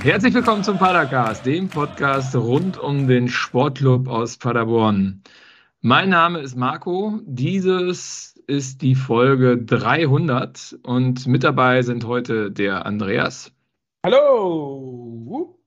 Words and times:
Herzlich 0.00 0.32
willkommen 0.32 0.62
zum 0.62 0.78
Padercast, 0.78 1.44
dem 1.44 1.68
Podcast 1.68 2.34
rund 2.36 2.78
um 2.78 3.08
den 3.08 3.28
Sportclub 3.28 4.06
aus 4.06 4.36
Paderborn. 4.36 5.24
Mein 5.80 6.10
Name 6.10 6.38
ist 6.38 6.54
Marco. 6.54 7.18
Dieses 7.26 8.40
ist 8.46 8.80
die 8.80 8.94
Folge 8.94 9.58
300 9.58 10.78
und 10.84 11.26
mit 11.26 11.42
dabei 11.42 11.82
sind 11.82 12.06
heute 12.06 12.52
der 12.52 12.86
Andreas. 12.86 13.52
Hallo. 14.06 15.58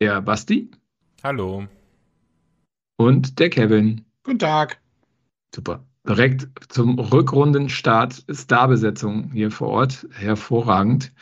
Der 0.00 0.22
Basti. 0.22 0.70
Hallo. 1.22 1.66
Und 2.96 3.38
der 3.38 3.50
Kevin. 3.50 4.06
Guten 4.24 4.38
Tag. 4.38 4.80
Super. 5.54 5.84
Direkt 6.08 6.48
zum 6.72 6.98
Rückrundenstart 6.98 8.24
Starbesetzung 8.30 9.30
hier 9.32 9.50
vor 9.50 9.68
Ort. 9.68 10.08
Hervorragend. 10.12 11.12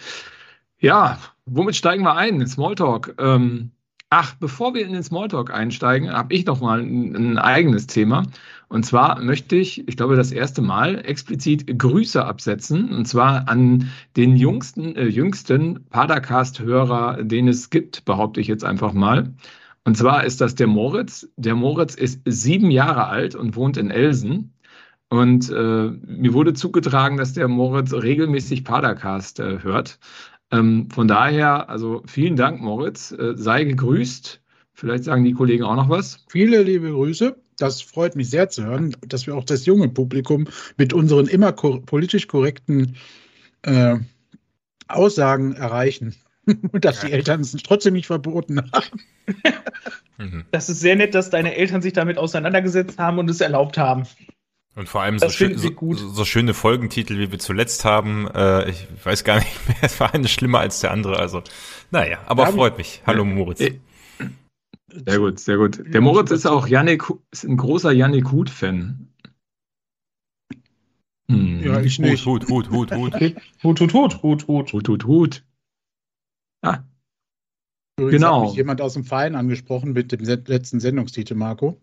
Ja, 0.78 1.18
womit 1.46 1.76
steigen 1.76 2.04
wir 2.04 2.16
ein? 2.16 2.46
Smalltalk. 2.46 3.14
Ähm, 3.18 3.70
ach, 4.10 4.34
bevor 4.34 4.74
wir 4.74 4.86
in 4.86 4.92
den 4.92 5.02
Smalltalk 5.02 5.52
einsteigen, 5.52 6.12
habe 6.12 6.34
ich 6.34 6.46
noch 6.46 6.60
mal 6.60 6.80
ein, 6.80 7.14
ein, 7.14 7.38
eigenes 7.38 7.86
Thema. 7.86 8.24
Und 8.68 8.84
zwar 8.84 9.20
möchte 9.20 9.56
ich, 9.56 9.86
ich 9.88 9.96
glaube, 9.96 10.16
das 10.16 10.32
erste 10.32 10.62
Mal 10.62 11.04
explizit 11.04 11.78
Grüße 11.78 12.24
absetzen. 12.24 12.90
Und 12.90 13.06
zwar 13.06 13.48
an 13.48 13.90
den 14.16 14.36
jüngsten, 14.36 14.96
äh, 14.96 15.06
jüngsten 15.06 15.84
Padercast-Hörer, 15.90 17.22
den 17.24 17.48
es 17.48 17.70
gibt, 17.70 18.04
behaupte 18.04 18.40
ich 18.40 18.46
jetzt 18.48 18.64
einfach 18.64 18.92
mal. 18.92 19.34
Und 19.84 19.96
zwar 19.98 20.24
ist 20.24 20.40
das 20.40 20.54
der 20.54 20.66
Moritz. 20.66 21.28
Der 21.36 21.54
Moritz 21.54 21.94
ist 21.94 22.22
sieben 22.24 22.70
Jahre 22.70 23.06
alt 23.06 23.34
und 23.34 23.54
wohnt 23.54 23.76
in 23.76 23.90
Elsen. 23.90 24.54
Und 25.10 25.50
äh, 25.50 25.90
mir 25.90 26.32
wurde 26.32 26.54
zugetragen, 26.54 27.18
dass 27.18 27.34
der 27.34 27.46
Moritz 27.46 27.92
regelmäßig 27.92 28.64
Padercast 28.64 29.38
äh, 29.38 29.62
hört. 29.62 29.98
Ähm, 30.54 30.88
von 30.90 31.08
daher, 31.08 31.68
also 31.68 32.02
vielen 32.06 32.36
Dank, 32.36 32.60
Moritz. 32.60 33.12
Äh, 33.12 33.34
sei 33.36 33.64
gegrüßt. 33.64 34.40
Vielleicht 34.72 35.04
sagen 35.04 35.24
die 35.24 35.32
Kollegen 35.32 35.64
auch 35.64 35.76
noch 35.76 35.88
was. 35.88 36.24
Viele 36.28 36.62
liebe 36.62 36.90
Grüße. 36.90 37.36
Das 37.58 37.82
freut 37.82 38.16
mich 38.16 38.30
sehr 38.30 38.48
zu 38.48 38.64
hören, 38.64 38.96
dass 39.06 39.26
wir 39.26 39.36
auch 39.36 39.44
das 39.44 39.66
junge 39.66 39.88
Publikum 39.88 40.48
mit 40.76 40.92
unseren 40.92 41.26
immer 41.26 41.52
ko 41.52 41.80
politisch 41.80 42.26
korrekten 42.26 42.96
äh, 43.62 43.96
Aussagen 44.88 45.54
erreichen. 45.54 46.14
Und 46.46 46.84
dass 46.84 47.00
die 47.00 47.12
Eltern 47.12 47.40
es 47.40 47.52
trotzdem 47.52 47.94
nicht 47.94 48.06
verboten 48.06 48.60
haben. 48.72 49.00
Das 50.52 50.68
ist 50.68 50.78
sehr 50.78 50.94
nett, 50.94 51.12
dass 51.16 51.30
deine 51.30 51.56
Eltern 51.56 51.82
sich 51.82 51.92
damit 51.92 52.18
auseinandergesetzt 52.18 53.00
haben 53.00 53.18
und 53.18 53.28
es 53.28 53.40
erlaubt 53.40 53.76
haben. 53.76 54.04
Und 54.76 54.88
vor 54.88 55.02
allem 55.02 55.18
so, 55.20 55.28
schön, 55.28 55.56
so, 55.56 55.70
so, 55.94 56.24
schöne 56.24 56.52
Folgentitel, 56.52 57.18
wie 57.18 57.30
wir 57.30 57.38
zuletzt 57.38 57.84
haben. 57.84 58.26
Äh, 58.34 58.70
ich 58.70 58.86
weiß 59.04 59.22
gar 59.22 59.38
nicht 59.38 59.68
mehr, 59.68 59.76
es 59.82 60.00
war 60.00 60.12
eine 60.12 60.26
schlimmer 60.26 60.60
als 60.60 60.80
der 60.80 60.90
andere. 60.90 61.18
Also, 61.18 61.42
naja, 61.90 62.18
aber 62.26 62.48
freut 62.48 62.76
mich. 62.76 63.02
Hallo 63.06 63.24
Moritz. 63.24 63.60
Äh, 63.60 63.78
sehr 64.88 65.18
gut, 65.18 65.38
sehr 65.38 65.58
gut. 65.58 65.82
Der 65.86 66.00
Moritz 66.00 66.30
ist 66.32 66.46
auch 66.46 66.66
Yannick, 66.66 67.04
ist 67.30 67.44
ein 67.44 67.56
großer 67.56 67.92
Yannick 67.92 68.32
Hut-Fan. 68.32 69.08
Hm. 71.28 71.62
Ja, 71.62 71.80
ich 71.80 71.98
nicht. 72.00 72.26
Hut, 72.26 72.48
Hut, 72.48 72.70
Hut, 72.70 72.92
Hut, 72.92 73.14
Hut. 73.14 73.36
Hut, 73.62 73.80
Hut, 73.80 73.92
Hut, 73.94 74.22
Hut, 74.22 74.48
Hut. 74.48 74.72
Hut, 74.72 74.88
Hut, 74.88 75.04
Hut. 75.04 75.44
Ah. 76.62 76.80
Übrigens 77.96 78.22
genau. 78.22 78.40
hat 78.40 78.48
mich 78.48 78.56
jemand 78.56 78.80
aus 78.80 78.94
dem 78.94 79.04
Verein 79.04 79.36
angesprochen 79.36 79.92
mit 79.92 80.10
dem 80.10 80.20
letzten 80.20 80.80
Sendungstitel, 80.80 81.34
Marco. 81.34 81.80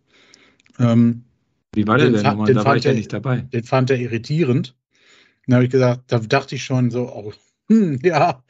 Ähm, 0.78 1.24
wie 1.74 1.88
war 1.88 1.98
der 1.98 2.10
denn 2.10 2.24
nochmal? 2.24 2.54
Da 2.54 2.66
war 2.66 2.76
ich 2.76 2.84
ja 2.84 2.94
nicht 2.94 3.14
dabei. 3.14 3.38
Den 3.42 3.64
fand 3.64 3.90
er 3.90 3.98
irritierend. 3.98 4.76
Dann 5.48 5.56
habe 5.56 5.66
ich 5.66 5.72
gesagt, 5.72 6.04
da 6.08 6.20
dachte 6.20 6.56
ich 6.56 6.64
schon 6.64 6.92
so, 6.92 7.08
oh, 7.08 7.34
hm, 7.70 8.00
ja, 8.04 8.44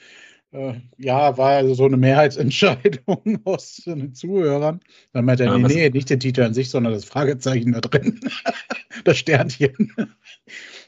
äh, 0.51 0.73
ja, 0.97 1.37
war 1.37 1.51
also 1.51 1.73
so 1.73 1.85
eine 1.85 1.97
Mehrheitsentscheidung 1.97 3.41
aus 3.45 3.83
den 3.85 4.13
Zuhörern. 4.13 4.81
Dann 5.13 5.25
meinte 5.25 5.43
er, 5.43 5.51
ja, 5.51 5.57
nee, 5.57 5.73
nee, 5.73 5.89
nicht 5.89 6.09
den 6.09 6.19
Titel 6.19 6.41
an 6.41 6.53
sich, 6.53 6.69
sondern 6.69 6.93
das 6.93 7.05
Fragezeichen 7.05 7.71
da 7.71 7.81
drin. 7.81 8.19
das 9.05 9.17
Sternchen. 9.17 9.93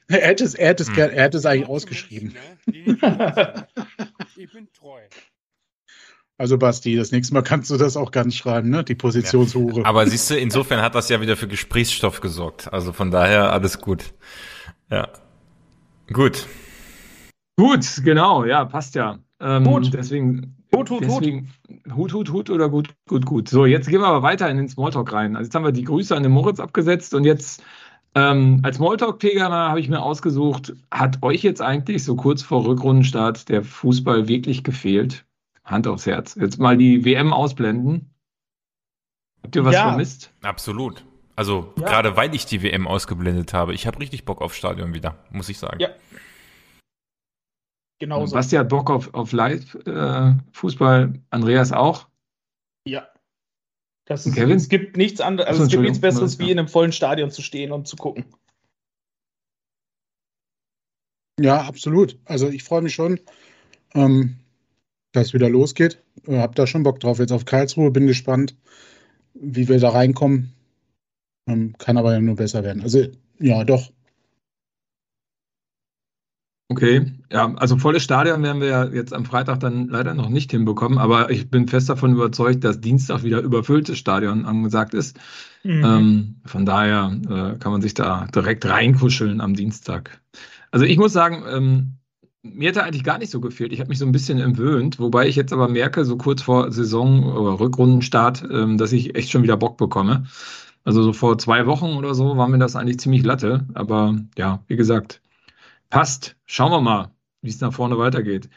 er 0.07 0.21
hätte 0.21 0.43
es, 0.43 0.55
er 0.55 0.69
hätte 0.69 0.83
es, 0.83 0.89
hm. 0.89 0.97
er 0.97 1.23
hätte 1.23 1.37
es 1.37 1.45
eigentlich 1.45 1.69
ausgeschrieben. 1.69 2.33
Ne? 2.65 3.67
ich 4.35 4.51
bin 4.51 4.67
treu. 4.73 5.01
Also 6.37 6.57
Basti, 6.57 6.95
das 6.95 7.11
nächste 7.11 7.33
Mal 7.33 7.43
kannst 7.43 7.69
du 7.69 7.77
das 7.77 7.95
auch 7.95 8.11
ganz 8.11 8.35
schreiben, 8.35 8.69
ne? 8.69 8.83
Die 8.83 8.95
Positionshure. 8.95 9.81
Ja. 9.81 9.85
Aber 9.85 10.07
siehst 10.07 10.29
du, 10.29 10.37
insofern 10.37 10.81
hat 10.81 10.95
das 10.95 11.09
ja 11.09 11.21
wieder 11.21 11.37
für 11.37 11.47
Gesprächsstoff 11.47 12.21
gesorgt. 12.21 12.73
Also 12.73 12.91
von 12.91 13.11
daher 13.11 13.53
alles 13.53 13.79
gut. 13.79 14.13
Ja. 14.89 15.09
Gut. 16.11 16.47
Gut, 17.55 18.01
genau, 18.03 18.45
ja, 18.45 18.65
passt 18.65 18.95
ja. 18.95 19.19
Ähm, 19.39 19.63
gut. 19.63 19.93
Deswegen. 19.93 20.55
Hut, 20.75 20.89
Hut, 20.89 21.03
deswegen, 21.03 21.53
Hut. 21.95 22.13
Hut, 22.13 22.31
Hut 22.31 22.49
oder 22.49 22.67
gut, 22.67 22.89
gut, 23.07 23.27
gut. 23.27 23.47
So, 23.47 23.67
jetzt 23.67 23.87
gehen 23.87 24.01
wir 24.01 24.07
aber 24.07 24.23
weiter 24.23 24.49
in 24.49 24.57
den 24.57 24.67
Smalltalk 24.67 25.13
rein. 25.13 25.35
Also 25.35 25.45
jetzt 25.45 25.53
haben 25.53 25.63
wir 25.63 25.71
die 25.71 25.83
Grüße 25.83 26.15
an 26.15 26.23
den 26.23 26.31
Moritz 26.31 26.59
abgesetzt 26.59 27.13
und 27.13 27.25
jetzt 27.25 27.61
ähm, 28.15 28.59
als 28.63 28.77
Smalltalk-Thema 28.77 29.69
habe 29.69 29.79
ich 29.79 29.89
mir 29.89 30.01
ausgesucht, 30.01 30.73
hat 30.89 31.21
euch 31.21 31.43
jetzt 31.43 31.61
eigentlich 31.61 32.03
so 32.03 32.15
kurz 32.15 32.41
vor 32.41 32.65
Rückrundenstart 32.65 33.49
der 33.49 33.63
Fußball 33.63 34.27
wirklich 34.27 34.63
gefehlt? 34.63 35.25
Hand 35.63 35.87
aufs 35.87 36.05
Herz. 36.05 36.35
Jetzt 36.39 36.59
mal 36.59 36.77
die 36.77 37.05
WM 37.05 37.33
ausblenden. 37.33 38.13
Habt 39.41 39.55
ihr 39.55 39.65
was 39.65 39.73
ja. 39.73 39.89
vermisst? 39.89 40.33
Absolut. 40.41 41.05
Also 41.35 41.73
ja. 41.79 41.87
gerade 41.87 42.15
weil 42.15 42.33
ich 42.35 42.45
die 42.45 42.61
WM 42.61 42.87
ausgeblendet 42.87 43.53
habe, 43.53 43.73
ich 43.73 43.87
habe 43.87 43.99
richtig 43.99 44.25
Bock 44.25 44.41
auf 44.41 44.53
Stadion 44.53 44.93
wieder, 44.93 45.17
muss 45.31 45.49
ich 45.49 45.57
sagen. 45.57 45.79
Ja. 45.79 45.89
Genau 47.99 48.25
so. 48.25 48.35
Basti 48.35 48.55
hat 48.55 48.69
Bock 48.69 48.89
auf, 48.89 49.13
auf 49.13 49.31
Live-Fußball, 49.31 51.13
äh, 51.15 51.19
Andreas 51.29 51.71
auch. 51.71 52.07
Ja. 52.85 53.07
Das 54.05 54.25
ist, 54.25 54.35
Kevin? 54.35 54.57
Es 54.57 54.67
gibt 54.67 54.97
nichts 54.97 55.21
anderes, 55.21 55.49
also 55.49 55.63
es 55.63 55.69
gibt 55.69 55.83
nichts 55.83 56.01
Besseres, 56.01 56.37
wie 56.37 56.51
in 56.51 56.59
einem 56.59 56.67
vollen 56.67 56.91
Stadion 56.91 57.31
zu 57.31 57.41
stehen 57.41 57.71
und 57.71 57.87
zu 57.87 57.95
gucken. 57.95 58.25
Ja, 61.39 61.61
absolut. 61.61 62.19
Also 62.25 62.49
ich 62.49 62.63
freue 62.63 62.81
mich 62.81 62.93
schon. 62.93 63.19
Ähm, 63.95 64.37
dass 65.13 65.27
es 65.27 65.33
wieder 65.33 65.49
losgeht. 65.49 66.03
Äh, 66.27 66.39
hab 66.39 66.55
da 66.55 66.67
schon 66.67 66.83
Bock 66.83 66.99
drauf 66.99 67.19
jetzt 67.19 67.31
auf 67.31 67.45
Karlsruhe, 67.45 67.91
bin 67.91 68.07
gespannt, 68.07 68.57
wie 69.33 69.69
wir 69.69 69.79
da 69.79 69.89
reinkommen. 69.89 70.53
Ähm, 71.47 71.75
kann 71.77 71.97
aber 71.97 72.13
ja 72.13 72.19
nur 72.19 72.35
besser 72.35 72.63
werden. 72.63 72.83
Also 72.83 73.05
ja, 73.39 73.63
doch. 73.63 73.91
Okay, 76.69 77.13
ja, 77.31 77.53
also 77.55 77.77
volles 77.77 78.03
Stadion 78.03 78.41
werden 78.41 78.61
wir 78.61 78.67
ja 78.67 78.85
jetzt 78.85 79.13
am 79.13 79.25
Freitag 79.25 79.59
dann 79.59 79.89
leider 79.89 80.15
noch 80.15 80.29
nicht 80.29 80.49
hinbekommen, 80.49 80.97
aber 80.97 81.29
ich 81.29 81.51
bin 81.51 81.67
fest 81.67 81.89
davon 81.89 82.13
überzeugt, 82.13 82.63
dass 82.63 82.81
Dienstag 82.81 83.21
wieder 83.23 83.41
überfülltes 83.41 83.99
Stadion 83.99 84.45
angesagt 84.45 84.95
ist. 84.95 85.19
Mhm. 85.63 85.83
Ähm, 85.85 86.35
von 86.45 86.65
daher 86.65 87.11
äh, 87.25 87.59
kann 87.59 87.73
man 87.73 87.81
sich 87.81 87.93
da 87.93 88.25
direkt 88.33 88.65
reinkuscheln 88.65 89.39
am 89.39 89.55
Dienstag. 89.55 90.21
Also 90.71 90.85
ich 90.85 90.97
muss 90.97 91.13
sagen, 91.13 91.43
ähm, 91.47 91.97
mir 92.43 92.69
hat 92.69 92.77
er 92.77 92.83
eigentlich 92.83 93.03
gar 93.05 93.17
nicht 93.17 93.31
so 93.31 93.39
gefehlt. 93.39 93.71
Ich 93.71 93.79
habe 93.79 93.89
mich 93.89 93.99
so 93.99 94.05
ein 94.05 94.11
bisschen 94.11 94.39
entwöhnt, 94.39 94.99
wobei 94.99 95.27
ich 95.27 95.35
jetzt 95.35 95.53
aber 95.53 95.69
merke, 95.69 96.05
so 96.05 96.17
kurz 96.17 96.41
vor 96.41 96.71
Saison 96.71 97.23
oder 97.23 97.59
Rückrundenstart, 97.59 98.43
ähm, 98.51 98.77
dass 98.77 98.91
ich 98.91 99.15
echt 99.15 99.31
schon 99.31 99.43
wieder 99.43 99.57
Bock 99.57 99.77
bekomme. 99.77 100.25
Also 100.83 101.01
so 101.01 101.13
vor 101.13 101.37
zwei 101.37 101.65
Wochen 101.65 101.95
oder 101.95 102.13
so 102.13 102.37
war 102.37 102.49
mir 102.49 102.59
das 102.59 102.75
eigentlich 102.75 102.99
ziemlich 102.99 103.23
latte. 103.23 103.65
Aber 103.73 104.17
ja, 104.37 104.61
wie 104.67 104.75
gesagt, 104.75 105.21
passt. 105.89 106.35
Schauen 106.45 106.71
wir 106.71 106.81
mal, 106.81 107.11
wie 107.41 107.49
es 107.49 107.61
nach 107.61 107.73
vorne 107.73 107.97
weitergeht. 107.97 108.49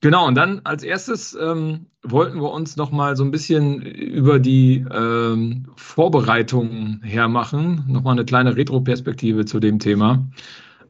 Genau, 0.00 0.28
und 0.28 0.36
dann 0.36 0.60
als 0.64 0.84
erstes 0.84 1.36
ähm, 1.40 1.86
wollten 2.02 2.40
wir 2.40 2.52
uns 2.52 2.76
noch 2.76 2.92
mal 2.92 3.16
so 3.16 3.24
ein 3.24 3.32
bisschen 3.32 3.82
über 3.82 4.38
die 4.38 4.84
ähm, 4.90 5.66
Vorbereitungen 5.76 7.00
hermachen. 7.02 7.84
Nochmal 7.88 8.12
eine 8.12 8.24
kleine 8.24 8.54
Retro-Perspektive 8.54 9.44
zu 9.44 9.58
dem 9.58 9.78
Thema. 9.80 10.28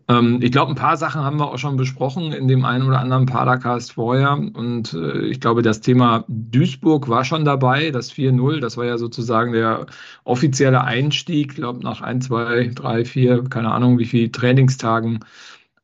Ähm, 0.09 0.41
ich 0.43 0.53
glaube, 0.53 0.73
ein 0.73 0.77
paar 0.77 0.97
Sachen 0.97 1.23
haben 1.23 1.39
wir 1.39 1.53
auch 1.53 1.59
schon 1.59 1.77
besprochen 1.77 2.33
in 2.33 2.49
dem 2.49 2.65
einen 2.65 2.87
oder 2.87 2.99
anderen 2.99 3.27
Padercast 3.27 3.93
vorher. 3.93 4.33
Und 4.33 4.95
äh, 4.95 5.27
ich 5.27 5.41
glaube, 5.41 5.63
das 5.63 5.81
Thema 5.81 6.25
Duisburg 6.29 7.09
war 7.09 7.25
schon 7.25 7.45
dabei, 7.45 7.91
das 7.91 8.13
4-0. 8.13 8.61
Das 8.61 8.77
war 8.77 8.87
ja 8.87 8.97
sozusagen 8.97 9.53
der 9.53 9.87
offizielle 10.25 10.83
Einstieg, 10.83 11.51
ich 11.51 11.57
glaube, 11.57 11.81
nach 11.81 12.01
ein, 12.01 12.21
zwei, 12.23 12.71
drei, 12.75 13.05
vier, 13.05 13.45
keine 13.45 13.71
Ahnung, 13.71 13.99
wie 13.99 14.07
viel 14.07 14.31
Trainingstagen. 14.33 15.21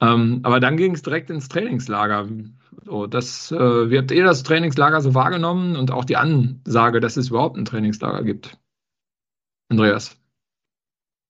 Ähm, 0.00 0.40
aber 0.42 0.58
dann 0.58 0.76
ging 0.76 0.94
es 0.94 1.02
direkt 1.02 1.30
ins 1.30 1.48
Trainingslager. 1.48 2.26
So, 2.84 3.06
das, 3.06 3.52
äh, 3.52 3.90
wie 3.90 3.98
habt 3.98 4.10
ihr 4.10 4.24
das 4.24 4.42
Trainingslager 4.42 5.00
so 5.00 5.14
wahrgenommen 5.14 5.76
und 5.76 5.90
auch 5.90 6.04
die 6.04 6.16
Ansage, 6.16 7.00
dass 7.00 7.16
es 7.16 7.28
überhaupt 7.28 7.56
ein 7.56 7.64
Trainingslager 7.64 8.22
gibt? 8.22 8.58
Andreas. 9.68 10.16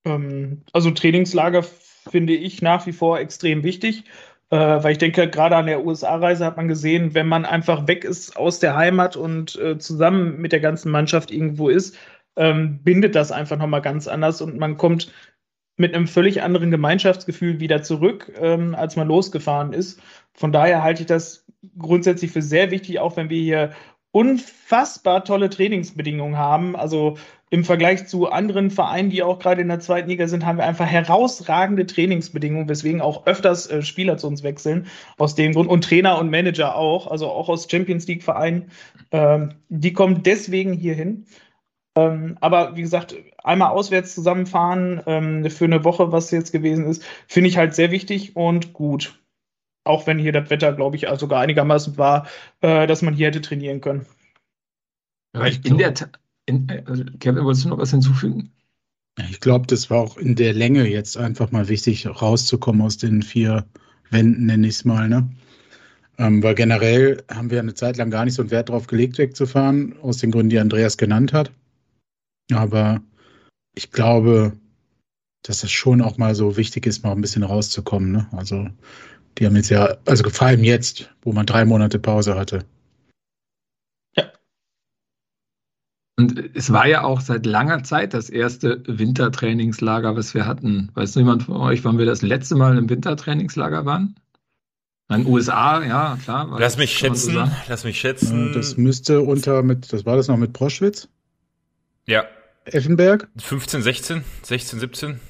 Ähm, 0.05 0.62
also 0.73 0.91
Trainingslager 0.91 1.64
finde 2.10 2.34
ich 2.34 2.62
nach 2.62 2.86
wie 2.86 2.92
vor 2.92 3.18
extrem 3.18 3.62
wichtig, 3.62 4.04
äh, 4.50 4.56
weil 4.56 4.92
ich 4.92 4.98
denke, 4.98 5.28
gerade 5.28 5.56
an 5.56 5.66
der 5.66 5.84
USA-Reise 5.84 6.44
hat 6.44 6.56
man 6.56 6.68
gesehen, 6.68 7.14
wenn 7.14 7.26
man 7.26 7.44
einfach 7.44 7.88
weg 7.88 8.04
ist 8.04 8.36
aus 8.36 8.60
der 8.60 8.76
Heimat 8.76 9.16
und 9.16 9.56
äh, 9.56 9.78
zusammen 9.78 10.40
mit 10.40 10.52
der 10.52 10.60
ganzen 10.60 10.90
Mannschaft 10.90 11.30
irgendwo 11.30 11.68
ist, 11.68 11.96
ähm, 12.36 12.80
bindet 12.82 13.14
das 13.14 13.32
einfach 13.32 13.58
nochmal 13.58 13.82
ganz 13.82 14.08
anders 14.08 14.40
und 14.42 14.58
man 14.58 14.76
kommt 14.76 15.12
mit 15.76 15.94
einem 15.94 16.06
völlig 16.06 16.42
anderen 16.42 16.70
Gemeinschaftsgefühl 16.70 17.58
wieder 17.58 17.82
zurück, 17.82 18.32
ähm, 18.40 18.74
als 18.74 18.96
man 18.96 19.08
losgefahren 19.08 19.72
ist. 19.72 20.00
Von 20.32 20.52
daher 20.52 20.82
halte 20.82 21.02
ich 21.02 21.06
das 21.06 21.46
grundsätzlich 21.78 22.30
für 22.30 22.42
sehr 22.42 22.70
wichtig, 22.70 23.00
auch 23.00 23.16
wenn 23.16 23.30
wir 23.30 23.40
hier 23.40 23.70
unfassbar 24.12 25.24
tolle 25.24 25.50
Trainingsbedingungen 25.50 26.38
haben. 26.38 26.76
Also 26.76 27.16
im 27.54 27.62
Vergleich 27.62 28.08
zu 28.08 28.28
anderen 28.28 28.72
Vereinen, 28.72 29.10
die 29.10 29.22
auch 29.22 29.38
gerade 29.38 29.62
in 29.62 29.68
der 29.68 29.78
zweiten 29.78 30.08
Liga 30.08 30.26
sind, 30.26 30.44
haben 30.44 30.58
wir 30.58 30.64
einfach 30.64 30.86
herausragende 30.86 31.86
Trainingsbedingungen, 31.86 32.68
weswegen 32.68 33.00
auch 33.00 33.26
öfters 33.28 33.70
äh, 33.70 33.80
Spieler 33.82 34.16
zu 34.16 34.26
uns 34.26 34.42
wechseln. 34.42 34.88
Aus 35.18 35.36
dem 35.36 35.52
Grund 35.52 35.70
und 35.70 35.84
Trainer 35.84 36.18
und 36.18 36.32
Manager 36.32 36.74
auch, 36.74 37.06
also 37.06 37.30
auch 37.30 37.48
aus 37.48 37.70
Champions 37.70 38.08
League 38.08 38.24
Vereinen. 38.24 38.72
Ähm, 39.12 39.50
die 39.68 39.92
kommen 39.92 40.24
deswegen 40.24 40.72
hierhin. 40.72 41.26
Ähm, 41.96 42.38
aber 42.40 42.74
wie 42.74 42.82
gesagt, 42.82 43.14
einmal 43.44 43.70
auswärts 43.70 44.16
zusammenfahren 44.16 45.00
ähm, 45.06 45.48
für 45.48 45.66
eine 45.66 45.84
Woche, 45.84 46.10
was 46.10 46.32
jetzt 46.32 46.50
gewesen 46.50 46.86
ist, 46.86 47.04
finde 47.28 47.50
ich 47.50 47.56
halt 47.56 47.72
sehr 47.76 47.92
wichtig 47.92 48.34
und 48.34 48.72
gut. 48.72 49.22
Auch 49.84 50.08
wenn 50.08 50.18
hier 50.18 50.32
das 50.32 50.50
Wetter, 50.50 50.72
glaube 50.72 50.96
ich, 50.96 51.06
sogar 51.18 51.40
einigermaßen 51.40 51.98
war, 51.98 52.26
äh, 52.62 52.88
dass 52.88 53.02
man 53.02 53.14
hier 53.14 53.28
hätte 53.28 53.42
trainieren 53.42 53.80
können. 53.80 54.06
Ja, 55.36 55.46
ich 55.46 55.64
in 55.64 55.78
der 55.78 55.94
in, 56.46 56.69
also 56.87 57.05
Kevin, 57.20 57.44
wolltest 57.44 57.64
du 57.64 57.70
noch 57.70 57.79
was 57.79 57.91
hinzufügen? 57.91 58.52
Ich 59.31 59.41
glaube, 59.41 59.67
das 59.67 59.91
war 59.91 59.99
auch 59.99 60.17
in 60.17 60.35
der 60.35 60.52
Länge 60.52 60.88
jetzt 60.88 61.17
einfach 61.17 61.52
mal 61.52 61.69
wichtig, 61.69 62.06
rauszukommen 62.06 62.82
aus 62.82 62.96
den 62.96 63.23
vier 63.23 63.64
Wänden, 64.11 64.46
nenne 64.46 64.67
ich 64.67 64.75
es 64.75 64.85
mal. 64.85 65.08
Ne? 65.08 65.29
Ähm, 66.19 66.43
weil 66.43 66.55
generell 66.55 67.23
haben 67.29 67.50
wir 67.50 67.61
eine 67.61 67.75
Zeit 67.75 67.96
lang 67.96 68.11
gar 68.11 68.25
nicht 68.25 68.35
so 68.35 68.43
einen 68.43 68.50
Wert 68.50 68.69
darauf 68.69 68.87
gelegt, 68.87 69.19
wegzufahren, 69.19 69.96
aus 70.00 70.19
den 70.19 70.31
Gründen, 70.31 70.50
die 70.50 70.58
Andreas 70.58 70.96
genannt 70.96 71.32
hat. 71.32 71.52
Aber 72.52 73.00
ich 73.75 73.91
glaube, 73.91 74.52
dass 75.43 75.62
es 75.62 75.70
schon 75.70 76.00
auch 76.00 76.19
mal 76.19 76.35
so 76.35 76.56
wichtig 76.56 76.87
ist, 76.87 77.05
mal 77.05 77.12
ein 77.12 77.20
bisschen 77.20 77.43
rauszukommen. 77.43 78.12
Ne? 78.12 78.29
Also, 78.32 78.69
die 79.38 79.46
haben 79.46 79.56
jetzt 79.56 79.70
ja, 79.70 79.96
also 80.06 80.29
vor 80.31 80.46
allem 80.46 80.64
jetzt, 80.64 81.11
wo 81.23 81.32
man 81.32 81.46
drei 81.46 81.64
Monate 81.64 81.99
Pause 81.99 82.37
hatte. 82.37 82.64
Ja. 84.17 84.32
Und 86.16 86.55
es 86.55 86.72
war 86.72 86.87
ja 86.87 87.02
auch 87.02 87.20
seit 87.20 87.44
langer 87.44 87.82
Zeit 87.82 88.14
das 88.14 88.31
erste 88.31 88.82
Wintertrainingslager, 88.87 90.14
was 90.16 90.32
wir 90.32 90.46
hatten. 90.46 90.90
Weiß 90.94 91.14
jemand 91.16 91.44
von 91.44 91.56
euch, 91.56 91.84
wann 91.84 91.99
wir 91.99 92.06
das 92.06 92.22
letzte 92.22 92.55
Mal 92.55 92.78
im 92.78 92.88
Wintertrainingslager 92.88 93.84
waren? 93.84 94.14
In 95.11 95.25
den 95.25 95.26
USA, 95.26 95.82
ja, 95.82 96.16
klar. 96.22 96.56
Lass 96.58 96.78
mich 96.78 96.96
schätzen, 96.96 97.34
so 97.34 97.44
lass 97.69 97.84
mich 97.84 97.99
schätzen. 97.99 98.52
Das 98.55 98.76
müsste 98.76 99.20
unter 99.20 99.62
mit, 99.62 99.93
das 99.93 100.06
war 100.06 100.16
das 100.16 100.28
noch 100.28 100.37
mit 100.37 100.52
Proschwitz? 100.52 101.08
Ja. 102.06 102.25
Effenberg? 102.64 103.28
15, 103.37 103.82
16, 103.82 104.25
16, 104.43 104.81
17. 104.81 105.20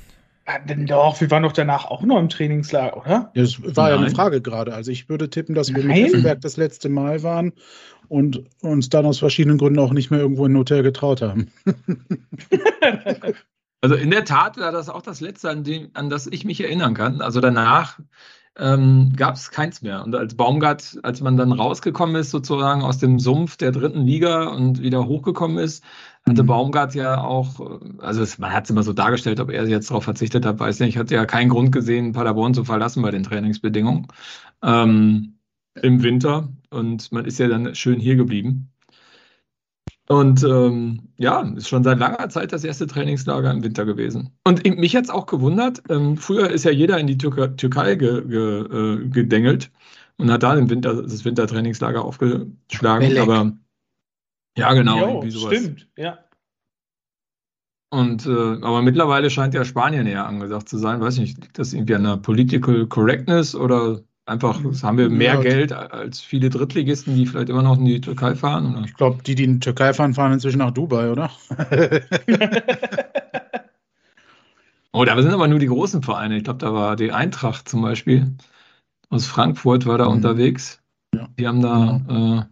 Ja, 0.46 0.58
denn 0.58 0.86
doch, 0.86 1.20
wir 1.20 1.30
waren 1.30 1.42
doch 1.42 1.52
danach 1.52 1.86
auch 1.86 2.02
noch 2.02 2.18
im 2.20 2.28
Trainingslager, 2.28 2.98
oder? 2.98 3.32
Das 3.34 3.60
war 3.62 3.88
Nein. 3.88 3.98
ja 3.98 4.06
eine 4.06 4.14
Frage 4.14 4.42
gerade. 4.42 4.74
Also 4.74 4.90
ich 4.90 5.08
würde 5.08 5.30
tippen, 5.30 5.54
dass 5.54 5.74
wir 5.74 5.82
Nein. 5.82 6.02
mit 6.02 6.08
Effenberg 6.08 6.40
das 6.42 6.56
letzte 6.58 6.90
Mal 6.90 7.22
waren 7.22 7.52
und 8.08 8.44
uns 8.62 8.88
dann 8.88 9.06
aus 9.06 9.18
verschiedenen 9.18 9.58
Gründen 9.58 9.78
auch 9.78 9.92
nicht 9.92 10.10
mehr 10.10 10.20
irgendwo 10.20 10.46
in 10.46 10.52
ein 10.52 10.58
Hotel 10.58 10.82
getraut 10.82 11.22
haben. 11.22 11.50
also 13.80 13.94
in 13.94 14.10
der 14.10 14.24
Tat 14.24 14.58
war 14.58 14.72
das 14.72 14.88
auch 14.88 15.02
das 15.02 15.20
letzte, 15.20 15.50
an, 15.50 15.64
dem, 15.64 15.90
an 15.94 16.10
das 16.10 16.26
ich 16.26 16.44
mich 16.44 16.60
erinnern 16.60 16.94
kann. 16.94 17.20
Also 17.20 17.40
danach 17.40 17.98
ähm, 18.56 19.12
gab 19.16 19.34
es 19.34 19.50
keins 19.50 19.82
mehr. 19.82 20.04
Und 20.04 20.14
als 20.14 20.36
Baumgart, 20.36 20.98
als 21.02 21.20
man 21.20 21.36
dann 21.36 21.52
rausgekommen 21.52 22.16
ist, 22.16 22.30
sozusagen 22.30 22.82
aus 22.82 22.98
dem 22.98 23.18
Sumpf 23.18 23.56
der 23.56 23.72
dritten 23.72 24.02
Liga 24.02 24.44
und 24.44 24.80
wieder 24.80 25.06
hochgekommen 25.06 25.58
ist, 25.58 25.82
hatte 26.26 26.44
mhm. 26.44 26.46
Baumgart 26.46 26.94
ja 26.94 27.20
auch, 27.20 27.80
also 27.98 28.22
es, 28.22 28.38
man 28.38 28.52
hat 28.52 28.64
es 28.64 28.70
immer 28.70 28.82
so 28.82 28.92
dargestellt, 28.92 29.40
ob 29.40 29.50
er 29.50 29.66
jetzt 29.66 29.90
darauf 29.90 30.04
verzichtet 30.04 30.46
hat, 30.46 30.60
weiß 30.60 30.80
nicht, 30.80 30.96
hatte 30.96 31.14
ja 31.14 31.26
keinen 31.26 31.48
Grund 31.48 31.72
gesehen, 31.72 32.12
Paderborn 32.12 32.54
zu 32.54 32.64
verlassen 32.64 33.02
bei 33.02 33.10
den 33.10 33.24
Trainingsbedingungen 33.24 34.06
ähm, 34.62 35.33
im 35.82 36.02
Winter. 36.02 36.48
Und 36.70 37.12
man 37.12 37.24
ist 37.24 37.38
ja 37.38 37.48
dann 37.48 37.74
schön 37.74 38.00
hier 38.00 38.16
geblieben. 38.16 38.70
Und 40.06 40.44
ähm, 40.44 41.08
ja, 41.16 41.40
ist 41.56 41.68
schon 41.68 41.82
seit 41.82 41.98
langer 41.98 42.28
Zeit 42.28 42.52
das 42.52 42.62
erste 42.62 42.86
Trainingslager 42.86 43.50
im 43.50 43.62
Winter 43.62 43.86
gewesen. 43.86 44.30
Und 44.44 44.62
mich 44.64 44.94
hat 44.94 45.04
es 45.04 45.10
auch 45.10 45.24
gewundert, 45.24 45.82
ähm, 45.88 46.18
früher 46.18 46.50
ist 46.50 46.64
ja 46.64 46.70
jeder 46.70 46.98
in 46.98 47.06
die 47.06 47.16
Tür 47.16 47.56
Türkei 47.56 47.94
ge 47.94 48.22
ge 48.26 48.60
äh, 48.60 49.08
gedengelt 49.08 49.70
und 50.18 50.30
hat 50.30 50.42
da 50.42 50.54
im 50.54 50.68
Winter, 50.68 51.02
das 51.02 51.24
Wintertrainingslager 51.24 52.04
aufgeschlagen. 52.04 53.08
Belek. 53.08 53.22
Aber 53.22 53.52
ja, 54.58 54.74
genau. 54.74 55.22
Jo, 55.22 55.30
stimmt, 55.30 55.88
ja. 55.96 56.18
Und 57.90 58.26
äh, 58.26 58.30
aber 58.60 58.82
mittlerweile 58.82 59.30
scheint 59.30 59.54
ja 59.54 59.64
Spanien 59.64 60.06
eher 60.06 60.26
angesagt 60.26 60.68
zu 60.68 60.78
sein. 60.78 61.00
Weiß 61.00 61.16
nicht, 61.18 61.40
liegt 61.40 61.58
das 61.58 61.72
irgendwie 61.72 61.94
an 61.94 62.04
der 62.04 62.16
Political 62.18 62.86
Correctness 62.88 63.54
oder 63.54 64.00
Einfach 64.26 64.58
haben 64.82 64.96
wir 64.96 65.10
mehr 65.10 65.34
ja, 65.34 65.40
Geld 65.40 65.72
als 65.72 66.20
viele 66.20 66.48
Drittligisten, 66.48 67.14
die 67.14 67.26
vielleicht 67.26 67.50
immer 67.50 67.62
noch 67.62 67.76
in 67.76 67.84
die 67.84 68.00
Türkei 68.00 68.34
fahren? 68.34 68.74
Oder? 68.74 68.84
Ich 68.86 68.94
glaube, 68.94 69.22
die, 69.22 69.34
die 69.34 69.44
in 69.44 69.54
die 69.54 69.60
Türkei 69.60 69.92
fahren, 69.92 70.14
fahren 70.14 70.32
inzwischen 70.32 70.58
nach 70.58 70.70
Dubai, 70.70 71.10
oder? 71.10 71.30
oh, 74.92 75.04
da 75.04 75.20
sind 75.20 75.32
aber 75.32 75.46
nur 75.46 75.58
die 75.58 75.66
großen 75.66 76.02
Vereine. 76.02 76.38
Ich 76.38 76.44
glaube, 76.44 76.60
da 76.60 76.72
war 76.72 76.96
die 76.96 77.12
Eintracht 77.12 77.68
zum 77.68 77.82
Beispiel 77.82 78.34
aus 79.14 79.26
Frankfurt 79.26 79.86
war 79.86 79.98
da 79.98 80.06
mhm. 80.06 80.16
unterwegs. 80.16 80.82
Ja. 81.14 81.28
Die 81.38 81.46
haben 81.46 81.60
da, 81.60 82.00
mhm. 82.08 82.38
äh, 82.38 82.42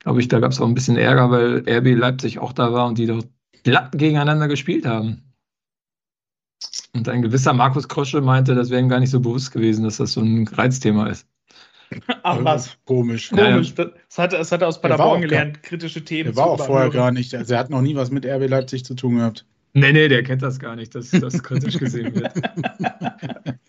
glaube 0.00 0.20
ich, 0.20 0.28
da 0.28 0.40
gab 0.40 0.52
es 0.52 0.60
auch 0.60 0.66
ein 0.66 0.74
bisschen 0.74 0.96
Ärger, 0.96 1.30
weil 1.30 1.68
RB 1.68 1.96
Leipzig 1.98 2.38
auch 2.38 2.52
da 2.52 2.72
war 2.72 2.86
und 2.88 2.98
die 2.98 3.06
dort 3.06 3.28
glatt 3.62 3.92
gegeneinander 3.92 4.48
gespielt 4.48 4.86
haben. 4.86 5.31
Und 6.94 7.08
ein 7.08 7.22
gewisser 7.22 7.52
Markus 7.52 7.88
Krosche 7.88 8.20
meinte, 8.20 8.54
das 8.54 8.70
wäre 8.70 8.80
ihm 8.80 8.88
gar 8.88 9.00
nicht 9.00 9.10
so 9.10 9.20
bewusst 9.20 9.52
gewesen, 9.52 9.84
dass 9.84 9.96
das 9.96 10.12
so 10.12 10.20
ein 10.20 10.46
Reizthema 10.46 11.08
ist. 11.08 11.26
Ach 12.22 12.38
was. 12.42 12.76
Komisch. 12.84 13.30
Komisch. 13.30 13.74
Das 13.74 14.18
hat, 14.18 14.32
das 14.32 14.52
hat 14.52 14.62
er 14.62 14.68
aus 14.68 14.80
Paderborn 14.80 15.22
gelernt, 15.22 15.54
gar, 15.54 15.62
kritische 15.62 16.04
Themen. 16.04 16.30
Er 16.30 16.36
war 16.36 16.46
auch 16.46 16.64
vorher 16.64 16.90
gar 16.90 17.10
nicht. 17.10 17.34
Also 17.34 17.54
er 17.54 17.60
hat 17.60 17.70
noch 17.70 17.82
nie 17.82 17.94
was 17.96 18.10
mit 18.10 18.24
RB 18.24 18.48
Leipzig 18.48 18.84
zu 18.84 18.94
tun 18.94 19.16
gehabt. 19.16 19.46
Nee, 19.74 19.92
nee, 19.92 20.08
der 20.08 20.22
kennt 20.22 20.42
das 20.42 20.58
gar 20.58 20.76
nicht, 20.76 20.94
dass 20.94 21.10
das 21.10 21.42
kritisch 21.42 21.78
gesehen 21.78 22.14
wird. 22.14 22.32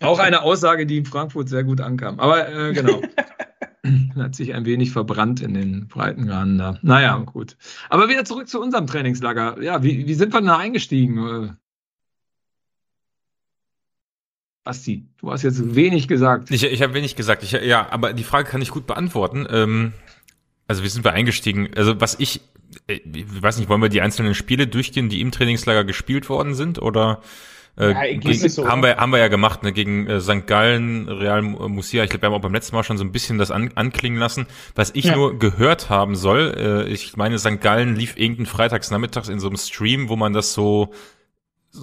auch 0.02 0.18
eine 0.18 0.42
Aussage, 0.42 0.86
die 0.86 0.98
in 0.98 1.06
Frankfurt 1.06 1.48
sehr 1.48 1.64
gut 1.64 1.80
ankam. 1.80 2.20
Aber 2.20 2.48
äh, 2.48 2.72
genau. 2.74 3.00
hat 4.16 4.34
sich 4.34 4.54
ein 4.54 4.66
wenig 4.66 4.90
verbrannt 4.90 5.40
in 5.40 5.54
den 5.54 5.88
Breitengraden 5.88 6.58
da. 6.58 6.78
Naja, 6.82 7.16
gut. 7.18 7.56
Aber 7.88 8.08
wieder 8.08 8.24
zurück 8.24 8.48
zu 8.48 8.60
unserem 8.60 8.86
Trainingslager. 8.86 9.62
Ja, 9.62 9.82
wie, 9.82 10.06
wie 10.06 10.14
sind 10.14 10.32
wir 10.32 10.40
da 10.42 10.58
eingestiegen? 10.58 11.56
Basti, 14.64 15.04
du 15.18 15.30
hast 15.30 15.42
jetzt 15.42 15.74
wenig 15.74 16.08
gesagt. 16.08 16.50
Ich, 16.50 16.64
ich 16.64 16.82
habe 16.82 16.94
wenig 16.94 17.16
gesagt. 17.16 17.42
Ich, 17.42 17.52
ja, 17.52 17.86
aber 17.90 18.14
die 18.14 18.24
Frage 18.24 18.48
kann 18.48 18.62
ich 18.62 18.70
gut 18.70 18.86
beantworten. 18.86 19.46
Ähm, 19.50 19.92
also 20.66 20.82
wie 20.82 20.88
sind 20.88 21.04
wir 21.04 21.12
eingestiegen? 21.12 21.68
Also 21.76 22.00
was 22.00 22.18
ich, 22.18 22.40
äh, 22.86 23.00
ich 23.14 23.42
weiß 23.42 23.58
nicht, 23.58 23.68
wollen 23.68 23.82
wir 23.82 23.90
die 23.90 24.00
einzelnen 24.00 24.34
Spiele 24.34 24.66
durchgehen, 24.66 25.10
die 25.10 25.20
im 25.20 25.32
Trainingslager 25.32 25.84
gespielt 25.84 26.30
worden 26.30 26.54
sind 26.54 26.80
oder 26.80 27.20
äh, 27.76 27.90
ja, 27.90 28.16
gegen, 28.16 28.48
so, 28.48 28.66
haben 28.66 28.82
wir 28.82 28.96
haben 28.96 29.10
wir 29.10 29.18
ja 29.18 29.28
gemacht 29.28 29.64
ne, 29.64 29.72
gegen 29.72 30.06
äh, 30.06 30.20
St. 30.20 30.46
Gallen, 30.46 31.08
Real 31.08 31.42
Murcia. 31.42 32.04
Ich 32.04 32.08
glaube, 32.08 32.22
wir 32.22 32.26
haben 32.28 32.34
auch 32.34 32.40
beim 32.40 32.54
letzten 32.54 32.74
Mal 32.74 32.84
schon 32.84 32.96
so 32.96 33.04
ein 33.04 33.12
bisschen 33.12 33.36
das 33.36 33.50
an, 33.50 33.72
anklingen 33.74 34.18
lassen. 34.18 34.46
Was 34.74 34.92
ich 34.94 35.06
ja. 35.06 35.16
nur 35.16 35.38
gehört 35.38 35.90
haben 35.90 36.14
soll, 36.14 36.54
äh, 36.56 36.90
ich 36.90 37.18
meine, 37.18 37.38
St. 37.38 37.60
Gallen 37.60 37.96
lief 37.96 38.16
irgendeinen 38.16 38.46
Freitagsnachmittags 38.46 39.28
in 39.28 39.40
so 39.40 39.48
einem 39.48 39.58
Stream, 39.58 40.08
wo 40.08 40.16
man 40.16 40.32
das 40.32 40.54
so 40.54 40.94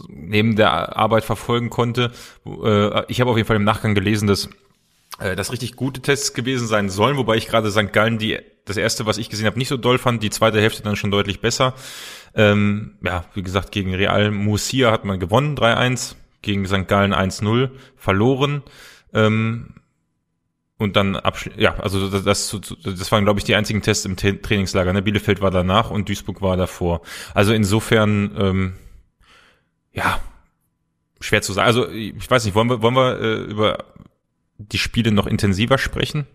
neben 0.08 0.56
der 0.56 0.96
Arbeit 0.98 1.24
verfolgen 1.24 1.70
konnte. 1.70 2.12
Äh, 2.46 3.04
ich 3.12 3.22
habe 3.22 3.32
auf 3.32 3.38
jeden 3.38 3.48
Fall 3.48 3.58
im 3.58 3.64
Nachgang 3.64 3.96
gelesen, 3.96 4.28
dass 4.28 4.50
äh, 5.20 5.36
das 5.36 5.52
richtig 5.52 5.76
gute 5.76 6.02
Tests 6.02 6.34
gewesen 6.34 6.68
sein 6.68 6.90
sollen, 6.90 7.18
wobei 7.18 7.36
ich 7.36 7.48
gerade 7.48 7.72
St. 7.72 7.94
Gallen 7.94 8.18
die 8.18 8.40
das 8.66 8.78
erste, 8.78 9.06
was 9.06 9.18
ich 9.18 9.30
gesehen 9.30 9.48
habe, 9.48 9.58
nicht 9.58 9.70
so 9.70 9.78
doll 9.78 9.98
fand, 9.98 10.22
die 10.24 10.30
zweite 10.30 10.62
Hälfte 10.62 10.84
dann 10.84 10.96
schon 10.96 11.12
deutlich 11.12 11.42
besser. 11.42 11.74
Ähm, 12.36 12.98
ja, 13.04 13.26
wie 13.34 13.44
gesagt, 13.44 13.72
gegen 13.72 13.94
Real 13.94 14.32
Murcia 14.32 14.92
hat 14.92 15.04
man 15.04 15.20
gewonnen, 15.20 15.58
3-1, 15.58 16.16
gegen 16.42 16.66
St. 16.66 16.88
Gallen 16.88 17.14
1-0 17.14 17.72
verloren. 17.98 18.64
Ähm, 19.14 19.76
und 20.78 20.96
dann 20.96 21.20
ja, 21.58 21.76
also 21.78 22.10
das, 22.10 22.24
das, 22.24 22.60
das 22.84 23.12
waren, 23.12 23.24
glaube 23.24 23.40
ich, 23.40 23.44
die 23.44 23.54
einzigen 23.54 23.84
Tests 23.84 24.06
im 24.06 24.16
Trainingslager. 24.16 24.94
Ne? 24.94 25.04
Bielefeld 25.04 25.40
war 25.40 25.52
danach 25.52 25.92
und 25.92 26.10
Duisburg 26.10 26.42
war 26.42 26.58
davor. 26.58 27.02
Also 27.36 27.54
insofern 27.54 28.36
ähm, 28.36 28.74
ja, 29.94 30.20
schwer 31.20 31.42
zu 31.42 31.54
sagen. 31.54 31.68
Also 31.68 31.90
ich 31.90 32.30
weiß 32.30 32.46
nicht, 32.46 32.56
wollen 32.56 32.70
wir, 32.70 32.82
wollen 32.82 32.96
wir 32.96 33.20
äh, 33.20 33.44
über 33.44 33.86
die 34.58 34.78
Spiele 34.78 35.12
noch 35.12 35.28
intensiver 35.28 35.78
sprechen? 35.78 36.28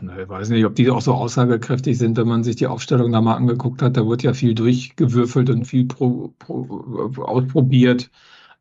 Ich 0.00 0.28
weiß 0.28 0.50
nicht, 0.50 0.64
ob 0.66 0.74
die 0.74 0.90
auch 0.90 1.00
so 1.00 1.14
aussagekräftig 1.14 1.96
sind, 1.96 2.18
wenn 2.18 2.28
man 2.28 2.44
sich 2.44 2.56
die 2.56 2.66
Aufstellung 2.66 3.12
da 3.12 3.22
mal 3.22 3.34
angeguckt 3.34 3.80
hat. 3.80 3.96
Da 3.96 4.06
wird 4.06 4.22
ja 4.22 4.34
viel 4.34 4.54
durchgewürfelt 4.54 5.48
und 5.48 5.64
viel 5.64 5.86
pro, 5.86 6.34
pro, 6.38 7.22
ausprobiert. 7.22 8.10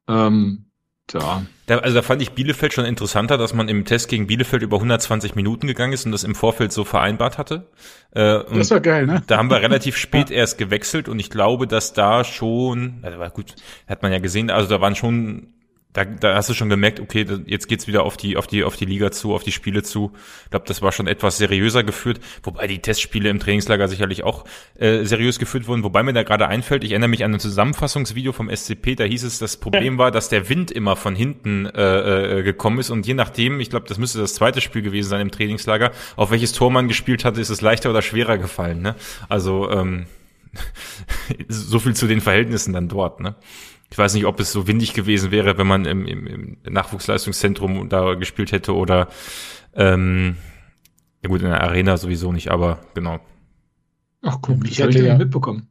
Ähm, 0.08 0.65
da. 1.08 1.46
Da, 1.68 1.80
also 1.80 1.96
da 1.96 2.02
fand 2.02 2.22
ich 2.22 2.32
Bielefeld 2.32 2.74
schon 2.74 2.86
interessanter, 2.86 3.38
dass 3.38 3.54
man 3.54 3.70
im 3.70 3.86
Test 3.86 4.10
gegen 4.10 4.28
Bielefeld 4.28 4.62
über 4.62 4.78
120 4.78 5.36
Minuten 5.36 5.68
gegangen 5.68 5.94
ist 5.94 6.06
und 6.06 6.12
das 6.12 6.24
im 6.24 6.36
Vorfeld 6.36 6.72
so 6.72 6.84
vereinbart 6.84 7.38
hatte. 7.38 7.68
Äh, 8.12 8.40
das 8.54 8.72
war 8.72 8.80
geil, 8.80 9.06
ne? 9.06 9.24
Da 9.28 9.38
haben 9.38 9.50
wir 9.50 9.62
relativ 9.62 9.98
spät 9.98 10.30
ja. 10.30 10.38
erst 10.38 10.58
gewechselt 10.58 11.10
und 11.10 11.20
ich 11.20 11.30
glaube, 11.30 11.68
dass 11.68 11.94
da 11.94 12.24
schon, 12.24 13.00
also 13.02 13.18
gut, 13.34 13.56
hat 13.88 14.04
man 14.04 14.12
ja 14.12 14.20
gesehen, 14.20 14.50
also 14.50 14.70
da 14.70 14.82
waren 14.82 14.96
schon 14.96 15.54
da, 15.96 16.04
da 16.04 16.36
hast 16.36 16.50
du 16.50 16.54
schon 16.54 16.68
gemerkt, 16.68 17.00
okay, 17.00 17.26
jetzt 17.46 17.68
geht's 17.68 17.88
wieder 17.88 18.04
auf 18.04 18.18
die, 18.18 18.36
auf 18.36 18.48
die, 18.48 18.66
auf 18.66 18.76
die 18.76 18.84
Liga 18.84 19.12
zu, 19.12 19.34
auf 19.34 19.44
die 19.44 19.54
Spiele 19.54 19.82
zu. 19.82 20.12
Ich 20.44 20.50
glaube, 20.50 20.66
das 20.68 20.82
war 20.82 20.92
schon 20.92 21.08
etwas 21.08 21.38
seriöser 21.38 21.84
geführt, 21.84 22.20
wobei 22.44 22.68
die 22.68 22.80
Testspiele 22.80 23.30
im 23.30 23.40
Trainingslager 23.40 23.88
sicherlich 23.88 24.24
auch 24.24 24.44
äh, 24.78 25.06
seriös 25.06 25.40
geführt 25.40 25.68
wurden. 25.68 25.84
Wobei 25.84 26.04
mir 26.04 26.12
da 26.12 26.24
gerade 26.24 26.48
einfällt, 26.48 26.84
ich 26.84 26.92
erinnere 26.92 27.08
mich 27.08 27.24
an 27.24 27.34
ein 27.34 27.40
Zusammenfassungsvideo 27.40 28.34
vom 28.34 28.54
SCP, 28.54 28.96
da 28.96 29.06
hieß 29.06 29.24
es, 29.24 29.40
das 29.40 29.56
Problem 29.56 29.98
war, 29.98 30.12
dass 30.12 30.28
der 30.28 30.50
Wind 30.50 30.70
immer 30.70 30.98
von 30.98 31.16
hinten 31.16 31.66
äh, 31.66 32.40
äh, 32.40 32.44
gekommen 32.44 32.80
ist 32.80 32.90
und 32.90 33.08
je 33.08 33.14
nachdem, 33.14 33.62
ich 33.62 33.70
glaube, 33.70 33.88
das 33.88 33.98
müsste 33.98 34.20
das 34.20 34.36
zweite 34.36 34.60
Spiel 34.60 34.82
gewesen 34.82 35.08
sein 35.08 35.22
im 35.22 35.32
Trainingslager, 35.32 35.92
auf 36.18 36.30
welches 36.30 36.52
Tor 36.52 36.72
man 36.72 36.90
gespielt 36.90 37.24
hatte, 37.24 37.40
ist 37.40 37.50
es 37.50 37.62
leichter 37.62 37.90
oder 37.90 38.02
schwerer 38.02 38.38
gefallen. 38.38 38.82
Ne? 38.82 38.96
Also 39.30 39.72
ähm, 39.72 40.08
so 41.48 41.80
viel 41.80 41.96
zu 41.96 42.08
den 42.08 42.20
Verhältnissen 42.20 42.74
dann 42.74 42.90
dort. 42.90 43.22
Ne? 43.22 43.36
Ich 43.92 43.98
weiß 43.98 44.14
nicht, 44.16 44.26
ob 44.26 44.40
es 44.40 44.52
so 44.52 44.68
windig 44.68 44.94
gewesen 44.94 45.32
wäre, 45.32 45.58
wenn 45.58 45.68
man 45.68 45.86
im, 45.86 46.06
im, 46.06 46.28
im 46.28 46.58
Nachwuchsleistungszentrum 46.74 47.88
da 47.88 48.16
gespielt 48.16 48.52
hätte 48.52 48.76
oder 48.76 49.08
ähm, 49.74 50.38
ja 51.22 51.30
gut, 51.30 51.42
in 51.42 51.48
der 51.48 51.62
Arena 51.62 51.98
sowieso 51.98 52.32
nicht, 52.32 52.50
aber 52.50 52.80
genau. 52.94 53.20
Ach 54.22 54.38
guck, 54.42 54.68
ich 54.68 54.80
hätte 54.80 55.04
ja 55.04 55.18
mitbekommen. 55.18 55.68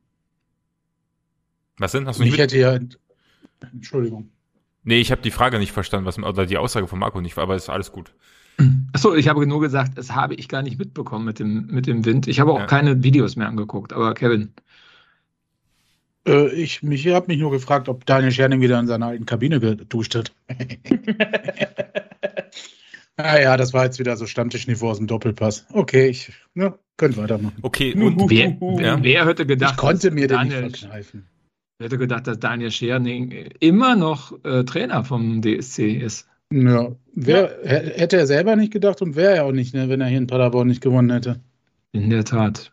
Was 1.79 1.93
denn? 1.93 2.07
Hast 2.07 2.21
du 2.21 2.25
nicht 2.25 2.35
ich 2.35 2.41
hätte 2.41 2.59
ja 2.59 2.79
Entschuldigung. 3.73 4.31
Nee, 4.85 5.01
ich 5.01 5.11
habe 5.11 5.23
die 5.23 5.31
Frage 5.31 5.59
nicht 5.59 5.73
verstanden, 5.73 6.07
was 6.07 6.19
oder 6.19 6.47
die 6.47 6.59
Aussage 6.59 6.87
von 6.87 6.99
Marco 6.99 7.21
nicht, 7.21 7.37
aber 7.39 7.57
ist 7.57 7.71
alles 7.71 7.91
gut. 7.91 8.15
Achso, 8.93 9.15
ich 9.15 9.29
habe 9.29 9.47
nur 9.47 9.61
gesagt, 9.61 9.99
das 9.99 10.15
habe 10.15 10.35
ich 10.35 10.49
gar 10.49 10.63
nicht 10.63 10.79
mitbekommen 10.79 11.25
mit 11.25 11.39
dem, 11.39 11.67
mit 11.67 11.87
dem 11.87 12.05
Wind. 12.05 12.29
Ich 12.29 12.39
habe 12.39 12.53
auch 12.53 12.61
ja. 12.61 12.67
keine 12.67 13.03
Videos 13.03 13.35
mehr 13.35 13.49
angeguckt, 13.49 13.93
aber 13.93 14.15
Kevin. 14.15 14.53
Äh, 16.27 16.49
ich 16.55 16.83
mich, 16.83 17.07
habe 17.09 17.27
mich 17.29 17.39
nur 17.39 17.51
gefragt, 17.51 17.89
ob 17.89 18.07
Daniel 18.07 18.33
Scherning 18.33 18.61
wieder 18.61 18.79
in 18.81 18.87
seiner 18.87 19.07
alten 19.07 19.27
Kabine 19.27 19.61
geduscht 19.61 20.15
hat. 20.15 20.33
naja, 23.17 23.53
ah 23.53 23.57
das 23.57 23.73
war 23.73 23.85
jetzt 23.85 23.99
wieder 23.99 24.17
so 24.17 24.27
Stammtischniveau 24.27 24.91
aus 24.91 24.99
dem 24.99 25.07
Doppelpass. 25.07 25.67
Okay, 25.73 26.09
ich 26.09 26.33
ja, 26.55 26.79
könnte 26.97 27.19
weitermachen. 27.19 27.57
Okay, 27.63 27.95
und 27.95 28.31
wer, 28.31 28.57
wer, 28.61 29.03
wer 29.03 29.27
hätte 29.27 29.47
gedacht, 29.47 29.73
ich 29.73 29.79
konnte 29.79 30.11
mir 30.11 30.29
Daniel, 30.29 30.57
den 30.57 30.65
nicht 30.67 30.79
verkneifen. 30.79 31.27
Wer 31.79 31.87
hätte 31.87 31.99
gedacht, 31.99 32.27
dass 32.27 32.39
Daniel 32.39 32.71
Scherning 32.71 33.51
immer 33.61 33.97
noch 33.97 34.33
äh, 34.45 34.65
Trainer 34.65 35.05
vom 35.05 35.43
DSC 35.43 35.93
ist? 35.93 36.29
Ja, 36.53 36.95
wer, 37.15 37.59
ja. 37.65 37.71
hätte 37.99 38.17
er 38.17 38.27
selber 38.27 38.55
nicht 38.55 38.73
gedacht 38.73 39.03
und 39.03 39.17
wäre 39.17 39.35
er 39.35 39.45
auch 39.45 39.53
nicht, 39.53 39.75
ne, 39.75 39.89
wenn 39.89 40.01
er 40.01 40.07
hier 40.07 40.19
in 40.19 40.29
Paderborn 40.29 40.69
nicht 40.69 40.83
gewonnen 40.83 41.11
hätte. 41.11 41.41
In 41.93 42.11
der 42.11 42.25
Tat. 42.25 42.73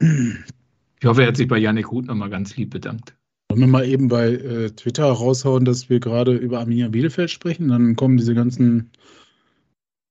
Ich 1.00 1.06
hoffe, 1.06 1.22
er 1.22 1.28
hat 1.28 1.36
sich 1.38 1.48
bei 1.48 1.56
Yannick 1.56 1.90
Huth 1.90 2.06
nochmal 2.06 2.28
ganz 2.28 2.56
lieb 2.56 2.70
bedankt. 2.70 3.14
Wollen 3.48 3.62
wir 3.62 3.66
mal 3.66 3.86
eben 3.86 4.08
bei 4.08 4.28
äh, 4.28 4.70
Twitter 4.70 5.06
raushauen, 5.06 5.64
dass 5.64 5.88
wir 5.88 5.98
gerade 5.98 6.36
über 6.36 6.60
Arminia 6.60 6.88
Bielefeld 6.88 7.30
sprechen? 7.30 7.68
Dann 7.68 7.96
kommen 7.96 8.18
diese 8.18 8.34
ganzen, 8.34 8.90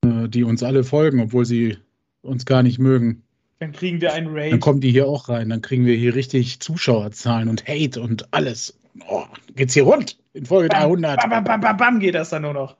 äh, 0.03 0.27
die 0.27 0.43
uns 0.43 0.63
alle 0.63 0.83
folgen, 0.83 1.21
obwohl 1.21 1.45
sie 1.45 1.77
uns 2.21 2.45
gar 2.45 2.63
nicht 2.63 2.79
mögen. 2.79 3.21
Dann 3.59 3.71
kriegen 3.71 4.01
wir 4.01 4.13
einen 4.13 4.35
Raid. 4.35 4.51
Dann 4.51 4.59
kommen 4.59 4.81
die 4.81 4.89
hier 4.89 5.07
auch 5.07 5.29
rein. 5.29 5.49
Dann 5.49 5.61
kriegen 5.61 5.85
wir 5.85 5.95
hier 5.95 6.15
richtig 6.15 6.59
Zuschauerzahlen 6.59 7.49
und 7.49 7.67
Hate 7.67 8.01
und 8.01 8.33
alles. 8.33 8.79
Oh, 9.07 9.25
geht's 9.55 9.75
hier 9.75 9.83
rund 9.83 10.17
in 10.33 10.47
Folge 10.47 10.69
bam, 10.69 10.81
300. 10.81 11.29
Bam, 11.29 11.43
bam, 11.43 11.61
bam, 11.61 11.77
bam, 11.77 11.99
geht 11.99 12.15
das 12.15 12.31
dann 12.31 12.41
nur 12.41 12.53
noch. 12.53 12.77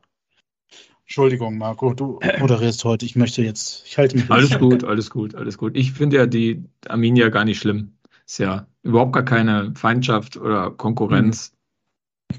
Entschuldigung, 1.04 1.58
Marco, 1.58 1.94
du 1.94 2.20
moderierst 2.40 2.84
heute. 2.86 3.06
Ich 3.06 3.16
möchte 3.16 3.44
jetzt, 3.44 3.84
ich 3.86 3.98
halte 3.98 4.16
mich. 4.18 4.30
Alles 4.30 4.58
gut, 4.58 4.84
alles 4.84 5.10
gut, 5.10 5.36
alles 5.36 5.58
gut. 5.58 5.78
Ich 5.78 5.92
finde 5.92 6.18
ja 6.18 6.26
die 6.26 6.64
Arminia 6.88 7.30
gar 7.30 7.46
nicht 7.46 7.60
schlimm. 7.60 7.94
Ist 8.30 8.38
ja 8.38 8.68
überhaupt 8.84 9.14
gar 9.14 9.26
keine 9.26 9.74
Feindschaft 9.76 10.38
oder 10.38 10.70
Konkurrenz. 10.70 11.52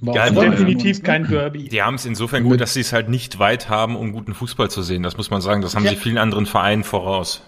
Mhm. 0.01 0.13
Ja, 0.13 0.31
definitiv 0.31 1.03
kein 1.03 1.27
Derby. 1.27 1.69
Die 1.69 1.83
haben 1.83 1.97
es 1.97 2.07
insofern 2.07 2.45
gut, 2.45 2.61
dass 2.61 2.75
sie 2.75 2.81
es 2.81 2.93
halt 2.93 3.09
nicht 3.09 3.41
weit 3.41 3.69
haben, 3.69 3.97
um 3.97 4.13
guten 4.13 4.33
Fußball 4.33 4.71
zu 4.71 4.83
sehen. 4.83 5.03
Das 5.03 5.17
muss 5.17 5.31
man 5.31 5.41
sagen. 5.41 5.63
Das 5.63 5.75
haben 5.75 5.83
ja. 5.83 5.91
sie 5.91 5.97
vielen 5.97 6.19
anderen 6.19 6.47
Vereinen 6.47 6.85
voraus. 6.85 7.43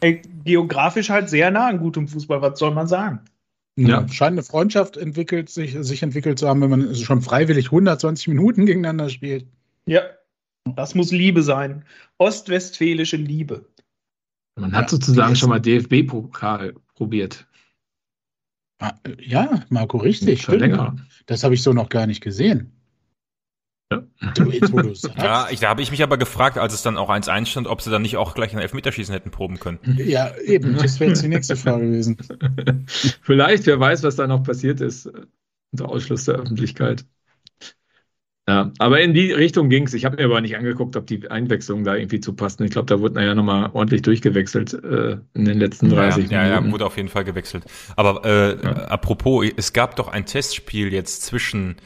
Ey, 0.00 0.20
geografisch 0.44 1.08
halt 1.08 1.30
sehr 1.30 1.50
nah 1.50 1.68
an 1.68 1.78
gutem 1.78 2.06
Fußball. 2.06 2.42
Was 2.42 2.58
soll 2.58 2.72
man 2.72 2.86
sagen? 2.86 3.20
Ja, 3.76 4.06
scheint 4.08 4.32
eine 4.32 4.42
Freundschaft 4.42 4.98
entwickelt, 4.98 5.48
sich, 5.48 5.74
sich 5.80 6.02
entwickelt 6.02 6.38
zu 6.38 6.46
haben, 6.46 6.60
wenn 6.60 6.68
man 6.68 6.94
schon 6.94 7.22
freiwillig 7.22 7.68
120 7.68 8.28
Minuten 8.28 8.66
gegeneinander 8.66 9.08
spielt. 9.08 9.46
Ja, 9.86 10.02
das 10.76 10.94
muss 10.94 11.10
Liebe 11.10 11.42
sein. 11.42 11.86
Ostwestfälische 12.18 13.16
Liebe. 13.16 13.64
Man 14.56 14.74
hat 14.74 14.82
ja, 14.82 14.88
sozusagen 14.90 15.34
schon 15.34 15.48
mal 15.48 15.60
DFB-Pokal 15.60 16.74
probiert. 17.02 17.48
Ah, 18.78 18.94
ja, 19.18 19.64
Marco, 19.70 19.96
richtig. 19.96 20.42
Schon 20.42 20.60
länger. 20.60 20.94
Das 21.26 21.42
habe 21.42 21.54
ich 21.54 21.62
so 21.64 21.72
noch 21.72 21.88
gar 21.88 22.06
nicht 22.06 22.20
gesehen. 22.20 22.70
Ja, 23.90 24.04
du, 24.36 24.50
ja 25.16 25.48
ich, 25.50 25.58
da 25.58 25.68
habe 25.68 25.82
ich 25.82 25.90
mich 25.90 26.04
aber 26.04 26.16
gefragt, 26.16 26.58
als 26.58 26.74
es 26.74 26.82
dann 26.82 26.96
auch 26.96 27.10
1-1 27.10 27.46
stand, 27.46 27.66
ob 27.66 27.82
sie 27.82 27.90
dann 27.90 28.02
nicht 28.02 28.16
auch 28.18 28.34
gleich 28.34 28.52
ein 28.52 28.60
Elfmeterschießen 28.60 29.12
hätten 29.12 29.32
proben 29.32 29.58
können. 29.58 29.80
Ja, 29.98 30.32
eben. 30.44 30.76
Das 30.76 31.00
wäre 31.00 31.10
jetzt 31.10 31.24
die 31.24 31.28
nächste 31.28 31.56
Frage 31.56 31.86
gewesen. 31.86 32.18
Vielleicht, 32.86 33.66
wer 33.66 33.80
weiß, 33.80 34.04
was 34.04 34.14
da 34.14 34.28
noch 34.28 34.44
passiert 34.44 34.80
ist 34.80 35.10
unter 35.72 35.88
Ausschluss 35.88 36.26
der 36.26 36.36
Öffentlichkeit. 36.36 37.04
Ja, 38.48 38.72
aber 38.78 39.00
in 39.00 39.14
die 39.14 39.30
Richtung 39.30 39.68
ging 39.68 39.84
es. 39.86 39.94
Ich 39.94 40.04
habe 40.04 40.16
mir 40.16 40.24
aber 40.24 40.40
nicht 40.40 40.56
angeguckt, 40.56 40.96
ob 40.96 41.06
die 41.06 41.30
Einwechslungen 41.30 41.84
da 41.84 41.94
irgendwie 41.94 42.18
zu 42.18 42.32
passen. 42.32 42.64
Ich 42.64 42.72
glaube, 42.72 42.86
da 42.86 42.98
wurde 42.98 43.24
ja 43.24 43.36
nochmal 43.36 43.70
ordentlich 43.72 44.02
durchgewechselt 44.02 44.74
äh, 44.74 45.18
in 45.34 45.44
den 45.44 45.60
letzten 45.60 45.88
30 45.90 46.28
ja, 46.30 46.42
Minuten. 46.42 46.52
Ja, 46.52 46.60
ja, 46.60 46.72
wurde 46.72 46.86
auf 46.86 46.96
jeden 46.96 47.08
Fall 47.08 47.22
gewechselt. 47.22 47.64
Aber 47.94 48.24
äh, 48.24 48.60
ja. 48.60 48.72
apropos, 48.86 49.46
es 49.56 49.72
gab 49.72 49.94
doch 49.94 50.08
ein 50.08 50.26
Testspiel 50.26 50.92
jetzt 50.92 51.22
zwischen 51.22 51.76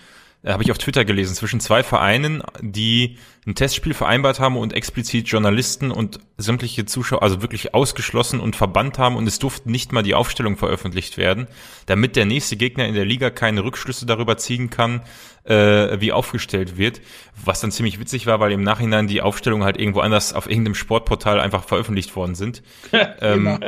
äh, 0.47 0.53
habe 0.53 0.63
ich 0.63 0.71
auf 0.71 0.79
Twitter 0.79 1.05
gelesen, 1.05 1.35
zwischen 1.35 1.61
zwei 1.61 1.83
Vereinen, 1.83 2.43
die 2.61 3.19
ein 3.47 3.55
Testspiel 3.55 3.95
vereinbart 3.95 4.41
haben 4.41 4.57
und 4.57 4.73
explizit 4.73 5.29
Journalisten 5.29 5.91
und 5.91 6.21
sämtliche 6.39 6.85
Zuschauer, 6.85 7.23
also 7.23 7.43
wirklich 7.43 7.75
ausgeschlossen 7.75 8.41
und 8.41 8.57
verbannt 8.57 8.99
haben 8.99 9.17
und 9.17 9.27
es 9.27 9.39
durften 9.39 9.71
nicht 9.71 9.93
mal 9.93 10.03
die 10.03 10.15
Aufstellung 10.15 10.57
veröffentlicht 10.57 11.19
werden, 11.19 11.49
damit 11.87 12.17
der 12.17 12.27
nächste 12.27 12.57
Gegner 12.57 12.87
in 12.87 12.95
der 12.95 13.05
Liga 13.05 13.31
keine 13.31 13.65
Rückschlüsse 13.65 14.07
darüber 14.07 14.37
ziehen 14.37 14.71
kann, 14.71 15.03
äh, 15.49 16.01
wie 16.01 16.13
aufgestellt 16.13 16.77
wird. 16.77 17.01
Was 17.45 17.61
dann 17.61 17.71
ziemlich 17.71 18.01
witzig 18.01 18.27
war, 18.27 18.41
weil 18.41 18.53
im 18.53 18.63
Nachhinein 18.63 19.07
die 19.07 19.23
Aufstellungen 19.23 19.65
halt 19.65 19.79
irgendwo 19.79 20.01
anders 20.01 20.33
auf 20.33 20.49
irgendeinem 20.49 20.75
Sportportal 20.75 21.41
einfach 21.41 21.65
veröffentlicht 21.65 22.15
worden 22.17 22.35
sind. 22.35 22.63
ähm, 23.21 23.59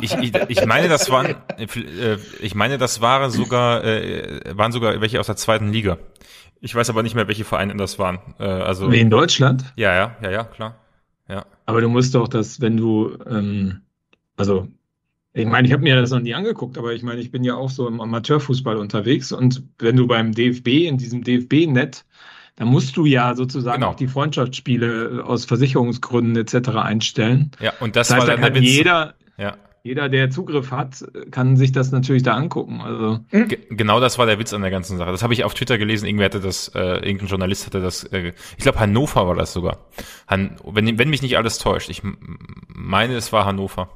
ich, 0.00 0.14
ich, 0.14 0.34
ich 0.48 0.66
meine, 0.66 0.88
das 0.88 1.10
waren, 1.10 1.36
äh, 1.58 2.16
ich 2.40 2.54
meine, 2.54 2.78
das 2.78 3.00
waren 3.00 3.30
sogar, 3.30 3.84
äh, 3.84 4.56
waren 4.56 4.72
sogar 4.72 5.00
welche 5.00 5.20
aus 5.20 5.26
der 5.26 5.36
zweiten 5.36 5.72
Liga. 5.72 5.98
Ich 6.60 6.74
weiß 6.74 6.90
aber 6.90 7.02
nicht 7.02 7.16
mehr, 7.16 7.26
welche 7.26 7.44
Vereine 7.44 7.74
das 7.76 7.98
waren. 7.98 8.20
Äh, 8.38 8.44
also 8.44 8.90
Wie 8.92 9.00
in 9.00 9.10
Deutschland? 9.10 9.72
Ja, 9.76 9.94
ja, 9.94 10.16
ja, 10.22 10.30
ja, 10.30 10.44
klar. 10.44 10.78
Ja. 11.28 11.44
Aber 11.66 11.80
du 11.80 11.88
musst 11.88 12.14
doch 12.14 12.28
das, 12.28 12.60
wenn 12.60 12.76
du, 12.76 13.18
ähm, 13.28 13.82
also 14.36 14.68
ich 15.34 15.46
meine, 15.46 15.66
ich 15.66 15.72
habe 15.72 15.82
mir 15.82 15.96
das 15.96 16.10
noch 16.10 16.20
nie 16.20 16.34
angeguckt, 16.34 16.76
aber 16.76 16.92
ich 16.92 17.02
meine, 17.02 17.20
ich 17.20 17.30
bin 17.30 17.42
ja 17.44 17.54
auch 17.54 17.70
so 17.70 17.88
im 17.88 18.00
Amateurfußball 18.00 18.76
unterwegs 18.76 19.32
und 19.32 19.62
wenn 19.78 19.96
du 19.96 20.06
beim 20.06 20.32
DFB 20.32 20.68
in 20.86 20.98
diesem 20.98 21.24
DFB-Net, 21.24 22.04
da 22.56 22.64
musst 22.66 22.96
du 22.96 23.06
ja 23.06 23.34
sozusagen 23.34 23.80
genau. 23.80 23.92
auch 23.92 23.96
die 23.96 24.08
Freundschaftsspiele 24.08 25.24
aus 25.24 25.46
Versicherungsgründen 25.46 26.36
etc. 26.36 26.70
einstellen. 26.76 27.50
Ja, 27.60 27.72
und 27.80 27.96
das, 27.96 28.08
das 28.08 28.18
heißt, 28.18 28.28
war 28.28 28.36
da 28.36 28.42
kann 28.42 28.62
jeder, 28.62 29.14
ja 29.38 29.56
jeder, 29.84 30.08
der 30.08 30.30
Zugriff 30.30 30.70
hat, 30.70 31.04
kann 31.32 31.56
sich 31.56 31.72
das 31.72 31.90
natürlich 31.90 32.22
da 32.22 32.34
angucken. 32.34 32.80
Also 32.80 33.18
G 33.32 33.58
genau 33.70 33.98
das 33.98 34.16
war 34.16 34.26
der 34.26 34.38
Witz 34.38 34.52
an 34.52 34.62
der 34.62 34.70
ganzen 34.70 34.96
Sache. 34.96 35.10
Das 35.10 35.24
habe 35.24 35.32
ich 35.32 35.42
auf 35.42 35.54
Twitter 35.54 35.76
gelesen. 35.76 36.06
Irgendwer 36.06 36.26
hatte 36.26 36.40
das, 36.40 36.68
äh, 36.68 37.04
irgendein 37.04 37.26
Journalist 37.26 37.66
hatte 37.66 37.80
das. 37.80 38.04
Äh, 38.04 38.32
ich 38.56 38.62
glaube 38.62 38.78
Hannover 38.78 39.26
war 39.26 39.34
das 39.34 39.52
sogar. 39.52 39.78
Han 40.28 40.56
wenn, 40.64 40.98
wenn 40.98 41.10
mich 41.10 41.22
nicht 41.22 41.36
alles 41.36 41.58
täuscht. 41.58 41.90
Ich 41.90 42.02
meine, 42.68 43.14
es 43.16 43.32
war 43.32 43.44
Hannover. 43.44 43.88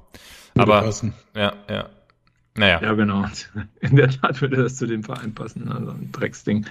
Aber 0.56 0.82
passen. 0.82 1.12
ja, 1.34 1.54
ja. 1.68 1.88
Naja. 2.56 2.80
Ja, 2.82 2.94
genau. 2.94 3.26
In 3.80 3.96
der 3.96 4.08
Tat 4.08 4.40
würde 4.40 4.56
das 4.56 4.76
zu 4.76 4.86
dem 4.86 5.02
Verein 5.02 5.34
passen. 5.34 5.68
Also 5.68 5.90
ein 5.90 6.10
Drecksding. 6.12 6.66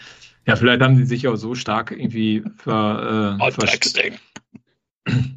Ja, 0.48 0.56
vielleicht 0.56 0.82
haben 0.82 0.98
sie 0.98 1.06
sich 1.06 1.28
auch 1.28 1.36
so 1.36 1.56
stark 1.56 1.92
irgendwie 1.92 2.44
ver, 2.58 3.38
äh, 3.40 3.44
oh, 3.44 3.50
Drecksding. 3.50 4.16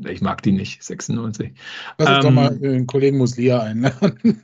Ich 0.06 0.22
mag 0.22 0.40
die 0.40 0.52
nicht, 0.52 0.82
96. 0.82 1.52
Lass 1.98 2.08
uns 2.08 2.16
ähm, 2.16 2.22
doch 2.22 2.30
mal 2.30 2.58
den 2.58 2.86
Kollegen 2.86 3.18
Muslia 3.18 3.60
einladen. 3.60 4.16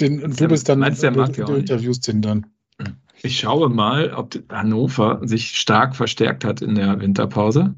den, 0.00 0.22
und 0.22 0.40
du 0.40 0.48
bist 0.48 0.66
dann, 0.66 0.78
meinst, 0.78 1.02
der 1.02 1.10
mag 1.10 1.34
du, 1.34 1.44
du 1.44 1.56
interviewst 1.56 2.08
den 2.08 2.22
dann. 2.22 2.46
Ich 3.22 3.40
schaue 3.40 3.68
mal, 3.68 4.14
ob 4.14 4.34
Hannover 4.48 5.20
sich 5.24 5.58
stark 5.58 5.94
verstärkt 5.94 6.42
hat 6.42 6.62
in 6.62 6.74
der 6.74 7.02
Winterpause 7.02 7.74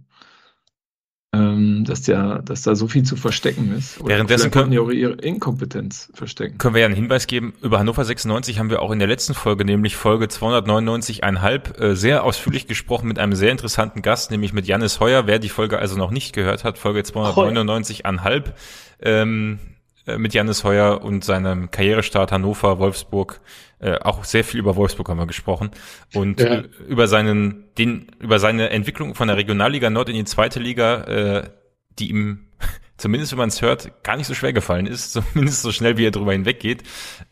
ähm, 1.33 1.85
dass, 1.85 2.03
der, 2.03 2.43
dass 2.43 2.63
da 2.63 2.75
so 2.75 2.89
viel 2.89 3.05
zu 3.05 3.15
verstecken 3.15 3.73
ist. 3.77 4.01
Oder 4.01 4.15
Währenddessen 4.15 4.51
können 4.51 4.73
die 4.73 4.81
auch 4.81 4.91
ihre 4.91 5.13
Inkompetenz 5.13 6.11
verstecken. 6.13 6.59
Können 6.59 6.75
wir 6.75 6.81
ja 6.81 6.87
einen 6.87 6.97
Hinweis 6.97 7.29
geben, 7.29 7.55
über 7.63 7.79
Hannover 7.79 8.05
96 8.05 8.59
haben 8.59 8.69
wir 8.69 8.83
auch 8.83 8.91
in 8.91 8.99
der 8.99 9.07
letzten 9.07 9.35
Folge, 9.35 9.65
nämlich 9.65 9.95
Folge 9.95 10.27
299,5, 10.27 11.79
äh, 11.81 11.95
sehr 11.95 12.25
ausführlich 12.25 12.67
gesprochen 12.67 13.07
mit 13.07 13.21
einem 13.21 13.35
sehr 13.35 13.53
interessanten 13.53 14.03
Gast, 14.03 14.33
nämlich 14.33 14.53
mit 14.53 14.67
Janis 14.67 14.99
Heuer. 14.99 15.29
Wer 15.29 15.39
die 15.39 15.49
Folge 15.49 15.79
also 15.79 15.97
noch 15.97 16.11
nicht 16.11 16.33
gehört 16.33 16.65
hat, 16.65 16.79
Folge 16.79 17.01
299,5, 17.03 18.53
ähm, 19.01 19.61
äh, 20.07 20.19
mit 20.19 20.35
Janis 20.35 20.65
Heuer 20.65 21.01
und 21.03 21.25
seinem 21.25 21.71
Karrierestart 21.71 22.33
Hannover, 22.33 22.81
Wolfsburg. 22.81 23.41
Äh, 23.81 23.99
auch 24.01 24.25
sehr 24.25 24.45
viel 24.45 24.61
über 24.61 24.77
Wolfsburg 24.77 25.09
haben 25.09 25.19
wir 25.19 25.27
gesprochen 25.27 25.71
und 26.13 26.41
ja. 26.41 26.65
Über 26.87 27.09
seinen, 27.09 27.65
den, 27.79 28.09
über 28.19 28.39
seine 28.39 28.69
Entwicklung 28.69 29.15
von 29.15 29.29
der 29.29 29.39
Regionalliga 29.39 29.89
Nord 29.89 30.11
in 30.11 30.17
die 30.17 30.25
zweite 30.25 30.61
Liga, 30.61 31.05
äh, 31.05 31.51
die 31.99 32.11
ihm 32.11 32.49
zumindest 32.99 33.33
wenn 33.33 33.39
man 33.39 33.49
es 33.49 33.63
hört, 33.63 34.05
gar 34.05 34.19
nicht 34.19 34.27
so 34.27 34.35
schwer 34.35 34.53
gefallen 34.53 34.87
ist, 34.87 35.13
zumindest 35.35 35.63
so 35.63 35.73
schnell 35.73 35.97
wie 35.97 36.05
er 36.05 36.11
drüber 36.11 36.33
hinweggeht. 36.33 36.83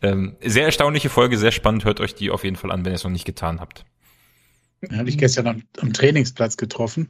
Ähm, 0.00 0.36
sehr 0.42 0.64
erstaunliche 0.64 1.10
Folge, 1.10 1.36
sehr 1.36 1.52
spannend, 1.52 1.84
hört 1.84 2.00
euch 2.00 2.14
die 2.14 2.30
auf 2.30 2.44
jeden 2.44 2.56
Fall 2.56 2.72
an, 2.72 2.82
wenn 2.84 2.92
ihr 2.92 2.96
es 2.96 3.04
noch 3.04 3.10
nicht 3.10 3.26
getan 3.26 3.60
habt. 3.60 3.84
Habe 4.90 5.08
ich 5.08 5.18
gestern 5.18 5.48
am, 5.48 5.62
am, 5.80 5.92
Trainingsplatz 5.92 6.56
getroffen. 6.56 7.08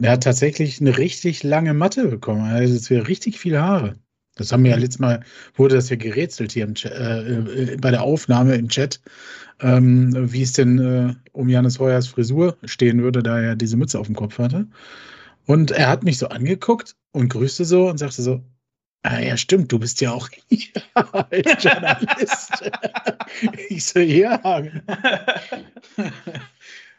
Er 0.00 0.12
hat 0.12 0.22
tatsächlich 0.22 0.80
eine 0.80 0.96
richtig 0.96 1.42
lange 1.42 1.74
Matte 1.74 2.08
bekommen. 2.08 2.50
Also 2.50 2.74
es 2.74 2.88
wäre 2.90 3.08
richtig 3.08 3.38
viele 3.38 3.62
Haare. 3.62 3.98
Das 4.36 4.52
haben 4.52 4.64
wir 4.64 4.70
ja 4.70 4.76
letztes 4.76 5.00
Mal, 5.00 5.22
wurde 5.54 5.74
das 5.74 5.88
ja 5.88 5.96
gerätselt 5.96 6.52
hier 6.52 6.64
im 6.64 6.74
Chat, 6.74 6.92
äh, 6.92 7.72
äh, 7.72 7.76
bei 7.78 7.90
der 7.90 8.02
Aufnahme 8.02 8.54
im 8.54 8.68
Chat, 8.68 9.00
ähm, 9.60 10.12
wie 10.32 10.42
es 10.42 10.52
denn 10.52 10.78
äh, 10.78 11.14
um 11.32 11.48
Janis 11.48 11.78
Heuers 11.78 12.06
Frisur 12.06 12.56
stehen 12.64 13.02
würde, 13.02 13.22
da 13.22 13.40
er 13.40 13.56
diese 13.56 13.76
Mütze 13.76 13.98
auf 13.98 14.06
dem 14.06 14.14
Kopf 14.14 14.38
hatte. 14.38 14.66
Und 15.46 15.70
er 15.70 15.88
hat 15.88 16.04
mich 16.04 16.18
so 16.18 16.28
angeguckt 16.28 16.96
und 17.12 17.30
grüßte 17.30 17.64
so 17.64 17.88
und 17.88 17.98
sagte 17.98 18.22
so, 18.22 18.42
ah, 19.02 19.20
ja, 19.20 19.36
stimmt, 19.36 19.72
du 19.72 19.78
bist 19.78 20.00
ja 20.00 20.12
auch 20.12 20.28
Journalist. 20.50 22.70
ich 23.68 23.84
so, 23.84 24.00
ja. 24.00 24.36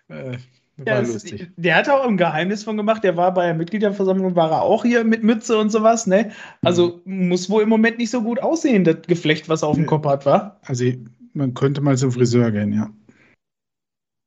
äh, 0.07 0.37
ja, 0.85 1.01
das, 1.01 1.25
der 1.55 1.75
hat 1.75 1.89
auch 1.89 2.05
im 2.05 2.17
Geheimnis 2.17 2.63
von 2.63 2.77
gemacht, 2.77 3.03
der 3.03 3.17
war 3.17 3.33
bei 3.33 3.47
der 3.47 3.55
Mitgliederversammlung, 3.55 4.35
war 4.35 4.51
er 4.51 4.61
auch 4.61 4.83
hier 4.83 5.03
mit 5.03 5.23
Mütze 5.23 5.57
und 5.57 5.71
sowas, 5.71 6.05
ne? 6.05 6.31
Also 6.61 7.01
mhm. 7.05 7.29
muss 7.29 7.49
wohl 7.49 7.63
im 7.63 7.69
Moment 7.69 7.97
nicht 7.97 8.11
so 8.11 8.21
gut 8.21 8.39
aussehen, 8.39 8.83
das 8.83 9.01
Geflecht, 9.07 9.49
was 9.49 9.63
er 9.63 9.69
auf 9.69 9.75
dem 9.75 9.87
Kopf 9.87 10.05
hat, 10.05 10.25
war. 10.25 10.59
Also 10.65 10.85
man 11.33 11.53
könnte 11.53 11.81
mal 11.81 11.97
zum 11.97 12.11
Friseur 12.11 12.51
gehen, 12.51 12.73
ja. 12.73 12.89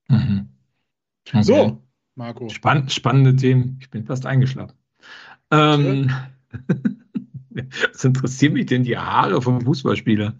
Mhm. 0.09 0.49
Okay. 1.29 1.43
So, 1.43 1.83
Marco. 2.17 2.49
Spann 2.49 2.89
spannende 2.89 3.37
Themen. 3.37 3.79
Ich 3.81 3.91
bin 3.91 4.05
fast 4.05 4.27
eingeschlafen. 4.27 4.75
Ähm, 5.53 6.11
was 7.93 8.05
interessiert 8.05 8.53
mich 8.53 8.67
denn 8.67 8.83
die 8.83 8.99
Haare 8.99 9.41
vom 9.41 9.61
Fußballspieler? 9.61 10.35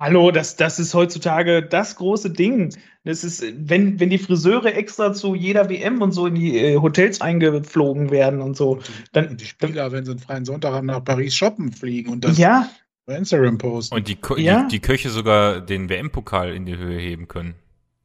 Hallo, 0.00 0.32
das, 0.32 0.56
das 0.56 0.80
ist 0.80 0.92
heutzutage 0.92 1.62
das 1.62 1.96
große 1.96 2.30
Ding. 2.30 2.74
Das 3.04 3.22
ist, 3.22 3.44
wenn, 3.56 4.00
wenn 4.00 4.10
die 4.10 4.18
Friseure 4.18 4.74
extra 4.74 5.12
zu 5.12 5.34
jeder 5.34 5.68
WM 5.68 6.02
und 6.02 6.12
so 6.12 6.26
in 6.26 6.34
die 6.34 6.58
äh, 6.58 6.76
Hotels 6.78 7.20
eingeflogen 7.20 8.10
werden 8.10 8.40
und 8.40 8.56
so. 8.56 8.80
Dann, 9.12 9.28
und 9.28 9.40
die 9.40 9.44
Spieler, 9.44 9.92
wenn 9.92 10.04
sie 10.04 10.12
einen 10.12 10.20
freien 10.20 10.44
Sonntag 10.44 10.72
haben, 10.72 10.86
nach 10.86 11.04
Paris 11.04 11.36
shoppen 11.36 11.70
fliegen 11.70 12.10
und 12.10 12.24
das 12.24 12.38
ja. 12.38 12.68
bei 13.06 13.16
Instagram 13.16 13.58
posten. 13.58 13.94
Und 13.94 14.08
die, 14.08 14.18
ja. 14.38 14.62
die, 14.62 14.68
die 14.68 14.80
Köche 14.80 15.10
sogar 15.10 15.60
den 15.60 15.88
WM-Pokal 15.88 16.52
in 16.54 16.66
die 16.66 16.76
Höhe 16.76 16.98
heben 16.98 17.28
können. 17.28 17.54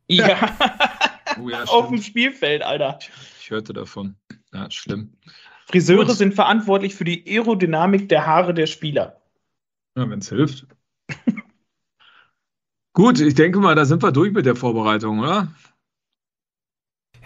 Ja. 0.08 0.38
oh, 1.42 1.50
ja 1.50 1.64
Auf 1.64 1.90
dem 1.90 2.02
Spielfeld, 2.02 2.62
Alter. 2.62 3.00
Ich 3.42 3.50
hörte 3.50 3.74
davon. 3.74 4.16
Ja, 4.54 4.70
schlimm. 4.70 5.14
Friseure 5.66 6.06
Gut. 6.06 6.18
sind 6.18 6.36
verantwortlich 6.36 6.94
für 6.94 7.04
die 7.04 7.24
Aerodynamik 7.28 8.10
der 8.10 8.28
Haare 8.28 8.54
der 8.54 8.68
Spieler. 8.68 9.22
Ja, 9.96 10.08
wenn 10.08 10.20
es 10.20 10.30
hilft. 10.30 10.68
Gut, 13.00 13.22
ich 13.22 13.34
denke 13.34 13.62
mal, 13.62 13.76
da 13.76 13.86
sind 13.86 14.04
wir 14.04 14.12
durch 14.12 14.34
mit 14.34 14.46
der 14.46 14.58
Vorbereitung, 14.58 15.20
oder? 15.20 15.54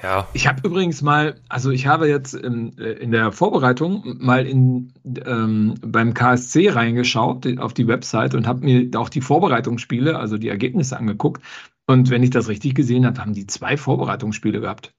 Ja. 0.04 0.28
Ich 0.34 0.46
habe 0.46 0.62
übrigens 0.68 1.02
mal, 1.02 1.42
also 1.50 1.72
ich 1.72 1.88
habe 1.88 2.08
jetzt 2.08 2.36
in, 2.36 2.74
in 2.74 3.10
der 3.10 3.32
Vorbereitung 3.32 4.20
mal 4.20 4.46
in, 4.46 4.94
ähm, 5.26 5.74
beim 5.82 6.14
KSC 6.14 6.70
reingeschaut 6.70 7.58
auf 7.58 7.74
die 7.74 7.88
Website 7.88 8.36
und 8.36 8.46
habe 8.46 8.64
mir 8.64 8.88
auch 9.00 9.10
die 9.10 9.22
Vorbereitungsspiele, 9.22 10.16
also 10.16 10.38
die 10.38 10.50
Ergebnisse 10.50 10.96
angeguckt. 10.96 11.42
Und 11.88 12.12
wenn 12.12 12.22
ich 12.22 12.30
das 12.30 12.50
richtig 12.50 12.76
gesehen 12.76 13.08
habe, 13.08 13.20
haben 13.20 13.34
die 13.34 13.48
zwei 13.48 13.76
Vorbereitungsspiele 13.76 14.62
gehabt. 14.62 14.94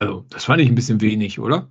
Also, 0.00 0.26
das 0.30 0.46
fand 0.46 0.62
ich 0.62 0.68
ein 0.68 0.74
bisschen 0.74 1.00
wenig, 1.00 1.38
oder? 1.38 1.70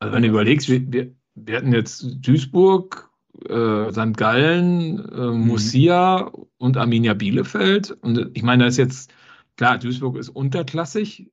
Also, 0.00 0.12
wenn 0.12 0.24
du 0.24 0.28
überlegst, 0.28 0.68
wir, 0.68 0.92
wir, 0.92 1.14
wir 1.36 1.56
hatten 1.56 1.72
jetzt 1.72 2.04
Duisburg, 2.26 3.11
äh, 3.48 3.90
St. 3.90 4.16
Gallen, 4.16 4.98
äh, 4.98 5.20
mhm. 5.20 6.30
und 6.58 6.76
Arminia 6.76 7.14
Bielefeld. 7.14 7.90
Und 8.02 8.30
ich 8.34 8.42
meine, 8.42 8.64
da 8.64 8.68
ist 8.68 8.76
jetzt, 8.76 9.12
klar, 9.56 9.78
Duisburg 9.78 10.16
ist 10.16 10.28
unterklassig, 10.28 11.30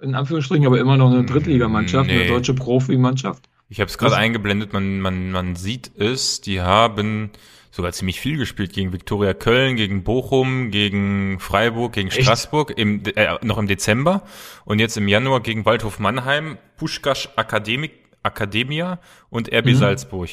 in 0.00 0.14
Anführungsstrichen, 0.14 0.66
aber 0.66 0.78
immer 0.80 0.96
noch 0.96 1.10
eine 1.10 1.24
Drittligamannschaft, 1.24 2.08
nee. 2.08 2.20
eine 2.20 2.28
deutsche 2.28 2.54
Profimannschaft. 2.54 3.48
Ich 3.68 3.80
habe 3.80 3.88
es 3.88 3.98
gerade 3.98 4.16
eingeblendet, 4.16 4.72
man, 4.72 5.00
man, 5.00 5.30
man 5.30 5.56
sieht 5.56 5.90
es, 5.96 6.40
die 6.40 6.60
haben 6.60 7.30
sogar 7.70 7.92
ziemlich 7.92 8.20
viel 8.20 8.36
gespielt 8.36 8.72
gegen 8.72 8.92
Viktoria 8.92 9.34
Köln, 9.34 9.74
gegen 9.76 10.04
Bochum, 10.04 10.70
gegen 10.70 11.40
Freiburg, 11.40 11.92
gegen 11.92 12.08
Echt? 12.08 12.22
Straßburg, 12.22 12.72
im, 12.76 13.02
äh, 13.16 13.36
noch 13.42 13.58
im 13.58 13.66
Dezember 13.66 14.22
und 14.64 14.78
jetzt 14.78 14.96
im 14.96 15.08
Januar 15.08 15.40
gegen 15.40 15.64
Waldhof 15.64 15.98
Mannheim, 15.98 16.56
Puschkasch 16.76 17.30
Akademik, 17.36 17.92
Akademia 18.22 19.00
und 19.28 19.52
RB 19.52 19.66
mhm. 19.66 19.74
Salzburg. 19.74 20.30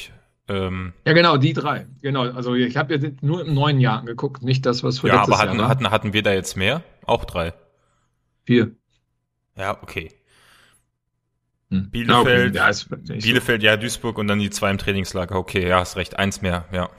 Ähm, 0.48 0.92
ja, 1.06 1.12
genau, 1.12 1.36
die 1.36 1.52
drei. 1.52 1.86
Genau, 2.00 2.22
also 2.22 2.54
ich 2.54 2.76
habe 2.76 2.94
jetzt 2.94 3.22
nur 3.22 3.46
im 3.46 3.54
neuen 3.54 3.80
Jahr 3.80 4.04
geguckt, 4.04 4.42
nicht 4.42 4.66
das, 4.66 4.82
was 4.82 4.98
für 4.98 5.08
ja, 5.08 5.14
letztes 5.14 5.34
aber 5.34 5.42
hatten, 5.42 5.58
Jahr 5.58 5.62
war. 5.62 5.68
Hatten, 5.68 5.90
hatten 5.90 6.12
wir 6.12 6.22
da 6.22 6.32
jetzt 6.32 6.56
mehr? 6.56 6.82
Auch 7.04 7.24
drei? 7.24 7.54
Vier. 8.44 8.72
Ja, 9.56 9.80
okay. 9.82 10.10
Hm. 11.70 11.90
Bielefeld, 11.90 12.54
ja, 12.54 12.68
okay. 12.68 12.84
ja, 13.04 13.16
Bielefeld, 13.16 13.62
so. 13.62 13.66
ja, 13.66 13.76
Duisburg 13.76 14.18
und 14.18 14.26
dann 14.26 14.40
die 14.40 14.50
zwei 14.50 14.70
im 14.70 14.78
Trainingslager. 14.78 15.36
Okay, 15.36 15.68
ja, 15.68 15.78
hast 15.78 15.96
recht, 15.96 16.18
eins 16.18 16.42
mehr, 16.42 16.66
ja. 16.72 16.90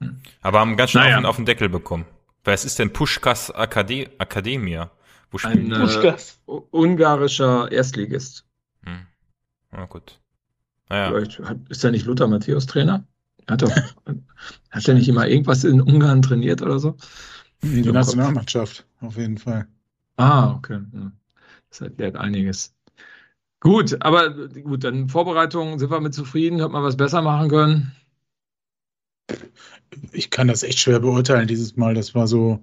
Hm. 0.00 0.20
Aber 0.42 0.60
haben 0.60 0.76
ganz 0.76 0.90
schön 0.90 1.00
naja. 1.00 1.18
auf, 1.18 1.24
auf, 1.24 1.36
den 1.36 1.46
Deckel 1.46 1.68
bekommen. 1.68 2.04
Was 2.44 2.64
ist 2.64 2.78
denn 2.78 2.92
Puschkas 2.92 3.50
Akade 3.50 4.10
Akademia? 4.18 4.90
Wo 5.30 5.38
spielt 5.38 5.72
Ein, 5.72 5.80
Puschkas? 5.80 6.40
Äh, 6.46 6.52
ungarischer 6.70 7.70
Erstligist. 7.70 8.44
Hm. 8.84 9.06
Na 9.70 9.86
gut. 9.86 10.18
Naja. 10.88 11.08
Vielleicht 11.08 11.40
ist 11.68 11.84
er 11.84 11.90
nicht 11.90 12.06
Lothar 12.06 12.28
Matthäus 12.28 12.66
Trainer? 12.66 13.04
Hat 13.48 13.62
er, 13.62 13.74
hat 14.70 14.88
er 14.88 14.94
nicht 14.94 15.08
immer 15.08 15.26
irgendwas 15.26 15.64
in 15.64 15.80
Ungarn 15.80 16.22
trainiert 16.22 16.62
oder 16.62 16.78
so? 16.78 16.96
Die 17.62 17.82
Nationalmannschaft, 17.82 18.86
auf 19.00 19.16
jeden 19.16 19.38
Fall. 19.38 19.66
Ah, 20.16 20.52
okay. 20.52 20.80
Das 21.70 21.80
erklärt 21.80 22.16
einiges. 22.16 22.74
Gut, 23.60 23.96
aber 24.00 24.30
gut, 24.30 24.84
dann 24.84 25.08
Vorbereitung, 25.08 25.78
sind 25.78 25.90
wir 25.90 26.00
mit 26.00 26.14
zufrieden? 26.14 26.62
Hat 26.62 26.70
man 26.70 26.84
was 26.84 26.96
besser 26.96 27.22
machen 27.22 27.48
können? 27.48 27.92
Ich 30.12 30.30
kann 30.30 30.46
das 30.46 30.62
echt 30.62 30.78
schwer 30.78 31.00
beurteilen 31.00 31.48
dieses 31.48 31.76
Mal. 31.76 31.94
Das 31.94 32.14
war 32.14 32.28
so. 32.28 32.62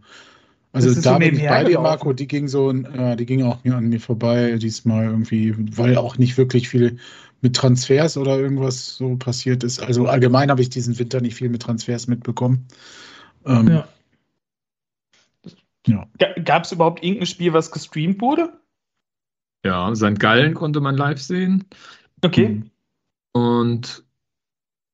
Also 0.72 0.94
da 0.94 1.14
so 1.14 1.20
bin 1.20 1.36
ich 1.36 1.48
bei 1.48 1.64
dir, 1.64 1.80
Marco, 1.80 2.12
die 2.12 2.28
ging 2.28 2.48
so, 2.50 2.72
äh, 2.72 3.16
die 3.16 3.26
ging 3.26 3.44
auch 3.44 3.64
an 3.64 3.88
mir 3.88 4.00
vorbei 4.00 4.58
diesmal 4.58 5.06
irgendwie, 5.06 5.56
weil 5.78 5.98
auch 5.98 6.18
nicht 6.18 6.38
wirklich 6.38 6.68
viel 6.68 6.98
mit 7.46 7.56
Transfers 7.56 8.18
oder 8.18 8.40
irgendwas 8.40 8.98
so 8.98 9.18
passiert 9.18 9.64
ist. 9.64 9.80
Also 9.80 10.08
allgemein 10.08 10.50
habe 10.50 10.64
ich 10.64 10.70
diesen 10.70 10.98
Winter 10.98 11.22
nicht 11.22 11.36
viel 11.36 11.50
mit 11.50 11.62
Transfers 11.62 12.08
mitbekommen. 12.08 12.66
Ähm, 13.46 13.68
ja. 13.68 13.88
ja. 15.86 16.08
Gab 16.44 16.64
es 16.64 16.72
überhaupt 16.72 17.04
irgendein 17.04 17.28
Spiel, 17.28 17.54
was 17.54 17.70
gestreamt 17.70 18.20
wurde? 18.20 18.52
Ja, 19.64 19.94
St. 19.94 20.20
Gallen 20.20 20.56
konnte 20.56 20.82
man 20.82 20.98
live 20.98 21.22
sehen. 21.22 21.66
Okay. 22.24 22.64
Und 23.32 24.04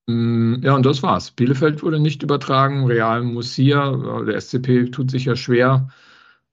mm, 0.07 0.55
ja, 0.61 0.75
und 0.75 0.85
das 0.85 1.01
war's. 1.03 1.31
Bielefeld 1.31 1.83
wurde 1.83 2.01
nicht 2.01 2.21
übertragen, 2.21 2.85
Real 2.85 3.23
Murcia, 3.23 4.23
der 4.25 4.41
SCP 4.41 4.91
tut 4.91 5.09
sich 5.09 5.23
ja 5.23 5.37
schwer, 5.37 5.87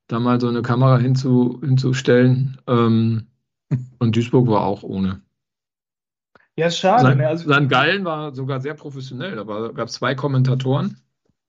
da 0.07 0.21
mal 0.21 0.41
so 0.41 0.47
eine 0.47 0.63
Kamera 0.63 0.99
hinzu, 0.99 1.59
hinzustellen. 1.61 2.61
Ähm, 2.69 3.27
und 3.99 4.15
Duisburg 4.15 4.47
war 4.47 4.61
auch 4.61 4.85
ohne. 4.85 5.23
Ja, 6.59 6.66
ist 6.66 6.79
schade. 6.79 7.05
Sein, 7.05 7.18
ne? 7.18 7.29
also, 7.29 7.53
St. 7.53 7.68
Gallen 7.68 8.05
war 8.05 8.35
sogar 8.35 8.61
sehr 8.61 8.75
professionell. 8.75 9.37
Da 9.37 9.44
gab 9.44 9.87
es 9.87 9.94
zwei 9.94 10.16
Kommentatoren, 10.16 10.97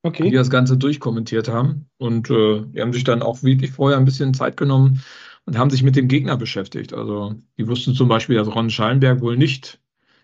okay. 0.04 0.30
die 0.30 0.36
das 0.36 0.52
Ganze 0.52 0.78
durchkommentiert 0.78 1.50
haben. 1.50 1.90
Und 1.98 2.30
äh, 2.30 2.62
die 2.62 2.80
haben 2.80 2.94
sich 2.94 3.06
dann 3.06 3.24
auch 3.24 3.42
wirklich 3.42 3.72
vorher 3.72 3.98
ein 3.98 4.06
bisschen 4.06 4.36
Zeit 4.36 4.56
genommen 4.56 5.04
und 5.46 5.58
haben 5.58 5.72
sich 5.72 5.82
mit 5.82 5.96
dem 5.96 6.10
Gegner 6.10 6.38
beschäftigt. 6.38 6.94
Also 6.94 7.34
die 7.58 7.68
wussten 7.68 7.96
zum 7.96 8.08
Beispiel, 8.08 8.36
dass 8.36 8.54
Ron 8.54 8.70
Schallenberg 8.70 9.22
wohl 9.22 9.36
nicht 9.36 9.80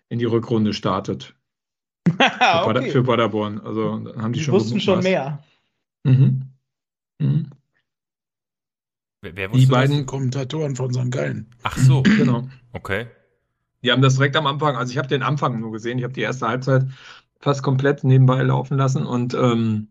in 0.10 0.20
die 0.20 0.26
Rückrunde 0.26 0.72
startet. 0.72 1.34
für, 2.08 2.14
okay. 2.68 2.92
für 2.92 3.04
Paderborn. 3.04 3.60
Also 3.62 3.92
haben 4.18 4.34
die, 4.34 4.40
die 4.40 4.46
schon 4.46 4.54
wussten 4.54 4.80
schon 4.80 5.02
mehr. 5.02 5.44
Mhm. 6.04 6.44
Mhm. 7.18 7.50
Wer, 9.24 9.36
wer 9.36 9.48
die 9.48 9.66
beiden 9.66 9.98
das? 9.98 10.06
Kommentatoren 10.06 10.76
von 10.76 10.94
St. 10.94 11.10
Gallen. 11.10 11.50
Ach 11.64 11.76
so, 11.76 12.04
genau. 12.04 12.48
Okay. 12.72 13.08
Die 13.86 13.92
haben 13.92 14.02
das 14.02 14.16
direkt 14.16 14.36
am 14.36 14.48
Anfang, 14.48 14.76
also 14.76 14.92
ich 14.92 14.98
habe 14.98 15.08
den 15.08 15.24
Anfang 15.24 15.60
nur 15.60 15.72
gesehen, 15.72 15.98
ich 15.98 16.04
habe 16.04 16.14
die 16.14 16.22
erste 16.22 16.48
Halbzeit 16.48 16.86
fast 17.40 17.64
komplett 17.64 18.04
nebenbei 18.04 18.42
laufen 18.42 18.78
lassen 18.78 19.06
und 19.06 19.34
ähm, 19.36 19.90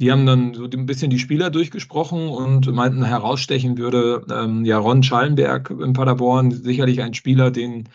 die 0.00 0.12
haben 0.12 0.26
dann 0.26 0.54
so 0.54 0.64
ein 0.64 0.86
bisschen 0.86 1.10
die 1.10 1.18
Spieler 1.18 1.50
durchgesprochen 1.50 2.28
und 2.28 2.72
meinten, 2.72 3.04
herausstechen 3.04 3.76
würde 3.78 4.24
ähm, 4.30 4.64
ja 4.64 4.78
Ron 4.78 5.02
Schallenberg 5.02 5.70
in 5.70 5.92
Paderborn, 5.92 6.52
sicherlich 6.52 7.02
ein 7.02 7.14
Spieler, 7.14 7.50
den 7.50 7.88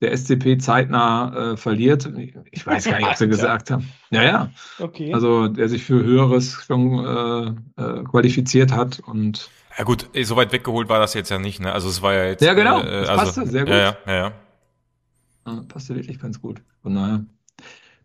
der 0.00 0.16
SCP 0.16 0.58
zeitnah 0.58 1.52
äh, 1.52 1.56
verliert. 1.56 2.12
Ich 2.50 2.66
weiß 2.66 2.84
gar 2.84 2.98
nicht, 2.98 3.06
was 3.06 3.18
sie 3.20 3.28
gesagt 3.28 3.70
haben. 3.70 3.88
Ja, 4.10 4.22
ja. 4.22 4.50
Okay. 4.80 5.14
Also 5.14 5.46
der 5.48 5.68
sich 5.68 5.84
für 5.84 6.02
Höheres 6.02 6.64
schon 6.66 7.04
äh, 7.78 7.82
äh, 7.82 8.04
qualifiziert 8.04 8.72
hat 8.72 8.98
und 8.98 9.48
ja 9.76 9.84
gut, 9.84 10.08
so 10.22 10.36
weit 10.36 10.52
weggeholt 10.52 10.88
war 10.88 11.00
das 11.00 11.14
jetzt 11.14 11.30
ja 11.30 11.38
nicht, 11.38 11.60
ne? 11.60 11.72
Also 11.72 11.88
es 11.88 12.00
war 12.00 12.14
ja 12.14 12.26
jetzt. 12.26 12.42
Ja, 12.42 12.54
genau. 12.54 12.80
Äh, 12.80 13.00
das 13.00 13.08
also, 13.08 13.24
passte 13.24 13.46
sehr 13.46 13.62
gut. 13.62 13.70
Ja, 13.70 13.96
ja, 14.06 14.14
ja. 14.14 14.32
Ja. 15.46 15.62
Passte 15.68 15.94
wirklich 15.94 16.18
ganz 16.18 16.40
gut. 16.40 16.62
Von 16.82 16.94
daher. 16.94 17.24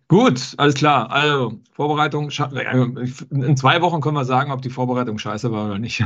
Gut, 0.07 0.55
alles 0.57 0.73
klar. 0.73 1.11
Also, 1.11 1.59
Vorbereitung, 1.71 2.31
in 2.31 3.57
zwei 3.57 3.81
Wochen 3.81 4.01
können 4.01 4.15
wir 4.15 4.25
sagen, 4.25 4.51
ob 4.51 4.63
die 4.63 4.71
Vorbereitung 4.71 5.19
scheiße 5.19 5.51
war 5.51 5.67
oder 5.67 5.77
nicht. 5.77 6.03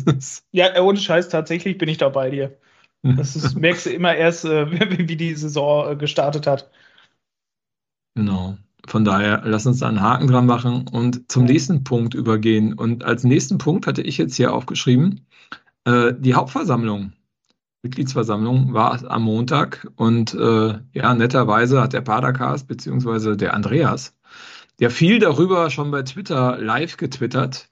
ja, 0.52 0.78
ohne 0.82 0.98
Scheiß, 0.98 1.30
tatsächlich 1.30 1.78
bin 1.78 1.88
ich 1.88 1.96
da 1.96 2.10
bei 2.10 2.28
dir. 2.28 2.58
Das 3.02 3.34
ist, 3.34 3.54
merkst 3.58 3.86
du 3.86 3.90
immer 3.90 4.14
erst, 4.14 4.44
äh, 4.44 4.70
wie 5.08 5.16
die 5.16 5.34
Saison 5.34 5.92
äh, 5.92 5.96
gestartet 5.96 6.46
hat. 6.46 6.70
Genau. 8.14 8.58
Von 8.86 9.04
daher, 9.04 9.42
lass 9.44 9.66
uns 9.66 9.80
da 9.80 9.88
einen 9.88 10.00
Haken 10.00 10.26
dran 10.28 10.46
machen 10.46 10.86
und 10.88 11.30
zum 11.30 11.44
nächsten 11.44 11.82
Punkt 11.82 12.14
übergehen. 12.14 12.74
Und 12.74 13.04
als 13.04 13.24
nächsten 13.24 13.58
Punkt 13.58 13.86
hatte 13.86 14.02
ich 14.02 14.16
jetzt 14.16 14.36
hier 14.36 14.54
aufgeschrieben, 14.54 15.26
äh, 15.84 16.12
die 16.16 16.34
Hauptversammlung. 16.34 17.12
Mitgliedsversammlung 17.86 18.74
war 18.74 19.08
am 19.08 19.22
Montag 19.22 19.86
und 19.94 20.34
äh, 20.34 20.74
ja, 20.92 21.14
netterweise 21.14 21.80
hat 21.80 21.92
der 21.92 22.00
Padercast 22.00 22.66
beziehungsweise 22.66 23.36
der 23.36 23.54
Andreas 23.54 24.12
ja 24.80 24.90
viel 24.90 25.20
darüber 25.20 25.70
schon 25.70 25.92
bei 25.92 26.02
Twitter 26.02 26.58
live 26.58 26.96
getwittert. 26.96 27.68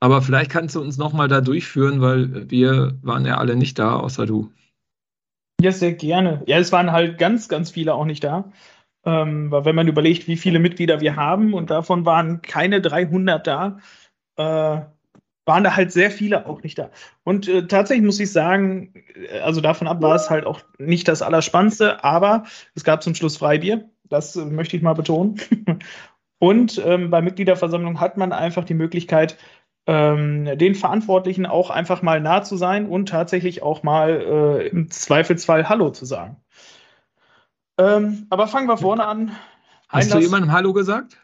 Aber 0.00 0.20
vielleicht 0.20 0.50
kannst 0.50 0.74
du 0.74 0.80
uns 0.80 0.98
nochmal 0.98 1.28
da 1.28 1.40
durchführen, 1.40 2.00
weil 2.00 2.50
wir 2.50 2.98
waren 3.02 3.24
ja 3.24 3.38
alle 3.38 3.54
nicht 3.54 3.78
da, 3.78 3.94
außer 3.94 4.26
du. 4.26 4.50
Ja, 5.60 5.70
sehr 5.70 5.92
gerne. 5.92 6.42
Ja, 6.46 6.58
es 6.58 6.72
waren 6.72 6.90
halt 6.90 7.18
ganz, 7.18 7.48
ganz 7.48 7.70
viele 7.70 7.94
auch 7.94 8.04
nicht 8.04 8.24
da. 8.24 8.50
Ähm, 9.04 9.52
weil 9.52 9.64
wenn 9.64 9.76
man 9.76 9.86
überlegt, 9.86 10.26
wie 10.26 10.36
viele 10.36 10.58
Mitglieder 10.58 11.00
wir 11.00 11.14
haben 11.14 11.54
und 11.54 11.70
davon 11.70 12.04
waren 12.04 12.42
keine 12.42 12.80
300 12.80 13.46
da, 13.46 13.78
äh, 14.36 14.80
waren 15.44 15.64
da 15.64 15.74
halt 15.74 15.92
sehr 15.92 16.10
viele 16.10 16.46
auch 16.46 16.62
nicht 16.62 16.78
da. 16.78 16.90
Und 17.24 17.48
äh, 17.48 17.66
tatsächlich 17.66 18.04
muss 18.04 18.20
ich 18.20 18.30
sagen, 18.30 18.94
äh, 19.14 19.40
also 19.40 19.60
davon 19.60 19.88
ab 19.88 20.02
war 20.02 20.14
es 20.14 20.30
halt 20.30 20.46
auch 20.46 20.60
nicht 20.78 21.08
das 21.08 21.22
Allerspannendste, 21.22 22.04
aber 22.04 22.44
es 22.74 22.84
gab 22.84 23.02
zum 23.02 23.14
Schluss 23.14 23.36
Freibier. 23.36 23.88
Das 24.04 24.36
äh, 24.36 24.44
möchte 24.44 24.76
ich 24.76 24.82
mal 24.82 24.94
betonen. 24.94 25.40
Und 26.38 26.82
ähm, 26.84 27.10
bei 27.10 27.22
Mitgliederversammlung 27.22 28.00
hat 28.00 28.16
man 28.16 28.32
einfach 28.32 28.64
die 28.64 28.74
Möglichkeit, 28.74 29.36
ähm, 29.86 30.58
den 30.58 30.74
Verantwortlichen 30.74 31.46
auch 31.46 31.70
einfach 31.70 32.02
mal 32.02 32.20
nah 32.20 32.42
zu 32.42 32.56
sein 32.56 32.88
und 32.88 33.08
tatsächlich 33.08 33.62
auch 33.62 33.82
mal 33.82 34.10
äh, 34.10 34.68
im 34.68 34.90
Zweifelsfall 34.90 35.68
Hallo 35.68 35.90
zu 35.90 36.04
sagen. 36.04 36.36
Ähm, 37.78 38.26
aber 38.30 38.48
fangen 38.48 38.68
wir 38.68 38.76
vorne 38.76 39.06
an. 39.06 39.36
Hast 39.88 40.06
Einlass, 40.06 40.18
du 40.18 40.24
jemandem 40.24 40.52
Hallo 40.52 40.72
gesagt? 40.72 41.18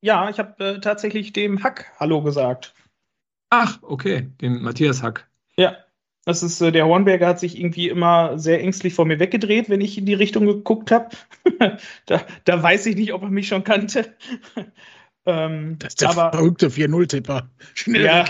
Ja, 0.00 0.28
ich 0.28 0.38
habe 0.38 0.64
äh, 0.64 0.80
tatsächlich 0.80 1.32
dem 1.32 1.62
Hack 1.62 1.92
Hallo 1.98 2.22
gesagt. 2.22 2.74
Ach, 3.56 3.78
okay, 3.82 4.32
dem 4.40 4.62
Matthias 4.62 5.04
Hack. 5.04 5.28
Ja, 5.56 5.76
das 6.24 6.42
ist 6.42 6.60
äh, 6.60 6.72
der 6.72 6.86
Hornberger 6.86 7.28
hat 7.28 7.38
sich 7.38 7.56
irgendwie 7.56 7.88
immer 7.88 8.36
sehr 8.36 8.60
ängstlich 8.60 8.94
vor 8.94 9.04
mir 9.04 9.20
weggedreht, 9.20 9.70
wenn 9.70 9.80
ich 9.80 9.96
in 9.96 10.06
die 10.06 10.14
Richtung 10.14 10.44
geguckt 10.44 10.90
habe. 10.90 11.10
da, 12.06 12.22
da, 12.44 12.62
weiß 12.62 12.86
ich 12.86 12.96
nicht, 12.96 13.12
ob 13.12 13.22
er 13.22 13.30
mich 13.30 13.46
schon 13.46 13.62
kannte. 13.62 14.12
ähm, 15.26 15.76
das 15.78 15.92
ist 15.92 16.00
der 16.00 16.10
aber, 16.10 16.32
verrückte 16.32 16.68
4-0-Tipper. 16.68 17.48
Ja, 17.86 18.24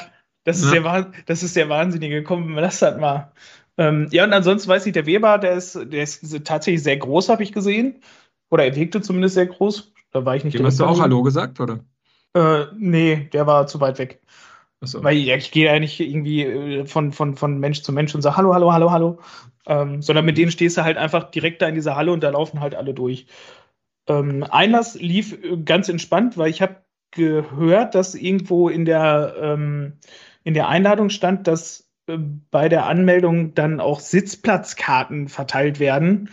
das 0.44 0.60
ist, 0.60 0.74
ja. 0.74 0.80
Der, 0.82 1.12
das 1.24 1.42
ist 1.42 1.56
der 1.56 1.70
Wahnsinnige. 1.70 2.22
Komm, 2.22 2.58
lass 2.58 2.80
das 2.80 3.00
mal. 3.00 3.32
Ähm, 3.78 4.08
ja, 4.10 4.24
und 4.24 4.32
ansonsten 4.34 4.68
weiß 4.68 4.84
ich, 4.84 4.92
der 4.92 5.06
Weber, 5.06 5.38
der 5.38 5.54
ist, 5.54 5.74
der 5.74 6.02
ist 6.02 6.44
tatsächlich 6.44 6.82
sehr 6.82 6.98
groß, 6.98 7.30
habe 7.30 7.42
ich 7.42 7.52
gesehen. 7.52 8.02
Oder 8.50 8.66
er 8.66 8.76
wirkte 8.76 9.00
zumindest 9.00 9.37
sehr 9.37 9.46
groß. 9.46 9.94
Da 10.10 10.26
war 10.26 10.37
ich 10.37 10.44
nicht. 10.44 10.58
Dem 10.58 10.66
hast 10.66 10.80
du 10.80 10.84
auch 10.84 11.00
Hallo 11.00 11.22
gesagt, 11.22 11.60
oder? 11.60 11.80
Äh, 12.34 12.66
nee, 12.76 13.28
der 13.32 13.46
war 13.46 13.66
zu 13.66 13.80
weit 13.80 13.98
weg. 13.98 14.20
So. 14.86 15.02
Weil 15.02 15.16
ich 15.16 15.50
gehe 15.50 15.66
ja 15.66 15.78
nicht 15.78 16.00
irgendwie 16.00 16.42
äh, 16.42 16.86
von, 16.86 17.12
von, 17.12 17.36
von 17.36 17.58
Mensch 17.58 17.82
zu 17.82 17.92
Mensch 17.92 18.14
und 18.14 18.22
sage 18.22 18.36
Hallo, 18.36 18.54
Hallo, 18.54 18.72
Hallo, 18.72 18.90
Hallo. 18.90 19.18
Ähm, 19.66 20.02
sondern 20.02 20.24
mit 20.24 20.36
denen 20.36 20.50
stehst 20.50 20.76
du 20.76 20.84
halt 20.84 20.98
einfach 20.98 21.30
direkt 21.30 21.62
da 21.62 21.68
in 21.68 21.74
dieser 21.74 21.96
Halle 21.96 22.12
und 22.12 22.22
da 22.22 22.30
laufen 22.30 22.60
halt 22.60 22.74
alle 22.74 22.92
durch. 22.92 23.26
Ähm, 24.06 24.44
Einlass 24.48 24.94
lief 24.94 25.32
äh, 25.32 25.56
ganz 25.56 25.88
entspannt, 25.88 26.36
weil 26.36 26.50
ich 26.50 26.60
habe 26.60 26.84
gehört, 27.10 27.94
dass 27.94 28.14
irgendwo 28.14 28.68
in 28.68 28.84
der, 28.84 29.34
ähm, 29.40 29.94
in 30.42 30.54
der 30.54 30.68
Einladung 30.68 31.10
stand, 31.10 31.46
dass 31.46 31.88
äh, 32.06 32.18
bei 32.50 32.68
der 32.68 32.86
Anmeldung 32.86 33.54
dann 33.54 33.80
auch 33.80 34.00
Sitzplatzkarten 34.00 35.28
verteilt 35.28 35.80
werden. 35.80 36.30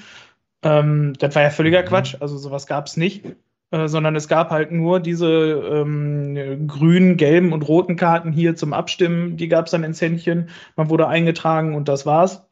Ähm, 0.63 1.13
das 1.19 1.35
war 1.35 1.43
ja 1.43 1.49
völliger 1.49 1.83
mhm. 1.83 1.87
Quatsch, 1.87 2.17
also 2.19 2.37
sowas 2.37 2.67
gab 2.67 2.87
es 2.87 2.97
nicht. 2.97 3.25
Äh, 3.71 3.87
sondern 3.87 4.15
es 4.17 4.27
gab 4.27 4.49
halt 4.49 4.71
nur 4.71 4.99
diese 4.99 5.27
ähm, 5.27 6.67
grünen, 6.67 7.15
gelben 7.15 7.53
und 7.53 7.67
roten 7.67 7.95
Karten 7.95 8.33
hier 8.33 8.55
zum 8.55 8.73
Abstimmen. 8.73 9.37
Die 9.37 9.47
gab 9.47 9.65
es 9.65 9.71
dann 9.71 9.85
ins 9.85 10.01
Händchen. 10.01 10.49
Man 10.75 10.89
wurde 10.89 11.07
eingetragen 11.07 11.73
und 11.73 11.87
das 11.87 12.05
war's. 12.05 12.45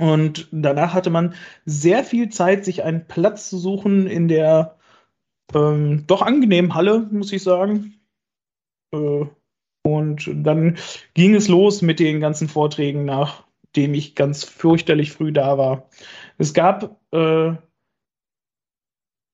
Und 0.00 0.48
danach 0.50 0.94
hatte 0.94 1.10
man 1.10 1.34
sehr 1.64 2.02
viel 2.02 2.28
Zeit, 2.28 2.64
sich 2.64 2.82
einen 2.82 3.06
Platz 3.06 3.48
zu 3.48 3.58
suchen 3.58 4.08
in 4.08 4.26
der 4.26 4.76
ähm, 5.54 6.04
doch 6.08 6.22
angenehmen 6.22 6.74
Halle, 6.74 7.08
muss 7.12 7.32
ich 7.32 7.44
sagen. 7.44 8.00
Äh, 8.92 9.26
und 9.84 10.30
dann 10.32 10.76
ging 11.14 11.36
es 11.36 11.46
los 11.46 11.82
mit 11.82 12.00
den 12.00 12.20
ganzen 12.20 12.48
Vorträgen, 12.48 13.04
nachdem 13.04 13.94
ich 13.94 14.16
ganz 14.16 14.42
fürchterlich 14.42 15.12
früh 15.12 15.32
da 15.32 15.56
war. 15.56 15.88
Es 16.38 16.52
gab 16.52 16.96
äh, 17.12 17.54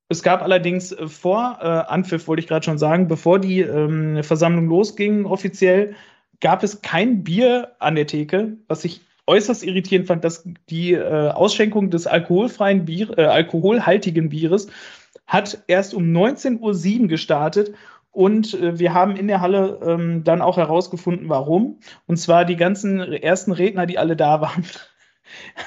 es 0.09 0.23
gab 0.23 0.42
allerdings 0.42 0.92
äh, 0.92 1.09
vor 1.09 1.59
äh, 1.61 1.66
Anpfiff, 1.66 2.29
wollte 2.29 2.40
ich 2.40 2.49
gerade 2.49 2.64
schon 2.64 2.79
sagen, 2.79 3.09
bevor 3.09 3.38
die 3.38 3.61
ähm, 3.61 4.23
Versammlung 4.23 4.68
losging 4.68 5.27
offiziell, 5.27 5.94
gab 6.40 6.62
es 6.62 6.83
kein 6.83 7.25
Bier 7.25 7.73
an 7.79 7.94
der 7.94 8.07
Theke, 8.07 8.57
was 8.68 8.85
ich 8.85 9.03
äußerst 9.27 9.62
irritierend 9.62 10.07
fand, 10.07 10.25
dass 10.25 10.44
die 10.71 10.92
äh, 10.92 11.31
Ausschenkung 11.31 11.90
des 11.90 12.07
alkoholfreien 12.07 12.87
Bier, 12.87 13.16
äh, 13.18 13.25
alkoholhaltigen 13.25 14.31
Bieres 14.31 14.68
hat 15.27 15.64
erst 15.66 15.92
um 15.92 16.05
19.07 16.05 17.01
Uhr 17.03 17.09
gestartet 17.09 17.75
und 18.11 18.55
äh, 18.55 18.79
wir 18.79 18.94
haben 18.94 19.16
in 19.16 19.29
der 19.29 19.42
Halle 19.42 19.79
ähm, 19.85 20.25
dann 20.25 20.40
auch 20.40 20.57
herausgefunden, 20.57 21.29
warum. 21.29 21.81
Und 22.07 22.16
zwar 22.16 22.47
die 22.47 22.57
ganzen 22.57 23.01
ersten 23.01 23.53
Redner, 23.53 23.87
die 23.87 23.99
alle 23.99 24.16
da 24.16 24.40
waren. 24.40 24.64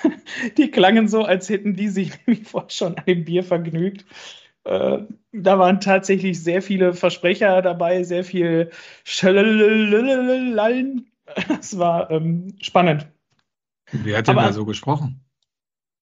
die 0.58 0.71
klangen 0.71 1.08
so, 1.08 1.24
als 1.24 1.50
hätten 1.50 1.76
die 1.76 1.89
sich 1.89 2.12
nämlich 2.26 2.47
vorher 2.47 2.69
schon 2.69 2.97
an 2.97 3.06
dem 3.06 3.26
Bier 3.26 3.43
vergnügt. 3.43 4.06
Äh, 4.63 5.00
da 5.32 5.60
waren 5.60 5.80
tatsächlich 5.80 6.43
sehr 6.43 6.62
viele 6.62 6.93
Versprecher 6.93 7.62
dabei, 7.62 8.04
sehr 8.04 8.24
viel 8.24 8.71
Schöllallen. 9.04 11.08
Das 11.47 11.78
war 11.78 12.12
ähm, 12.12 12.58
spannend. 12.60 13.08
Wer 13.93 14.17
hat 14.17 14.28
denn 14.28 14.38
Aber, 14.38 14.47
da 14.47 14.54
so 14.54 14.65
gesprochen? 14.65 15.24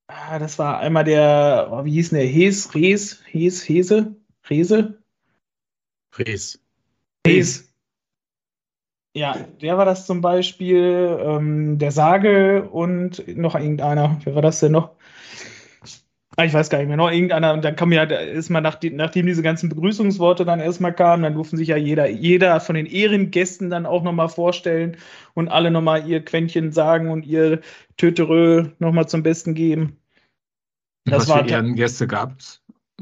Ah, 0.08 0.40
das 0.40 0.58
war 0.58 0.80
einmal 0.80 1.04
der, 1.04 1.70
oh, 1.72 1.86
wie 1.86 1.92
hieß 1.92 2.10
denn 2.10 2.20
der? 2.20 2.28
Hes, 2.28 2.74
Hes, 2.74 3.22
Hes, 3.28 3.70
Hese? 3.70 4.16
Rese? 4.50 5.04
Res. 6.18 6.60
Res. 7.28 7.69
Ja, 9.16 9.36
der 9.62 9.78
war 9.78 9.86
das 9.86 10.06
zum 10.06 10.22
Beispiel, 10.22 11.18
ähm, 11.22 11.78
der 11.80 11.92
Sage 11.92 12.70
und 12.70 13.28
noch 13.36 13.56
irgendeiner. 13.56 14.20
Wer 14.24 14.36
war 14.36 14.42
das 14.42 14.60
denn 14.60 14.74
noch? 14.74 14.92
Ah, 16.38 16.46
ich 16.46 16.54
weiß 16.54 16.70
gar 16.70 16.78
nicht 16.78 16.88
mehr, 16.88 16.96
noch 16.96 17.12
irgendeiner. 17.12 17.54
Und 17.54 17.66
dann 17.66 17.76
kam 17.76 17.92
ja 17.92 18.06
erstmal, 18.06 18.62
nachdem, 18.62 18.96
nachdem 18.96 19.26
diese 19.26 19.42
ganzen 19.42 19.68
Begrüßungsworte 19.68 20.46
dann 20.46 20.62
erstmal 20.62 20.94
kamen, 20.94 21.24
dann 21.24 21.34
durften 21.34 21.58
sich 21.58 21.68
ja 21.68 21.76
jeder, 21.76 22.08
jeder 22.08 22.62
von 22.62 22.76
den 22.76 22.86
Ehrengästen 22.86 23.70
dann 23.70 23.86
auch 23.86 24.04
nochmal 24.04 24.30
vorstellen 24.30 24.96
und 25.34 25.50
alle 25.50 25.70
nochmal 25.70 26.08
ihr 26.08 26.24
Quäntchen 26.24 26.72
sagen 26.72 27.10
und 27.10 27.26
ihr 27.26 27.60
Töterö 27.98 28.70
nochmal 28.80 29.10
zum 29.10 29.22
Besten 29.22 29.54
geben. 29.54 29.98
Das 31.04 31.28
Was 31.28 31.42
für 31.42 31.48
Ehrengäste 31.50 32.08
gab 32.08 32.40
es? 32.40 32.62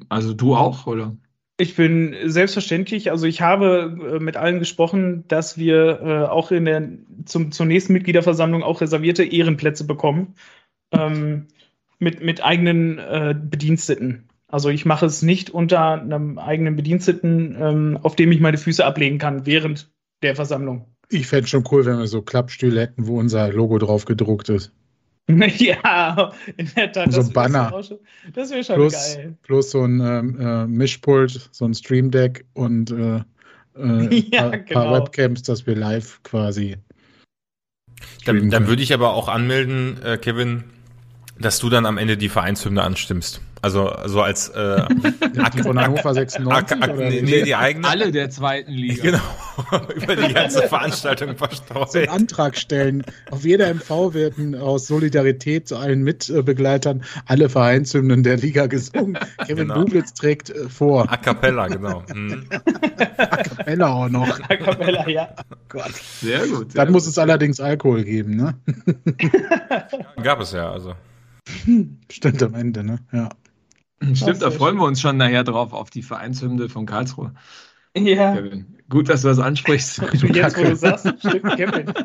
Also 0.10 0.34
du 0.34 0.56
auch, 0.56 0.88
oder? 0.88 1.15
Ich 1.60 1.76
bin 1.76 2.15
selbstverständlich, 2.26 3.10
also 3.10 3.26
ich 3.26 3.41
habe 3.41 4.17
äh, 4.17 4.20
mit 4.20 4.38
allen 4.38 4.60
gesprochen, 4.60 5.24
dass 5.28 5.58
wir 5.58 6.00
äh, 6.02 6.26
auch 6.26 6.52
in 6.52 6.65
der 6.65 6.88
zum, 7.26 7.52
zur 7.52 7.65
nächsten 7.65 7.93
Mitgliederversammlung 7.93 8.62
auch 8.63 8.82
reservierte 8.82 9.24
Ehrenplätze 9.24 9.86
bekommen. 9.86 10.36
Ähm, 10.91 11.48
mit, 12.00 12.24
mit 12.24 12.43
eigenen 12.43 13.00
äh, 13.00 13.36
Bediensteten. 13.38 14.30
Also 14.48 14.70
ich 14.70 14.86
mache 14.86 15.06
es 15.06 15.22
nicht 15.22 15.50
unter 15.50 16.02
einem 16.02 16.38
eigenen 16.38 16.76
Bediensteten, 16.76 17.58
ähm, 17.60 18.00
auf 18.02 18.15
dem 18.15 18.32
ich 18.32 18.39
meine 18.39 18.58
Füße 18.58 18.86
ablegen 18.86 19.17
kann 19.17 19.46
während 19.46 19.91
der 20.24 20.36
Versammlung. 20.36 20.86
Ich 21.10 21.28
fände 21.28 21.48
schon 21.48 21.63
cool, 21.72 21.86
wenn 21.86 21.98
wir 21.98 22.08
so 22.08 22.22
Klappstühle 22.22 22.82
hätten, 22.82 23.08
wo 23.08 23.20
unser 23.20 23.52
Logo 23.52 23.78
drauf 23.78 24.06
gedruckt 24.06 24.50
ist. 24.50 24.72
ja, 25.58 26.32
in 26.56 26.72
der 26.76 26.92
Tat. 26.92 27.12
So 27.12 27.22
ein 27.22 27.34
Banner. 27.34 27.84
Das 28.34 28.50
wäre 28.50 28.63
schon 28.63 28.76
plus, 28.76 28.94
geil. 28.94 29.38
Plus 29.44 29.72
so 29.72 29.84
ein 29.84 30.00
ähm, 30.00 30.40
äh, 30.40 30.68
Mischpult, 30.68 31.50
so 31.52 31.66
ein 31.66 31.74
Stream 31.74 32.12
Deck 32.12 32.46
und 32.54 32.92
äh, 32.92 33.24
äh, 33.78 34.16
ja, 34.32 34.50
paar, 34.50 34.58
genau. 34.58 34.84
paar, 34.84 34.94
Webcams, 34.94 35.44
dass 35.44 35.68
wir 35.68 35.76
live 35.76 36.22
quasi. 36.24 36.78
Dann, 38.26 38.50
dann 38.50 38.68
würde 38.68 38.82
ich 38.82 38.94
aber 38.94 39.13
auch 39.13 39.28
anmelden, 39.28 40.02
äh, 40.04 40.18
Kevin, 40.18 40.63
dass 41.40 41.60
du 41.60 41.70
dann 41.70 41.86
am 41.86 41.98
Ende 41.98 42.16
die 42.16 42.30
Vereinshymne 42.30 42.82
anstimmst. 42.82 43.42
Also 43.62 43.91
so 44.06 44.22
als 44.22 44.50
äh, 44.50 44.86
die 45.54 45.63
von 45.63 45.80
Hannover 45.80 46.13
96 46.13 46.82
Ak 46.82 46.98
nee, 46.98 47.22
nee, 47.22 47.43
die 47.43 47.56
eigene. 47.56 47.88
Alle 47.88 48.12
der 48.12 48.30
zweiten 48.30 48.72
Liga. 48.72 49.04
Genau. 49.04 49.88
Über 49.96 50.15
die 50.15 50.34
ganze 50.34 50.67
Veranstaltung 50.67 51.36
verstreut. 51.36 51.91
So 51.91 52.00
einen 52.00 52.10
Antrag 52.10 52.58
stellen. 52.58 53.04
Auf 53.32 53.43
jeder 53.43 53.74
MV 53.74 54.13
werden 54.13 54.56
aus 54.56 54.88
Solidarität 54.88 55.67
zu 55.67 55.78
allen 55.78 56.04
Mitbegleitern 56.04 57.04
alle 57.26 57.50
Vereinshymnen 57.50 58.24
der 58.24 58.38
Liga 58.38 58.67
gesungen. 58.67 59.17
Kevin 59.39 59.70
genau. 59.70 59.82
Bublitz 59.82 60.13
trägt 60.13 60.50
äh, 60.50 60.70
vor. 60.70 61.12
A 61.12 61.17
cappella, 61.17 61.67
genau. 61.67 62.04
Hm. 62.08 62.46
A 63.17 63.38
cappella 63.38 63.88
auch 63.88 64.10
noch. 64.10 64.39
A 64.50 64.56
cappella, 64.56 65.10
ja. 65.10 65.30
Oh 65.52 65.56
Gott. 65.70 65.93
Sehr 66.22 66.48
gut. 66.48 66.72
Sehr 66.72 66.80
Dann 66.80 66.88
gut. 66.88 66.93
muss 66.93 67.08
es 67.08 67.17
allerdings 67.17 67.60
Alkohol 67.60 68.04
geben, 68.04 68.36
ne? 68.36 68.56
Gab 70.22 70.41
es 70.41 70.52
ja, 70.52 70.72
also. 70.72 70.93
Stimmt 72.10 72.43
am 72.43 72.56
Ende, 72.56 72.84
ne? 72.84 73.00
Ja. 73.12 73.30
Stimmt, 74.14 74.42
da 74.42 74.52
freuen 74.52 74.78
wir 74.78 74.86
uns 74.86 75.02
schon 75.02 75.18
nachher 75.18 75.44
drauf 75.44 75.74
auf 75.74 75.90
die 75.90 76.04
Vereinshymne 76.04 76.70
von 76.70 76.86
Karlsruhe. 76.86 77.34
Ja. 77.96 78.36
Kevin. 78.36 78.78
Gut, 78.90 79.10
dass 79.10 79.24
du 79.24 79.28
das 79.28 79.40
ansprichst. 79.40 79.98
Jetzt, 80.14 80.58
wo 80.58 80.64
du 80.64 80.76
sagst, 80.76 81.08
stimmt, 81.20 81.56
Kevin. 81.56 81.94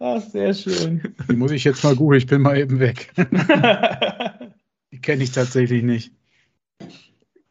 Ach, 0.00 0.20
sehr 0.20 0.54
schön. 0.54 1.14
Die 1.28 1.36
muss 1.36 1.50
ich 1.50 1.64
jetzt 1.64 1.82
mal 1.82 1.96
googeln, 1.96 2.18
ich 2.18 2.26
bin 2.26 2.40
mal 2.40 2.56
eben 2.56 2.78
weg. 2.78 3.12
Die 4.92 5.00
kenne 5.00 5.24
ich 5.24 5.32
tatsächlich 5.32 5.82
nicht. 5.82 6.12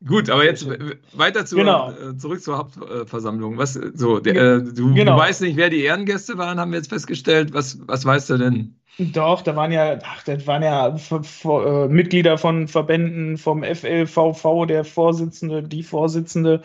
Gut, 0.05 0.29
aber 0.29 0.45
jetzt 0.45 0.67
weiter 1.13 1.45
zu, 1.45 1.55
genau. 1.55 1.91
Äh, 1.91 2.17
zurück 2.17 2.41
zur 2.41 2.57
Hauptversammlung. 2.57 3.57
Was, 3.57 3.73
so, 3.73 4.19
der, 4.19 4.35
äh, 4.35 4.63
du, 4.63 4.93
genau. 4.93 5.15
du, 5.15 5.21
weißt 5.21 5.41
nicht, 5.41 5.57
wer 5.57 5.71
die 5.71 5.83
Ehrengäste 5.83 6.37
waren, 6.37 6.59
haben 6.59 6.71
wir 6.71 6.77
jetzt 6.77 6.89
festgestellt. 6.89 7.53
Was, 7.53 7.79
was 7.87 8.05
weißt 8.05 8.29
du 8.29 8.37
denn? 8.37 8.79
Doch, 8.99 9.41
da 9.41 9.55
waren 9.55 9.71
ja, 9.71 9.99
ach, 10.03 10.23
das 10.23 10.45
waren 10.45 10.63
ja 10.63 10.87
äh, 10.95 11.87
Mitglieder 11.87 12.37
von 12.37 12.67
Verbänden, 12.67 13.37
vom 13.37 13.63
FLVV, 13.63 14.65
der 14.67 14.85
Vorsitzende, 14.85 15.63
die 15.63 15.83
Vorsitzende, 15.83 16.61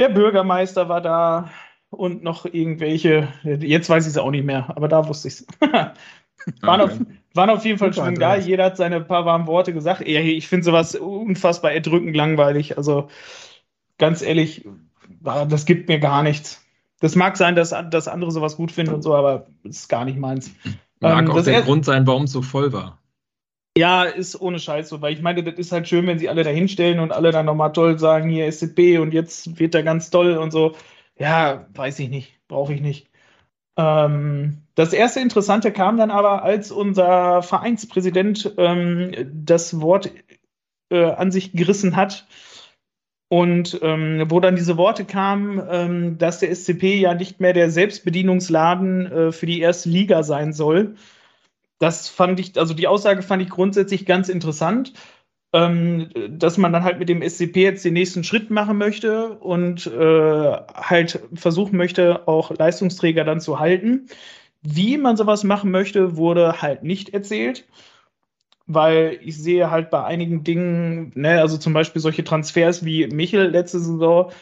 der 0.00 0.08
Bürgermeister 0.08 0.88
war 0.88 1.00
da 1.00 1.50
und 1.90 2.22
noch 2.22 2.46
irgendwelche, 2.46 3.28
jetzt 3.42 3.88
weiß 3.88 4.06
ich 4.06 4.10
es 4.10 4.18
auch 4.18 4.30
nicht 4.30 4.44
mehr, 4.44 4.72
aber 4.76 4.88
da 4.88 5.08
wusste 5.08 5.28
ich 5.28 5.34
es. 5.34 5.46
waren, 6.62 6.80
okay. 6.80 6.98
Waren 7.34 7.50
auf 7.50 7.64
jeden 7.64 7.78
Fall 7.78 7.92
schon 7.92 8.14
da. 8.14 8.36
Jeder 8.36 8.64
hat 8.64 8.76
seine 8.76 9.00
paar 9.00 9.24
warmen 9.24 9.46
Worte 9.46 9.72
gesagt. 9.72 10.02
Ich 10.02 10.48
finde 10.48 10.64
sowas 10.64 10.94
unfassbar 10.94 11.72
erdrückend 11.72 12.16
langweilig. 12.16 12.76
Also 12.76 13.08
ganz 13.98 14.22
ehrlich, 14.22 14.66
das 15.20 15.66
gibt 15.66 15.88
mir 15.88 15.98
gar 15.98 16.22
nichts. 16.22 16.64
Das 17.00 17.16
mag 17.16 17.36
sein, 17.36 17.56
dass, 17.56 17.74
dass 17.90 18.08
andere 18.08 18.30
sowas 18.30 18.56
gut 18.56 18.72
finden 18.72 18.94
und 18.94 19.02
so, 19.02 19.14
aber 19.14 19.46
das 19.62 19.76
ist 19.76 19.88
gar 19.88 20.04
nicht 20.04 20.18
meins. 20.18 20.54
Mag 21.00 21.24
ähm, 21.24 21.30
auch 21.30 21.42
der 21.42 21.62
Grund 21.62 21.84
sein, 21.84 22.06
warum 22.06 22.24
es 22.24 22.32
so 22.32 22.40
voll 22.40 22.72
war. 22.72 22.98
Ja, 23.76 24.04
ist 24.04 24.40
ohne 24.40 24.60
Scheiß 24.60 24.88
so, 24.88 25.02
weil 25.02 25.12
ich 25.12 25.20
meine, 25.20 25.42
das 25.42 25.54
ist 25.54 25.72
halt 25.72 25.88
schön, 25.88 26.06
wenn 26.06 26.20
sie 26.20 26.28
alle 26.28 26.44
da 26.44 26.50
hinstellen 26.50 27.00
und 27.00 27.12
alle 27.12 27.32
dann 27.32 27.46
nochmal 27.46 27.72
toll 27.72 27.98
sagen, 27.98 28.30
hier 28.30 28.46
SZB 28.46 28.98
und 29.00 29.12
jetzt 29.12 29.58
wird 29.58 29.74
er 29.74 29.82
ganz 29.82 30.10
toll 30.10 30.36
und 30.36 30.52
so. 30.52 30.76
Ja, 31.18 31.66
weiß 31.74 31.98
ich 31.98 32.08
nicht, 32.08 32.38
brauche 32.46 32.72
ich 32.72 32.80
nicht. 32.80 33.10
Ähm, 33.76 34.63
das 34.74 34.92
erste 34.92 35.20
Interessante 35.20 35.72
kam 35.72 35.96
dann 35.96 36.10
aber, 36.10 36.42
als 36.42 36.70
unser 36.70 37.42
Vereinspräsident 37.42 38.54
ähm, 38.58 39.12
das 39.32 39.80
Wort 39.80 40.10
äh, 40.90 41.04
an 41.04 41.30
sich 41.30 41.52
gerissen 41.52 41.96
hat 41.96 42.26
und 43.28 43.78
ähm, 43.82 44.24
wo 44.28 44.40
dann 44.40 44.56
diese 44.56 44.76
Worte 44.76 45.04
kamen, 45.04 45.62
ähm, 45.70 46.18
dass 46.18 46.40
der 46.40 46.54
SCP 46.54 47.00
ja 47.00 47.14
nicht 47.14 47.40
mehr 47.40 47.52
der 47.52 47.70
Selbstbedienungsladen 47.70 49.06
äh, 49.06 49.32
für 49.32 49.46
die 49.46 49.60
erste 49.60 49.88
Liga 49.88 50.22
sein 50.22 50.52
soll. 50.52 50.96
Das 51.78 52.08
fand 52.08 52.40
ich, 52.40 52.58
also 52.58 52.74
die 52.74 52.86
Aussage 52.86 53.22
fand 53.22 53.42
ich 53.42 53.50
grundsätzlich 53.50 54.06
ganz 54.06 54.28
interessant 54.28 54.92
ähm, 55.54 56.10
dass 56.28 56.58
man 56.58 56.72
dann 56.72 56.82
halt 56.82 56.98
mit 56.98 57.08
dem 57.08 57.22
SCP 57.22 57.62
jetzt 57.62 57.84
den 57.84 57.94
nächsten 57.94 58.24
Schritt 58.24 58.50
machen 58.50 58.76
möchte 58.76 59.38
und 59.38 59.86
äh, 59.86 60.52
halt 60.74 61.20
versuchen 61.32 61.76
möchte, 61.76 62.26
auch 62.26 62.50
Leistungsträger 62.50 63.22
dann 63.22 63.40
zu 63.40 63.60
halten. 63.60 64.08
Wie 64.64 64.96
man 64.96 65.16
sowas 65.16 65.44
machen 65.44 65.70
möchte, 65.70 66.16
wurde 66.16 66.62
halt 66.62 66.82
nicht 66.82 67.10
erzählt, 67.14 67.66
weil 68.66 69.18
ich 69.22 69.36
sehe 69.36 69.70
halt 69.70 69.90
bei 69.90 70.04
einigen 70.04 70.42
Dingen, 70.42 71.12
ne, 71.14 71.40
also 71.40 71.58
zum 71.58 71.72
Beispiel 71.74 72.00
solche 72.00 72.24
Transfers 72.24 72.84
wie 72.84 73.06
Michel 73.08 73.50
letzte 73.50 73.78
Saison, 73.78 74.32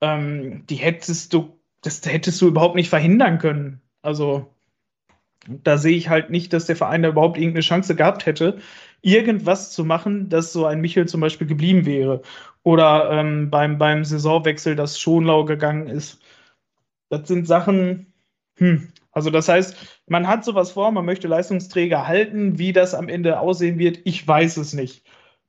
ähm, 0.00 0.64
die 0.68 0.76
hättest 0.76 1.32
du, 1.34 1.58
das 1.82 2.00
hättest 2.06 2.40
du 2.40 2.48
überhaupt 2.48 2.76
nicht 2.76 2.88
verhindern 2.88 3.38
können. 3.38 3.80
Also 4.00 4.54
da 5.48 5.76
sehe 5.76 5.96
ich 5.96 6.08
halt 6.08 6.30
nicht, 6.30 6.52
dass 6.52 6.66
der 6.66 6.76
Verein 6.76 7.02
da 7.02 7.10
überhaupt 7.10 7.36
irgendeine 7.36 7.62
Chance 7.62 7.96
gehabt 7.96 8.26
hätte 8.26 8.58
irgendwas 9.04 9.70
zu 9.70 9.84
machen, 9.84 10.30
dass 10.30 10.52
so 10.52 10.64
ein 10.64 10.80
Michel 10.80 11.06
zum 11.06 11.20
Beispiel 11.20 11.46
geblieben 11.46 11.84
wäre. 11.84 12.22
Oder 12.62 13.10
ähm, 13.12 13.50
beim, 13.50 13.78
beim 13.78 14.04
Saisonwechsel, 14.04 14.76
dass 14.76 14.98
Schonlau 14.98 15.44
gegangen 15.44 15.86
ist. 15.88 16.20
Das 17.10 17.28
sind 17.28 17.46
Sachen, 17.46 18.12
hm. 18.56 18.88
Also 19.14 19.30
das 19.30 19.48
heißt, 19.48 19.76
man 20.08 20.26
hat 20.28 20.44
sowas 20.44 20.72
vor, 20.72 20.90
man 20.92 21.04
möchte 21.04 21.28
Leistungsträger 21.28 22.06
halten. 22.06 22.58
Wie 22.58 22.72
das 22.72 22.94
am 22.94 23.08
Ende 23.08 23.40
aussehen 23.40 23.78
wird, 23.78 24.00
ich 24.04 24.26
weiß 24.26 24.56
es 24.58 24.72
nicht. 24.74 25.04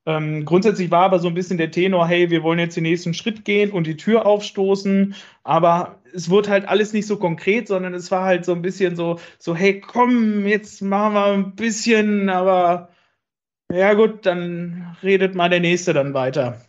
Ähm, 0.06 0.46
grundsätzlich 0.46 0.92
war 0.92 1.04
aber 1.06 1.20
so 1.20 1.28
ein 1.28 1.34
bisschen 1.34 1.58
der 1.58 1.72
Tenor, 1.72 2.08
hey, 2.08 2.30
wir 2.30 2.44
wollen 2.44 2.60
jetzt 2.60 2.76
den 2.78 2.84
nächsten 2.84 3.14
Schritt 3.16 3.44
gehen 3.44 3.72
und 3.72 3.88
die 3.88 3.98
Tür 3.98 4.26
aufstoßen, 4.28 5.16
aber 5.44 6.00
es 6.14 6.30
wurde 6.30 6.52
halt 6.52 6.68
alles 6.68 6.94
nicht 6.94 7.08
so 7.08 7.18
konkret, 7.18 7.68
sondern 7.68 7.96
es 7.96 8.12
war 8.12 8.24
halt 8.24 8.46
so 8.46 8.52
ein 8.54 8.62
bisschen 8.62 8.96
so, 8.96 9.20
so, 9.40 9.56
hey, 9.56 9.82
komm, 9.82 10.46
jetzt 10.46 10.82
machen 10.82 11.14
wir 11.16 11.26
ein 11.26 11.56
bisschen, 11.56 12.30
aber 12.30 12.90
ja, 13.72 13.94
gut, 13.96 14.26
dann 14.26 14.98
redet 15.04 15.36
mal 15.36 15.50
der 15.50 15.60
Nächste 15.62 15.94
dann 15.94 16.14
weiter. 16.14 16.62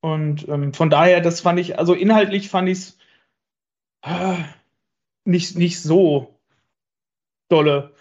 Und 0.00 0.48
ähm, 0.48 0.72
von 0.74 0.90
daher, 0.90 1.20
das 1.20 1.40
fand 1.40 1.60
ich, 1.60 1.78
also 1.78 1.94
inhaltlich 1.94 2.48
fand 2.50 2.68
ich 2.68 2.78
es 2.78 2.98
äh, 4.02 4.36
nicht, 5.28 5.56
nicht 5.56 5.80
so 5.80 6.34
dolle. 7.48 7.92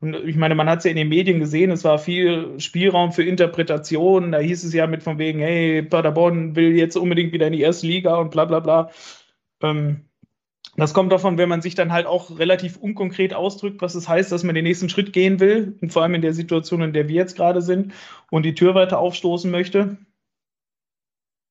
Und 0.00 0.14
ich 0.14 0.36
meine, 0.36 0.54
man 0.54 0.68
hat 0.68 0.78
es 0.78 0.84
ja 0.84 0.90
in 0.90 0.96
den 0.96 1.08
Medien 1.08 1.40
gesehen, 1.40 1.70
es 1.70 1.84
war 1.84 1.98
viel 1.98 2.60
Spielraum 2.60 3.12
für 3.12 3.24
Interpretation. 3.24 4.32
Da 4.32 4.38
hieß 4.38 4.64
es 4.64 4.74
ja 4.74 4.86
mit 4.86 5.02
von 5.02 5.18
wegen, 5.18 5.40
hey, 5.40 5.82
Paderborn 5.82 6.54
will 6.54 6.76
jetzt 6.76 6.96
unbedingt 6.96 7.32
wieder 7.32 7.46
in 7.46 7.54
die 7.54 7.62
erste 7.62 7.86
Liga 7.86 8.16
und 8.16 8.30
bla 8.30 8.44
bla 8.44 8.60
bla. 8.60 8.90
Ähm, 9.62 10.06
das 10.76 10.92
kommt 10.92 11.10
davon, 11.10 11.38
wenn 11.38 11.48
man 11.48 11.62
sich 11.62 11.74
dann 11.74 11.92
halt 11.92 12.06
auch 12.06 12.38
relativ 12.38 12.76
unkonkret 12.76 13.32
ausdrückt, 13.32 13.80
was 13.80 13.94
es 13.94 14.08
heißt, 14.08 14.30
dass 14.30 14.44
man 14.44 14.54
den 14.54 14.64
nächsten 14.64 14.90
Schritt 14.90 15.14
gehen 15.14 15.40
will, 15.40 15.78
und 15.80 15.90
vor 15.90 16.02
allem 16.02 16.14
in 16.14 16.22
der 16.22 16.34
Situation, 16.34 16.82
in 16.82 16.92
der 16.92 17.08
wir 17.08 17.14
jetzt 17.14 17.36
gerade 17.36 17.62
sind, 17.62 17.94
und 18.30 18.44
die 18.44 18.54
Tür 18.54 18.74
weiter 18.74 18.98
aufstoßen 18.98 19.50
möchte. 19.50 19.96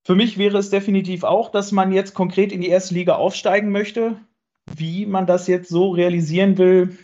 Für 0.04 0.13
mich 0.13 0.38
wäre 0.38 0.60
es 0.60 0.69
definitiv 0.69 1.24
auch, 1.24 1.50
dass 1.50 1.71
man 1.71 1.91
jetzt 1.91 2.13
konkret 2.13 2.52
in 2.52 2.62
die 2.62 2.69
erste 2.69 2.93
Liga 2.93 3.15
aufsteigen 3.15 3.71
möchte. 3.71 4.19
Wie 4.65 5.06
man 5.06 5.28
das 5.28 5.47
jetzt 5.47 5.69
so 5.69 5.89
realisieren 5.91 6.58
will, 6.58 6.97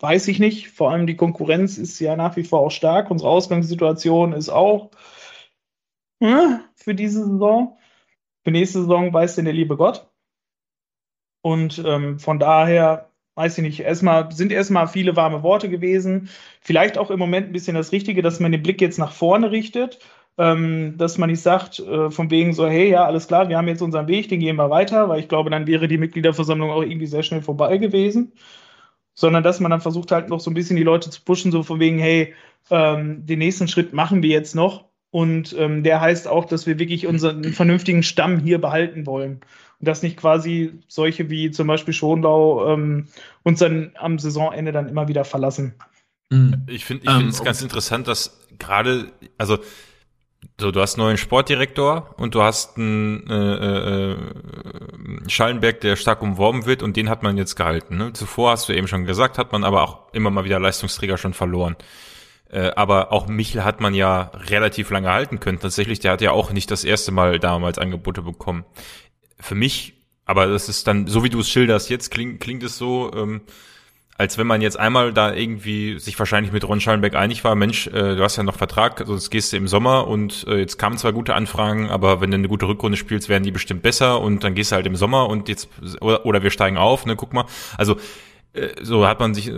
weiß 0.00 0.28
ich 0.28 0.38
nicht. 0.38 0.70
Vor 0.70 0.90
allem 0.90 1.06
die 1.06 1.16
Konkurrenz 1.16 1.78
ist 1.78 1.98
ja 2.00 2.16
nach 2.16 2.36
wie 2.36 2.44
vor 2.44 2.60
auch 2.60 2.70
stark. 2.70 3.10
Unsere 3.10 3.30
Ausgangssituation 3.30 4.32
ist 4.32 4.48
auch 4.48 4.90
äh, 6.20 6.58
für 6.74 6.94
diese 6.94 7.24
Saison. 7.26 7.78
Für 8.44 8.50
nächste 8.50 8.80
Saison 8.80 9.12
weiß 9.12 9.36
denn 9.36 9.44
der 9.44 9.54
liebe 9.54 9.76
Gott. 9.76 10.10
Und 11.42 11.82
ähm, 11.84 12.18
von 12.18 12.38
daher, 12.38 13.10
weiß 13.34 13.58
ich 13.58 13.64
nicht, 13.64 13.80
erstmal 13.80 14.30
sind 14.32 14.52
erstmal 14.52 14.88
viele 14.88 15.16
warme 15.16 15.42
Worte 15.42 15.68
gewesen. 15.68 16.28
Vielleicht 16.60 16.98
auch 16.98 17.10
im 17.10 17.18
Moment 17.18 17.48
ein 17.48 17.52
bisschen 17.52 17.76
das 17.76 17.92
Richtige, 17.92 18.22
dass 18.22 18.40
man 18.40 18.52
den 18.52 18.62
Blick 18.62 18.80
jetzt 18.80 18.98
nach 18.98 19.12
vorne 19.12 19.50
richtet. 19.50 19.98
Ähm, 20.40 20.94
dass 20.96 21.18
man 21.18 21.28
nicht 21.28 21.42
sagt, 21.42 21.80
äh, 21.80 22.10
von 22.10 22.30
wegen 22.30 22.54
so, 22.54 22.66
hey, 22.66 22.90
ja, 22.90 23.04
alles 23.04 23.26
klar, 23.26 23.48
wir 23.48 23.58
haben 23.58 23.68
jetzt 23.68 23.82
unseren 23.82 24.08
Weg, 24.08 24.28
den 24.28 24.40
gehen 24.40 24.56
wir 24.56 24.70
weiter, 24.70 25.08
weil 25.08 25.20
ich 25.20 25.28
glaube, 25.28 25.50
dann 25.50 25.66
wäre 25.66 25.86
die 25.86 25.98
Mitgliederversammlung 25.98 26.70
auch 26.70 26.82
irgendwie 26.82 27.06
sehr 27.06 27.22
schnell 27.22 27.42
vorbei 27.42 27.76
gewesen. 27.76 28.32
Sondern 29.14 29.42
dass 29.42 29.60
man 29.60 29.70
dann 29.70 29.82
versucht 29.82 30.12
halt 30.12 30.28
noch 30.30 30.40
so 30.40 30.50
ein 30.50 30.54
bisschen 30.54 30.76
die 30.76 30.82
Leute 30.82 31.10
zu 31.10 31.20
pushen, 31.22 31.52
so 31.52 31.62
von 31.62 31.78
wegen, 31.78 31.98
hey, 31.98 32.34
ähm, 32.70 33.26
den 33.26 33.40
nächsten 33.40 33.68
Schritt 33.68 33.92
machen 33.92 34.22
wir 34.22 34.30
jetzt 34.30 34.54
noch. 34.54 34.86
Und 35.10 35.54
ähm, 35.58 35.82
der 35.82 36.00
heißt 36.00 36.28
auch, 36.28 36.44
dass 36.44 36.66
wir 36.66 36.78
wirklich 36.78 37.06
unseren 37.06 37.44
vernünftigen 37.44 38.02
Stamm 38.02 38.38
hier 38.38 38.60
behalten 38.60 39.06
wollen 39.06 39.40
dass 39.80 40.02
nicht 40.02 40.16
quasi 40.16 40.72
solche 40.88 41.30
wie 41.30 41.50
zum 41.50 41.66
Beispiel 41.66 41.94
Schonlau 41.94 42.74
ähm, 42.74 43.06
uns 43.42 43.60
dann 43.60 43.92
am 43.98 44.18
Saisonende 44.18 44.72
dann 44.72 44.88
immer 44.88 45.08
wieder 45.08 45.24
verlassen. 45.24 45.74
Mhm. 46.30 46.64
Ich 46.68 46.84
finde 46.84 47.04
ich 47.04 47.10
finde 47.10 47.28
es 47.30 47.38
ähm, 47.38 47.44
ganz 47.44 47.62
interessant, 47.62 48.06
dass 48.06 48.38
gerade, 48.58 49.10
also 49.38 49.58
so, 50.60 50.70
du 50.70 50.80
hast 50.80 50.94
einen 50.94 51.06
neuen 51.06 51.16
Sportdirektor 51.16 52.14
und 52.16 52.34
du 52.34 52.42
hast 52.42 52.76
einen 52.76 53.28
äh, 53.28 54.12
äh, 54.12 54.16
Schallenberg, 55.28 55.80
der 55.80 55.96
stark 55.96 56.22
umworben 56.22 56.66
wird 56.66 56.82
und 56.82 56.96
den 56.96 57.08
hat 57.08 57.22
man 57.22 57.36
jetzt 57.36 57.56
gehalten. 57.56 57.96
Ne? 57.96 58.12
Zuvor 58.12 58.52
hast 58.52 58.68
du 58.68 58.72
eben 58.72 58.86
schon 58.86 59.04
gesagt, 59.04 59.38
hat 59.38 59.52
man 59.52 59.64
aber 59.64 59.82
auch 59.82 60.12
immer 60.12 60.30
mal 60.30 60.44
wieder 60.44 60.60
Leistungsträger 60.60 61.18
schon 61.18 61.34
verloren. 61.34 61.76
Äh, 62.50 62.70
aber 62.76 63.12
auch 63.12 63.26
Michel 63.26 63.64
hat 63.64 63.80
man 63.80 63.94
ja 63.94 64.30
relativ 64.34 64.90
lange 64.90 65.10
halten 65.10 65.40
können. 65.40 65.60
Tatsächlich, 65.60 66.00
der 66.00 66.12
hat 66.12 66.20
ja 66.20 66.32
auch 66.32 66.52
nicht 66.52 66.70
das 66.70 66.84
erste 66.84 67.12
Mal 67.12 67.38
damals 67.38 67.78
Angebote 67.78 68.22
bekommen 68.22 68.64
für 69.38 69.54
mich, 69.54 69.94
aber 70.24 70.46
das 70.46 70.68
ist 70.68 70.86
dann, 70.86 71.06
so 71.06 71.24
wie 71.24 71.30
du 71.30 71.40
es 71.40 71.48
schilderst, 71.48 71.90
jetzt 71.90 72.10
klingt, 72.10 72.40
klingt 72.40 72.62
es 72.62 72.76
so, 72.78 73.10
ähm, 73.14 73.40
als 74.20 74.36
wenn 74.36 74.46
man 74.46 74.60
jetzt 74.60 74.78
einmal 74.78 75.14
da 75.14 75.32
irgendwie 75.32 75.98
sich 75.98 76.18
wahrscheinlich 76.18 76.52
mit 76.52 76.68
Ron 76.68 76.78
Schallenberg 76.78 77.14
einig 77.14 77.42
war, 77.42 77.54
Mensch, 77.54 77.86
äh, 77.86 78.16
du 78.16 78.22
hast 78.22 78.36
ja 78.36 78.42
noch 78.42 78.58
Vertrag, 78.58 79.02
sonst 79.06 79.30
gehst 79.30 79.54
du 79.54 79.56
im 79.56 79.66
Sommer 79.66 80.08
und 80.08 80.46
äh, 80.46 80.58
jetzt 80.58 80.76
kamen 80.76 80.98
zwar 80.98 81.14
gute 81.14 81.34
Anfragen, 81.34 81.88
aber 81.88 82.20
wenn 82.20 82.30
du 82.30 82.34
eine 82.34 82.46
gute 82.46 82.68
Rückrunde 82.68 82.98
spielst, 82.98 83.30
werden 83.30 83.44
die 83.44 83.50
bestimmt 83.50 83.80
besser 83.80 84.20
und 84.20 84.44
dann 84.44 84.54
gehst 84.54 84.72
du 84.72 84.76
halt 84.76 84.84
im 84.84 84.94
Sommer 84.94 85.30
und 85.30 85.48
jetzt 85.48 85.70
oder, 86.02 86.26
oder 86.26 86.42
wir 86.42 86.50
steigen 86.50 86.76
auf, 86.76 87.06
ne, 87.06 87.16
guck 87.16 87.32
mal. 87.32 87.46
Also 87.78 87.96
äh, 88.52 88.68
so 88.82 89.06
hat 89.06 89.20
man 89.20 89.32
sich 89.32 89.52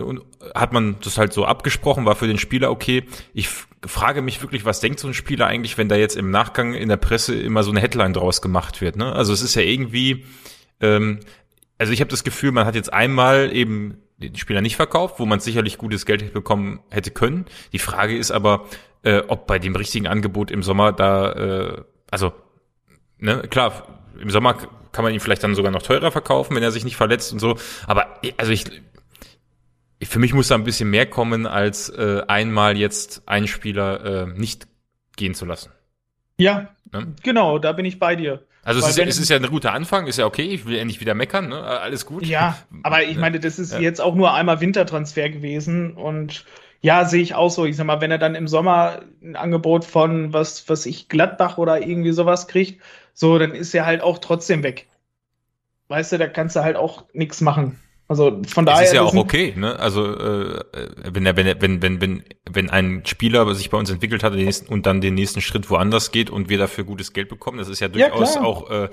hat 0.55 0.71
man 0.71 0.95
das 1.03 1.17
halt 1.17 1.33
so 1.33 1.43
abgesprochen, 1.43 2.05
war 2.05 2.15
für 2.15 2.27
den 2.27 2.37
Spieler 2.37 2.71
okay. 2.71 3.03
Ich 3.33 3.49
frage 3.85 4.21
mich 4.21 4.41
wirklich, 4.41 4.63
was 4.63 4.79
denkt 4.79 4.97
so 4.97 5.09
ein 5.09 5.13
Spieler 5.13 5.45
eigentlich, 5.45 5.77
wenn 5.77 5.89
da 5.89 5.97
jetzt 5.97 6.15
im 6.15 6.31
Nachgang 6.31 6.73
in 6.73 6.87
der 6.87 6.95
Presse 6.95 7.35
immer 7.35 7.63
so 7.63 7.71
eine 7.71 7.81
Headline 7.81 8.13
draus 8.13 8.41
gemacht 8.41 8.79
wird, 8.79 8.95
ne? 8.95 9.11
Also 9.11 9.33
es 9.33 9.41
ist 9.41 9.55
ja 9.55 9.61
irgendwie 9.61 10.23
ähm, 10.79 11.19
also 11.77 11.91
ich 11.91 11.99
habe 11.99 12.11
das 12.11 12.23
Gefühl, 12.23 12.53
man 12.53 12.65
hat 12.65 12.75
jetzt 12.75 12.93
einmal 12.93 13.53
eben 13.53 13.97
den 14.17 14.35
Spieler 14.35 14.61
nicht 14.61 14.75
verkauft, 14.75 15.19
wo 15.19 15.25
man 15.25 15.39
sicherlich 15.39 15.77
gutes 15.77 16.05
Geld 16.05 16.33
bekommen 16.33 16.79
hätte 16.89 17.11
können. 17.11 17.45
Die 17.71 17.79
Frage 17.79 18.17
ist 18.17 18.31
aber, 18.31 18.65
äh, 19.03 19.21
ob 19.27 19.47
bei 19.47 19.59
dem 19.59 19.75
richtigen 19.75 20.07
Angebot 20.07 20.51
im 20.51 20.63
Sommer 20.63 20.91
da, 20.93 21.31
äh, 21.31 21.83
also, 22.09 22.33
ne, 23.17 23.43
klar, 23.49 23.87
im 24.19 24.29
Sommer 24.29 24.55
kann 24.91 25.03
man 25.03 25.13
ihn 25.13 25.19
vielleicht 25.19 25.43
dann 25.43 25.55
sogar 25.55 25.71
noch 25.71 25.81
teurer 25.81 26.11
verkaufen, 26.11 26.55
wenn 26.55 26.63
er 26.63 26.71
sich 26.71 26.85
nicht 26.85 26.95
verletzt 26.95 27.33
und 27.33 27.39
so. 27.39 27.57
Aber 27.87 28.19
also 28.37 28.51
ich, 28.51 28.65
für 30.03 30.19
mich 30.19 30.33
muss 30.33 30.47
da 30.47 30.55
ein 30.55 30.63
bisschen 30.63 30.89
mehr 30.89 31.05
kommen, 31.05 31.45
als 31.45 31.89
äh, 31.89 32.21
einmal 32.27 32.77
jetzt 32.77 33.27
einen 33.27 33.47
Spieler 33.47 34.27
äh, 34.27 34.27
nicht 34.27 34.67
gehen 35.15 35.33
zu 35.33 35.45
lassen. 35.45 35.71
Ja, 36.37 36.69
ne? 36.91 37.15
genau, 37.23 37.59
da 37.59 37.71
bin 37.73 37.85
ich 37.85 37.99
bei 37.99 38.15
dir. 38.15 38.45
Also 38.63 38.79
es 38.79 38.89
ist, 38.89 38.97
ja, 38.97 39.05
es 39.05 39.19
ist 39.19 39.29
ja 39.29 39.35
ein 39.35 39.45
guter 39.47 39.73
Anfang, 39.73 40.07
ist 40.07 40.17
ja 40.17 40.25
okay, 40.25 40.43
ich 40.43 40.65
will 40.65 40.77
endlich 40.77 41.01
wieder 41.01 41.13
meckern, 41.13 41.49
ne? 41.49 41.61
alles 41.61 42.05
gut. 42.05 42.25
Ja, 42.25 42.57
aber 42.83 43.03
ich 43.03 43.17
meine, 43.17 43.39
das 43.39 43.59
ist 43.59 43.73
ja. 43.73 43.79
jetzt 43.79 43.99
auch 43.99 44.15
nur 44.15 44.33
einmal 44.33 44.61
Wintertransfer 44.61 45.29
gewesen 45.29 45.93
und 45.95 46.45
ja, 46.81 47.05
sehe 47.05 47.21
ich 47.21 47.33
auch 47.35 47.49
so. 47.49 47.65
Ich 47.65 47.77
sag 47.77 47.85
mal, 47.85 48.01
wenn 48.01 48.11
er 48.11 48.17
dann 48.17 48.35
im 48.35 48.47
Sommer 48.47 49.03
ein 49.21 49.35
Angebot 49.35 49.85
von 49.85 50.33
was, 50.33 50.67
was 50.69 50.85
ich 50.85 51.07
Gladbach 51.07 51.57
oder 51.57 51.81
irgendwie 51.81 52.11
sowas 52.11 52.47
kriegt, 52.47 52.81
so, 53.13 53.37
dann 53.37 53.51
ist 53.51 53.73
er 53.73 53.85
halt 53.85 54.01
auch 54.01 54.17
trotzdem 54.17 54.63
weg. 54.63 54.87
Weißt 55.87 56.11
du, 56.11 56.17
da 56.17 56.27
kannst 56.27 56.55
du 56.55 56.63
halt 56.63 56.75
auch 56.75 57.05
nichts 57.13 57.41
machen. 57.41 57.79
Also 58.13 58.41
von 58.47 58.65
daher. 58.65 58.81
Das 58.81 58.89
ist 58.89 58.95
ja 58.95 59.01
auch 59.01 59.15
okay, 59.15 59.53
ne? 59.55 59.79
Also 59.79 60.05
äh, 60.05 60.63
wenn 61.11 61.25
er, 61.25 61.35
wenn 61.35 61.47
er, 61.47 61.61
wenn, 61.61 61.81
wenn, 61.81 61.99
wenn, 61.99 62.23
wenn 62.49 62.69
ein 62.69 63.03
Spieler 63.05 63.53
sich 63.55 63.69
bei 63.69 63.77
uns 63.77 63.89
entwickelt 63.89 64.23
hat 64.23 64.33
nächsten, 64.33 64.71
und 64.71 64.85
dann 64.85 65.01
den 65.01 65.15
nächsten 65.15 65.41
Schritt 65.41 65.69
woanders 65.69 66.11
geht 66.11 66.29
und 66.29 66.49
wir 66.49 66.57
dafür 66.57 66.83
gutes 66.83 67.13
Geld 67.13 67.29
bekommen, 67.29 67.57
das 67.57 67.69
ist 67.69 67.79
ja 67.79 67.87
durchaus 67.87 68.35
ja, 68.35 68.41
auch. 68.41 68.69
Äh, 68.69 68.89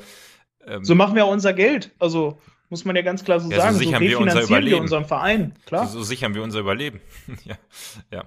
ähm, 0.67 0.85
so 0.85 0.95
machen 0.95 1.15
wir 1.15 1.27
auch 1.27 1.33
unser 1.33 1.53
Geld. 1.53 1.93
Also 1.99 2.39
muss 2.71 2.85
man 2.85 2.97
ja 2.97 3.03
ganz 3.03 3.25
klar 3.25 3.41
so 3.41 3.51
ja, 3.51 3.59
sagen. 3.59 3.75
So 3.75 3.81
sichern 3.81 4.03
so 4.03 4.09
wir 4.09 4.21
unser 4.21 4.43
Überleben. 4.43 4.77
Wir 4.77 4.81
unseren 4.81 5.05
Verein, 5.05 5.55
klar. 5.67 5.87
So, 5.87 5.99
so 5.99 6.05
sichern 6.05 6.35
wir 6.35 6.43
unser 6.43 6.61
Überleben. 6.61 7.01
ja, 7.45 7.57
ja. 8.11 8.25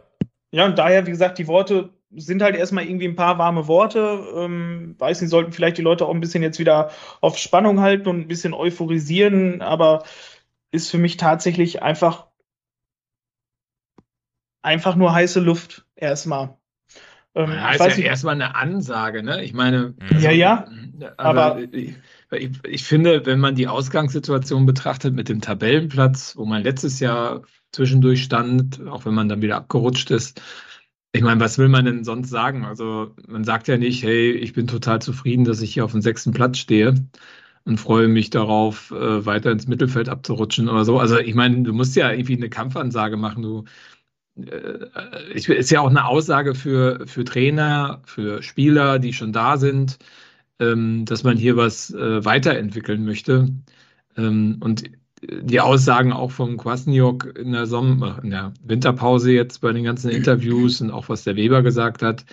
Ja, 0.52 0.66
und 0.66 0.78
daher, 0.78 1.08
wie 1.08 1.12
gesagt, 1.12 1.40
die 1.40 1.48
Worte 1.48 1.90
sind 2.16 2.44
halt 2.44 2.56
erstmal 2.56 2.86
irgendwie 2.86 3.08
ein 3.08 3.16
paar 3.16 3.40
warme 3.40 3.68
Worte. 3.68 4.24
Ähm, 4.36 4.96
weiß 5.00 5.22
nicht, 5.22 5.32
sollten 5.32 5.52
vielleicht 5.52 5.78
die 5.78 5.82
Leute 5.82 6.06
auch 6.06 6.14
ein 6.14 6.20
bisschen 6.20 6.44
jetzt 6.44 6.60
wieder 6.60 6.92
auf 7.22 7.38
Spannung 7.38 7.80
halten 7.80 8.08
und 8.08 8.20
ein 8.20 8.28
bisschen 8.28 8.54
euphorisieren, 8.54 9.62
aber 9.62 10.04
ist 10.74 10.90
für 10.90 10.98
mich 10.98 11.18
tatsächlich 11.18 11.84
einfach, 11.84 12.28
einfach 14.64 14.96
nur 14.96 15.14
heiße 15.14 15.40
Luft 15.40 15.86
erstmal. 15.96 16.58
Ähm, 17.36 17.52
ja, 17.52 17.72
ist 17.72 17.98
ja 17.98 18.06
erstmal 18.06 18.36
eine 18.36 18.56
Ansage, 18.56 19.24
ne? 19.24 19.44
Ich 19.44 19.54
meine. 19.54 19.96
Ja, 20.20 20.32
ja. 20.32 20.68
Aber 21.18 21.60
ich, 21.60 21.96
ich, 22.32 22.52
ich, 22.64 22.84
finde, 22.84 23.26
wenn 23.26 23.40
man 23.40 23.56
die 23.56 23.68
Ausgangssituation 23.68 24.66
betrachtet 24.66 25.14
mit 25.14 25.30
dem 25.30 25.42
Tabellenplatz, 25.42 26.36
wo 26.38 26.46
man 26.46 26.64
letztes 26.64 27.00
Jahr 27.00 27.42
zwischendurch 27.72 28.24
stand, 28.24 28.86
auch 28.88 29.06
wenn 29.06 29.14
man 29.14 29.30
dann 29.30 29.42
wieder 29.42 29.58
abgerutscht 29.58 30.12
ist, 30.12 30.42
ich 31.12 31.22
meine, 31.22 31.40
was 31.40 31.60
will 31.60 31.70
man 31.70 31.86
denn 31.86 32.04
sonst 32.04 32.30
sagen? 32.30 32.66
Also 32.66 33.16
man 33.28 33.44
sagt 33.44 33.68
ja 33.68 33.78
nicht, 33.78 34.04
hey, 34.04 34.32
ich 34.32 34.54
bin 34.54 34.66
total 34.66 35.02
zufrieden, 35.02 35.46
dass 35.46 35.62
ich 35.62 35.74
hier 35.74 35.86
auf 35.86 35.92
dem 35.92 36.02
sechsten 36.02 36.32
Platz 36.32 36.58
stehe 36.58 36.96
und 37.66 37.80
freue 37.80 38.08
mich 38.08 38.30
darauf, 38.30 38.92
äh, 38.92 39.26
weiter 39.26 39.52
ins 39.52 39.68
Mittelfeld 39.68 40.10
abzurutschen 40.10 40.70
oder 40.70 40.86
so. 40.86 41.00
Also 41.00 41.20
ich 41.20 41.36
meine, 41.36 41.64
du 41.64 41.74
musst 41.74 41.96
ja 41.96 42.12
irgendwie 42.12 42.36
eine 42.38 42.50
Kampfansage 42.50 43.18
machen. 43.18 43.44
Du, 43.44 43.64
äh, 44.38 44.88
ich, 45.34 45.48
ist 45.50 45.72
ja 45.72 45.82
auch 45.82 45.90
eine 45.90 46.06
Aussage 46.06 46.56
für, 46.56 47.06
für 47.08 47.24
Trainer, 47.24 48.02
für 48.06 48.44
Spieler, 48.44 49.00
die 49.00 49.14
schon 49.14 49.34
da 49.34 49.58
sind, 49.58 49.98
ähm, 50.60 51.06
dass 51.06 51.24
man 51.24 51.38
hier 51.38 51.58
was 51.58 51.94
äh, 51.94 52.26
weiterentwickeln 52.26 53.06
möchte. 53.06 53.50
Ähm, 54.18 54.58
und 54.62 54.84
die 55.22 55.60
Aussagen 55.62 56.12
auch 56.14 56.32
von 56.32 56.58
Kwasniok 56.58 57.38
in 57.38 57.54
der, 57.54 57.66
Sommer, 57.66 58.20
in 58.24 58.32
der 58.32 58.54
Winterpause 58.64 59.32
jetzt 59.32 59.62
bei 59.62 59.72
den 59.72 59.84
ganzen 59.84 60.10
Interviews 60.10 60.82
und 60.82 60.92
auch 60.92 61.10
was 61.10 61.24
der 61.24 61.36
Weber 61.36 61.64
gesagt 61.64 62.02
hat, 62.02 62.26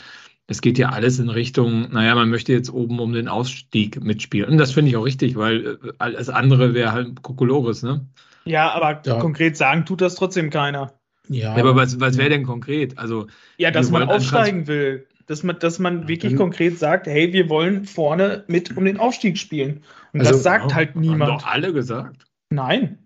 es 0.51 0.61
geht 0.61 0.79
ja 0.79 0.89
alles 0.89 1.21
in 1.21 1.29
Richtung, 1.29 1.93
naja, 1.93 2.13
man 2.17 2.29
möchte 2.29 2.53
jetzt 2.53 2.73
oben 2.73 2.99
um 2.99 3.13
den 3.13 3.29
Ausstieg 3.29 4.03
mitspielen. 4.03 4.51
Und 4.51 4.59
das 4.59 4.73
finde 4.73 4.91
ich 4.91 4.97
auch 4.97 5.05
richtig, 5.05 5.37
weil 5.37 5.65
äh, 5.67 5.93
alles 5.99 6.29
andere 6.29 6.75
wäre 6.75 6.91
halt 6.91 7.23
Kokolores, 7.23 7.85
ne? 7.85 8.05
Ja, 8.45 8.73
aber 8.73 9.01
ja. 9.07 9.21
konkret 9.21 9.57
sagen 9.57 9.87
tut 9.87 10.01
das 10.01 10.17
trotzdem 10.17 10.51
keiner. 10.51 10.93
Ja, 11.29 11.57
ja 11.57 11.63
aber 11.63 11.77
was, 11.77 12.01
was 12.01 12.19
wäre 12.19 12.31
denn 12.31 12.43
konkret? 12.43 12.99
Also, 12.99 13.29
ja, 13.59 13.71
dass 13.71 13.93
man 13.93 14.09
aufsteigen 14.09 14.67
will. 14.67 15.07
Dass 15.27 15.45
man, 15.45 15.57
dass 15.61 15.79
man 15.79 16.09
wirklich 16.09 16.35
konkret 16.35 16.81
sagt, 16.81 17.07
hey, 17.07 17.33
wir 17.33 17.49
wollen 17.49 17.85
vorne 17.85 18.43
mit 18.49 18.77
um 18.77 18.85
den 18.85 18.97
Aufstieg 18.97 19.39
spielen. 19.39 19.85
Und 20.13 20.21
also, 20.21 20.33
das 20.33 20.43
sagt 20.43 20.75
halt 20.75 20.97
niemand. 20.97 21.31
Haben 21.31 21.39
doch 21.39 21.47
alle 21.47 21.73
gesagt. 21.73 22.25
Nein. 22.51 22.99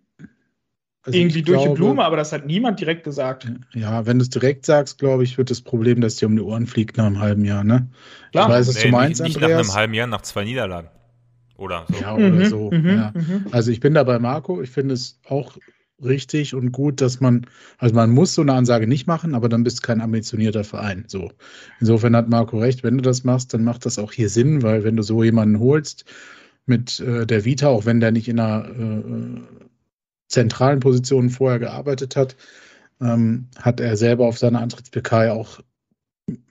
Also 1.07 1.19
Irgendwie 1.19 1.43
durch 1.43 1.61
glaube, 1.61 1.77
die 1.77 1.83
Blume, 1.83 2.05
aber 2.05 2.17
das 2.17 2.33
hat 2.33 2.47
niemand 2.47 2.81
direkt 2.81 3.05
gesagt. 3.05 3.47
Ja, 3.75 4.07
wenn 4.07 4.19
du 4.19 4.23
es 4.23 4.31
direkt 4.31 4.65
sagst, 4.65 4.99
glaube 4.99 5.23
ich, 5.23 5.37
wird 5.37 5.51
das 5.51 5.61
Problem, 5.61 6.01
dass 6.01 6.17
dir 6.17 6.27
um 6.27 6.35
die 6.35 6.43
Ohren 6.43 6.67
fliegt 6.67 6.97
nach 6.97 7.05
einem 7.05 7.21
halben 7.21 7.45
Jahr, 7.45 7.63
ne? 7.63 7.89
Klar. 8.33 8.49
Ich 8.49 8.55
weiß, 8.55 8.69
was 8.69 8.75
nee, 8.77 8.83
du 8.85 8.89
meinst, 8.89 9.21
nicht, 9.21 9.37
nicht 9.37 9.43
Andreas. 9.43 9.67
nach 9.67 9.75
einem 9.75 9.81
halben 9.81 9.95
Jahr, 9.95 10.07
nach 10.07 10.23
zwei 10.23 10.45
Niederlagen. 10.45 10.89
Oder 11.57 11.85
so. 11.89 12.01
Ja, 12.01 12.15
oder 12.15 12.31
mhm, 12.31 12.45
so. 12.47 12.71
Mhm, 12.71 12.89
ja. 12.89 13.13
Mhm. 13.15 13.47
Also 13.51 13.71
ich 13.71 13.81
bin 13.81 13.93
da 13.93 14.03
bei 14.03 14.19
Marco. 14.19 14.63
Ich 14.63 14.71
finde 14.71 14.95
es 14.95 15.21
auch 15.29 15.59
richtig 16.03 16.55
und 16.55 16.73
gut, 16.73 17.01
dass 17.01 17.21
man, 17.21 17.47
also 17.79 17.95
man 17.95 18.11
muss 18.11 18.35
so 18.35 18.43
eine 18.43 18.55
Ansage 18.55 18.87
nicht 18.87 19.07
machen, 19.07 19.35
aber 19.35 19.49
dann 19.49 19.63
bist 19.63 19.79
du 19.79 19.83
kein 19.83 20.01
ambitionierter 20.01 20.65
Verein. 20.65 21.05
So. 21.07 21.33
Insofern 21.81 22.17
hat 22.17 22.29
Marco 22.29 22.59
recht, 22.59 22.83
wenn 22.83 22.97
du 22.97 23.03
das 23.03 23.25
machst, 23.25 23.55
dann 23.55 23.63
macht 23.63 23.87
das 23.87 23.99
auch 23.99 24.13
hier 24.13 24.29
Sinn, 24.29 24.63
weil 24.63 24.85
wenn 24.85 24.97
du 24.97 25.03
so 25.03 25.23
jemanden 25.23 25.61
holst 25.61 26.05
mit 26.67 26.99
äh, 27.01 27.27
der 27.27 27.45
Vita, 27.45 27.69
auch 27.69 27.85
wenn 27.85 28.01
der 28.01 28.11
nicht 28.11 28.29
in 28.29 28.41
einer 28.41 28.69
äh, 28.69 29.41
zentralen 30.35 30.81
Positionen 30.81 31.31
vorher 31.31 31.59
gearbeitet 31.59 32.17
hat, 32.17 32.37
ähm, 33.01 33.47
hat 33.61 33.81
er 33.81 33.97
selber 33.97 34.27
auf 34.27 34.39
seiner 34.39 34.61
Antritts-PK 34.61 35.33
auch 35.33 35.61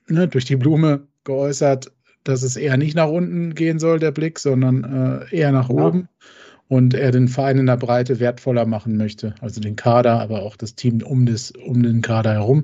ne, 0.08 0.28
durch 0.28 0.46
die 0.46 0.56
Blume 0.56 1.08
geäußert, 1.24 1.91
dass 2.24 2.43
es 2.43 2.56
eher 2.56 2.78
nicht 2.78 2.96
nach 2.96 3.10
unten 3.10 3.54
gehen 3.54 3.80
soll, 3.80 4.00
der 4.00 4.12
Blick, 4.12 4.39
sondern 4.39 5.28
äh, 5.32 5.36
eher 5.36 5.52
nach 5.52 5.69
ja. 5.69 5.76
oben. 5.76 6.08
Und 6.69 6.93
er 6.93 7.12
den 7.12 7.28
Verein 7.28 7.60
in 7.60 7.65
der 7.65 7.78
Breite 7.78 8.19
wertvoller 8.19 8.65
machen 8.65 8.98
möchte. 8.98 9.36
Also 9.41 9.60
den 9.62 9.76
Kader, 9.76 10.19
aber 10.22 10.41
auch 10.41 10.56
das 10.56 10.76
Team 10.76 11.04
um, 11.04 11.26
das, 11.26 11.52
um 11.52 11.84
den 11.84 12.02
Kader 12.02 12.34
herum. 12.34 12.63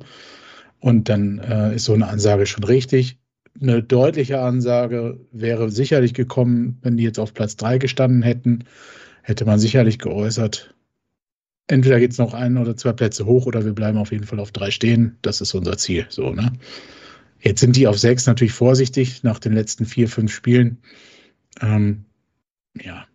Und 0.79 1.09
dann 1.09 1.39
äh, 1.39 1.75
ist 1.75 1.85
so 1.85 1.93
eine 1.93 2.07
Ansage 2.07 2.45
schon 2.45 2.63
richtig. 2.63 3.19
Eine 3.61 3.83
deutliche 3.83 4.39
Ansage 4.39 5.19
wäre 5.31 5.69
sicherlich 5.69 6.13
gekommen, 6.13 6.79
wenn 6.81 6.95
die 6.95 7.03
jetzt 7.03 7.19
auf 7.19 7.33
Platz 7.33 7.57
3 7.57 7.77
gestanden 7.77 8.21
hätten, 8.21 8.63
hätte 9.21 9.45
man 9.45 9.59
sicherlich 9.59 9.99
geäußert, 9.99 10.73
entweder 11.69 11.99
geht 11.99 12.11
es 12.11 12.17
noch 12.17 12.33
ein 12.33 12.57
oder 12.57 12.75
zwei 12.75 12.93
Plätze 12.93 13.25
hoch 13.25 13.45
oder 13.45 13.63
wir 13.63 13.73
bleiben 13.73 13.97
auf 13.97 14.11
jeden 14.11 14.25
Fall 14.25 14.39
auf 14.39 14.51
drei 14.51 14.71
stehen. 14.71 15.17
Das 15.21 15.39
ist 15.39 15.53
unser 15.53 15.77
Ziel. 15.77 16.05
So, 16.09 16.31
ne? 16.31 16.51
Jetzt 17.39 17.61
sind 17.61 17.75
die 17.75 17.87
auf 17.87 17.97
sechs 17.97 18.25
natürlich 18.25 18.53
vorsichtig 18.53 19.23
nach 19.23 19.39
den 19.39 19.53
letzten 19.53 19.85
vier, 19.85 20.09
fünf 20.09 20.33
Spielen. 20.33 20.79
Ähm, 21.61 22.05
ja, 22.81 23.05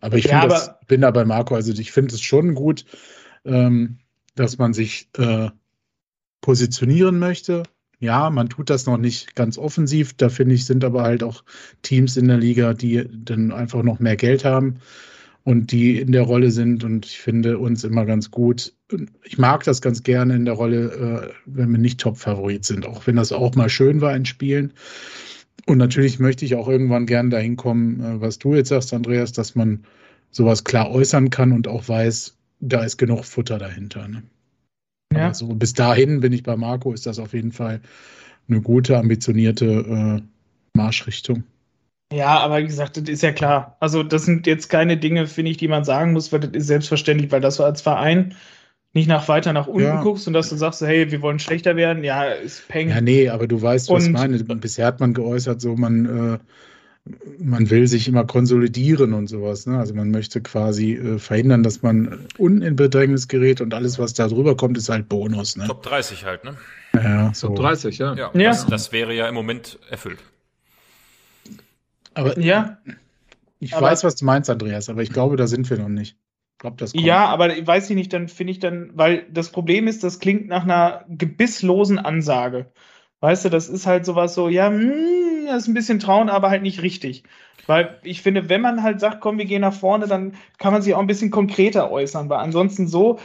aber 0.00 0.16
ich 0.16 0.24
ja, 0.24 0.46
das, 0.46 0.70
bin 0.86 1.02
da 1.02 1.10
bei 1.10 1.24
Marco. 1.24 1.54
Also 1.54 1.72
ich 1.72 1.92
finde 1.92 2.14
es 2.14 2.20
schon 2.20 2.54
gut, 2.54 2.84
ähm, 3.44 3.98
dass 4.36 4.58
man 4.58 4.72
sich 4.72 5.08
äh, 5.18 5.50
positionieren 6.40 7.18
möchte. 7.18 7.64
Ja, 7.98 8.30
man 8.30 8.48
tut 8.48 8.70
das 8.70 8.86
noch 8.86 8.98
nicht 8.98 9.34
ganz 9.34 9.58
offensiv. 9.58 10.14
Da 10.14 10.28
finde 10.28 10.54
ich, 10.54 10.66
sind 10.66 10.84
aber 10.84 11.02
halt 11.02 11.22
auch 11.22 11.44
Teams 11.82 12.16
in 12.16 12.28
der 12.28 12.38
Liga, 12.38 12.74
die 12.74 13.06
dann 13.10 13.52
einfach 13.52 13.82
noch 13.82 13.98
mehr 13.98 14.16
Geld 14.16 14.44
haben 14.44 14.78
und 15.44 15.72
die 15.72 15.98
in 15.98 16.12
der 16.12 16.22
Rolle 16.22 16.50
sind 16.50 16.84
und 16.84 17.06
ich 17.06 17.18
finde 17.18 17.58
uns 17.58 17.84
immer 17.84 18.06
ganz 18.06 18.30
gut. 18.30 18.72
Ich 19.24 19.38
mag 19.38 19.62
das 19.64 19.82
ganz 19.82 20.02
gerne 20.02 20.34
in 20.34 20.46
der 20.46 20.54
Rolle, 20.54 21.30
äh, 21.30 21.32
wenn 21.44 21.70
wir 21.70 21.78
nicht 21.78 22.00
Top-Favorit 22.00 22.64
sind, 22.64 22.86
auch 22.86 23.06
wenn 23.06 23.16
das 23.16 23.30
auch 23.32 23.54
mal 23.54 23.68
schön 23.68 24.00
war 24.00 24.16
in 24.16 24.24
Spielen. 24.24 24.72
Und 25.66 25.78
natürlich 25.78 26.18
möchte 26.18 26.44
ich 26.44 26.54
auch 26.54 26.68
irgendwann 26.68 27.06
gern 27.06 27.30
dahin 27.30 27.56
kommen, 27.56 28.00
äh, 28.00 28.20
was 28.20 28.38
du 28.38 28.54
jetzt 28.54 28.70
sagst, 28.70 28.94
Andreas, 28.94 29.32
dass 29.32 29.54
man 29.54 29.84
sowas 30.30 30.64
klar 30.64 30.90
äußern 30.90 31.30
kann 31.30 31.52
und 31.52 31.68
auch 31.68 31.88
weiß, 31.88 32.36
da 32.60 32.82
ist 32.82 32.96
genug 32.96 33.24
Futter 33.24 33.58
dahinter. 33.58 34.08
Ne? 34.08 34.22
Ja. 35.12 35.28
Also 35.28 35.48
bis 35.48 35.74
dahin 35.74 36.20
bin 36.20 36.32
ich 36.32 36.42
bei 36.42 36.56
Marco, 36.56 36.92
ist 36.92 37.06
das 37.06 37.18
auf 37.18 37.34
jeden 37.34 37.52
Fall 37.52 37.80
eine 38.48 38.62
gute, 38.62 38.98
ambitionierte 38.98 39.66
äh, 39.66 40.22
Marschrichtung. 40.76 41.44
Ja, 42.12 42.38
aber 42.38 42.58
wie 42.58 42.66
gesagt, 42.66 42.96
das 42.96 43.08
ist 43.08 43.22
ja 43.22 43.32
klar. 43.32 43.76
Also, 43.80 44.02
das 44.02 44.24
sind 44.24 44.46
jetzt 44.46 44.68
keine 44.68 44.96
Dinge, 44.96 45.26
finde 45.26 45.50
ich, 45.50 45.56
die 45.56 45.68
man 45.68 45.84
sagen 45.84 46.12
muss, 46.12 46.32
weil 46.32 46.40
das 46.40 46.50
ist 46.52 46.66
selbstverständlich, 46.66 47.32
weil 47.32 47.40
das 47.40 47.58
war 47.58 47.66
als 47.66 47.80
Verein 47.80 48.36
nicht 48.94 49.08
nach 49.08 49.26
weiter 49.28 49.52
nach 49.52 49.66
unten 49.66 49.82
ja. 49.82 50.02
guckst 50.02 50.26
und 50.28 50.34
dass 50.34 50.48
du 50.48 50.56
sagst, 50.56 50.80
hey, 50.80 51.10
wir 51.10 51.20
wollen 51.20 51.40
schlechter 51.40 51.74
werden, 51.74 52.04
ja, 52.04 52.24
ist 52.24 52.68
Peng. 52.68 52.90
Ja, 52.90 53.00
nee, 53.00 53.28
aber 53.28 53.48
du 53.48 53.60
weißt, 53.60 53.90
was 53.90 54.04
und, 54.04 54.10
ich 54.10 54.12
meine. 54.12 54.38
Bisher 54.38 54.86
hat 54.86 55.00
man 55.00 55.14
geäußert, 55.14 55.60
so 55.60 55.74
man, 55.74 56.38
äh, 57.04 57.10
man 57.38 57.70
will 57.70 57.88
sich 57.88 58.06
immer 58.06 58.24
konsolidieren 58.24 59.12
und 59.12 59.26
sowas. 59.26 59.66
Ne? 59.66 59.78
Also 59.78 59.94
man 59.94 60.12
möchte 60.12 60.40
quasi 60.40 60.94
äh, 60.94 61.18
verhindern, 61.18 61.64
dass 61.64 61.82
man 61.82 62.26
unten 62.38 62.62
in 62.62 62.76
Bedrängnis 62.76 63.26
gerät 63.26 63.60
und 63.60 63.74
alles, 63.74 63.98
was 63.98 64.14
da 64.14 64.28
drüber 64.28 64.56
kommt, 64.56 64.78
ist 64.78 64.88
halt 64.88 65.08
Bonus. 65.08 65.56
Ne? 65.56 65.66
Top 65.66 65.82
30 65.82 66.24
halt, 66.24 66.44
ne? 66.44 66.56
Ja, 66.94 67.34
so. 67.34 67.48
Top 67.48 67.56
30, 67.56 67.98
ja. 67.98 68.14
Ja, 68.14 68.30
ja. 68.32 68.50
Das, 68.50 68.66
das, 68.66 68.92
wäre 68.92 69.12
ja 69.12 69.28
im 69.28 69.34
Moment 69.34 69.80
erfüllt. 69.90 70.20
Aber 72.14 72.38
ja. 72.38 72.78
Ich 73.60 73.74
aber, 73.74 73.86
weiß, 73.86 74.04
was 74.04 74.16
du 74.16 74.24
meinst, 74.24 74.50
Andreas, 74.50 74.88
aber 74.88 75.02
ich 75.02 75.10
glaube, 75.10 75.36
da 75.36 75.46
sind 75.46 75.68
wir 75.70 75.78
noch 75.78 75.88
nicht. 75.88 76.18
Glaub, 76.58 76.78
das 76.78 76.92
kommt. 76.92 77.04
Ja, 77.04 77.26
aber 77.26 77.48
weiß 77.48 77.90
ich 77.90 77.96
nicht, 77.96 78.12
dann 78.12 78.28
finde 78.28 78.52
ich 78.52 78.58
dann, 78.58 78.90
weil 78.94 79.26
das 79.30 79.50
Problem 79.50 79.86
ist, 79.86 80.04
das 80.04 80.18
klingt 80.18 80.48
nach 80.48 80.64
einer 80.64 81.04
gebisslosen 81.08 81.98
Ansage. 81.98 82.72
Weißt 83.20 83.44
du, 83.44 83.48
das 83.48 83.68
ist 83.68 83.86
halt 83.86 84.04
sowas 84.04 84.34
so, 84.34 84.48
ja, 84.48 84.70
mh, 84.70 84.80
hm, 84.82 85.46
das 85.46 85.62
ist 85.62 85.68
ein 85.68 85.74
bisschen 85.74 85.98
trauen, 86.00 86.28
aber 86.28 86.50
halt 86.50 86.62
nicht 86.62 86.82
richtig. 86.82 87.24
Weil 87.66 87.98
ich 88.02 88.22
finde, 88.22 88.48
wenn 88.48 88.60
man 88.60 88.82
halt 88.82 89.00
sagt, 89.00 89.20
komm, 89.20 89.38
wir 89.38 89.46
gehen 89.46 89.62
nach 89.62 89.72
vorne, 89.72 90.06
dann 90.06 90.34
kann 90.58 90.72
man 90.72 90.82
sich 90.82 90.94
auch 90.94 91.00
ein 91.00 91.06
bisschen 91.06 91.30
konkreter 91.30 91.90
äußern, 91.90 92.28
weil 92.28 92.38
ansonsten 92.38 92.86
so, 92.86 93.18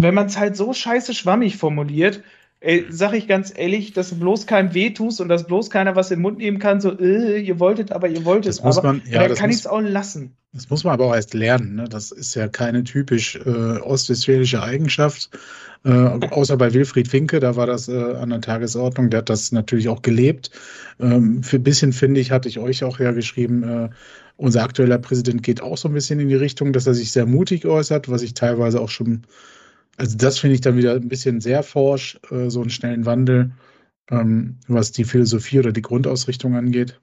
wenn 0.00 0.14
man 0.14 0.26
es 0.26 0.38
halt 0.38 0.56
so 0.56 0.72
scheiße 0.72 1.14
schwammig 1.14 1.56
formuliert, 1.56 2.22
Ey, 2.60 2.86
sag 2.90 3.14
ich 3.14 3.28
ganz 3.28 3.52
ehrlich, 3.54 3.92
dass 3.92 4.10
du 4.10 4.16
bloß 4.16 4.46
keinem 4.46 4.74
weh 4.74 4.90
tust 4.90 5.20
und 5.20 5.28
dass 5.28 5.46
bloß 5.46 5.70
keiner 5.70 5.94
was 5.94 6.10
im 6.10 6.20
Mund 6.20 6.38
nehmen 6.38 6.58
kann, 6.58 6.80
so, 6.80 6.98
äh, 6.98 7.40
ihr 7.40 7.60
wolltet, 7.60 7.92
aber 7.92 8.08
ihr 8.08 8.24
wolltet, 8.24 8.48
das 8.48 8.64
muss 8.64 8.82
man, 8.82 9.00
ja, 9.08 9.28
dann 9.28 9.36
kann 9.36 9.50
ich 9.50 9.56
es 9.56 9.66
auch 9.68 9.80
lassen. 9.80 10.36
Das 10.52 10.68
muss 10.68 10.82
man 10.82 10.94
aber 10.94 11.06
auch 11.06 11.14
erst 11.14 11.34
lernen. 11.34 11.76
Ne? 11.76 11.84
Das 11.88 12.10
ist 12.10 12.34
ja 12.34 12.48
keine 12.48 12.82
typisch 12.82 13.36
äh, 13.36 13.78
ostwestfälische 13.78 14.60
Eigenschaft. 14.60 15.30
Äh, 15.84 15.90
außer 15.90 16.56
bei 16.56 16.74
Wilfried 16.74 17.06
Finke, 17.06 17.38
da 17.38 17.54
war 17.54 17.66
das 17.66 17.88
äh, 17.88 18.14
an 18.14 18.30
der 18.30 18.40
Tagesordnung, 18.40 19.10
der 19.10 19.18
hat 19.18 19.30
das 19.30 19.52
natürlich 19.52 19.88
auch 19.88 20.02
gelebt. 20.02 20.50
Ähm, 20.98 21.44
für 21.44 21.56
ein 21.56 21.62
bisschen, 21.62 21.92
finde 21.92 22.20
ich, 22.20 22.32
hatte 22.32 22.48
ich 22.48 22.58
euch 22.58 22.82
auch 22.82 22.98
ja 22.98 23.12
geschrieben, 23.12 23.62
äh, 23.62 23.88
unser 24.36 24.64
aktueller 24.64 24.98
Präsident 24.98 25.42
geht 25.42 25.60
auch 25.60 25.76
so 25.76 25.88
ein 25.88 25.94
bisschen 25.94 26.18
in 26.18 26.28
die 26.28 26.34
Richtung, 26.34 26.72
dass 26.72 26.86
er 26.86 26.94
sich 26.94 27.12
sehr 27.12 27.26
mutig 27.26 27.66
äußert, 27.66 28.08
was 28.08 28.22
ich 28.22 28.34
teilweise 28.34 28.80
auch 28.80 28.88
schon 28.88 29.22
also 29.98 30.16
das 30.16 30.38
finde 30.38 30.54
ich 30.54 30.60
dann 30.60 30.76
wieder 30.76 30.94
ein 30.94 31.08
bisschen 31.08 31.40
sehr 31.40 31.62
forsch, 31.62 32.18
äh, 32.30 32.48
so 32.48 32.60
einen 32.60 32.70
schnellen 32.70 33.04
Wandel, 33.04 33.52
ähm, 34.10 34.58
was 34.68 34.92
die 34.92 35.04
Philosophie 35.04 35.58
oder 35.58 35.72
die 35.72 35.82
Grundausrichtung 35.82 36.54
angeht. 36.54 37.00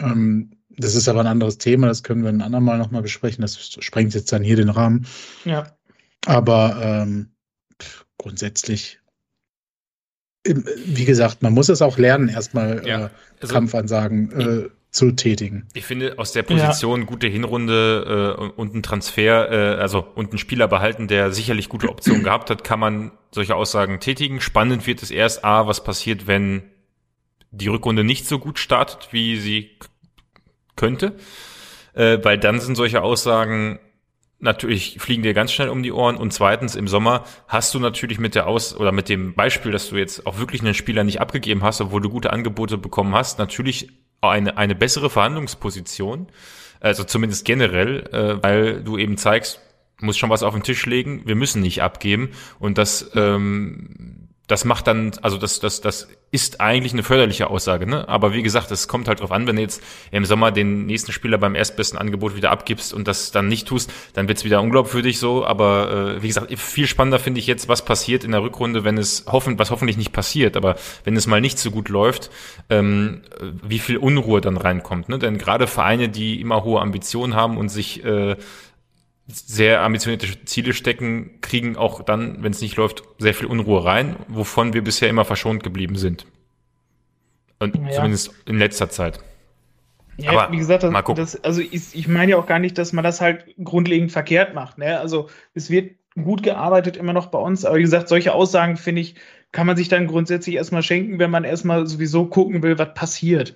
Ähm, 0.00 0.50
das 0.70 0.94
ist 0.94 1.08
aber 1.08 1.20
ein 1.20 1.26
anderes 1.26 1.58
Thema, 1.58 1.86
das 1.86 2.02
können 2.02 2.22
wir 2.22 2.30
ein 2.30 2.40
andermal 2.40 2.78
nochmal 2.78 3.02
besprechen. 3.02 3.42
Das 3.42 3.58
sprengt 3.80 4.14
jetzt 4.14 4.32
dann 4.32 4.42
hier 4.42 4.56
den 4.56 4.70
Rahmen. 4.70 5.06
Ja. 5.44 5.76
Aber 6.24 6.80
ähm, 6.82 7.32
grundsätzlich, 8.16 9.00
wie 10.44 11.04
gesagt, 11.04 11.42
man 11.42 11.52
muss 11.52 11.68
es 11.68 11.82
auch 11.82 11.98
lernen, 11.98 12.28
erstmal 12.28 12.86
ja. 12.86 13.06
äh, 13.06 13.10
also, 13.40 13.54
Kampfansagen 13.54 14.32
äh, 14.32 14.68
zu 14.92 15.10
tätigen. 15.12 15.66
Ich 15.72 15.86
finde 15.86 16.18
aus 16.18 16.32
der 16.32 16.42
Position 16.42 17.00
ja. 17.00 17.06
gute 17.06 17.26
Hinrunde 17.26 18.36
äh, 18.38 18.60
und 18.60 18.74
ein 18.74 18.82
Transfer, 18.82 19.50
äh, 19.50 19.80
also 19.80 20.06
und 20.14 20.34
ein 20.34 20.38
Spieler 20.38 20.68
behalten, 20.68 21.08
der 21.08 21.32
sicherlich 21.32 21.70
gute 21.70 21.88
Optionen 21.88 22.22
gehabt 22.22 22.50
hat, 22.50 22.62
kann 22.62 22.78
man 22.78 23.10
solche 23.30 23.56
Aussagen 23.56 24.00
tätigen. 24.00 24.42
Spannend 24.42 24.86
wird 24.86 25.02
es 25.02 25.10
erst, 25.10 25.44
a, 25.44 25.66
was 25.66 25.82
passiert, 25.82 26.26
wenn 26.26 26.62
die 27.50 27.68
Rückrunde 27.68 28.04
nicht 28.04 28.26
so 28.26 28.38
gut 28.38 28.58
startet, 28.58 29.08
wie 29.12 29.38
sie 29.38 29.70
könnte, 30.76 31.16
äh, 31.94 32.18
weil 32.22 32.36
dann 32.38 32.60
sind 32.60 32.74
solche 32.74 33.02
Aussagen 33.02 33.78
natürlich 34.42 34.98
fliegen 34.98 35.22
dir 35.22 35.34
ganz 35.34 35.52
schnell 35.52 35.68
um 35.68 35.82
die 35.82 35.92
Ohren. 35.92 36.16
Und 36.16 36.32
zweitens 36.32 36.74
im 36.74 36.88
Sommer 36.88 37.24
hast 37.48 37.72
du 37.74 37.78
natürlich 37.78 38.18
mit 38.18 38.34
der 38.34 38.46
Aus 38.46 38.76
oder 38.76 38.92
mit 38.92 39.08
dem 39.08 39.34
Beispiel, 39.34 39.72
dass 39.72 39.88
du 39.88 39.96
jetzt 39.96 40.26
auch 40.26 40.38
wirklich 40.38 40.60
einen 40.60 40.74
Spieler 40.74 41.04
nicht 41.04 41.20
abgegeben 41.20 41.62
hast, 41.62 41.80
obwohl 41.80 42.00
du 42.00 42.10
gute 42.10 42.32
Angebote 42.32 42.76
bekommen 42.76 43.14
hast, 43.14 43.38
natürlich 43.38 43.88
eine, 44.20 44.56
eine 44.58 44.74
bessere 44.74 45.10
Verhandlungsposition, 45.10 46.28
also 46.80 47.04
zumindest 47.04 47.44
generell, 47.44 48.08
äh, 48.12 48.42
weil 48.42 48.82
du 48.82 48.98
eben 48.98 49.16
zeigst, 49.16 49.60
muss 50.00 50.18
schon 50.18 50.30
was 50.30 50.42
auf 50.42 50.54
den 50.54 50.62
Tisch 50.62 50.84
legen, 50.86 51.22
wir 51.24 51.36
müssen 51.36 51.62
nicht 51.62 51.82
abgeben. 51.82 52.30
Und 52.58 52.78
das 52.78 53.10
ähm, 53.14 54.22
das 54.52 54.64
macht 54.64 54.86
dann, 54.86 55.12
also 55.22 55.38
das, 55.38 55.60
das, 55.60 55.80
das 55.80 56.08
ist 56.32 56.62
eigentlich 56.62 56.94
eine 56.94 57.02
förderliche 57.02 57.50
Aussage, 57.50 57.86
ne? 57.86 58.08
Aber 58.08 58.32
wie 58.32 58.42
gesagt, 58.42 58.70
es 58.70 58.88
kommt 58.88 59.06
halt 59.06 59.20
drauf 59.20 59.30
an, 59.30 59.46
wenn 59.46 59.56
du 59.56 59.62
jetzt 59.62 59.82
im 60.10 60.24
Sommer 60.24 60.50
den 60.50 60.86
nächsten 60.86 61.12
Spieler 61.12 61.36
beim 61.36 61.54
erstbesten 61.54 61.98
Angebot 61.98 62.34
wieder 62.34 62.50
abgibst 62.50 62.94
und 62.94 63.06
das 63.06 63.32
dann 63.32 63.48
nicht 63.48 63.68
tust, 63.68 63.92
dann 64.14 64.28
wird's 64.28 64.42
wieder 64.42 64.62
unglaubwürdig 64.62 65.18
so. 65.18 65.44
Aber 65.44 66.16
äh, 66.16 66.22
wie 66.22 66.28
gesagt, 66.28 66.50
viel 66.58 66.86
spannender 66.86 67.18
finde 67.18 67.38
ich 67.38 67.46
jetzt, 67.46 67.68
was 67.68 67.84
passiert 67.84 68.24
in 68.24 68.32
der 68.32 68.42
Rückrunde, 68.42 68.82
wenn 68.82 68.96
es 68.96 69.26
hoffen, 69.26 69.58
was 69.58 69.70
hoffentlich 69.70 69.98
nicht 69.98 70.12
passiert, 70.12 70.56
aber 70.56 70.76
wenn 71.04 71.16
es 71.16 71.26
mal 71.26 71.42
nicht 71.42 71.58
so 71.58 71.70
gut 71.70 71.90
läuft, 71.90 72.30
ähm, 72.70 73.20
wie 73.62 73.78
viel 73.78 73.98
Unruhe 73.98 74.40
dann 74.40 74.56
reinkommt. 74.56 75.10
Ne? 75.10 75.18
Denn 75.18 75.36
gerade 75.36 75.66
Vereine, 75.66 76.08
die 76.08 76.40
immer 76.40 76.64
hohe 76.64 76.80
Ambitionen 76.80 77.36
haben 77.36 77.58
und 77.58 77.68
sich 77.68 78.02
äh, 78.06 78.36
sehr 79.26 79.82
ambitionierte 79.82 80.44
Ziele 80.44 80.72
stecken, 80.72 81.40
kriegen 81.40 81.76
auch 81.76 82.02
dann, 82.02 82.42
wenn 82.42 82.52
es 82.52 82.60
nicht 82.60 82.76
läuft, 82.76 83.02
sehr 83.18 83.34
viel 83.34 83.46
Unruhe 83.46 83.84
rein, 83.84 84.16
wovon 84.28 84.72
wir 84.72 84.82
bisher 84.82 85.08
immer 85.08 85.24
verschont 85.24 85.62
geblieben 85.62 85.96
sind. 85.96 86.26
Und 87.58 87.76
ja. 87.76 87.90
zumindest 87.92 88.34
in 88.46 88.58
letzter 88.58 88.90
Zeit. 88.90 89.20
Ja, 90.18 90.32
Aber 90.32 90.52
wie 90.52 90.58
gesagt, 90.58 90.82
das, 90.82 90.92
das, 91.14 91.44
also 91.44 91.60
ich, 91.60 91.94
ich 91.94 92.08
meine 92.08 92.32
ja 92.32 92.36
auch 92.36 92.46
gar 92.46 92.58
nicht, 92.58 92.76
dass 92.76 92.92
man 92.92 93.04
das 93.04 93.20
halt 93.20 93.46
grundlegend 93.62 94.12
verkehrt 94.12 94.54
macht. 94.54 94.78
Ne? 94.78 94.98
Also 94.98 95.28
es 95.54 95.70
wird 95.70 95.92
gut 96.20 96.42
gearbeitet 96.42 96.96
immer 96.96 97.12
noch 97.12 97.26
bei 97.26 97.38
uns. 97.38 97.64
Aber 97.64 97.76
wie 97.76 97.82
gesagt, 97.82 98.08
solche 98.08 98.34
Aussagen, 98.34 98.76
finde 98.76 99.00
ich, 99.00 99.14
kann 99.52 99.66
man 99.66 99.76
sich 99.76 99.88
dann 99.88 100.06
grundsätzlich 100.06 100.56
erstmal 100.56 100.82
schenken, 100.82 101.18
wenn 101.18 101.30
man 101.30 101.44
erstmal 101.44 101.86
sowieso 101.86 102.26
gucken 102.26 102.62
will, 102.62 102.78
was 102.78 102.94
passiert 102.94 103.54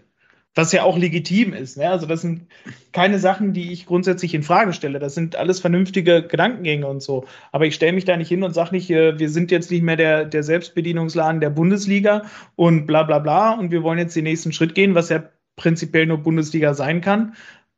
was 0.57 0.72
ja 0.72 0.82
auch 0.84 0.96
legitim 0.96 1.52
ist. 1.52 1.76
Ne? 1.76 1.88
Also 1.88 2.07
das 2.07 2.22
sind 2.22 2.46
keine 2.92 3.18
Sachen, 3.18 3.52
die 3.52 3.72
ich 3.72 3.84
grundsätzlich 3.84 4.32
in 4.34 4.42
Frage 4.42 4.72
stelle. 4.72 4.98
Das 4.98 5.14
sind 5.14 5.36
alles 5.36 5.61
vernünftige 5.61 6.22
Gedankengänge 6.26 6.86
und 6.86 7.02
so. 7.02 7.26
Aber 7.52 7.66
ich 7.66 7.74
stelle 7.74 7.92
mich 7.92 8.07
da 8.07 8.16
nicht 8.16 8.28
hin 8.28 8.42
und 8.42 8.54
sage 8.54 8.74
nicht, 8.74 8.90
äh, 8.90 9.18
wir 9.18 9.28
sind 9.28 9.50
jetzt 9.50 9.70
nicht 9.70 9.82
mehr 9.82 9.96
der, 9.96 10.24
der 10.24 10.42
Selbstbedienungsladen 10.42 11.42
der 11.42 11.50
Bundesliga 11.50 12.22
und 12.57 12.86
bla 12.86 13.02
bla 13.02 13.18
bla 13.18 13.52
und 13.52 13.70
wir 13.70 13.82
wollen 13.82 13.98
jetzt 13.98 14.16
den 14.16 14.24
nächsten 14.24 14.52
Schritt 14.52 14.74
gehen, 14.74 14.94
was 14.94 15.11
ja 15.11 15.24
prinzipiell 15.57 16.07
nur 16.07 16.18
Bundesliga 16.18 16.72
sein 16.72 17.02
kann. 17.02 17.34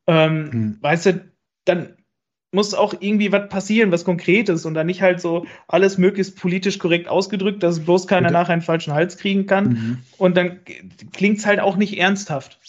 Ähm, 0.07 0.51
hm. 0.51 0.77
Weißt 0.79 1.05
du, 1.07 1.21
dann 1.65 1.97
muss 2.51 2.73
auch 2.73 2.95
irgendwie 2.99 3.31
was 3.31 3.49
passieren, 3.49 3.91
was 3.91 4.05
Konkretes 4.05 4.65
und 4.65 4.73
dann 4.73 4.87
nicht 4.87 5.01
halt 5.01 5.21
so 5.21 5.45
alles 5.67 5.97
möglichst 5.97 6.39
politisch 6.39 6.79
korrekt 6.79 7.07
ausgedrückt, 7.07 7.61
dass 7.61 7.81
bloß 7.81 8.07
keiner 8.07 8.31
nachher 8.31 8.53
einen 8.53 8.61
falschen 8.61 8.93
Hals 8.93 9.17
kriegen 9.17 9.45
kann. 9.45 9.69
Mhm. 9.69 9.97
Und 10.17 10.35
dann 10.35 10.59
klingt 11.13 11.37
es 11.37 11.45
halt 11.45 11.59
auch 11.59 11.75
nicht 11.75 11.99
ernsthaft. 11.99 12.59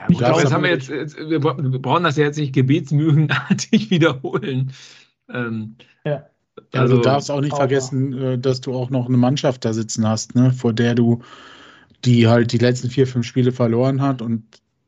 Ja, 0.00 0.06
ich 0.08 0.18
glaube, 0.18 0.42
das 0.42 0.52
haben 0.52 0.62
wir 0.62 0.70
jetzt, 0.70 0.88
wir 0.88 1.40
brauchen 1.40 2.04
das 2.04 2.16
ja 2.16 2.24
jetzt 2.24 2.38
nicht 2.38 2.54
gebetsmühlenartig 2.54 3.90
wiederholen. 3.90 4.72
Ähm, 5.28 5.76
ja. 6.04 6.26
Also, 6.72 6.96
du 6.96 7.02
darfst 7.02 7.30
auch 7.30 7.40
nicht 7.40 7.52
auch 7.52 7.58
vergessen, 7.58 8.10
mal. 8.10 8.32
Äh, 8.32 8.38
dass 8.38 8.60
du 8.60 8.74
auch 8.74 8.90
noch 8.90 9.08
eine 9.08 9.16
Mannschaft 9.16 9.64
da 9.64 9.72
sitzen 9.72 10.06
hast, 10.06 10.34
ne, 10.34 10.52
vor 10.52 10.72
der 10.72 10.94
du, 10.94 11.22
die 12.04 12.28
halt 12.28 12.52
die 12.52 12.58
letzten 12.58 12.90
vier, 12.90 13.06
fünf 13.06 13.26
Spiele 13.26 13.52
verloren 13.52 14.02
hat 14.02 14.22
und 14.22 14.44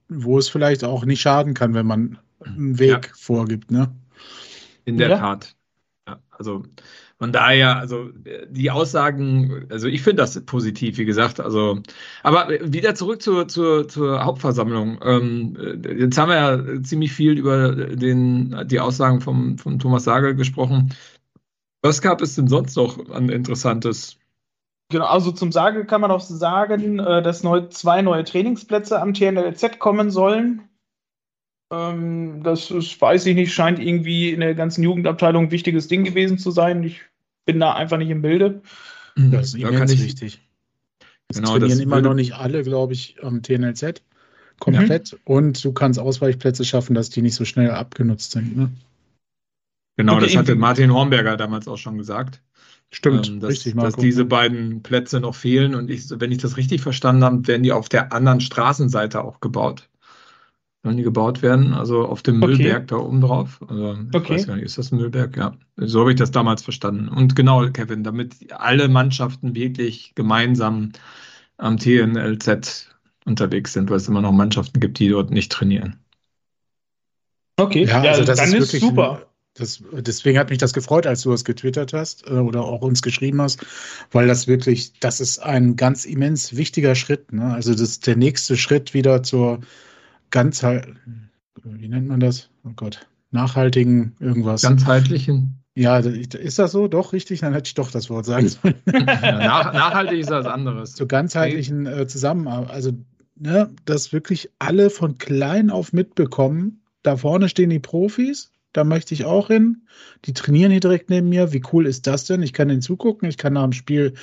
wo 0.09 0.39
es 0.39 0.49
vielleicht 0.49 0.85
auch 0.85 1.05
nicht 1.05 1.21
schaden 1.21 1.55
kann, 1.55 1.75
wenn 1.75 1.87
man 1.87 2.19
einen 2.45 2.79
Weg 2.79 3.09
ja. 3.09 3.15
vorgibt, 3.15 3.71
ne? 3.71 3.95
In 4.85 4.99
der 4.99 5.11
ja. 5.11 5.19
Tat. 5.19 5.55
Ja, 6.07 6.19
also 6.31 6.65
von 7.23 7.31
daher, 7.31 7.77
also 7.77 8.11
die 8.51 8.73
Aussagen, 8.73 9.69
also 9.71 9.87
ich 9.87 10.03
finde 10.03 10.23
das 10.23 10.45
positiv, 10.45 10.99
wie 10.99 11.05
gesagt. 11.05 11.39
Also, 11.39 11.79
aber 12.25 12.49
wieder 12.65 12.97
zurück 12.97 13.23
zur, 13.23 13.47
zur, 13.47 13.87
zur 13.87 14.25
Hauptversammlung. 14.25 14.99
Ähm, 15.05 15.57
jetzt 15.85 16.19
haben 16.19 16.31
wir 16.31 16.35
ja 16.35 16.83
ziemlich 16.83 17.13
viel 17.13 17.39
über 17.39 17.77
den, 17.77 18.67
die 18.67 18.81
Aussagen 18.81 19.21
vom, 19.21 19.57
vom 19.57 19.79
Thomas 19.79 20.03
Sagel 20.03 20.35
gesprochen. 20.35 20.97
Was 21.81 22.03
gab 22.03 22.21
es 22.23 22.35
denn 22.35 22.49
sonst 22.49 22.75
noch 22.75 23.09
an 23.11 23.29
Interessantes? 23.29 24.19
Genau, 24.91 25.07
also 25.07 25.31
zum 25.31 25.53
Sage 25.53 25.85
kann 25.85 26.01
man 26.01 26.11
auch 26.11 26.19
sagen, 26.19 26.99
äh, 26.99 27.23
dass 27.23 27.45
neu, 27.45 27.69
zwei 27.69 28.03
neue 28.03 28.25
Trainingsplätze 28.25 29.01
am 29.01 29.15
TNLZ 29.15 29.79
kommen 29.79 30.11
sollen. 30.11 30.69
Ähm, 31.73 32.43
das 32.43 32.73
ist, 32.73 33.01
weiß 33.01 33.27
ich 33.27 33.37
nicht, 33.37 33.55
scheint 33.55 33.79
irgendwie 33.79 34.31
in 34.31 34.41
der 34.41 34.57
ganzen 34.57 34.83
Jugendabteilung 34.83 35.45
ein 35.45 35.51
wichtiges 35.53 35.87
Ding 35.87 36.03
gewesen 36.03 36.37
zu 36.37 36.51
sein. 36.51 36.83
Ich 36.83 37.12
bin 37.45 37.61
da 37.61 37.75
einfach 37.75 37.99
nicht 37.99 38.11
im 38.11 38.23
Bilde. 38.23 38.63
Das 39.15 39.49
ist 39.49 39.55
immens 39.57 39.93
ich, 39.93 40.03
wichtig. 40.03 40.41
Es 41.29 41.37
genau, 41.37 41.59
trainieren 41.59 41.81
immer 41.81 42.01
noch 42.01 42.15
nicht 42.15 42.35
alle, 42.35 42.63
glaube 42.63 42.93
ich, 42.93 43.17
am 43.23 43.43
TNLZ 43.43 44.03
komplett. 44.59 45.13
Mhm. 45.13 45.19
Und 45.25 45.65
du 45.65 45.73
kannst 45.73 45.99
Ausweichplätze 45.99 46.65
schaffen, 46.65 46.95
dass 46.95 47.11
die 47.11 47.23
nicht 47.23 47.35
so 47.35 47.45
schnell 47.45 47.71
abgenutzt 47.71 48.33
sind. 48.33 48.57
Ne? 48.57 48.71
Genau, 49.97 50.21
das 50.21 50.37
hatte 50.37 50.55
Martin 50.55 50.93
Hornberger 50.93 51.37
damals 51.37 51.69
auch 51.69 51.77
schon 51.77 51.99
gesagt. 51.99 52.41
Stimmt, 52.91 53.29
ähm, 53.29 53.41
dass, 53.41 53.51
richtig, 53.51 53.75
Marco. 53.75 53.91
dass 53.91 54.01
diese 54.01 54.25
beiden 54.25 54.83
Plätze 54.83 55.21
noch 55.21 55.35
fehlen 55.35 55.75
und 55.75 55.91
ich, 55.91 56.05
wenn 56.11 56.31
ich 56.31 56.39
das 56.39 56.57
richtig 56.57 56.83
verstanden 56.83 57.25
habe, 57.25 57.47
werden 57.47 57.63
die 57.63 57.73
auf 57.73 57.89
der 57.89 58.13
anderen 58.13 58.41
Straßenseite 58.41 59.25
auch 59.25 59.41
gebaut. 59.41 59.89
Sollen 60.83 60.97
die 60.97 61.03
gebaut 61.05 61.43
werden, 61.43 61.75
also 61.75 62.07
auf 62.07 62.23
dem 62.23 62.43
Okay. 62.43 62.45
Müllberg 62.45 62.89
da 62.89 62.97
oben 62.97 63.21
drauf. 63.21 63.61
Also, 63.69 63.97
ich 64.11 64.15
Okay. 64.15 64.29
weiß 64.29 64.47
gar 64.47 64.57
nicht, 64.57 64.65
ist 64.65 64.79
das 64.79 64.93
ein 64.93 64.99
Müllberg? 64.99 65.37
Ja, 65.37 65.57
so 65.77 66.01
habe 66.01 66.11
ich 66.13 66.19
das 66.19 66.31
damals 66.33 66.63
verstanden. 66.63 67.09
Und 67.09 67.37
genau, 67.37 67.69
Kevin, 67.71 68.05
damit 68.05 68.53
alle 68.53 68.89
Mannschaften 68.89 69.55
wirklich 69.55 70.15
gemeinsam 70.15 70.93
am 71.59 71.79
TNLZ 71.79 72.91
unterwegs 73.25 73.73
sind, 73.73 73.91
weil 73.91 73.99
es 73.99 74.09
immer 74.09 74.23
noch 74.23 74.33
Mannschaften 74.33 74.81
gibt, 74.81 74.99
die 74.99 75.09
dort 75.09 75.31
nicht 75.31 75.53
trainieren. 75.53 75.99
Okay, 77.59 77.87
Ja, 77.87 78.03
also 78.03 78.25
das 78.25 78.39
dann 78.39 78.53
ist 78.53 78.59
ist, 78.59 78.59
wirklich 78.59 78.81
super. 78.81 79.21
Ein, 79.21 79.27
das, 79.55 79.83
deswegen 79.93 80.39
hat 80.39 80.49
mich 80.51 80.59
das 80.59 80.73
gefreut, 80.73 81.07
als 81.07 81.23
du 81.23 81.31
das 81.31 81.45
getwittert 81.45 81.93
hast 81.93 82.27
äh, 82.27 82.31
oder 82.33 82.65
auch 82.65 82.81
uns 82.83 83.03
geschrieben 83.03 83.41
hast, 83.43 83.65
weil 84.11 84.27
das 84.27 84.47
wirklich, 84.47 84.95
das 85.01 85.21
ist 85.21 85.39
ein 85.41 85.77
ganz 85.77 86.05
immens 86.07 86.57
wichtiger 86.57 86.95
Schritt. 86.95 87.33
Ne? 87.33 87.53
Also 87.53 87.73
das 87.73 87.83
ist 87.83 88.07
der 88.07 88.17
nächste 88.17 88.57
Schritt 88.57 88.95
wieder 88.95 89.23
zur 89.23 89.61
Ganzheit, 90.33 90.89
wie 91.63 91.89
nennt 91.89 92.09
man 92.09 92.19
das? 92.19 92.51
Oh 92.65 92.73
Gott, 92.75 93.07
nachhaltigen 93.31 94.17
irgendwas. 94.19 94.63
Ganzheitlichen. 94.63 95.63
ja, 95.77 95.99
ist 95.99 96.59
das 96.59 96.73
so? 96.73 96.89
Doch, 96.89 97.13
richtig? 97.13 97.41
Dann 97.41 97.53
hätte 97.53 97.69
ich 97.69 97.75
doch 97.75 97.93
das 97.93 98.11
Wort 98.11 98.27
sagen 98.27 98.49
sollen. 98.49 98.75
Ja, 98.87 99.03
nach, 99.39 99.73
nachhaltig 99.73 100.19
ist 100.19 100.31
was 100.31 100.47
anderes. 100.47 100.95
zur 100.95 101.07
ganzheitlichen 101.07 101.87
äh, 101.87 102.07
Zusammenarbeit. 102.09 102.71
Also, 102.71 102.93
ne, 103.37 103.71
dass 103.85 104.13
wirklich 104.13 104.51
alle 104.59 104.91
von 104.91 105.19
klein 105.19 105.71
auf 105.71 105.93
mitbekommen, 105.93 106.83
da 107.03 107.17
vorne 107.17 107.49
stehen 107.49 107.71
die 107.71 107.79
Profis, 107.79 108.53
da 108.73 108.85
möchte 108.85 109.13
ich 109.13 109.25
auch 109.25 109.49
hin. 109.49 109.87
Die 110.25 110.33
trainieren 110.33 110.71
hier 110.71 110.81
direkt 110.81 111.11
neben 111.11 111.29
mir. 111.29 111.53
Wie 111.53 111.63
cool 111.73 111.87
ist 111.87 112.07
das 112.07 112.25
denn? 112.25 112.43
Ich 112.43 112.55
kann 112.55 112.69
denen 112.69 112.81
zugucken, 112.81 113.29
ich 113.29 113.37
kann 113.37 113.53
nach 113.53 113.65
dem 113.65 113.73
Spiel 113.73 114.15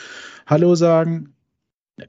Hallo 0.48 0.74
sagen. 0.76 1.36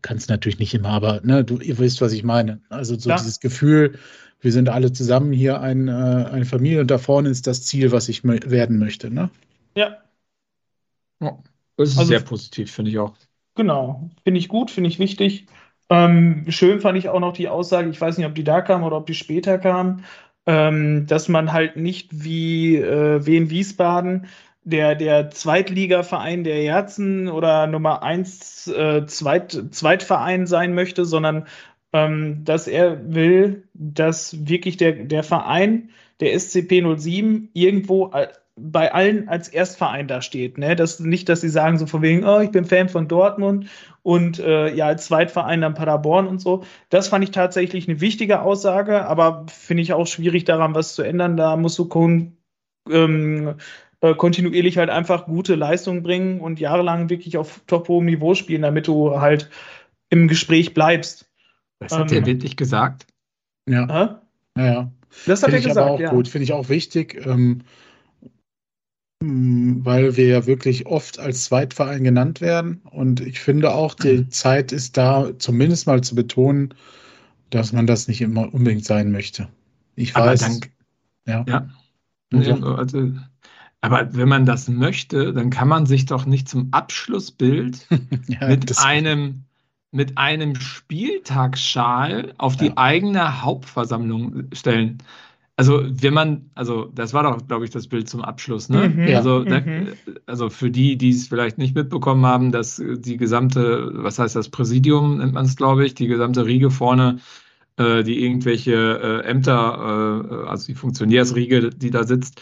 Kannst 0.03 0.29
natürlich 0.31 0.59
nicht 0.59 0.75
immer, 0.75 0.91
aber 0.91 1.21
ne, 1.23 1.45
du, 1.45 1.59
ihr 1.59 1.79
wisst, 1.79 2.01
was 2.01 2.13
ich 2.13 2.23
meine. 2.25 2.61
Also 2.69 2.99
so 2.99 3.11
Ja. 3.11 3.17
dieses 3.17 3.41
Gefühl, 3.41 3.99
wir 4.41 4.53
sind 4.53 4.69
alle 4.69 4.93
zusammen 4.93 5.33
hier 5.33 5.61
ein, 5.61 5.89
äh, 5.89 5.91
eine 5.93 6.45
Familie 6.47 6.81
und 6.81 6.91
da 6.91 6.99
vorne 6.99 7.29
ist 7.29 7.47
das 7.47 7.65
Ziel, 7.67 7.93
was 7.93 8.09
ich 8.09 8.25
werden 8.25 8.79
möchte. 8.79 9.11
Ne? 9.11 9.31
Ja, 9.77 9.99
Ja, 11.21 11.39
das 11.77 11.91
ist 11.91 11.99
Also- 11.99 12.09
sehr 12.09 12.21
positiv, 12.21 12.73
finde 12.73 12.91
ich 12.91 12.99
auch. 12.99 13.15
genau. 13.55 14.09
Finde 14.25 14.39
ich 14.39 14.49
gut, 14.49 14.71
finde 14.71 14.89
ich 14.89 14.99
wichtig. 14.99 15.47
Ähm, 15.91 16.47
schön 16.49 16.81
fand 16.81 16.97
ich 16.97 17.09
auch 17.09 17.21
noch 17.21 17.33
die 17.35 17.49
Aussage, 17.49 17.91
ich 17.91 18.01
weiß 18.01 18.17
nicht, 18.17 18.27
ob 18.27 18.35
die 18.35 18.45
da 18.45 18.61
kam 18.63 18.85
oder 18.85 18.97
ob 18.97 19.07
die 19.07 19.15
später 19.15 19.59
kam, 19.59 20.05
ähm, 20.47 21.07
dass 21.07 21.29
man 21.29 21.53
halt 21.53 21.77
nicht 21.77 22.25
wie 22.25 22.77
äh, 22.77 23.27
Wien 23.27 23.51
Wiesbaden, 23.51 24.27
der, 24.65 24.95
der 24.95 25.31
Zweitligaverein 25.31 26.45
der 26.45 26.63
Herzen 26.63 27.29
oder 27.29 27.67
Nummer 27.67 28.03
1 28.03 28.69
äh, 28.69 29.07
Zweit, 29.07 29.59
Zweitverein 29.71 30.47
sein 30.47 30.75
möchte, 30.75 31.05
sondern 31.05 31.47
ähm, 31.93 32.45
dass 32.45 32.69
er 32.69 33.13
will, 33.13 33.65
dass 33.75 34.47
wirklich 34.49 34.77
der, 34.77 34.93
der 34.93 35.23
Verein, 35.23 35.91
der 36.21 36.39
SCP 36.39 36.83
07, 36.97 37.49
irgendwo 37.53 38.07
al- 38.07 38.33
bei 38.57 38.93
allen 38.93 39.29
als 39.29 39.49
Erstverein 39.49 40.07
da 40.07 40.21
steht. 40.21 40.59
Ne? 40.59 40.77
Das, 40.77 41.01
nicht, 41.01 41.29
dass 41.31 41.41
sie 41.41 41.49
sagen 41.49 41.79
so 41.79 41.87
von 41.87 42.03
wegen, 42.03 42.25
oh, 42.25 42.41
ich 42.41 42.51
bin 42.51 42.67
Fan 42.67 42.91
von 42.91 43.09
Dortmund 43.09 43.69
und 44.03 44.39
äh, 44.39 44.75
ja, 44.75 44.87
als 44.87 45.07
Zweitverein 45.07 45.63
dann 45.63 45.75
Paderborn 45.75 46.27
und 46.27 46.41
so. 46.41 46.63
Das 46.91 47.09
fand 47.09 47.25
ich 47.25 47.31
tatsächlich 47.31 47.89
eine 47.89 48.01
wichtige 48.01 48.43
Aussage, 48.43 49.07
aber 49.07 49.47
finde 49.49 49.83
ich 49.83 49.95
auch 49.95 50.07
schwierig 50.07 50.45
daran 50.45 50.75
was 50.75 50.95
zu 50.95 51.03
ändern. 51.03 51.37
Da 51.39 51.57
musst 51.57 51.79
du 51.79 51.87
kon 51.87 52.37
ähm, 52.91 53.55
äh, 54.01 54.15
kontinuierlich 54.15 54.79
halt 54.79 54.91
einfach 54.91 55.27
gute 55.27 55.55
Leistungen 55.55 56.03
bringen 56.03 56.41
und 56.41 56.61
jahrelang 56.61 57.11
wirklich 57.11 57.37
auf 57.39 57.63
top 57.67 57.89
hohem 57.89 58.07
Niveau 58.07 58.35
spielen, 58.35 58.63
damit 58.63 58.87
du 58.89 59.21
halt 59.21 59.51
im 60.11 60.29
Gespräch 60.29 60.75
bleibst. 60.75 61.31
Das 61.79 61.99
hat 61.99 62.13
Ähm, 62.13 62.13
er 62.13 62.27
wirklich 62.27 62.57
gesagt. 62.57 63.07
Ja, 63.69 63.89
Hä? 63.89 64.21
ja, 64.57 64.67
ja. 64.67 64.93
Das 65.25 65.43
hat 65.43 65.53
er 65.53 65.61
ich 65.61 65.65
gesagt, 65.65 65.87
aber 65.87 65.93
auch 65.93 66.01
ja. 66.01 66.11
gut, 66.11 66.29
finde 66.29 66.45
ich 66.45 66.53
auch 66.53 66.69
wichtig, 66.69 67.25
ähm, 67.27 67.63
mh, 69.23 69.85
weil 69.85 70.17
wir 70.17 70.27
ja 70.27 70.47
wirklich 70.47 70.87
oft 70.87 71.19
als 71.19 71.45
Zweitverein 71.45 72.05
genannt 72.05 72.41
werden. 72.41 72.83
Und 72.91 73.21
ich 73.21 73.41
finde 73.41 73.73
auch, 73.73 73.95
die 73.95 74.29
Mhm. 74.29 74.31
Zeit 74.31 74.73
ist 74.73 74.97
da, 74.97 75.39
zumindest 75.39 75.87
mal 75.87 76.03
zu 76.03 76.15
betonen, 76.15 76.75
dass 77.51 77.73
man 77.73 77.87
das 77.89 78.09
nicht 78.09 78.21
immer 78.23 78.53
unbedingt 78.55 78.85
sein 78.85 79.13
möchte. 79.13 79.49
Ich 79.97 80.15
Aber 80.15 80.25
weiß, 80.25 80.41
dann, 80.41 80.61
ja. 81.27 81.47
ja. 81.47 81.69
Ja. 82.33 82.41
Ja, 82.43 82.61
Also, 82.79 83.15
aber 83.81 84.15
wenn 84.15 84.29
man 84.29 84.47
das 84.47 84.69
möchte, 84.69 85.33
dann 85.33 85.51
kann 85.51 85.69
man 85.69 85.87
sich 85.87 86.07
doch 86.07 86.27
nicht 86.27 86.49
zum 86.49 86.69
Abschlussbild 86.73 87.87
ja, 88.29 88.49
mit 88.49 88.79
einem 88.79 89.45
mit 89.93 90.19
einem 90.19 90.55
Spieltagsschal 90.55 92.35
auf 92.39 92.57
die 92.57 92.67
Ja. 92.67 92.73
eigene 92.77 93.43
Hauptversammlung 93.43 94.45
stellen. 94.53 94.99
Also 95.57 95.83
wenn 95.85 96.15
man, 96.15 96.51
also 96.55 96.87
das 96.95 97.13
war 97.13 97.23
doch, 97.25 97.47
glaube 97.47 97.65
ich, 97.65 97.71
das 97.71 97.89
Bild 97.89 98.09
zum 98.09 98.23
Abschluss, 98.23 98.69
ne? 98.69 98.89
Mhm, 98.89 99.09
Ja. 99.09 99.19
Also, 99.19 99.45
da, 99.45 99.61
mhm. 99.61 99.89
also 100.27 100.49
für 100.49 100.71
die, 100.71 100.97
die 100.97 101.11
es 101.11 101.29
vielleicht 101.29 101.59
nicht 101.59 101.75
mitbekommen 101.75 102.25
haben, 102.25 102.51
dass 102.53 102.81
die 102.83 103.17
gesamte, 103.17 103.91
was 103.95 104.19
heißt 104.19 104.37
das, 104.37 104.49
Präsidium 104.49 105.19
nennt 105.19 105.35
man 105.35 105.45
es, 105.45 105.57
glaube 105.57 105.85
ich, 105.85 105.95
die 105.95 106.07
gesamte 106.07 106.47
Riege 106.47 106.71
vorne, 106.71 107.19
äh, 107.77 108.03
die 108.05 108.23
irgendwelche 108.25 108.73
äh, 109.25 109.29
Ämter, 109.29 110.43
äh, 110.47 110.49
also 110.49 110.67
die 110.67 110.75
Funktionärsriege, 110.75 111.71
die 111.71 111.91
da 111.91 112.05
sitzt, 112.05 112.41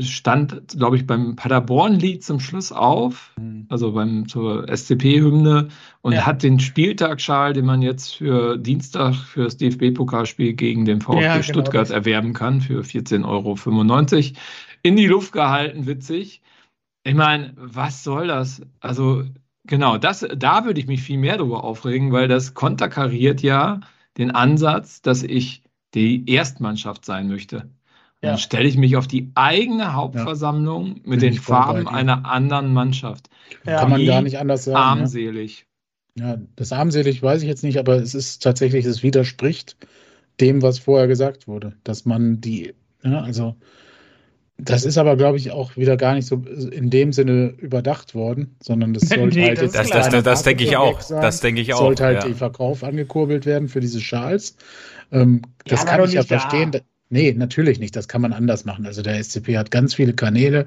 stand, 0.00 0.68
glaube 0.76 0.96
ich, 0.96 1.06
beim 1.06 1.36
Paderborn-Lied 1.36 2.24
zum 2.24 2.40
Schluss 2.40 2.72
auf, 2.72 3.34
also 3.68 3.92
beim 3.92 4.28
zur 4.28 4.68
SCP-Hymne 4.68 5.68
und 6.00 6.12
Ja. 6.12 6.26
hat 6.26 6.42
den 6.42 6.60
Spieltagsschal, 6.60 7.52
den 7.52 7.64
man 7.66 7.82
jetzt 7.82 8.16
für 8.16 8.58
Dienstag 8.58 9.14
für 9.14 9.44
das 9.44 9.56
DFB-Pokalspiel 9.56 10.54
gegen 10.54 10.84
den 10.84 11.00
VfB 11.00 11.22
Ja, 11.22 11.32
genau 11.34 11.42
Stuttgart 11.42 11.84
das. 11.84 11.90
erwerben 11.90 12.32
kann 12.32 12.60
für 12.60 12.82
14,95 12.82 13.24
Euro, 13.24 14.40
in 14.82 14.96
die 14.96 15.06
Luft 15.06 15.32
gehalten, 15.32 15.86
witzig. 15.86 16.42
Ich 17.04 17.14
meine, 17.14 17.52
was 17.56 18.04
soll 18.04 18.28
das? 18.28 18.62
Also, 18.80 19.24
genau, 19.64 19.98
das, 19.98 20.26
da 20.36 20.64
würde 20.64 20.80
ich 20.80 20.86
mich 20.86 21.02
viel 21.02 21.18
mehr 21.18 21.36
darüber 21.36 21.64
aufregen, 21.64 22.12
weil 22.12 22.28
das 22.28 22.54
konterkariert 22.54 23.42
ja 23.42 23.80
den 24.18 24.30
Ansatz, 24.30 25.02
dass 25.02 25.22
ich 25.22 25.62
die 25.94 26.28
Erstmannschaft 26.30 27.04
sein 27.04 27.28
möchte. 27.28 27.70
Ja. 28.22 28.30
Dann 28.30 28.38
stelle 28.38 28.68
ich 28.68 28.76
mich 28.76 28.96
auf 28.96 29.08
die 29.08 29.30
eigene 29.34 29.94
Hauptversammlung 29.94 31.00
mit 31.04 31.20
Bin 31.20 31.20
den 31.20 31.34
Farben 31.34 31.88
einer 31.88 32.24
anderen 32.24 32.72
Mannschaft. 32.72 33.28
Ja. 33.66 33.80
kann 33.80 33.90
man 33.90 34.00
Wie 34.00 34.06
gar 34.06 34.22
nicht 34.22 34.38
anders 34.38 34.64
sagen. 34.64 34.76
Ja. 34.76 34.84
Armselig. 35.02 35.66
Ja, 36.18 36.38
das 36.56 36.72
armselig 36.72 37.22
weiß 37.22 37.42
ich 37.42 37.48
jetzt 37.48 37.64
nicht, 37.64 37.78
aber 37.78 37.96
es 37.96 38.14
ist 38.14 38.42
tatsächlich, 38.42 38.84
es 38.84 39.02
widerspricht 39.02 39.76
dem, 40.40 40.62
was 40.62 40.78
vorher 40.78 41.08
gesagt 41.08 41.48
wurde, 41.48 41.74
dass 41.84 42.04
man 42.04 42.40
die, 42.40 42.74
ja, 43.02 43.20
also 43.22 43.56
das 44.58 44.84
ist 44.84 44.98
aber, 44.98 45.16
glaube 45.16 45.38
ich, 45.38 45.50
auch 45.50 45.76
wieder 45.76 45.96
gar 45.96 46.14
nicht 46.14 46.26
so 46.26 46.36
in 46.36 46.90
dem 46.90 47.12
Sinne 47.12 47.54
überdacht 47.58 48.14
worden, 48.14 48.54
sondern 48.62 48.94
das 48.94 49.02
sollte 49.08 49.38
Nee, 49.38 49.46
halt 49.48 49.58
das 49.58 49.74
jetzt 49.74 49.76
Das, 49.76 49.88
das, 49.90 50.08
das, 50.10 50.22
das 50.22 50.42
denke 50.44 50.64
ich 50.64 50.76
auch. 50.76 51.00
Sein. 51.00 51.22
Das 51.22 51.40
denke 51.40 51.60
ich 51.60 51.74
auch. 51.74 51.78
sollte 51.78 52.04
halt 52.04 52.18
ja. 52.18 52.26
der 52.26 52.36
Verkauf 52.36 52.84
angekurbelt 52.84 53.46
werden 53.46 53.68
für 53.68 53.80
diese 53.80 54.00
Schals. 54.00 54.56
Ähm, 55.10 55.42
das 55.64 55.80
aber 55.80 55.90
kann 55.90 56.04
ich 56.04 56.12
ja 56.12 56.22
verstehen. 56.22 56.70
Da- 56.70 56.80
Nee, 57.12 57.34
natürlich 57.34 57.78
nicht. 57.78 57.94
Das 57.94 58.08
kann 58.08 58.22
man 58.22 58.32
anders 58.32 58.64
machen. 58.64 58.86
Also 58.86 59.02
der 59.02 59.22
SCP 59.22 59.58
hat 59.58 59.70
ganz 59.70 59.94
viele 59.94 60.14
Kanäle. 60.14 60.64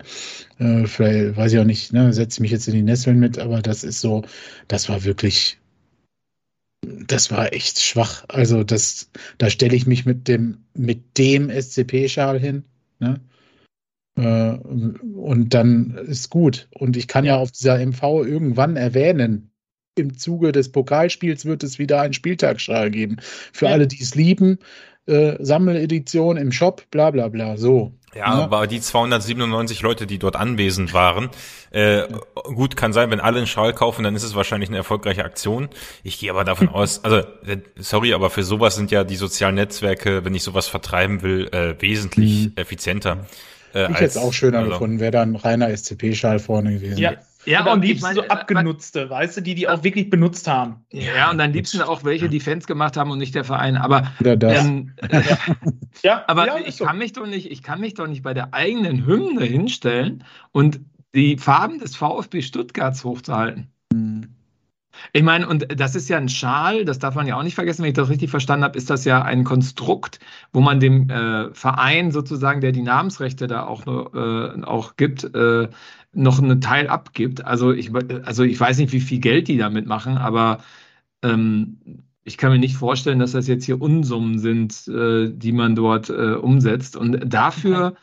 Äh, 0.59 0.85
vielleicht 0.85 1.35
weiß 1.35 1.53
ich 1.53 1.59
auch 1.59 1.65
nicht, 1.65 1.91
ne, 1.91 2.13
setze 2.13 2.39
mich 2.43 2.51
jetzt 2.51 2.67
in 2.67 2.75
die 2.75 2.83
Nesseln 2.83 3.19
mit, 3.19 3.39
aber 3.39 3.63
das 3.63 3.83
ist 3.83 3.99
so, 3.99 4.21
das 4.67 4.87
war 4.87 5.03
wirklich, 5.03 5.57
das 6.83 7.31
war 7.31 7.51
echt 7.51 7.79
schwach. 7.79 8.25
Also 8.27 8.63
das, 8.63 9.09
da 9.39 9.49
stelle 9.49 9.75
ich 9.75 9.87
mich 9.87 10.05
mit 10.05 10.27
dem, 10.27 10.59
mit 10.75 11.17
dem 11.17 11.49
SCP-Schal 11.49 12.39
hin. 12.39 12.63
Ne? 12.99 13.19
Äh, 14.15 14.51
und 14.51 15.49
dann 15.55 15.97
ist 15.97 16.29
gut. 16.29 16.67
Und 16.75 16.95
ich 16.95 17.07
kann 17.07 17.25
ja 17.25 17.37
auf 17.37 17.51
dieser 17.51 17.79
MV 17.83 18.03
irgendwann 18.23 18.75
erwähnen, 18.75 19.49
im 19.97 20.15
Zuge 20.15 20.51
des 20.51 20.71
Pokalspiels 20.71 21.45
wird 21.45 21.63
es 21.63 21.79
wieder 21.79 22.01
einen 22.01 22.13
Spieltagsschal 22.13 22.91
geben. 22.91 23.17
Für 23.51 23.65
Ja. 23.65 23.71
alle, 23.71 23.87
die 23.87 24.03
es 24.03 24.13
lieben, 24.13 24.59
äh, 25.07 25.35
Sammeledition 25.39 26.37
im 26.37 26.51
Shop, 26.51 26.83
bla 26.91 27.11
bla 27.11 27.27
bla. 27.27 27.57
So. 27.57 27.91
Ja, 28.13 28.21
Ja. 28.21 28.25
aber 28.43 28.65
die 28.65 28.79
297 28.79 29.81
Leute, 29.81 30.07
die 30.07 30.19
dort 30.19 30.35
anwesend 30.37 30.93
waren, 30.93 31.29
äh, 31.71 32.03
gut 32.45 32.77
kann 32.77 32.93
sein, 32.93 33.11
wenn 33.11 33.19
alle 33.19 33.39
einen 33.39 33.47
Schal 33.47 33.73
kaufen, 33.73 34.03
dann 34.03 34.15
ist 34.15 34.23
es 34.23 34.35
wahrscheinlich 34.35 34.69
eine 34.69 34.77
erfolgreiche 34.77 35.25
Aktion. 35.25 35.67
Ich 36.03 36.19
gehe 36.19 36.29
aber 36.31 36.43
davon 36.45 36.69
aus, 36.69 36.99
also 37.03 37.17
äh, 37.17 37.57
sorry, 37.75 38.13
aber 38.13 38.29
für 38.29 38.43
sowas 38.43 38.75
sind 38.75 38.89
ja 38.91 39.03
die 39.03 39.17
sozialen 39.17 39.55
Netzwerke, 39.55 40.23
wenn 40.23 40.33
ich 40.33 40.43
sowas 40.43 40.67
vertreiben 40.67 41.21
will, 41.23 41.49
äh, 41.51 41.75
wesentlich 41.81 42.45
Mhm. 42.45 42.53
effizienter. 42.55 43.25
Äh, 43.73 43.83
Ich 43.91 43.95
hätte 43.95 44.05
es 44.05 44.17
auch 44.17 44.31
schöner 44.31 44.59
also, 44.59 44.71
gefunden, 44.71 45.01
wäre 45.01 45.11
da 45.11 45.21
ein 45.21 45.35
reiner 45.35 45.69
SCP-Schal 45.69 46.39
vorne 46.39 46.73
gewesen. 46.75 46.97
Ja, 46.97 47.15
Ja, 47.45 47.61
und 47.61 47.67
am 47.67 47.73
und 47.73 47.83
ich 47.83 47.89
liebsten 47.89 48.07
meine, 48.07 48.21
so 48.21 48.27
abgenutzte, 48.27 49.09
weißt 49.09 49.37
du, 49.37 49.41
die 49.41 49.55
die 49.55 49.67
auch 49.67 49.83
wirklich 49.83 50.09
benutzt 50.09 50.47
haben. 50.47 50.85
Ja, 50.91 51.31
und 51.31 51.39
am 51.39 51.51
liebsten 51.51 51.81
auch 51.81 52.03
welche, 52.03 52.29
die 52.29 52.39
Fans 52.39 52.67
gemacht 52.67 52.97
haben 52.97 53.11
und 53.11 53.19
nicht 53.19 53.35
der 53.35 53.43
Verein. 53.43 53.77
Aber, 53.77 54.11
Oder 54.19 54.35
das. 54.35 54.65
ähm, 54.65 54.93
Ja, 56.03 56.23
aber 56.27 56.47
ja, 56.47 56.57
ich 56.65 56.75
so. 56.75 56.85
kann 56.85 56.97
mich 56.97 57.13
doch 57.13 57.27
nicht, 57.27 57.51
ich 57.51 57.63
kann 57.63 57.79
mich 57.79 57.93
doch 57.93 58.07
nicht 58.07 58.23
bei 58.23 58.33
der 58.33 58.53
eigenen 58.53 59.05
Hymne 59.05 59.45
hinstellen 59.45 60.23
und 60.51 60.79
die 61.13 61.37
Farben 61.37 61.79
des 61.79 61.95
VfB 61.95 62.41
Stuttgarts 62.41 63.03
hochzuhalten. 63.03 63.71
Hm. 63.93 64.35
Ich 65.13 65.23
meine, 65.23 65.47
und 65.47 65.79
das 65.79 65.95
ist 65.95 66.09
ja 66.09 66.17
ein 66.17 66.29
Schal, 66.29 66.85
das 66.85 66.99
darf 66.99 67.15
man 67.15 67.27
ja 67.27 67.37
auch 67.37 67.43
nicht 67.43 67.55
vergessen, 67.55 67.83
wenn 67.83 67.89
ich 67.89 67.95
das 67.95 68.09
richtig 68.09 68.29
verstanden 68.29 68.63
habe, 68.63 68.77
ist 68.77 68.89
das 68.89 69.03
ja 69.03 69.21
ein 69.21 69.43
Konstrukt, 69.43 70.19
wo 70.53 70.61
man 70.61 70.79
dem 70.79 71.09
äh, 71.09 71.53
Verein 71.53 72.11
sozusagen, 72.11 72.61
der 72.61 72.71
die 72.71 72.81
Namensrechte 72.81 73.47
da 73.47 73.65
auch, 73.65 73.85
äh, 73.87 74.63
auch 74.63 74.95
gibt, 74.95 75.23
äh, 75.35 75.67
noch 76.15 76.39
einen 76.39 76.61
Teil 76.61 76.87
abgibt. 76.87 77.45
Also 77.45 77.71
ich, 77.71 77.91
also 78.23 78.43
ich 78.43 78.59
weiß 78.59 78.77
nicht, 78.79 78.93
wie 78.93 79.01
viel 79.01 79.19
Geld 79.19 79.47
die 79.47 79.57
damit 79.57 79.85
machen, 79.85 80.17
aber 80.17 80.63
ähm, 81.23 81.77
ich 82.23 82.37
kann 82.37 82.51
mir 82.51 82.59
nicht 82.59 82.75
vorstellen, 82.75 83.19
dass 83.19 83.33
das 83.33 83.47
jetzt 83.47 83.65
hier 83.65 83.81
Unsummen 83.81 84.39
sind, 84.39 84.87
äh, 84.87 85.29
die 85.31 85.51
man 85.51 85.75
dort 85.75 86.09
äh, 86.09 86.33
umsetzt. 86.33 86.95
Und 86.95 87.31
dafür 87.31 87.87
okay 87.87 87.97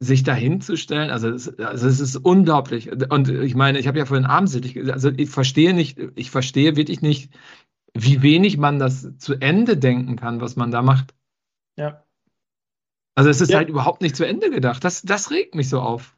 sich 0.00 0.22
dahinzustellen, 0.22 1.10
also 1.10 1.28
es, 1.28 1.58
also 1.58 1.88
es 1.88 2.00
ist 2.00 2.16
unglaublich. 2.16 2.90
Und 3.10 3.28
ich 3.28 3.54
meine, 3.54 3.78
ich 3.78 3.88
habe 3.88 3.98
ja 3.98 4.06
vorhin 4.06 4.28
gesagt, 4.28 4.90
also 4.90 5.10
ich 5.10 5.30
verstehe 5.30 5.74
nicht, 5.74 5.98
ich 6.14 6.30
verstehe 6.30 6.76
wirklich 6.76 7.02
nicht, 7.02 7.32
wie 7.94 8.22
wenig 8.22 8.58
man 8.58 8.78
das 8.78 9.16
zu 9.18 9.34
Ende 9.34 9.76
denken 9.76 10.16
kann, 10.16 10.40
was 10.40 10.56
man 10.56 10.70
da 10.70 10.82
macht. 10.82 11.14
Ja. 11.76 12.04
Also 13.16 13.30
es 13.30 13.40
ist 13.40 13.50
Ja. 13.50 13.58
halt 13.58 13.68
überhaupt 13.68 14.00
nicht 14.00 14.14
zu 14.14 14.24
Ende 14.24 14.50
gedacht. 14.50 14.84
Das, 14.84 15.02
das 15.02 15.32
regt 15.32 15.56
mich 15.56 15.68
so 15.68 15.80
auf. 15.80 16.16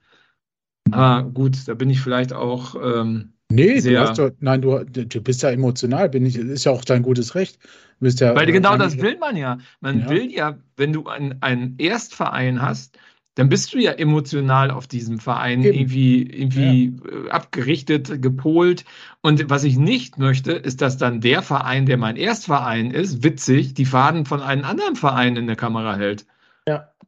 Aber 0.91 1.29
gut, 1.31 1.57
da 1.67 1.75
bin 1.75 1.91
ich 1.91 2.01
vielleicht 2.01 2.33
auch. 2.33 2.75
Ähm, 2.83 3.33
Nee, 3.53 3.75
du 3.75 3.81
Sehr- 3.81 4.01
hast 4.01 4.17
doch, 4.19 4.31
nein, 4.39 4.63
du, 4.63 4.85
du 4.85 5.21
bist 5.21 5.43
ja 5.43 5.51
emotional, 5.51 6.09
bin 6.09 6.25
ich, 6.25 6.37
ist 6.37 6.65
ja 6.65 6.71
auch 6.73 6.85
dein 6.85 7.03
gutes 7.03 7.35
Recht. 7.35 7.59
Du 7.99 8.05
bist 8.05 8.21
ja, 8.21 8.35
Weil 8.37 8.49
äh, 8.49 8.53
genau 8.53 8.77
das 8.77 8.97
will 8.99 9.19
man 9.19 9.37
ja. 9.37 9.59
Man 9.81 10.01
Ja. 10.03 10.11
will 10.11 10.31
ja, 10.31 10.59
wenn 10.77 10.93
du 10.93 11.07
einen, 11.09 11.43
einen 11.43 11.75
Erstverein 11.79 12.63
hast, 12.63 12.97
dann 13.35 13.49
bist 13.49 13.75
du 13.75 13.79
ja 13.79 13.91
emotional 13.93 14.71
auf 14.71 14.87
diesem 14.87 15.19
Verein 15.19 15.65
Eben. 15.65 15.75
irgendwie, 15.79 16.23
irgendwie 16.23 16.95
äh, 17.27 17.31
abgerichtet, 17.31 18.23
gepolt. 18.23 18.85
Und 19.21 19.51
was 19.51 19.65
ich 19.65 19.77
nicht 19.77 20.17
möchte, 20.19 20.53
ist, 20.53 20.81
dass 20.81 20.97
dann 20.97 21.21
der 21.21 21.43
Verein, 21.43 21.87
der 21.87 21.97
mein 21.97 22.15
Erstverein 22.17 22.93
ist, 22.93 23.25
witzig, 23.25 23.75
die 23.75 23.85
Faden 23.85 24.27
von 24.27 24.43
einem 24.43 24.65
anderen 24.65 24.95
Verein 24.95 25.35
in 25.37 25.49
der 25.49 25.57
Kamera 25.57 25.97
hält. 25.97 26.25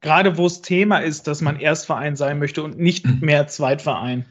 Gerade 0.03 0.37
wo 0.37 0.47
es 0.47 0.63
Thema 0.63 0.99
ist, 0.99 1.27
dass 1.27 1.41
man 1.41 1.59
Erstverein 1.59 2.17
sein 2.17 2.39
möchte 2.39 2.63
und 2.63 2.79
nicht 2.79 3.23
mehr 3.23 3.47
Zweitverein. 3.47 4.25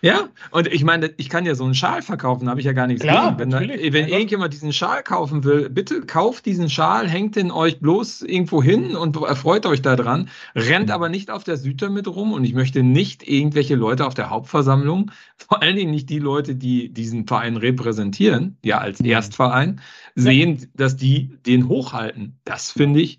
Ja, 0.00 0.28
und 0.52 0.68
ich 0.68 0.84
meine, 0.84 1.12
ich 1.16 1.28
kann 1.28 1.44
ja 1.44 1.56
so 1.56 1.64
einen 1.64 1.74
Schal 1.74 2.02
verkaufen, 2.02 2.48
habe 2.48 2.60
ich 2.60 2.66
ja 2.66 2.72
gar 2.72 2.86
nichts 2.86 3.02
Klar, 3.02 3.36
gegen. 3.36 3.38
Wenn, 3.38 3.50
da, 3.50 3.60
wenn 3.60 4.08
irgendjemand 4.08 4.52
diesen 4.52 4.72
Schal 4.72 5.02
kaufen 5.02 5.42
will, 5.42 5.68
bitte 5.70 6.02
kauft 6.02 6.46
diesen 6.46 6.70
Schal, 6.70 7.08
hängt 7.08 7.34
den 7.34 7.50
euch 7.50 7.80
bloß 7.80 8.22
irgendwo 8.22 8.62
hin 8.62 8.94
und 8.94 9.16
erfreut 9.16 9.66
euch 9.66 9.82
daran, 9.82 10.28
rennt 10.54 10.92
aber 10.92 11.08
nicht 11.08 11.30
auf 11.30 11.42
der 11.42 11.56
Süd 11.56 11.82
damit 11.82 12.06
rum 12.06 12.32
und 12.32 12.44
ich 12.44 12.54
möchte 12.54 12.84
nicht 12.84 13.26
irgendwelche 13.26 13.74
Leute 13.74 14.06
auf 14.06 14.14
der 14.14 14.30
Hauptversammlung, 14.30 15.10
vor 15.36 15.62
allen 15.62 15.74
Dingen 15.74 15.90
nicht 15.90 16.08
die 16.10 16.20
Leute, 16.20 16.54
die 16.54 16.92
diesen 16.92 17.26
Verein 17.26 17.56
repräsentieren, 17.56 18.56
ja 18.64 18.78
als 18.78 19.00
Erstverein, 19.00 19.80
sehen, 20.14 20.70
dass 20.74 20.96
die 20.96 21.38
den 21.44 21.68
hochhalten. 21.68 22.38
Das 22.44 22.70
finde 22.70 23.00
ich, 23.00 23.18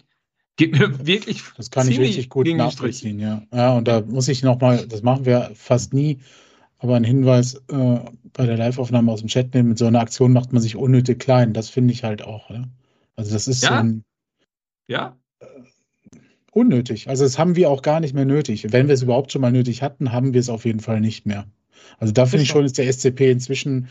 geht 0.60 0.78
mir 0.78 1.00
wirklich 1.08 1.44
Das 1.58 1.72
kann 1.72 1.88
ich 1.88 2.00
richtig 2.00 2.30
gut 2.30 2.48
nachvollziehen, 2.56 3.20
ja. 3.20 3.42
Ja, 3.54 3.76
und 3.76 3.88
da 3.88 4.02
muss 4.02 4.28
ich 4.28 4.44
nochmal, 4.44 4.86
das 4.86 5.02
machen 5.02 5.26
wir 5.26 5.52
fast 5.56 5.94
nie, 5.94 6.20
aber 6.78 6.96
einen 6.96 7.06
Hinweis 7.06 7.56
äh, 7.70 8.00
bei 8.34 8.46
der 8.46 8.58
Live-Aufnahme 8.58 9.12
aus 9.12 9.22
dem 9.22 9.30
Chat 9.30 9.54
nehmen, 9.54 9.70
mit 9.70 9.78
so 9.78 9.86
einer 9.86 10.02
Aktion 10.02 10.34
macht 10.34 10.54
man 10.54 10.62
sich 10.62 10.76
unnötig 10.76 11.20
klein. 11.20 11.54
Das 11.54 11.70
finde 11.70 11.94
ich 11.94 12.04
halt 12.04 12.22
auch. 12.22 12.50
Ja? 12.52 12.66
Also 13.16 13.34
das 13.34 13.48
ist 13.48 13.64
Ja. 13.64 13.80
ähm, 13.80 14.04
Ja, 14.88 15.18
unnötig. 16.52 17.08
Also 17.08 17.24
das 17.24 17.40
haben 17.40 17.56
wir 17.56 17.70
auch 17.70 17.82
gar 17.82 18.00
nicht 18.00 18.14
mehr 18.14 18.26
nötig. 18.26 18.72
Wenn 18.72 18.88
wir 18.88 18.94
es 18.94 19.02
überhaupt 19.02 19.32
schon 19.32 19.42
mal 19.42 19.52
nötig 19.52 19.82
hatten, 19.82 20.12
haben 20.12 20.34
wir 20.34 20.40
es 20.40 20.50
auf 20.50 20.66
jeden 20.66 20.80
Fall 20.82 21.00
nicht 21.00 21.26
mehr. 21.26 21.46
Also 22.00 22.14
da 22.14 22.26
finde 22.26 22.44
ich 22.44 22.50
schon, 22.50 22.66
ist 22.66 22.78
der 22.78 22.92
SCP 22.92 23.32
inzwischen 23.32 23.90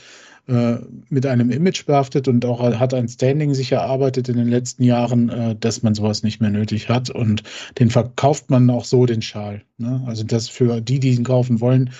äh, 0.48 0.76
mit 1.10 1.26
einem 1.26 1.50
Image 1.50 1.84
behaftet 1.84 2.26
und 2.26 2.44
auch 2.46 2.60
hat 2.60 2.94
ein 2.94 3.08
Standing 3.08 3.52
sich 3.52 3.72
erarbeitet 3.72 4.28
in 4.28 4.36
den 4.36 4.48
letzten 4.48 4.82
Jahren, 4.82 5.28
äh, 5.28 5.56
dass 5.56 5.82
man 5.82 5.94
sowas 5.94 6.22
nicht 6.22 6.40
mehr 6.40 6.50
nötig 6.50 6.88
hat. 6.88 7.10
Und 7.10 7.42
den 7.78 7.90
verkauft 7.90 8.48
man 8.50 8.70
auch 8.70 8.84
so, 8.84 9.04
den 9.04 9.20
Schal. 9.20 9.62
Ne? 9.76 10.02
Also 10.06 10.24
das 10.24 10.48
für 10.48 10.80
die, 10.80 11.00
die 11.00 11.10
ihn 11.10 11.24
kaufen 11.24 11.60
wollen, 11.60 11.90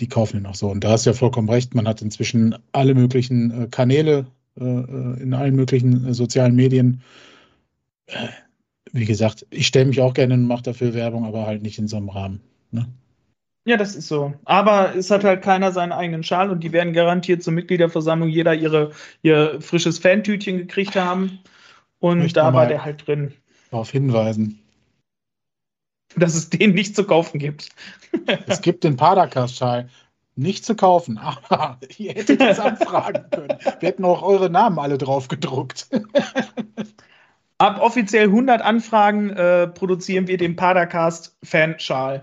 die 0.00 0.08
kaufen 0.08 0.38
ihn 0.38 0.46
auch 0.46 0.54
so. 0.54 0.68
Und 0.68 0.84
da 0.84 0.90
hast 0.90 1.06
du 1.06 1.10
ja 1.10 1.14
vollkommen 1.14 1.48
recht, 1.48 1.74
man 1.74 1.88
hat 1.88 2.02
inzwischen 2.02 2.54
alle 2.72 2.94
möglichen 2.94 3.62
äh, 3.62 3.66
Kanäle 3.70 4.26
äh, 4.58 4.64
äh, 4.64 5.22
in 5.22 5.34
allen 5.34 5.54
möglichen 5.54 6.06
äh, 6.06 6.14
sozialen 6.14 6.54
Medien. 6.54 7.02
Wie 8.92 9.04
gesagt, 9.04 9.46
ich 9.50 9.66
stelle 9.66 9.86
mich 9.86 10.00
auch 10.00 10.14
gerne 10.14 10.34
und 10.34 10.46
mache 10.46 10.62
dafür 10.62 10.94
Werbung, 10.94 11.24
aber 11.24 11.46
halt 11.46 11.62
nicht 11.62 11.78
in 11.78 11.88
so 11.88 11.96
einem 11.96 12.08
Rahmen. 12.08 12.40
Ne? 12.70 12.86
Ja, 13.66 13.76
das 13.76 13.96
ist 13.96 14.06
so. 14.06 14.32
Aber 14.44 14.94
es 14.94 15.10
hat 15.10 15.24
halt 15.24 15.42
keiner 15.42 15.72
seinen 15.72 15.90
eigenen 15.90 16.22
Schal 16.22 16.50
und 16.50 16.60
die 16.60 16.70
werden 16.72 16.92
garantiert 16.92 17.42
zur 17.42 17.52
Mitgliederversammlung 17.52 18.28
jeder 18.28 18.54
ihre, 18.54 18.92
ihr 19.22 19.60
frisches 19.60 19.98
Fantütchen 19.98 20.56
gekriegt 20.56 20.94
haben. 20.94 21.40
Und 21.98 22.18
Möchte 22.18 22.38
da 22.38 22.54
war 22.54 22.68
der 22.68 22.84
halt 22.84 23.08
drin, 23.08 23.34
Darauf 23.72 23.90
hinweisen. 23.90 24.60
dass 26.14 26.36
es 26.36 26.48
den 26.48 26.74
nicht 26.74 26.94
zu 26.94 27.04
kaufen 27.04 27.38
gibt. 27.38 27.70
Es 28.46 28.62
gibt 28.62 28.84
den 28.84 28.96
Padercast-Schal 28.96 29.88
nicht 30.36 30.64
zu 30.64 30.76
kaufen, 30.76 31.18
aber 31.18 31.78
ihr 31.98 32.12
hättet 32.12 32.40
es 32.40 32.60
anfragen 32.60 33.24
können. 33.30 33.58
Wir 33.80 33.88
hätten 33.88 34.04
auch 34.04 34.22
eure 34.22 34.48
Namen 34.48 34.78
alle 34.78 34.96
drauf 34.96 35.26
gedruckt. 35.26 35.88
Ab 37.58 37.80
offiziell 37.80 38.26
100 38.26 38.62
Anfragen 38.62 39.30
äh, 39.30 39.66
produzieren 39.66 40.28
wir 40.28 40.36
den 40.36 40.54
Padercast 40.54 41.36
Fanschal. 41.42 42.20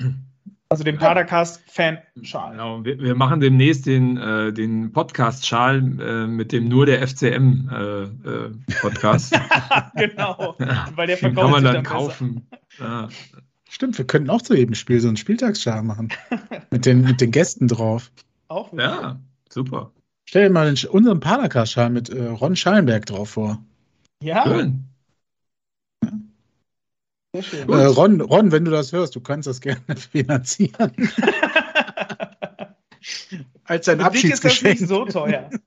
Also 0.73 0.83
den 0.85 0.97
Padercast 0.97 1.61
Fanschal. 1.67 2.53
Genau, 2.53 2.83
wir, 2.83 2.97
wir 2.97 3.13
machen 3.13 3.39
demnächst 3.39 3.85
den, 3.85 4.17
äh, 4.17 4.51
den 4.51 4.91
Podcast-Schal 4.91 5.77
äh, 6.01 6.25
mit 6.25 6.51
dem 6.51 6.67
nur 6.67 6.87
der 6.87 7.07
FCM 7.07 7.69
äh, 7.69 8.01
äh, 8.05 8.51
Podcast. 8.81 9.39
genau. 9.95 10.55
Weil 10.95 11.05
der 11.05 11.17
Den 11.17 11.35
verkauft 11.35 11.35
kann 11.35 11.51
man 11.51 11.61
sich 11.61 11.71
dann 11.73 11.83
besser. 11.83 11.95
kaufen. 11.95 12.47
Ja. 12.79 13.07
Stimmt, 13.69 13.99
wir 13.99 14.05
könnten 14.05 14.31
auch 14.31 14.41
zu 14.41 14.55
jedem 14.55 14.73
Spiel 14.73 14.99
so 14.99 15.09
einen 15.09 15.17
Spieltagsschal 15.17 15.83
machen. 15.83 16.09
mit, 16.71 16.87
den, 16.87 17.03
mit 17.03 17.21
den 17.21 17.29
Gästen 17.29 17.67
drauf. 17.67 18.11
Auch 18.47 18.73
wieder. 18.73 18.83
ja, 18.83 19.19
super. 19.49 19.91
Stell 20.25 20.47
dir 20.47 20.53
mal 20.55 20.73
den, 20.73 20.89
unseren 20.89 21.19
Padercast-Schal 21.19 21.91
mit 21.91 22.09
äh, 22.09 22.29
Ron 22.29 22.55
Schallenberg 22.55 23.05
drauf 23.05 23.29
vor. 23.29 23.63
Ja, 24.23 24.41
Schön. 24.43 24.85
Sehr 27.33 27.43
schön. 27.43 27.69
Äh, 27.69 27.85
Ron, 27.85 28.21
Ron, 28.21 28.51
wenn 28.51 28.65
du 28.65 28.71
das 28.71 28.91
hörst, 28.93 29.15
du 29.15 29.19
kannst 29.21 29.47
das 29.47 29.59
gerne 29.61 29.81
finanzieren. 30.11 30.91
Als 33.65 33.87
ein 33.89 33.97
dich 33.97 34.05
ist 34.25 34.43
das 34.43 34.51
Abschiedsgeschenk. 34.51 34.79
nicht 34.81 34.89
so 34.89 35.05
teuer. 35.05 35.49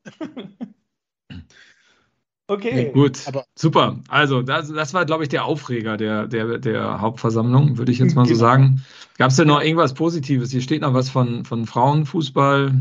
Okay. 2.48 2.92
Gut, 2.92 3.18
Aber- 3.26 3.44
super. 3.56 3.98
Also, 4.08 4.40
das, 4.40 4.68
das 4.72 4.94
war, 4.94 5.04
glaube 5.04 5.24
ich, 5.24 5.28
der 5.28 5.44
Aufreger 5.46 5.96
der, 5.96 6.28
der, 6.28 6.58
der 6.58 7.00
Hauptversammlung, 7.00 7.76
würde 7.76 7.90
ich 7.90 7.98
jetzt 7.98 8.14
mal 8.14 8.24
so 8.24 8.34
Genau. 8.34 8.38
sagen. 8.40 8.84
Gab 9.18 9.30
es 9.32 9.36
denn 9.36 9.48
noch 9.48 9.60
irgendwas 9.60 9.94
Positives? 9.94 10.52
Hier 10.52 10.60
steht 10.62 10.82
noch 10.82 10.94
was 10.94 11.10
von, 11.10 11.44
von 11.44 11.66
Frauenfußball. 11.66 12.72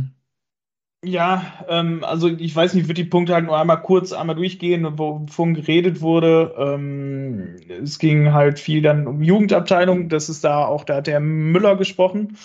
Ja, 1.07 1.65
ähm, 1.69 2.03
also 2.03 2.29
ich 2.29 2.55
weiß 2.55 2.73
nicht, 2.73 2.83
ich 2.83 2.87
würde 2.89 3.03
die 3.03 3.09
Punkte 3.09 3.35
halt 3.35 3.45
nur 3.45 3.57
einmal 3.59 3.81
kurz 3.81 4.11
einmal 4.11 4.35
durchgehen, 4.35 4.97
wovon 4.97 5.53
geredet 5.53 6.01
wurde. 6.01 6.55
Ähm, 6.57 7.57
es 7.83 7.99
ging 7.99 8.33
halt 8.33 8.59
viel 8.59 8.81
dann 8.81 9.05
um 9.05 9.21
Jugendabteilung, 9.21 10.09
das 10.09 10.29
ist 10.29 10.43
da 10.43 10.65
auch, 10.65 10.83
da 10.83 10.95
hat 10.97 11.07
der 11.07 11.19
Müller 11.19 11.75
gesprochen. 11.75 12.37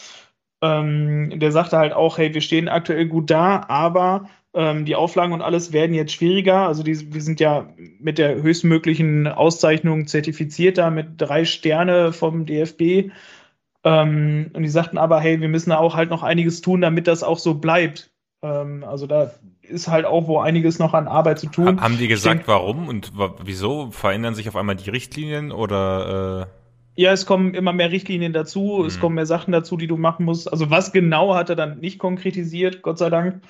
Ähm, 0.63 1.41
der 1.41 1.53
sagte 1.53 1.79
halt 1.79 1.93
auch, 1.95 2.19
hey, 2.19 2.35
wir 2.35 2.41
stehen 2.43 2.69
aktuell 2.69 3.07
gut 3.09 3.31
da, 3.31 3.65
aber 3.69 4.29
ähm, 4.55 4.85
die 4.85 4.97
Auflagen 4.97 5.33
und 5.33 5.43
alles 5.43 5.73
werden 5.73 5.95
jetzt 5.95 6.13
schwieriger. 6.13 6.67
Also 6.67 6.83
die, 6.83 7.15
wir 7.15 7.23
sind 7.23 7.41
ja 7.41 7.73
mit 8.01 8.19
der 8.19 8.43
höchstmöglichen 8.43 9.27
Auszeichnung 9.29 10.07
zertifiziert 10.07 10.79
da 10.79 10.91
mit 10.91 11.21
drei 11.21 11.45
Sterne 11.47 12.13
vom 12.13 12.47
DFB. 12.47 13.11
Ähm, 13.85 14.51
und 14.55 14.63
die 14.63 14.69
sagten 14.69 14.99
aber, 14.99 15.21
hey, 15.21 15.41
wir 15.41 15.49
müssen 15.49 15.71
da 15.71 15.79
auch 15.79 15.97
halt 15.97 16.11
noch 16.11 16.23
einiges 16.23 16.61
tun, 16.63 16.81
damit 16.83 17.07
das 17.07 17.23
auch 17.23 17.39
so 17.39 17.55
bleibt. 17.55 18.10
Ähm, 18.43 18.85
also 18.85 19.07
da 19.07 19.31
ist 19.63 19.89
halt 19.89 20.07
auch 20.07 20.27
wo 20.27 20.39
einiges 20.39 20.79
noch 20.79 20.95
an 20.95 21.09
Arbeit 21.09 21.39
zu 21.39 21.49
tun. 21.49 21.79
Ha- 21.79 21.83
Haben 21.83 21.99
die 21.99 22.09
gesagt, 22.09 22.37
denk- 22.41 22.49
warum 22.49 22.89
und 22.89 23.13
wieso? 23.45 23.91
Verändern 23.91 24.35
sich 24.35 24.49
auf 24.49 24.57
einmal 24.57 24.77
die 24.77 24.91
Richtlinien 24.91 25.53
oder 25.53 26.49
äh, 26.97 27.01
Ja, 27.03 27.13
es 27.13 27.25
kommen 27.27 27.55
immer 27.55 27.73
mehr 27.73 27.91
Richtlinien 27.93 28.33
dazu, 28.33 28.85
es 28.85 28.97
Mhm. 28.97 29.01
kommen 29.01 29.15
mehr 29.17 29.27
Sachen 29.27 29.53
dazu, 29.53 29.77
die 29.77 29.87
du 29.87 29.97
machen 29.97 30.25
musst. 30.25 30.51
Also 30.51 30.71
was 30.71 30.93
genau 30.93 31.35
hat 31.35 31.51
er 31.51 31.57
dann 31.57 31.79
nicht 31.81 31.99
konkretisiert, 31.99 32.83
Gott 32.83 32.99
sei 32.99 33.11
Dank. 33.11 33.43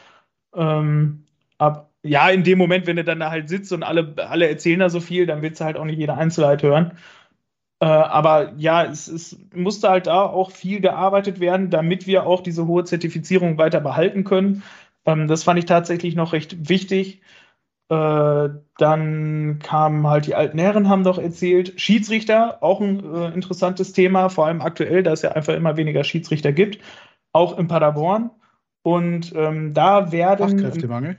Ähm, 0.54 1.24
ab, 1.58 1.90
ja, 2.02 2.28
in 2.30 2.44
dem 2.44 2.58
Moment, 2.58 2.86
wenn 2.86 2.96
du 2.96 3.04
dann 3.04 3.20
da 3.20 3.30
halt 3.30 3.48
sitzt 3.48 3.72
und 3.72 3.82
alle, 3.82 4.14
alle 4.28 4.48
erzählen 4.48 4.80
da 4.80 4.88
so 4.90 5.00
viel, 5.00 5.26
dann 5.26 5.42
willst 5.42 5.60
du 5.60 5.64
halt 5.64 5.76
auch 5.76 5.84
nicht 5.84 5.98
jede 5.98 6.14
Einzelheit 6.14 6.62
hören. 6.62 6.92
Äh, 7.80 7.86
aber 7.86 8.52
ja, 8.56 8.84
es, 8.84 9.08
es 9.08 9.38
musste 9.54 9.88
halt 9.88 10.06
da 10.06 10.22
auch 10.22 10.50
viel 10.50 10.80
gearbeitet 10.80 11.40
werden, 11.40 11.70
damit 11.70 12.06
wir 12.06 12.26
auch 12.26 12.42
diese 12.42 12.66
hohe 12.66 12.84
Zertifizierung 12.84 13.56
weiter 13.58 13.80
behalten 13.80 14.24
können. 14.24 14.62
Ähm, 15.06 15.28
das 15.28 15.44
fand 15.44 15.58
ich 15.58 15.64
tatsächlich 15.64 16.14
noch 16.14 16.32
recht 16.32 16.68
wichtig. 16.68 17.22
Äh, 17.88 18.50
dann 18.76 19.58
kamen 19.62 20.06
halt 20.06 20.26
die 20.26 20.34
alten 20.34 20.58
Herren, 20.58 20.88
haben 20.88 21.04
doch 21.04 21.18
erzählt, 21.18 21.80
Schiedsrichter, 21.80 22.62
auch 22.62 22.80
ein 22.80 23.02
äh, 23.14 23.28
interessantes 23.34 23.92
Thema, 23.92 24.28
vor 24.28 24.46
allem 24.46 24.60
aktuell, 24.60 25.02
da 25.02 25.12
es 25.12 25.22
ja 25.22 25.32
einfach 25.32 25.54
immer 25.54 25.76
weniger 25.76 26.04
Schiedsrichter 26.04 26.52
gibt, 26.52 26.78
auch 27.32 27.58
in 27.58 27.66
Paderborn. 27.66 28.30
Und 28.82 29.32
ähm, 29.34 29.74
da 29.74 30.12
werden 30.12 30.50
Fachkräftemangel. 30.50 31.18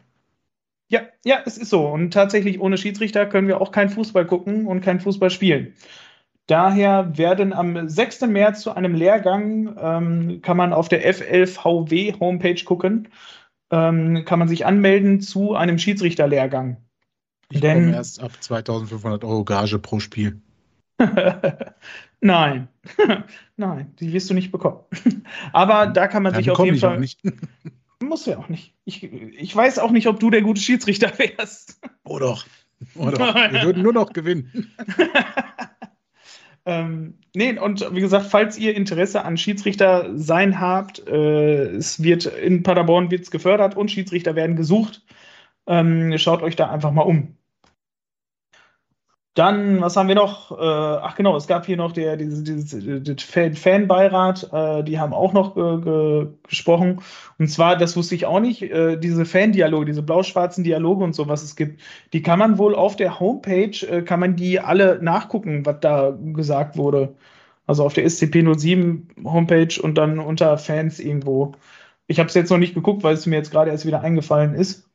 Ja, 0.89 1.01
ja, 1.23 1.39
es 1.45 1.57
ist 1.57 1.69
so. 1.69 1.87
Und 1.87 2.11
tatsächlich 2.11 2.59
ohne 2.59 2.77
Schiedsrichter 2.77 3.25
können 3.25 3.47
wir 3.47 3.61
auch 3.61 3.71
kein 3.71 3.89
Fußball 3.89 4.25
gucken 4.25 4.67
und 4.67 4.81
kein 4.81 4.99
Fußball 4.99 5.29
spielen. 5.29 5.73
Daher 6.47 7.17
werden 7.17 7.53
am 7.53 7.87
6. 7.87 8.21
März 8.21 8.61
zu 8.61 8.75
einem 8.75 8.95
Lehrgang, 8.95 9.75
ähm, 9.79 10.41
kann 10.41 10.57
man 10.57 10.73
auf 10.73 10.89
der 10.89 11.07
F11VW 11.07 12.19
Homepage 12.19 12.63
gucken, 12.65 13.07
ähm, 13.71 14.25
kann 14.25 14.39
man 14.39 14.47
sich 14.47 14.65
anmelden 14.65 15.21
zu 15.21 15.55
einem 15.55 15.77
Schiedsrichterlehrgang. 15.77 16.77
Ich 17.49 17.61
Denn, 17.61 17.85
komme 17.85 17.95
erst 17.95 18.21
ab 18.21 18.31
2500 18.39 19.23
Euro 19.23 19.45
Gage 19.45 19.79
pro 19.79 19.99
Spiel. 19.99 20.41
Nein, 22.21 22.67
nein, 23.57 23.93
die 23.99 24.13
wirst 24.13 24.29
du 24.29 24.35
nicht 24.35 24.51
bekommen. 24.51 24.79
Aber 25.53 25.87
da 25.87 26.07
kann 26.07 26.21
man 26.21 26.33
Dann 26.33 26.43
sich 26.43 26.51
auf 26.51 26.63
jeden 26.63 26.77
Fall. 26.77 26.99
Nicht. 26.99 27.19
Muss 27.99 28.27
ja 28.27 28.37
auch 28.37 28.47
nicht. 28.47 28.75
Ich, 28.85 29.03
ich 29.03 29.55
weiß 29.55 29.79
auch 29.79 29.91
nicht, 29.91 30.07
ob 30.07 30.19
du 30.19 30.29
der 30.29 30.41
gute 30.41 30.61
Schiedsrichter 30.61 31.11
wärst. 31.17 31.79
Oh 32.03 32.19
doch. 32.19 32.45
Oh 32.95 33.09
doch. 33.09 33.35
Wir 33.35 33.63
würden 33.63 33.81
nur 33.83 33.93
noch 33.93 34.13
gewinnen. 34.13 34.71
Ähm, 36.65 37.19
nee, 37.35 37.57
und 37.57 37.93
wie 37.93 38.01
gesagt, 38.01 38.27
falls 38.27 38.57
ihr 38.57 38.75
Interesse 38.75 39.25
an 39.25 39.37
Schiedsrichter 39.37 40.17
sein 40.17 40.59
habt, 40.59 41.07
äh, 41.07 41.65
es 41.75 42.03
wird 42.03 42.25
in 42.25 42.63
Paderborn 42.63 43.09
wird's 43.11 43.31
gefördert 43.31 43.75
und 43.75 43.89
Schiedsrichter 43.89 44.35
werden 44.35 44.55
gesucht. 44.55 45.03
Ähm, 45.67 46.17
schaut 46.17 46.43
euch 46.43 46.55
da 46.55 46.69
einfach 46.69 46.91
mal 46.91 47.03
um. 47.03 47.37
Dann, 49.33 49.79
was 49.79 49.95
haben 49.95 50.09
wir 50.09 50.15
noch? 50.15 50.51
Äh, 50.51 50.55
ach 50.61 51.15
genau, 51.15 51.37
es 51.37 51.47
gab 51.47 51.65
hier 51.65 51.77
noch 51.77 51.93
der, 51.93 52.17
diese, 52.17 52.43
diese, 52.43 52.99
den 52.99 53.55
Fanbeirat, 53.55 54.49
äh, 54.51 54.83
die 54.83 54.99
haben 54.99 55.13
auch 55.13 55.31
noch 55.31 55.55
ge, 55.55 55.79
ge, 55.81 56.27
gesprochen. 56.43 57.01
Und 57.39 57.47
zwar, 57.47 57.77
das 57.77 57.95
wusste 57.95 58.13
ich 58.15 58.25
auch 58.25 58.41
nicht, 58.41 58.61
äh, 58.61 58.97
diese 58.97 59.25
Fandialoge, 59.25 59.85
diese 59.85 60.01
blau-schwarzen 60.01 60.65
Dialoge 60.65 61.05
und 61.05 61.15
so, 61.15 61.29
was 61.29 61.43
es 61.43 61.55
gibt, 61.55 61.79
die 62.11 62.21
kann 62.21 62.39
man 62.39 62.57
wohl 62.57 62.75
auf 62.75 62.97
der 62.97 63.21
Homepage, 63.21 63.87
äh, 63.87 64.01
kann 64.01 64.19
man 64.19 64.35
die 64.35 64.59
alle 64.59 64.99
nachgucken, 65.01 65.65
was 65.65 65.79
da 65.79 66.17
gesagt 66.33 66.75
wurde. 66.75 67.15
Also 67.67 67.85
auf 67.85 67.93
der 67.93 68.05
SCP-07 68.05 69.23
Homepage 69.23 69.81
und 69.81 69.97
dann 69.97 70.19
unter 70.19 70.57
Fans 70.57 70.99
irgendwo. 70.99 71.53
Ich 72.07 72.19
habe 72.19 72.27
es 72.27 72.35
jetzt 72.35 72.49
noch 72.49 72.57
nicht 72.57 72.73
geguckt, 72.73 73.03
weil 73.03 73.13
es 73.13 73.25
mir 73.25 73.37
jetzt 73.37 73.51
gerade 73.51 73.71
erst 73.71 73.85
wieder 73.85 74.01
eingefallen 74.01 74.55
ist. 74.55 74.89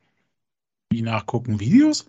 Wie 0.91 1.01
nachgucken? 1.01 1.59
Videos? 1.59 2.07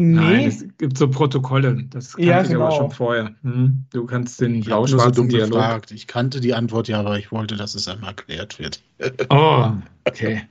Nee. 0.00 0.14
Nein, 0.14 0.48
es 0.48 0.64
gibt 0.78 0.96
so 0.96 1.08
Protokolle. 1.08 1.84
Das 1.90 2.12
kannte 2.12 2.28
ja, 2.28 2.42
genau. 2.42 2.48
ich 2.48 2.56
aber 2.56 2.68
genau. 2.68 2.76
schon 2.76 2.90
vorher. 2.92 3.34
Hm? 3.42 3.84
Du 3.92 4.06
kannst 4.06 4.40
den 4.40 4.60
blau-schwarzen 4.60 5.28
so 5.30 5.36
Dialog. 5.36 5.90
Ich 5.90 6.06
kannte 6.06 6.40
die 6.40 6.54
Antwort 6.54 6.86
ja, 6.86 7.00
aber 7.00 7.18
ich 7.18 7.32
wollte, 7.32 7.56
dass 7.56 7.74
es 7.74 7.88
einmal 7.88 8.10
erklärt 8.10 8.58
wird. 8.60 8.80
Oh, 9.28 9.72
okay. 10.04 10.42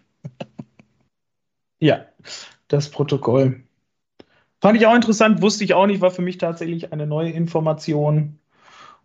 ja, 1.79 2.05
das 2.67 2.89
Protokoll. 2.89 3.61
Fand 4.59 4.77
ich 4.77 4.85
auch 4.85 4.95
interessant, 4.95 5.41
wusste 5.41 5.63
ich 5.63 5.73
auch 5.73 5.85
nicht, 5.85 6.01
war 6.01 6.11
für 6.11 6.21
mich 6.21 6.39
tatsächlich 6.39 6.91
eine 6.91 7.07
neue 7.07 7.29
Information. 7.29 8.39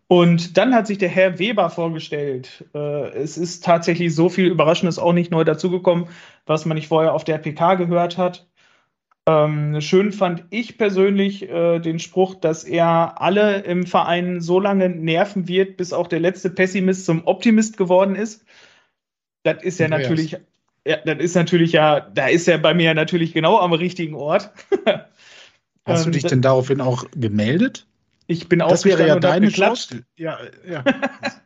Und 0.07 0.57
dann 0.57 0.75
hat 0.75 0.87
sich 0.87 0.97
der 0.97 1.09
Herr 1.09 1.39
Weber 1.39 1.69
vorgestellt. 1.69 2.65
Äh, 2.73 3.11
es 3.13 3.37
ist 3.37 3.63
tatsächlich 3.63 4.13
so 4.13 4.29
viel 4.29 4.47
Überraschendes 4.47 4.99
auch 4.99 5.13
nicht 5.13 5.31
neu 5.31 5.43
dazugekommen, 5.43 6.07
was 6.45 6.65
man 6.65 6.75
nicht 6.75 6.87
vorher 6.87 7.13
auf 7.13 7.23
der 7.23 7.37
PK 7.37 7.75
gehört 7.75 8.17
hat. 8.17 8.45
Ähm, 9.25 9.79
schön 9.79 10.11
fand 10.11 10.43
ich 10.49 10.77
persönlich 10.77 11.49
äh, 11.49 11.79
den 11.79 11.99
Spruch, 11.99 12.35
dass 12.35 12.65
er 12.65 13.21
alle 13.21 13.61
im 13.61 13.85
Verein 13.85 14.41
so 14.41 14.59
lange 14.59 14.89
nerven 14.89 15.47
wird, 15.47 15.77
bis 15.77 15.93
auch 15.93 16.07
der 16.07 16.19
letzte 16.19 16.49
Pessimist 16.49 17.05
zum 17.05 17.25
Optimist 17.25 17.77
geworden 17.77 18.15
ist. 18.15 18.45
Das 19.43 19.63
ist 19.63 19.79
ja 19.79 19.87
natürlich, 19.87 20.37
ja, 20.85 20.97
das 21.05 21.19
ist 21.19 21.35
natürlich 21.35 21.71
ja, 21.71 22.01
da 22.01 22.27
ist 22.27 22.47
er 22.49 22.57
bei 22.57 22.73
mir 22.73 22.93
natürlich 22.93 23.33
genau 23.33 23.59
am 23.59 23.71
richtigen 23.71 24.15
Ort. 24.15 24.51
Hast 25.85 26.05
du 26.05 26.11
dich 26.11 26.23
ähm, 26.23 26.29
denn 26.29 26.41
daraufhin 26.41 26.81
auch 26.81 27.05
gemeldet? 27.15 27.87
Ich 28.27 28.47
bin 28.47 28.61
auch 28.61 28.69
Das 28.69 28.85
wäre 28.85 29.07
ja 29.07 29.19
deine 29.19 29.49
Chance. 29.49 30.03
Ja, 30.17 30.39
ja. 30.67 30.83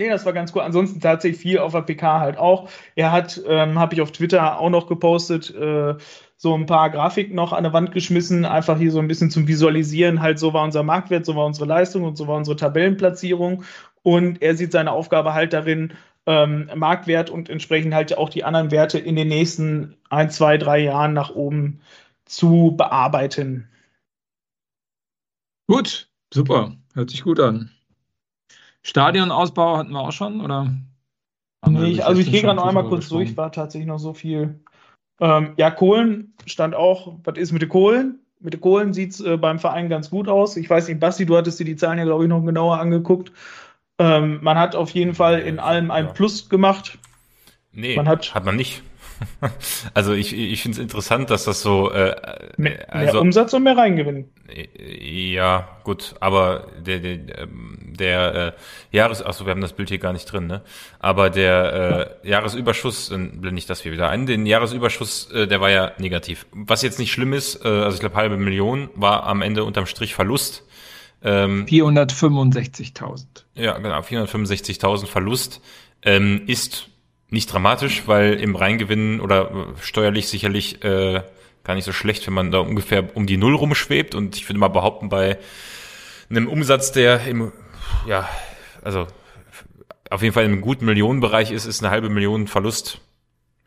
Nee, 0.00 0.08
das 0.08 0.24
war 0.24 0.32
ganz 0.32 0.54
cool. 0.54 0.62
Ansonsten 0.62 0.98
tatsächlich 0.98 1.42
viel 1.42 1.58
auf 1.58 1.72
der 1.72 1.82
PK 1.82 2.20
halt 2.20 2.38
auch. 2.38 2.70
Er 2.94 3.12
hat, 3.12 3.38
ähm, 3.46 3.78
habe 3.78 3.92
ich 3.92 4.00
auf 4.00 4.12
Twitter 4.12 4.58
auch 4.58 4.70
noch 4.70 4.86
gepostet, 4.86 5.54
äh, 5.54 5.94
so 6.38 6.54
ein 6.54 6.64
paar 6.64 6.88
Grafiken 6.88 7.34
noch 7.34 7.52
an 7.52 7.64
der 7.64 7.74
Wand 7.74 7.92
geschmissen, 7.92 8.46
einfach 8.46 8.78
hier 8.78 8.92
so 8.92 8.98
ein 8.98 9.08
bisschen 9.08 9.30
zum 9.30 9.46
Visualisieren, 9.46 10.22
halt 10.22 10.38
so 10.38 10.54
war 10.54 10.64
unser 10.64 10.82
Marktwert, 10.84 11.26
so 11.26 11.36
war 11.36 11.44
unsere 11.44 11.66
Leistung 11.66 12.04
und 12.04 12.16
so 12.16 12.26
war 12.26 12.38
unsere 12.38 12.56
Tabellenplatzierung. 12.56 13.64
Und 14.02 14.40
er 14.40 14.56
sieht 14.56 14.72
seine 14.72 14.92
Aufgabe 14.92 15.34
halt 15.34 15.52
darin, 15.52 15.92
ähm, 16.24 16.70
Marktwert 16.74 17.28
und 17.28 17.50
entsprechend 17.50 17.92
halt 17.92 18.16
auch 18.16 18.30
die 18.30 18.44
anderen 18.44 18.70
Werte 18.70 18.98
in 18.98 19.16
den 19.16 19.28
nächsten 19.28 19.98
ein, 20.08 20.30
zwei, 20.30 20.56
drei 20.56 20.78
Jahren 20.78 21.12
nach 21.12 21.34
oben 21.34 21.82
zu 22.24 22.72
bearbeiten. 22.74 23.68
Gut, 25.66 26.08
super, 26.32 26.74
hört 26.94 27.10
sich 27.10 27.22
gut 27.22 27.38
an. 27.38 27.70
Stadionausbau 28.82 29.76
hatten 29.76 29.92
wir 29.92 30.00
auch 30.00 30.12
schon, 30.12 30.40
oder? 30.40 30.72
Nee, 31.68 31.90
ich, 31.90 32.04
also 32.04 32.20
ich 32.20 32.30
gehe 32.30 32.42
gerade 32.42 32.56
noch 32.56 32.66
einmal 32.66 32.84
kurz 32.84 33.08
durch, 33.08 33.36
war 33.36 33.52
tatsächlich 33.52 33.86
noch 33.86 33.98
so 33.98 34.14
viel. 34.14 34.60
Ähm, 35.20 35.52
ja, 35.56 35.70
Kohlen 35.70 36.32
stand 36.46 36.74
auch, 36.74 37.18
was 37.24 37.36
ist 37.36 37.52
mit 37.52 37.62
den 37.62 37.68
Kohlen? 37.68 38.20
Mit 38.40 38.54
den 38.54 38.60
Kohlen 38.62 38.94
sieht 38.94 39.12
es 39.12 39.20
äh, 39.20 39.36
beim 39.36 39.58
Verein 39.58 39.90
ganz 39.90 40.08
gut 40.08 40.28
aus. 40.28 40.56
Ich 40.56 40.70
weiß 40.70 40.88
nicht, 40.88 40.98
Basti, 40.98 41.26
du 41.26 41.36
hattest 41.36 41.60
dir 41.60 41.64
die 41.64 41.76
Zahlen 41.76 41.98
ja, 41.98 42.04
glaube 42.04 42.24
ich, 42.24 42.30
noch 42.30 42.42
genauer 42.42 42.78
angeguckt. 42.78 43.32
Ähm, 43.98 44.38
man 44.42 44.58
hat 44.58 44.74
auf 44.74 44.90
jeden 44.90 45.14
Fall 45.14 45.40
in 45.40 45.58
allem 45.58 45.90
ein 45.90 46.14
Plus 46.14 46.48
gemacht. 46.48 46.98
Nee, 47.72 47.96
man 47.96 48.08
hat, 48.08 48.34
hat 48.34 48.46
man 48.46 48.56
nicht. 48.56 48.82
also 49.94 50.12
ich, 50.12 50.36
ich 50.36 50.62
finde 50.62 50.76
es 50.76 50.82
interessant, 50.82 51.30
dass 51.30 51.44
das 51.44 51.62
so 51.62 51.90
äh, 51.90 52.14
mehr, 52.56 52.92
also, 52.92 53.14
mehr 53.14 53.22
Umsatz 53.22 53.52
und 53.52 53.62
mehr 53.62 53.76
Reingewinn. 53.76 54.30
Ja, 54.78 55.68
gut, 55.84 56.14
aber 56.20 56.68
der 56.78 56.98
der, 56.98 57.38
ähm, 57.38 57.78
der 57.98 58.34
äh, 58.92 58.96
Jahres 58.96 59.22
achso, 59.22 59.44
wir 59.46 59.50
haben 59.50 59.60
das 59.60 59.74
Bild 59.74 59.88
hier 59.90 59.98
gar 59.98 60.12
nicht 60.12 60.26
drin, 60.26 60.46
ne? 60.46 60.62
Aber 60.98 61.30
der 61.30 62.16
äh, 62.22 62.28
Jahresüberschuss, 62.28 63.10
dann 63.10 63.40
blende 63.40 63.58
ich 63.58 63.66
das 63.66 63.80
hier 63.82 63.92
wieder 63.92 64.08
ein. 64.08 64.26
Den 64.26 64.46
Jahresüberschuss, 64.46 65.30
äh, 65.32 65.46
der 65.46 65.60
war 65.60 65.70
ja 65.70 65.92
negativ. 65.98 66.46
Was 66.52 66.82
jetzt 66.82 66.98
nicht 66.98 67.12
schlimm 67.12 67.32
ist, 67.32 67.64
äh, 67.64 67.68
also 67.68 67.94
ich 67.94 68.00
glaube 68.00 68.16
halbe 68.16 68.36
Million 68.36 68.90
war 68.94 69.24
am 69.24 69.42
Ende 69.42 69.64
unterm 69.64 69.86
Strich 69.86 70.14
Verlust. 70.14 70.64
Ähm, 71.22 71.66
465.000. 71.66 73.26
Ja, 73.54 73.76
genau, 73.78 74.00
465.000 74.00 75.06
Verlust 75.06 75.60
ähm, 76.02 76.42
ist 76.46 76.88
nicht 77.30 77.52
dramatisch, 77.52 78.02
weil 78.06 78.34
im 78.34 78.56
Reingewinn 78.56 79.20
oder 79.20 79.50
äh, 79.50 79.82
steuerlich 79.82 80.28
sicherlich 80.28 80.84
äh, 80.84 81.22
gar 81.64 81.74
nicht 81.74 81.84
so 81.84 81.92
schlecht, 81.92 82.26
wenn 82.26 82.34
man 82.34 82.50
da 82.50 82.58
ungefähr 82.58 83.16
um 83.16 83.26
die 83.26 83.36
Null 83.36 83.54
rumschwebt. 83.54 84.14
Und 84.14 84.36
ich 84.36 84.48
würde 84.48 84.58
mal 84.58 84.68
behaupten, 84.68 85.08
bei 85.08 85.38
einem 86.28 86.48
Umsatz, 86.48 86.92
der 86.92 87.26
im, 87.26 87.52
ja, 88.06 88.28
also 88.82 89.06
auf 90.10 90.22
jeden 90.22 90.34
Fall 90.34 90.44
im 90.44 90.60
guten 90.60 90.84
Millionenbereich 90.84 91.52
ist, 91.52 91.66
ist 91.66 91.82
eine 91.82 91.90
halbe 91.90 92.08
Million 92.08 92.48
Verlust 92.48 93.00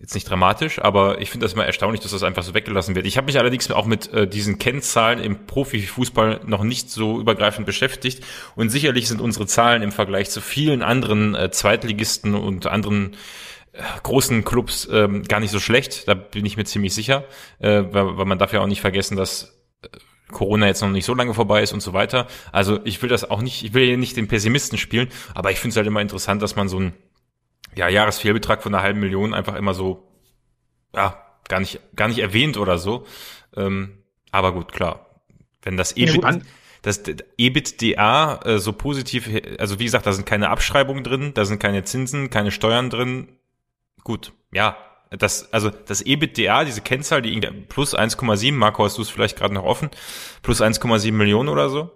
jetzt 0.04 0.16
nicht 0.16 0.30
dramatisch, 0.30 0.80
aber 0.80 1.22
ich 1.22 1.32
finde 1.32 1.46
das 1.46 1.54
immer 1.54 1.66
erstaunlich, 1.66 2.02
dass 2.02 2.12
das 2.12 2.24
einfach 2.24 2.44
so 2.44 2.54
weggelassen 2.54 2.94
wird. 2.94 3.06
Ich 3.06 3.16
habe 3.16 3.26
mich 3.26 3.40
allerdings 3.40 3.72
auch 3.72 3.86
mit 3.86 4.12
äh, 4.12 4.28
diesen 4.28 4.60
Kennzahlen 4.60 5.20
im 5.20 5.46
Profifußball 5.46 6.42
noch 6.46 6.64
nicht 6.64 6.90
so 6.90 7.22
übergreifend 7.22 7.66
beschäftigt 7.66 8.22
und 8.56 8.68
sicherlich 8.68 9.08
sind 9.08 9.22
unsere 9.22 9.48
Zahlen 9.48 9.82
im 9.82 9.94
Vergleich 9.94 10.30
zu 10.30 10.42
vielen 10.42 10.82
anderen 10.82 11.36
äh, 11.36 11.52
Zweitligisten 11.52 12.36
und 12.36 12.68
anderen 12.68 13.16
großen 14.04 14.44
Clubs 14.44 14.90
ähm, 14.92 15.24
gar 15.24 15.40
nicht 15.40 15.52
so 15.52 15.60
schlecht, 15.60 16.08
da 16.10 16.16
bin 16.16 16.46
ich 16.46 16.58
mir 16.58 16.66
ziemlich 16.66 16.94
sicher, 16.94 17.24
äh, 17.60 17.84
weil, 17.90 18.18
weil 18.18 18.26
man 18.26 18.38
darf 18.38 18.52
ja 18.52 18.60
auch 18.60 18.68
nicht 18.68 18.82
vergessen, 18.82 19.16
dass 19.16 19.58
äh, 19.84 19.88
Corona 20.34 20.68
jetzt 20.68 20.82
noch 20.82 20.90
nicht 20.90 21.06
so 21.06 21.16
lange 21.16 21.34
vorbei 21.34 21.64
ist 21.64 21.72
und 21.72 21.80
so 21.80 21.94
weiter. 21.94 22.28
Also 22.52 22.80
ich 22.84 23.02
will 23.02 23.10
das 23.10 23.30
auch 23.30 23.42
nicht, 23.42 23.64
ich 23.64 23.74
will 23.74 23.86
hier 23.86 23.98
nicht 23.98 24.18
den 24.18 24.28
Pessimisten 24.28 24.78
spielen, 24.78 25.08
aber 25.34 25.52
ich 25.52 25.60
finde 25.60 25.72
es 25.72 25.78
halt 25.78 25.88
immer 25.88 26.02
interessant, 26.02 26.42
dass 26.42 26.58
man 26.58 26.68
so 26.68 26.78
einen 26.78 26.94
ja, 27.76 27.88
Jahresfehlbetrag 27.88 28.64
von 28.64 28.74
einer 28.74 28.84
halben 28.84 29.00
Million 29.00 29.34
einfach 29.34 29.56
immer 29.56 29.74
so, 29.74 30.08
ja, 30.96 31.18
gar 31.48 31.60
nicht, 31.60 31.80
gar 31.96 32.08
nicht 32.08 32.20
erwähnt 32.20 32.58
oder 32.58 32.78
so. 32.78 33.06
Ähm, 33.56 34.04
aber 34.32 34.54
gut, 34.54 34.72
klar. 34.72 35.22
Wenn 35.62 35.78
das 35.78 35.96
EBIT, 35.96 36.44
das 36.82 37.02
EBITDA 37.38 38.40
äh, 38.44 38.60
so 38.60 38.74
positiv, 38.74 39.30
also 39.58 39.80
wie 39.80 39.86
gesagt, 39.86 40.06
da 40.06 40.12
sind 40.12 40.26
keine 40.26 40.50
Abschreibungen 40.50 41.04
drin, 41.04 41.32
da 41.34 41.46
sind 41.46 41.60
keine 41.60 41.84
Zinsen, 41.84 42.30
keine 42.30 42.52
Steuern 42.52 42.90
drin, 42.90 43.30
Gut, 44.04 44.34
ja. 44.52 44.78
Das, 45.10 45.54
also 45.54 45.70
das 45.70 46.02
EBITDA, 46.02 46.66
diese 46.66 46.82
Kennzahl, 46.82 47.22
die 47.22 47.40
plus 47.70 47.96
1,7, 47.96 48.52
Marco, 48.54 48.84
hast 48.84 48.98
du 48.98 49.04
es 49.04 49.10
vielleicht 49.10 49.38
gerade 49.38 49.54
noch 49.54 49.64
offen, 49.64 49.92
plus 50.42 50.60
1,7 50.60 51.12
Millionen 51.12 51.50
oder 51.50 51.70
so, 51.70 51.92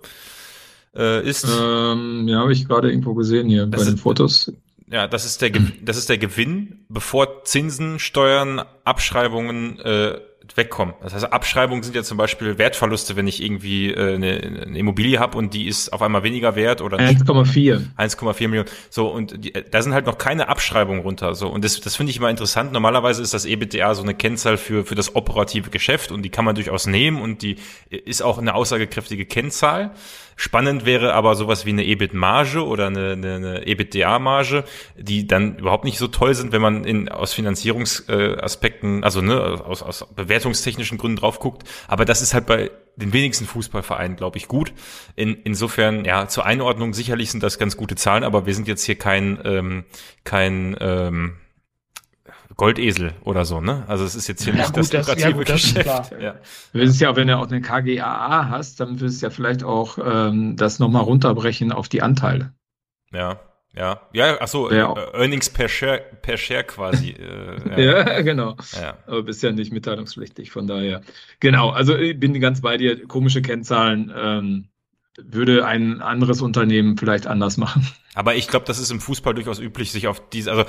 äh, 0.95 1.27
ist. 1.27 1.43
Ähm, 1.45 2.27
ja, 2.27 2.41
habe 2.41 2.53
ich 2.53 2.67
gerade 2.67 2.91
irgendwo 2.91 3.15
gesehen 3.15 3.49
hier 3.49 3.65
bei 3.65 3.83
den 3.83 3.97
Fotos. 3.97 4.53
Ja, 4.89 5.07
das 5.07 5.25
ist 5.25 5.41
der, 5.41 5.51
das 5.81 5.97
ist 5.97 6.09
der 6.09 6.17
Gewinn, 6.17 6.85
bevor 6.87 7.43
Zinsen, 7.43 7.99
Steuern, 7.99 8.63
Abschreibungen, 8.85 9.79
äh, 9.79 10.19
wegkommen. 10.55 10.95
Das 11.01 11.13
heißt, 11.13 11.31
Abschreibungen 11.31 11.83
sind 11.83 11.95
ja 11.95 12.03
zum 12.03 12.17
Beispiel 12.17 12.57
Wertverluste, 12.57 13.15
wenn 13.15 13.27
ich 13.27 13.43
irgendwie 13.43 13.91
äh, 13.91 14.15
eine, 14.15 14.41
eine 14.65 14.77
Immobilie 14.77 15.19
habe 15.19 15.37
und 15.37 15.53
die 15.53 15.67
ist 15.67 15.91
auf 15.91 16.01
einmal 16.01 16.23
weniger 16.23 16.55
wert 16.55 16.81
oder 16.81 16.97
1,4 16.97 17.81
1,4 17.97 18.47
Millionen. 18.47 18.69
So 18.89 19.07
und 19.07 19.43
die, 19.43 19.51
da 19.51 19.81
sind 19.81 19.93
halt 19.93 20.05
noch 20.05 20.17
keine 20.17 20.47
Abschreibungen 20.47 21.01
runter. 21.01 21.35
So 21.35 21.49
und 21.49 21.63
das, 21.63 21.79
das 21.81 21.95
finde 21.95 22.11
ich 22.11 22.17
immer 22.17 22.29
interessant. 22.29 22.71
Normalerweise 22.71 23.21
ist 23.21 23.33
das 23.33 23.45
EBITDA 23.45 23.93
so 23.95 24.03
eine 24.03 24.15
Kennzahl 24.15 24.57
für 24.57 24.85
für 24.85 24.95
das 24.95 25.15
operative 25.15 25.69
Geschäft 25.69 26.11
und 26.11 26.23
die 26.23 26.29
kann 26.29 26.45
man 26.45 26.55
durchaus 26.55 26.87
nehmen 26.87 27.21
und 27.21 27.41
die 27.41 27.57
ist 27.89 28.21
auch 28.21 28.37
eine 28.37 28.55
aussagekräftige 28.55 29.25
Kennzahl. 29.25 29.91
Spannend 30.39 30.85
wäre 30.85 31.15
aber 31.15 31.35
sowas 31.35 31.65
wie 31.65 31.71
eine 31.71 31.83
EBIT-Marge 31.83 32.63
oder 32.63 32.87
eine, 32.87 33.13
eine, 33.13 33.35
eine 33.35 33.67
EBITDA-Marge, 33.67 34.65
die 34.95 35.25
dann 35.25 35.57
überhaupt 35.57 35.83
nicht 35.83 35.97
so 35.97 36.07
toll 36.07 36.35
sind, 36.35 36.51
wenn 36.51 36.61
man 36.61 36.83
in, 36.83 37.09
aus 37.09 37.33
Finanzierungsaspekten, 37.33 39.03
also 39.03 39.21
ne, 39.21 39.41
aus, 39.65 39.81
aus 39.81 40.05
bewertungstechnischen 40.15 40.99
Gründen 40.99 41.17
drauf 41.17 41.39
guckt. 41.39 41.67
Aber 41.87 42.05
das 42.05 42.21
ist 42.21 42.35
halt 42.35 42.45
bei 42.45 42.69
den 42.97 43.13
wenigsten 43.13 43.47
Fußballvereinen, 43.47 44.15
glaube 44.15 44.37
ich, 44.37 44.47
gut. 44.47 44.73
In, 45.15 45.33
insofern, 45.43 46.05
ja, 46.05 46.27
zur 46.27 46.45
Einordnung 46.45 46.93
sicherlich 46.93 47.31
sind 47.31 47.41
das 47.41 47.57
ganz 47.57 47.75
gute 47.75 47.95
Zahlen, 47.95 48.23
aber 48.23 48.45
wir 48.45 48.53
sind 48.53 48.67
jetzt 48.67 48.83
hier 48.83 48.95
kein, 48.95 49.39
ähm, 49.43 49.85
kein 50.23 50.77
ähm, 50.79 51.37
Goldesel 52.57 53.13
oder 53.23 53.45
so, 53.45 53.61
ne? 53.61 53.83
Also 53.87 54.03
es 54.03 54.15
ist 54.15 54.27
jetzt 54.27 54.43
hier 54.43 54.53
ja, 54.53 54.61
nicht 54.61 54.73
gut, 54.73 54.91
das 54.91 55.07
lukrative 55.07 55.29
ja, 55.29 55.37
gut, 55.37 55.45
Geschäft. 55.45 56.11
ja. 56.19 56.31
Du 56.73 56.79
willst 56.79 56.99
ja, 56.99 57.15
wenn 57.15 57.27
du 57.27 57.37
auch 57.37 57.47
eine 57.47 57.61
KGAA 57.61 58.49
hast, 58.49 58.79
dann 58.79 58.99
willst 58.99 59.21
du 59.21 59.27
ja 59.27 59.29
vielleicht 59.29 59.63
auch 59.63 59.99
ähm, 60.03 60.55
das 60.57 60.79
nochmal 60.79 61.03
runterbrechen 61.03 61.71
auf 61.71 61.87
die 61.87 62.01
Anteile. 62.01 62.53
Ja, 63.11 63.39
ja, 63.77 64.01
ja, 64.11 64.37
ach 64.39 64.47
so, 64.47 64.71
ja. 64.71 64.91
Äh, 64.91 65.19
Earnings 65.21 65.51
per 65.51 65.69
Share, 65.69 66.01
per 66.23 66.37
Share 66.37 66.63
quasi. 66.63 67.11
Äh, 67.11 67.83
ja. 67.85 68.07
ja. 68.07 68.21
genau. 68.21 68.55
Ja. 68.73 68.97
Aber 69.05 69.21
bist 69.21 69.43
ja 69.43 69.51
nicht 69.51 69.71
mitteilungspflichtig, 69.71 70.49
von 70.49 70.65
daher. 70.65 71.01
Genau, 71.39 71.69
also 71.69 71.95
ich 71.95 72.19
bin 72.19 72.39
ganz 72.39 72.61
bei 72.61 72.77
dir. 72.77 73.07
Komische 73.07 73.43
Kennzahlen 73.43 74.11
ähm, 74.15 74.69
würde 75.17 75.63
ein 75.65 76.01
anderes 76.01 76.41
Unternehmen 76.41 76.97
vielleicht 76.97 77.27
anders 77.27 77.57
machen. 77.57 77.87
Aber 78.15 78.33
ich 78.33 78.47
glaube, 78.47 78.65
das 78.65 78.79
ist 78.79 78.89
im 78.89 78.99
Fußball 78.99 79.35
durchaus 79.35 79.59
üblich, 79.59 79.91
sich 79.91 80.07
auf 80.07 80.27
diese, 80.29 80.51
also 80.51 80.65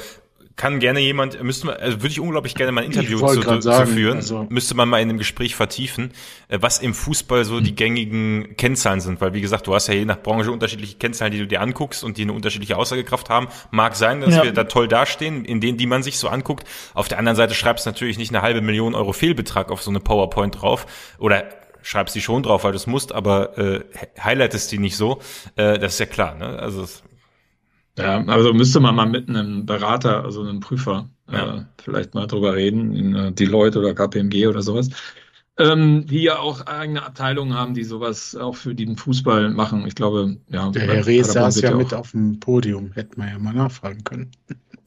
kann 0.58 0.80
gerne 0.80 0.98
jemand, 0.98 1.40
müsste 1.42 1.66
man, 1.66 1.76
also 1.76 1.98
würde 1.98 2.08
ich 2.08 2.20
unglaublich 2.20 2.56
gerne 2.56 2.72
mal 2.72 2.82
ein 2.82 2.88
Interview 2.88 3.20
zu, 3.20 3.40
sagen, 3.40 3.62
zu, 3.62 3.86
führen, 3.86 4.16
also. 4.16 4.46
müsste 4.50 4.74
man 4.74 4.88
mal 4.88 5.00
in 5.00 5.08
einem 5.08 5.16
Gespräch 5.16 5.54
vertiefen, 5.54 6.10
äh, 6.48 6.58
was 6.60 6.80
im 6.80 6.94
Fußball 6.94 7.44
so 7.44 7.60
die 7.60 7.70
hm. 7.70 7.76
gängigen 7.76 8.56
Kennzahlen 8.56 9.00
sind, 9.00 9.20
weil 9.20 9.32
wie 9.34 9.40
gesagt, 9.40 9.68
du 9.68 9.74
hast 9.74 9.86
ja 9.86 9.94
je 9.94 10.04
nach 10.04 10.20
Branche 10.20 10.50
unterschiedliche 10.50 10.96
Kennzahlen, 10.96 11.32
die 11.32 11.38
du 11.38 11.46
dir 11.46 11.60
anguckst 11.60 12.02
und 12.02 12.18
die 12.18 12.22
eine 12.22 12.32
unterschiedliche 12.32 12.76
Aussagekraft 12.76 13.30
haben. 13.30 13.46
Mag 13.70 13.94
sein, 13.94 14.20
dass 14.20 14.34
ja. 14.34 14.42
wir 14.42 14.52
da 14.52 14.64
toll 14.64 14.88
dastehen, 14.88 15.44
in 15.44 15.60
denen, 15.60 15.78
die 15.78 15.86
man 15.86 16.02
sich 16.02 16.18
so 16.18 16.28
anguckt. 16.28 16.66
Auf 16.92 17.06
der 17.06 17.18
anderen 17.18 17.36
Seite 17.36 17.54
schreibst 17.54 17.86
du 17.86 17.90
natürlich 17.90 18.18
nicht 18.18 18.34
eine 18.34 18.42
halbe 18.42 18.60
Million 18.60 18.96
Euro 18.96 19.12
Fehlbetrag 19.12 19.70
auf 19.70 19.82
so 19.82 19.92
eine 19.92 20.00
PowerPoint 20.00 20.60
drauf 20.60 20.86
oder 21.20 21.44
schreibst 21.82 22.16
die 22.16 22.20
schon 22.20 22.42
drauf, 22.42 22.64
weil 22.64 22.72
du 22.72 22.76
es 22.76 22.88
musst, 22.88 23.12
aber 23.12 23.56
äh, 23.56 23.84
highlightest 24.20 24.72
die 24.72 24.78
nicht 24.78 24.96
so. 24.96 25.20
Äh, 25.54 25.78
das 25.78 25.92
ist 25.92 26.00
ja 26.00 26.06
klar. 26.06 26.34
Ne? 26.34 26.58
Also 26.58 26.84
ja, 27.98 28.24
also 28.26 28.54
müsste 28.54 28.80
man 28.80 28.94
mal 28.94 29.08
mit 29.08 29.28
einem 29.28 29.66
Berater, 29.66 30.24
also 30.24 30.42
einem 30.42 30.60
Prüfer, 30.60 31.08
ja. 31.30 31.56
äh, 31.56 31.64
vielleicht 31.82 32.14
mal 32.14 32.26
drüber 32.26 32.54
reden, 32.54 32.94
in 32.94 33.14
äh, 33.14 33.32
Deloitte 33.32 33.78
oder 33.78 33.94
KPMG 33.94 34.46
oder 34.46 34.62
sowas, 34.62 34.90
ähm, 35.58 36.06
die 36.06 36.22
ja 36.22 36.38
auch 36.38 36.66
eigene 36.66 37.04
Abteilungen 37.04 37.54
haben, 37.54 37.74
die 37.74 37.84
sowas 37.84 38.36
auch 38.36 38.54
für 38.54 38.74
den 38.74 38.96
Fußball 38.96 39.50
machen. 39.50 39.86
Ich 39.86 39.94
glaube, 39.94 40.36
ja. 40.48 40.70
Der 40.70 40.82
Herr 40.82 41.06
Rees 41.06 41.32
saß 41.32 41.60
ja 41.60 41.74
mit 41.74 41.92
auf 41.92 42.12
dem 42.12 42.38
Podium, 42.38 42.92
hätten 42.92 43.20
wir 43.20 43.28
ja 43.28 43.38
mal 43.38 43.54
nachfragen 43.54 44.04
können. 44.04 44.30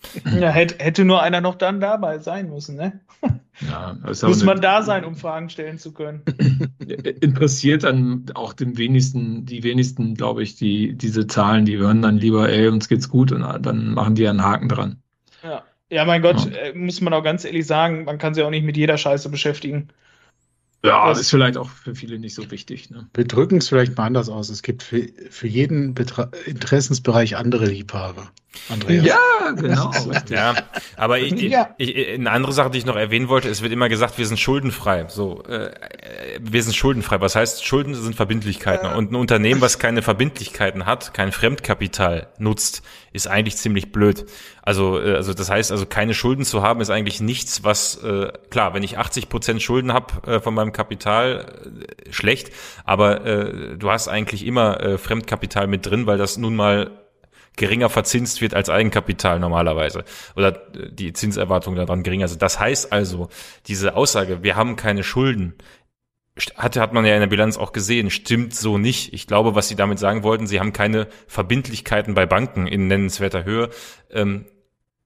Ja, 0.40 0.50
hätte, 0.50 0.84
hätte 0.84 1.06
nur 1.06 1.22
einer 1.22 1.42
noch 1.42 1.56
dann 1.56 1.80
dabei 1.80 2.20
sein 2.20 2.50
müssen, 2.50 2.76
ne? 2.76 3.00
Ja, 3.70 3.96
Muss 4.04 4.44
man 4.44 4.60
da 4.62 4.82
sein, 4.82 5.06
um 5.06 5.16
Fragen 5.16 5.50
stellen 5.50 5.78
zu 5.78 5.94
können. 5.94 6.24
Interessiert 7.22 7.84
dann 7.84 8.26
auch 8.34 8.54
den 8.54 8.78
wenigsten, 8.78 9.46
die 9.46 9.62
wenigsten, 9.62 10.16
glaube 10.16 10.42
ich, 10.42 10.56
die, 10.56 10.96
diese 10.98 11.28
Zahlen, 11.28 11.66
die 11.66 11.78
hören 11.78 12.02
dann 12.02 12.18
lieber, 12.18 12.50
ey, 12.50 12.70
uns 12.70 12.88
geht's 12.88 13.10
gut 13.10 13.32
und 13.32 13.42
dann 13.42 13.94
machen 13.94 14.16
die 14.16 14.28
einen 14.28 14.44
Haken 14.44 14.68
dran. 14.68 15.04
Ja, 15.44 15.64
ja 15.92 16.06
mein 16.06 16.24
Gott, 16.24 16.50
ja. 16.50 16.58
Äh, 16.58 16.74
muss 16.74 17.02
man 17.02 17.14
auch 17.14 17.24
ganz 17.24 17.46
ehrlich 17.46 17.68
sagen, 17.68 18.06
man 18.06 18.18
kann 18.18 18.34
sich 18.34 18.44
auch 18.44 18.50
nicht 18.50 18.66
mit 18.66 18.78
jeder 18.78 18.98
Scheiße 18.98 19.30
beschäftigen. 19.30 19.90
Ja, 20.84 21.08
das 21.10 21.20
ist 21.20 21.30
vielleicht 21.30 21.58
auch 21.58 21.70
für 21.70 21.94
viele 21.94 22.18
nicht 22.18 22.34
so 22.34 22.50
wichtig. 22.50 22.90
Ne? 22.90 23.08
Wir 23.14 23.26
drücken 23.26 23.58
es 23.58 23.70
vielleicht 23.70 23.96
mal 23.98 24.06
anders 24.06 24.30
aus. 24.30 24.50
Es 24.50 24.64
gibt 24.64 24.82
für, 24.82 25.08
für 25.30 25.48
jeden 25.48 25.94
Betra 25.94 26.32
Interessensbereich 26.46 27.38
andere 27.38 27.68
Liebhaber. 27.68 28.32
Andreas. 28.68 29.06
Ja, 29.06 29.52
genau. 29.56 29.92
ja, 30.30 30.56
aber 30.98 31.20
ich, 31.20 31.34
ja. 31.42 31.74
Ich, 31.78 31.96
ich, 31.96 32.14
eine 32.16 32.32
andere 32.32 32.52
Sache, 32.52 32.70
die 32.70 32.80
ich 32.80 32.86
noch 32.86 32.98
erwähnen 32.98 33.30
wollte, 33.30 33.48
es 33.48 33.62
wird 33.62 33.72
immer 33.72 33.88
gesagt, 33.88 34.18
wir 34.18 34.26
sind 34.26 34.40
schuldenfrei. 34.40 35.06
So, 35.08 35.44
äh, 35.46 35.72
wir 36.40 36.62
sind 36.62 36.76
schuldenfrei. 36.76 37.22
Was 37.22 37.36
heißt, 37.36 37.66
Schulden 37.66 37.96
sind 37.96 38.16
Verbindlichkeiten. 38.16 38.88
Ja. 38.88 38.96
Und 38.96 39.12
ein 39.12 39.16
Unternehmen, 39.16 39.62
was 39.62 39.80
keine 39.80 40.02
Verbindlichkeiten 40.02 40.86
hat, 40.86 41.14
kein 41.14 41.32
Fremdkapital 41.32 42.28
nutzt, 42.40 42.84
ist 43.14 43.28
eigentlich 43.28 43.56
ziemlich 43.56 43.94
blöd. 43.94 44.26
Also, 44.62 45.02
äh, 45.02 45.16
also 45.16 45.34
das 45.34 45.50
heißt, 45.50 45.72
also 45.72 45.86
keine 45.86 46.14
Schulden 46.14 46.44
zu 46.44 46.62
haben, 46.62 46.82
ist 46.82 46.90
eigentlich 46.90 47.22
nichts, 47.22 47.64
was 47.64 48.04
äh, 48.04 48.34
klar, 48.50 48.74
wenn 48.74 48.84
ich 48.84 48.98
80 48.98 49.30
Prozent 49.30 49.62
Schulden 49.62 49.94
habe 49.94 50.30
äh, 50.30 50.40
von 50.42 50.54
meinem 50.54 50.74
Kapital, 50.74 51.46
äh, 52.08 52.12
schlecht. 52.12 52.52
Aber 52.84 53.26
äh, 53.26 53.78
du 53.78 53.90
hast 53.90 54.10
eigentlich 54.10 54.46
immer 54.46 54.82
äh, 54.82 54.98
Fremdkapital 54.98 55.68
mit 55.68 55.86
drin, 55.86 56.06
weil 56.06 56.18
das 56.18 56.36
nun 56.36 56.56
mal 56.56 56.92
geringer 57.58 57.90
verzinst 57.90 58.42
wird 58.42 58.54
als 58.54 58.70
Eigenkapital 58.70 59.40
normalerweise 59.40 60.04
oder 60.36 60.52
die 60.52 61.14
Zinserwartung 61.14 61.76
daran 61.76 62.04
geringer 62.04 62.28
sind. 62.28 62.42
Das 62.42 62.60
heißt 62.60 62.92
also, 62.92 63.30
diese 63.68 63.96
Aussage, 63.96 64.44
wir 64.44 64.56
haben 64.56 64.76
keine 64.76 65.04
Schulden, 65.04 65.56
hat, 66.56 66.78
hat 66.78 66.94
man 66.94 67.06
ja 67.06 67.14
in 67.14 67.20
der 67.20 67.28
Bilanz 67.28 67.58
auch 67.58 67.74
gesehen, 67.74 68.10
stimmt 68.10 68.56
so 68.56 68.78
nicht. 68.78 69.14
Ich 69.14 69.28
glaube, 69.28 69.54
was 69.54 69.68
sie 69.68 69.76
damit 69.76 70.00
sagen 70.00 70.24
wollten, 70.24 70.48
sie 70.48 70.60
haben 70.60 70.74
keine 70.74 71.08
Verbindlichkeiten 71.28 72.14
bei 72.14 72.26
Banken 72.26 72.68
in 72.68 72.88
nennenswerter 72.88 73.44
Höhe. 73.44 73.70
Ähm, 74.10 74.46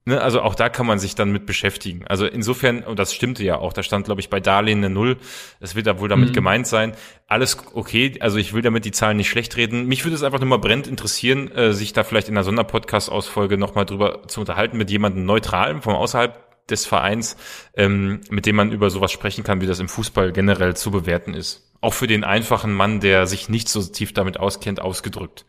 Ne, 0.08 0.20
also 0.20 0.40
auch 0.40 0.54
da 0.54 0.68
kann 0.68 0.86
man 0.86 1.00
sich 1.00 1.16
dann 1.16 1.32
mit 1.32 1.46
beschäftigen. 1.46 2.06
Also 2.06 2.26
insofern, 2.26 2.84
und 2.84 2.96
das 2.96 3.12
stimmte 3.12 3.42
ja 3.42 3.58
auch, 3.58 3.72
da 3.72 3.82
stand, 3.82 4.06
glaube 4.06 4.20
ich, 4.20 4.30
bei 4.30 4.38
Darlehen 4.38 4.78
eine 4.78 4.88
Null. 4.88 5.16
Das 5.58 5.74
wird 5.74 5.88
da 5.88 5.98
wohl 5.98 6.08
damit 6.08 6.28
mhm. 6.28 6.32
gemeint 6.32 6.68
sein. 6.68 6.92
Alles 7.26 7.58
okay, 7.74 8.16
also 8.20 8.38
ich 8.38 8.52
will 8.52 8.62
damit 8.62 8.84
die 8.84 8.92
Zahlen 8.92 9.16
nicht 9.16 9.28
schlecht 9.28 9.56
reden. 9.56 9.86
Mich 9.86 10.04
würde 10.04 10.14
es 10.14 10.22
einfach 10.22 10.38
nur 10.38 10.48
mal 10.48 10.58
brennend 10.58 10.86
interessieren, 10.86 11.50
äh, 11.50 11.72
sich 11.72 11.92
da 11.92 12.04
vielleicht 12.04 12.28
in 12.28 12.34
einer 12.34 12.44
Sonderpodcast-Ausfolge 12.44 13.58
nochmal 13.58 13.84
drüber 13.84 14.28
zu 14.28 14.38
unterhalten 14.38 14.76
mit 14.76 14.92
jemandem 14.92 15.24
Neutralen 15.24 15.82
vom 15.82 15.96
außerhalb 15.96 16.66
des 16.68 16.86
Vereins, 16.86 17.36
ähm, 17.74 18.20
mit 18.30 18.46
dem 18.46 18.54
man 18.54 18.70
über 18.70 18.90
sowas 18.90 19.10
sprechen 19.10 19.42
kann, 19.42 19.60
wie 19.60 19.66
das 19.66 19.80
im 19.80 19.88
Fußball 19.88 20.30
generell 20.30 20.76
zu 20.76 20.92
bewerten 20.92 21.34
ist. 21.34 21.74
Auch 21.80 21.94
für 21.94 22.06
den 22.06 22.22
einfachen 22.22 22.72
Mann, 22.72 23.00
der 23.00 23.26
sich 23.26 23.48
nicht 23.48 23.68
so 23.68 23.82
tief 23.82 24.12
damit 24.12 24.38
auskennt, 24.38 24.80
ausgedrückt. 24.80 25.46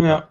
Ja. 0.00 0.30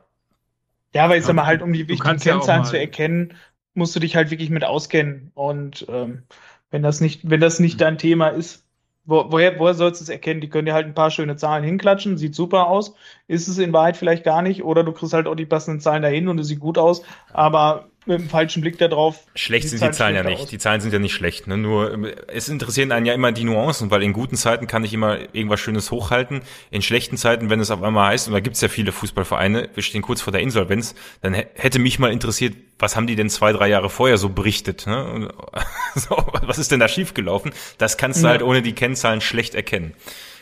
Ja, 0.93 1.05
aber 1.05 1.17
ich 1.17 1.25
sag 1.25 1.33
mal 1.33 1.45
halt, 1.45 1.61
um 1.61 1.73
die 1.73 1.87
wichtigen 1.87 2.19
Kennzahlen 2.19 2.63
ja 2.63 2.69
zu 2.69 2.77
erkennen, 2.77 3.33
musst 3.73 3.95
du 3.95 3.99
dich 3.99 4.15
halt 4.15 4.31
wirklich 4.31 4.49
mit 4.49 4.63
auskennen. 4.63 5.31
Und 5.35 5.85
ähm, 5.89 6.23
wenn 6.71 6.83
das 6.83 7.01
nicht, 7.01 7.29
wenn 7.29 7.41
das 7.41 7.59
nicht 7.59 7.81
dein 7.81 7.97
Thema 7.97 8.29
ist, 8.29 8.65
wo, 9.05 9.25
woher, 9.31 9.59
woher 9.59 9.73
sollst 9.73 10.01
du 10.01 10.03
es 10.03 10.09
erkennen? 10.09 10.41
Die 10.41 10.49
können 10.49 10.65
dir 10.65 10.73
halt 10.73 10.87
ein 10.87 10.93
paar 10.93 11.11
schöne 11.11 11.35
Zahlen 11.35 11.63
hinklatschen, 11.63 12.17
sieht 12.17 12.35
super 12.35 12.67
aus, 12.67 12.95
ist 13.27 13.47
es 13.47 13.57
in 13.57 13.73
Wahrheit 13.73 13.97
vielleicht 13.97 14.23
gar 14.23 14.41
nicht, 14.41 14.63
oder 14.63 14.83
du 14.83 14.93
kriegst 14.93 15.13
halt 15.13 15.27
auch 15.27 15.35
die 15.35 15.45
passenden 15.45 15.81
Zahlen 15.81 16.03
dahin 16.03 16.27
und 16.27 16.39
es 16.39 16.47
sieht 16.47 16.59
gut 16.59 16.77
aus, 16.77 17.03
aber 17.33 17.89
mit 18.05 18.19
dem 18.19 18.29
falschen 18.29 18.61
Blick 18.61 18.77
da 18.77 18.87
drauf. 18.87 19.25
Schlecht 19.35 19.69
sind 19.69 19.81
die 19.81 19.91
Zahlen 19.91 20.15
ja 20.15 20.23
nicht. 20.23 20.41
Aus. 20.41 20.49
Die 20.49 20.57
Zahlen 20.57 20.81
sind 20.81 20.93
ja 20.93 20.99
nicht 20.99 21.13
schlecht. 21.13 21.47
Ne? 21.47 21.57
Nur 21.57 22.13
es 22.27 22.49
interessieren 22.49 22.91
einen 22.91 23.05
ja 23.05 23.13
immer 23.13 23.31
die 23.31 23.43
Nuancen, 23.43 23.91
weil 23.91 24.03
in 24.03 24.13
guten 24.13 24.35
Zeiten 24.35 24.67
kann 24.67 24.83
ich 24.83 24.93
immer 24.93 25.17
irgendwas 25.33 25.59
Schönes 25.59 25.91
hochhalten. 25.91 26.41
In 26.71 26.81
schlechten 26.81 27.17
Zeiten, 27.17 27.49
wenn 27.49 27.59
es 27.59 27.71
auf 27.71 27.81
einmal 27.81 28.09
heißt, 28.11 28.27
und 28.27 28.33
da 28.33 28.39
gibt 28.39 28.55
es 28.55 28.61
ja 28.61 28.67
viele 28.67 28.91
Fußballvereine, 28.91 29.69
wir 29.73 29.83
stehen 29.83 30.01
kurz 30.01 30.21
vor 30.21 30.31
der 30.31 30.41
Insolvenz, 30.41 30.95
dann 31.21 31.33
hätte 31.33 31.79
mich 31.79 31.99
mal 31.99 32.11
interessiert, 32.11 32.55
was 32.79 32.95
haben 32.95 33.07
die 33.07 33.15
denn 33.15 33.29
zwei, 33.29 33.53
drei 33.53 33.67
Jahre 33.69 33.89
vorher 33.89 34.17
so 34.17 34.29
berichtet? 34.29 34.85
Ne? 34.87 35.33
so, 35.95 36.17
was 36.41 36.57
ist 36.57 36.71
denn 36.71 36.79
da 36.79 36.87
schiefgelaufen? 36.87 37.51
Das 37.77 37.97
kannst 37.97 38.21
du 38.21 38.25
ja. 38.25 38.31
halt 38.31 38.43
ohne 38.43 38.61
die 38.61 38.73
Kennzahlen 38.73 39.21
schlecht 39.21 39.55
erkennen. 39.55 39.93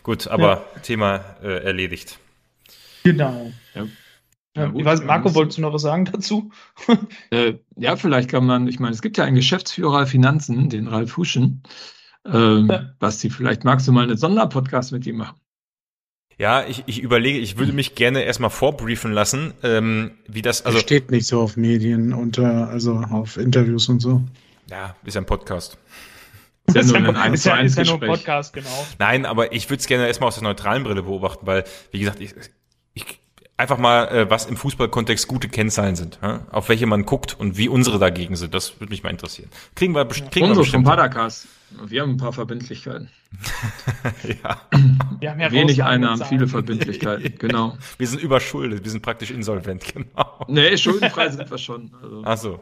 Gut, 0.03 0.27
aber 0.27 0.65
ja. 0.75 0.81
Thema 0.81 1.23
äh, 1.43 1.63
erledigt. 1.63 2.17
Genau. 3.03 3.51
Ja. 3.75 3.85
Ja, 4.55 4.67
gut, 4.67 4.81
ich 4.81 4.85
weiß, 4.85 5.03
Marco, 5.03 5.33
wolltest 5.33 5.57
du 5.57 5.61
noch 5.61 5.73
was 5.73 5.81
sagen 5.81 6.05
dazu? 6.05 6.51
äh, 7.31 7.53
ja, 7.77 7.95
vielleicht 7.95 8.29
kann 8.29 8.45
man, 8.45 8.67
ich 8.67 8.79
meine, 8.79 8.93
es 8.93 9.01
gibt 9.01 9.17
ja 9.17 9.23
einen 9.23 9.35
Geschäftsführer 9.35 10.05
Finanzen, 10.05 10.69
den 10.69 10.87
Ralf 10.87 11.15
Huschen. 11.15 11.63
Ähm, 12.25 12.67
ja. 12.69 12.89
Basti, 12.99 13.29
vielleicht 13.29 13.63
magst 13.63 13.87
du 13.87 13.91
mal 13.91 14.03
einen 14.03 14.17
Sonderpodcast 14.17 14.91
mit 14.91 15.07
ihm 15.07 15.17
machen. 15.17 15.39
Ja, 16.37 16.65
ich, 16.67 16.83
ich 16.87 16.99
überlege, 17.01 17.39
ich 17.39 17.57
würde 17.57 17.71
mich 17.71 17.95
gerne 17.95 18.23
erstmal 18.23 18.49
vorbriefen 18.49 19.11
lassen, 19.11 19.53
ähm, 19.63 20.11
wie 20.27 20.41
das. 20.41 20.65
Also 20.65 20.79
steht 20.79 21.11
nicht 21.11 21.27
so 21.27 21.39
auf 21.41 21.55
Medien 21.55 22.13
unter, 22.13 22.67
also 22.67 22.95
auf 22.95 23.37
Interviews 23.37 23.89
und 23.89 23.99
so. 23.99 24.23
Ja, 24.69 24.95
ist 25.05 25.13
ja 25.13 25.21
ein 25.21 25.25
Podcast. 25.25 25.77
Ist 26.73 26.91
ja, 26.91 26.99
nur 26.99 27.15
ein, 27.15 27.33
ist, 27.33 27.45
ja, 27.45 27.57
ist 27.57 27.77
ja 27.77 27.83
nur 27.83 28.01
ein 28.01 28.07
Podcast, 28.07 28.53
genau. 28.53 28.87
Nein, 28.97 29.25
aber 29.25 29.53
ich 29.53 29.69
würde 29.69 29.81
es 29.81 29.87
gerne 29.87 30.07
erstmal 30.07 30.29
aus 30.29 30.35
der 30.35 30.43
neutralen 30.43 30.83
Brille 30.83 31.03
beobachten, 31.03 31.45
weil, 31.45 31.63
wie 31.91 31.99
gesagt, 31.99 32.19
ich 32.19 32.33
einfach 33.61 33.77
mal, 33.77 34.07
äh, 34.07 34.29
was 34.29 34.47
im 34.47 34.57
Fußballkontext 34.57 35.27
gute 35.27 35.47
Kennzahlen 35.47 35.95
sind, 35.95 36.19
ja? 36.21 36.45
auf 36.51 36.67
welche 36.67 36.87
man 36.87 37.05
guckt 37.05 37.39
und 37.39 37.57
wie 37.57 37.69
unsere 37.69 37.99
dagegen 37.99 38.35
sind. 38.35 38.53
Das 38.53 38.79
würde 38.79 38.89
mich 38.89 39.03
mal 39.03 39.09
interessieren. 39.09 39.49
Kriegen 39.75 39.93
wir, 39.93 40.05
kriegen 40.05 40.47
ja. 40.47 40.51
wir 40.51 40.59
bestimmt. 40.59 40.85
Padakas. 40.85 41.47
Wir 41.85 42.01
haben 42.01 42.11
ein 42.11 42.17
paar 42.17 42.33
Verbindlichkeiten. 42.33 43.09
ja. 44.43 44.61
Wir 45.19 45.31
haben 45.31 45.39
ja 45.39 45.51
Wenig 45.51 45.83
Einnahmen, 45.83 46.21
viele 46.25 46.47
Verbindlichkeiten, 46.47 47.35
genau. 47.39 47.77
Wir 47.97 48.07
sind 48.07 48.21
überschuldet, 48.21 48.83
wir 48.83 48.91
sind 48.91 49.01
praktisch 49.01 49.31
insolvent, 49.31 49.85
genau. 49.93 50.45
Nee, 50.47 50.75
schuldenfrei 50.75 51.29
sind 51.29 51.49
wir 51.49 51.57
schon. 51.57 51.91
Also. 52.01 52.21
Ach 52.25 52.37
so. 52.37 52.59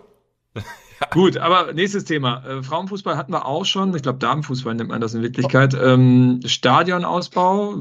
Gut, 1.12 1.38
aber 1.38 1.74
nächstes 1.74 2.06
Thema. 2.06 2.44
Äh, 2.46 2.64
Frauenfußball 2.64 3.18
hatten 3.18 3.32
wir 3.32 3.46
auch 3.46 3.66
schon. 3.66 3.96
Ich 3.96 4.02
glaube, 4.02 4.20
Damenfußball 4.20 4.76
nennt 4.76 4.90
man 4.90 5.02
das 5.02 5.14
in 5.14 5.22
Wirklichkeit. 5.22 5.74
Ähm, 5.74 6.42
Stadionausbau. 6.46 7.76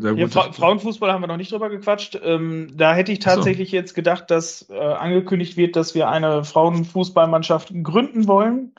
Ja, 0.00 0.28
Fra 0.28 0.52
Frauenfußball 0.52 1.12
haben 1.12 1.22
wir 1.22 1.28
noch 1.28 1.36
nicht 1.36 1.52
drüber 1.52 1.68
gequatscht. 1.68 2.18
Ähm, 2.22 2.72
da 2.74 2.94
hätte 2.94 3.12
ich 3.12 3.18
tatsächlich 3.18 3.70
so. 3.70 3.76
jetzt 3.76 3.94
gedacht, 3.94 4.30
dass 4.30 4.68
äh, 4.70 4.78
angekündigt 4.78 5.56
wird, 5.56 5.76
dass 5.76 5.94
wir 5.94 6.08
eine 6.08 6.44
Frauenfußballmannschaft 6.44 7.72
gründen 7.82 8.26
wollen. 8.26 8.72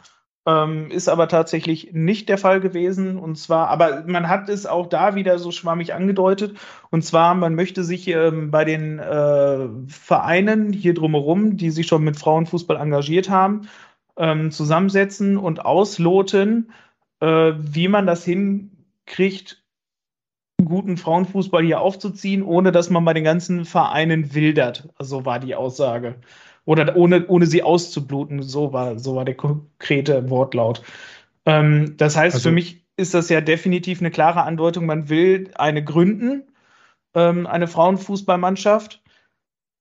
Ähm, 0.46 0.92
ist 0.92 1.08
aber 1.08 1.30
tatsächlich 1.30 1.94
nicht 1.94 2.28
der 2.28 2.38
Fall 2.38 2.60
gewesen. 2.60 3.18
Und 3.18 3.38
zwar, 3.38 3.70
aber 3.70 4.04
man 4.06 4.28
hat 4.28 4.50
es 4.50 4.66
auch 4.66 4.88
da 4.88 5.16
wieder 5.16 5.40
so 5.40 5.52
schwammig 5.52 5.94
angedeutet. 5.94 6.58
Und 6.90 7.04
zwar, 7.06 7.34
man 7.34 7.56
möchte 7.56 7.84
sich 7.84 8.08
ähm, 8.10 8.52
bei 8.52 8.66
den 8.66 9.00
äh, 9.00 9.68
Vereinen 9.88 10.74
hier 10.74 10.94
drumherum, 10.94 11.56
die 11.56 11.70
sich 11.70 11.88
schon 11.88 12.04
mit 12.04 12.18
Frauenfußball 12.18 12.78
engagiert 12.78 13.30
haben, 13.30 13.70
ähm, 14.18 14.52
zusammensetzen 14.52 15.38
und 15.38 15.66
ausloten, 15.66 16.72
äh, 17.22 17.54
wie 17.58 17.88
man 17.88 18.06
das 18.06 18.26
hinkriegt, 18.26 19.64
guten 20.66 20.98
Frauenfußball 20.98 21.64
hier 21.64 21.80
aufzuziehen, 21.82 22.44
ohne 22.44 22.72
dass 22.72 22.90
man 22.90 23.06
bei 23.06 23.14
den 23.14 23.24
ganzen 23.24 23.66
Vereinen 23.66 24.34
wildert. 24.34 24.90
So 25.00 25.26
war 25.26 25.40
die 25.40 25.56
Aussage. 25.56 26.16
Oder 26.66 26.96
ohne, 26.96 27.28
ohne 27.28 27.46
sie 27.46 27.64
auszubluten. 27.64 28.42
So 28.42 28.74
war, 28.74 28.98
so 29.00 29.16
war 29.16 29.26
der 29.26 29.36
konkrete 29.36 30.30
Wortlaut. 30.30 30.82
Ähm, 31.46 31.96
das 31.98 32.16
heißt, 32.16 32.36
also, 32.36 32.50
für 32.50 32.54
mich 32.54 32.84
ist 32.96 33.14
das 33.14 33.30
ja 33.30 33.42
definitiv 33.42 34.00
eine 34.00 34.12
klare 34.12 34.44
Andeutung. 34.44 34.86
Man 34.86 35.10
will 35.10 35.50
eine 35.56 35.84
gründen, 35.84 36.44
ähm, 37.16 37.48
eine 37.48 37.68
Frauenfußballmannschaft 37.68 39.02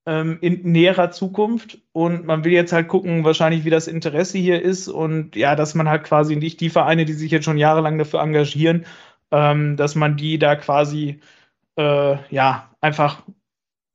ähm, 0.05 0.39
in 0.41 0.71
näherer 0.71 1.11
Zukunft. 1.11 1.79
Und 1.93 2.25
man 2.25 2.43
will 2.43 2.51
jetzt 2.51 2.73
halt 2.73 2.87
gucken, 2.87 3.23
wahrscheinlich, 3.23 3.63
wie 3.65 3.69
das 3.69 3.87
Interesse 3.87 4.37
hier 4.37 4.61
ist. 4.61 4.87
Und 4.87 5.35
ja, 5.35 5.55
dass 5.55 5.75
man 5.75 5.89
halt 5.89 6.03
quasi 6.03 6.35
nicht 6.35 6.59
die 6.59 6.69
Vereine, 6.69 7.05
die 7.05 7.13
sich 7.13 7.31
jetzt 7.31 7.45
schon 7.45 7.57
jahrelang 7.57 7.97
dafür 7.97 8.21
engagieren, 8.21 8.85
ähm, 9.31 9.77
dass 9.77 9.95
man 9.95 10.17
die 10.17 10.37
da 10.37 10.55
quasi 10.55 11.21
äh, 11.77 12.17
ja 12.29 12.69
einfach 12.81 13.23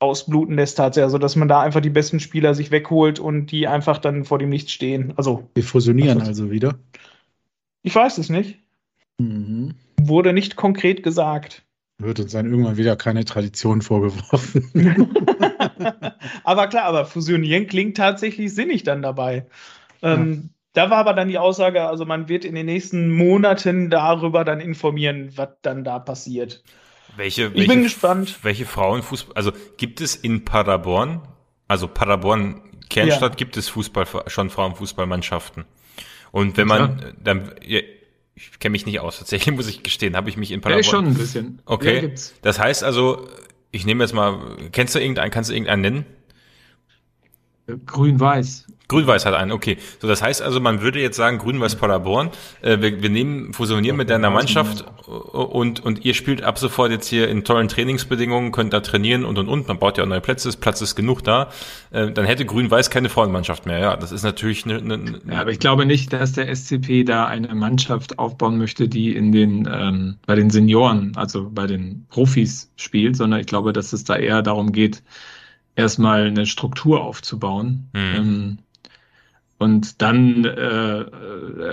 ausbluten 0.01 0.57
lässt 0.57 0.79
tatsächlich. 0.79 1.05
Also 1.05 1.19
dass 1.19 1.37
man 1.37 1.49
da 1.49 1.61
einfach 1.61 1.81
die 1.81 1.91
besten 1.91 2.21
Spieler 2.21 2.55
sich 2.55 2.71
wegholt 2.71 3.19
und 3.19 3.47
die 3.47 3.67
einfach 3.67 3.99
dann 3.99 4.25
vor 4.25 4.39
dem 4.39 4.49
Nichts 4.49 4.73
stehen. 4.73 5.13
Also 5.17 5.49
wir 5.55 5.65
fusionieren 5.65 6.23
also 6.23 6.51
wieder. 6.51 6.79
Ich 7.83 7.95
weiß 7.95 8.19
es 8.19 8.29
nicht. 8.29 8.59
Mhm. 9.19 9.75
Wurde 10.01 10.33
nicht 10.33 10.57
konkret 10.57 11.03
gesagt. 11.03 11.65
Wird 12.01 12.21
uns 12.21 12.33
dann 12.33 12.47
irgendwann 12.47 12.77
wieder 12.77 12.95
keine 12.95 13.25
Tradition 13.25 13.83
vorgeworfen. 13.83 14.71
aber 16.45 16.69
klar, 16.69 16.85
aber 16.85 17.05
fusionieren 17.05 17.67
klingt 17.67 17.97
tatsächlich 17.97 18.55
sinnig 18.55 18.85
dann 18.85 19.03
dabei. 19.03 19.47
Ähm, 20.03 20.33
ja. 20.33 20.49
Da 20.75 20.91
war 20.91 20.99
aber 20.99 21.15
dann 21.15 21.29
die 21.29 21.39
Aussage, 21.39 21.83
also 21.83 22.05
man 22.05 22.29
wird 22.29 22.45
in 22.45 22.55
den 22.55 22.67
nächsten 22.67 23.11
Monaten 23.11 23.91
darüber 23.91 24.45
dann 24.45 24.61
informieren, 24.61 25.33
was 25.35 25.49
dann 25.63 25.83
da 25.83 25.99
passiert. 25.99 26.63
Welche, 27.17 27.47
ich 27.47 27.55
welche, 27.55 27.69
bin 27.69 27.83
gespannt. 27.83 28.39
Welche 28.43 28.67
Frauenfußball, 28.67 29.37
also 29.37 29.53
gibt 29.77 30.01
es 30.01 30.17
in 30.17 30.45
Paderborn, 30.45 31.23
also 31.67 31.89
Paderborn 31.89 32.63
Kernstadt, 32.89 33.33
ja. 33.33 33.37
gibt 33.37 33.57
es 33.57 33.69
Fußball, 33.69 34.07
schon 34.29 34.51
Frauenfußballmannschaften. 34.51 35.65
Und 36.31 36.57
wenn 36.57 36.69
man, 36.69 36.99
ja. 37.01 37.07
dann, 37.23 37.53
ja, 37.67 37.81
ich 38.35 38.59
kenne 38.61 38.73
mich 38.73 38.87
nicht 38.87 39.01
aus, 39.01 39.19
tatsächlich 39.19 39.55
muss 39.55 39.69
ich 39.69 39.83
gestehen, 39.83 40.17
habe 40.17 40.31
ich 40.31 40.37
mich 40.37 40.53
in 40.53 40.61
Paderborn. 40.61 40.85
Ja, 40.85 40.91
schon 40.91 41.07
ein 41.07 41.15
bisschen. 41.15 41.63
Okay. 41.67 42.15
das 42.43 42.59
heißt 42.59 42.85
also, 42.85 43.29
ich 43.71 43.85
nehme 43.85 44.05
jetzt 44.05 44.13
mal, 44.13 44.57
kennst 44.73 44.95
du 44.95 44.99
irgendeinen, 44.99 45.31
kannst 45.31 45.51
du 45.51 45.55
irgendeinen 45.55 45.83
nennen? 45.83 46.07
Grün-Weiß. 47.87 48.67
Grün-Weiß 48.89 49.27
hat 49.27 49.35
einen, 49.35 49.53
okay. 49.53 49.77
So, 50.01 50.09
das 50.09 50.23
heißt 50.23 50.41
also, 50.41 50.61
man 50.61 50.81
würde 50.81 50.99
jetzt 50.99 51.19
sagen, 51.19 51.37
Grün-Weiß 51.37 51.77
Paderborn, 51.77 52.31
äh, 52.63 52.81
wir, 52.81 53.03
wir 53.03 53.11
nehmen, 53.11 53.53
fusionieren 53.53 53.99
mit 53.99 54.09
deiner 54.09 54.31
Mannschaft 54.31 54.87
und, 55.07 55.85
und 55.85 56.07
ihr 56.07 56.15
spielt 56.15 56.43
ab 56.43 56.59
sofort 56.59 56.91
jetzt 56.91 57.07
hier 57.07 57.29
in 57.29 57.45
tollen 57.45 57.69
Trainingsbedingungen, 57.69 58.51
könnt 58.51 58.73
da 58.73 58.81
trainieren 58.81 59.27
und 59.27 59.37
und 59.37 59.49
und, 59.49 59.69
man 59.69 59.79
baut 59.79 59.99
ja 59.99 60.05
auch 60.05 60.09
neue 60.09 60.23
Plätze, 60.23 60.51
Platz 60.59 60.81
ist 60.81 60.97
genug 60.97 61.23
da, 61.23 61.51
äh, 61.91 62.11
dann 62.11 62.25
hätte 62.25 62.47
Grün-Weiß 62.47 62.89
keine 62.89 63.11
Frauenmannschaft 63.11 63.67
mehr, 63.67 63.79
ja. 63.79 63.97
Das 63.97 64.11
ist 64.11 64.23
natürlich 64.23 64.65
eine, 64.65 64.79
eine, 64.79 64.95
eine 64.95 65.21
Ja, 65.31 65.43
aber 65.43 65.51
ich 65.51 65.59
glaube 65.59 65.85
nicht, 65.85 66.11
dass 66.15 66.33
der 66.33 66.55
SCP 66.55 67.05
da 67.05 67.27
eine 67.27 67.55
Mannschaft 67.55 68.19
aufbauen 68.19 68.57
möchte, 68.57 68.89
die 68.89 69.15
in 69.15 69.33
den, 69.33 69.69
ähm, 69.71 70.17
bei 70.27 70.35
den 70.35 70.49
Senioren, 70.49 71.13
also 71.15 71.51
bei 71.51 71.67
den 71.67 72.07
Profis 72.09 72.73
spielt, 72.77 73.17
sondern 73.17 73.41
ich 73.41 73.47
glaube, 73.47 73.75
dass 73.75 73.93
es 73.93 74.05
da 74.05 74.17
eher 74.17 74.41
darum 74.41 74.73
geht, 74.73 75.03
erstmal 75.79 76.27
eine 76.27 76.45
Struktur 76.45 77.03
aufzubauen. 77.03 77.89
Mhm. 77.93 78.15
Ähm, 78.17 78.59
und 79.59 80.03
dann, 80.03 80.45
äh, 80.45 81.05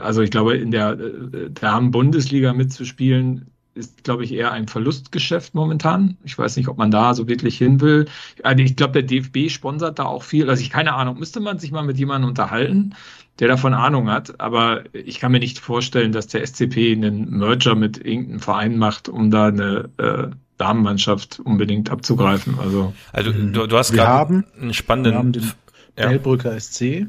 also 0.02 0.22
ich 0.22 0.32
glaube, 0.32 0.56
in 0.56 0.72
der 0.72 0.96
Damen-Bundesliga 0.96 2.54
mitzuspielen, 2.54 3.52
ist, 3.76 4.04
glaube 4.04 4.24
ich, 4.24 4.32
eher 4.32 4.54
ein 4.54 4.68
Verlustgeschäft 4.68 5.54
momentan. 5.54 6.18
Ich 6.24 6.38
weiß 6.38 6.56
nicht, 6.56 6.70
ob 6.70 6.78
man 6.78 6.92
da 6.92 7.14
so 7.14 7.28
wirklich 7.28 7.58
hin 7.58 7.82
will. 7.82 8.06
Also 8.42 8.64
ich 8.64 8.76
glaube, 8.76 8.94
der 8.94 9.04
DFB 9.04 9.50
sponsert 9.50 10.00
da 10.00 10.06
auch 10.06 10.24
viel. 10.24 10.50
Also 10.50 10.62
ich 10.62 10.70
keine 10.70 10.94
Ahnung, 10.94 11.20
müsste 11.20 11.42
man 11.42 11.60
sich 11.60 11.72
mal 11.72 11.84
mit 11.84 11.98
jemandem 11.98 12.30
unterhalten, 12.30 12.96
der 13.40 13.50
davon 13.50 13.74
Ahnung 13.74 14.10
hat. 14.10 14.40
Aber 14.40 14.84
ich 14.94 15.20
kann 15.20 15.34
mir 15.34 15.40
nicht 15.40 15.60
vorstellen, 15.60 16.14
dass 16.14 16.28
der 16.28 16.46
SCP 16.48 16.94
einen 16.94 17.38
Merger 17.38 17.76
mit 17.76 17.98
irgendeinem 17.98 18.40
Verein 18.40 18.78
macht, 18.78 19.10
um 19.10 19.30
da 19.30 19.48
eine 19.48 19.90
äh, 19.98 20.28
Damenmannschaft 20.58 21.40
unbedingt 21.40 21.90
abzugreifen. 21.90 22.58
Also, 22.60 22.94
also 23.12 23.32
du, 23.32 23.68
du 23.68 23.78
hast 23.78 23.92
gerade 23.92 24.44
einen 24.60 24.74
spannenden. 24.74 25.14
Wir 25.14 25.20
haben 25.20 25.32
den 25.34 26.42
ja. 26.44 26.60
SC 26.60 27.08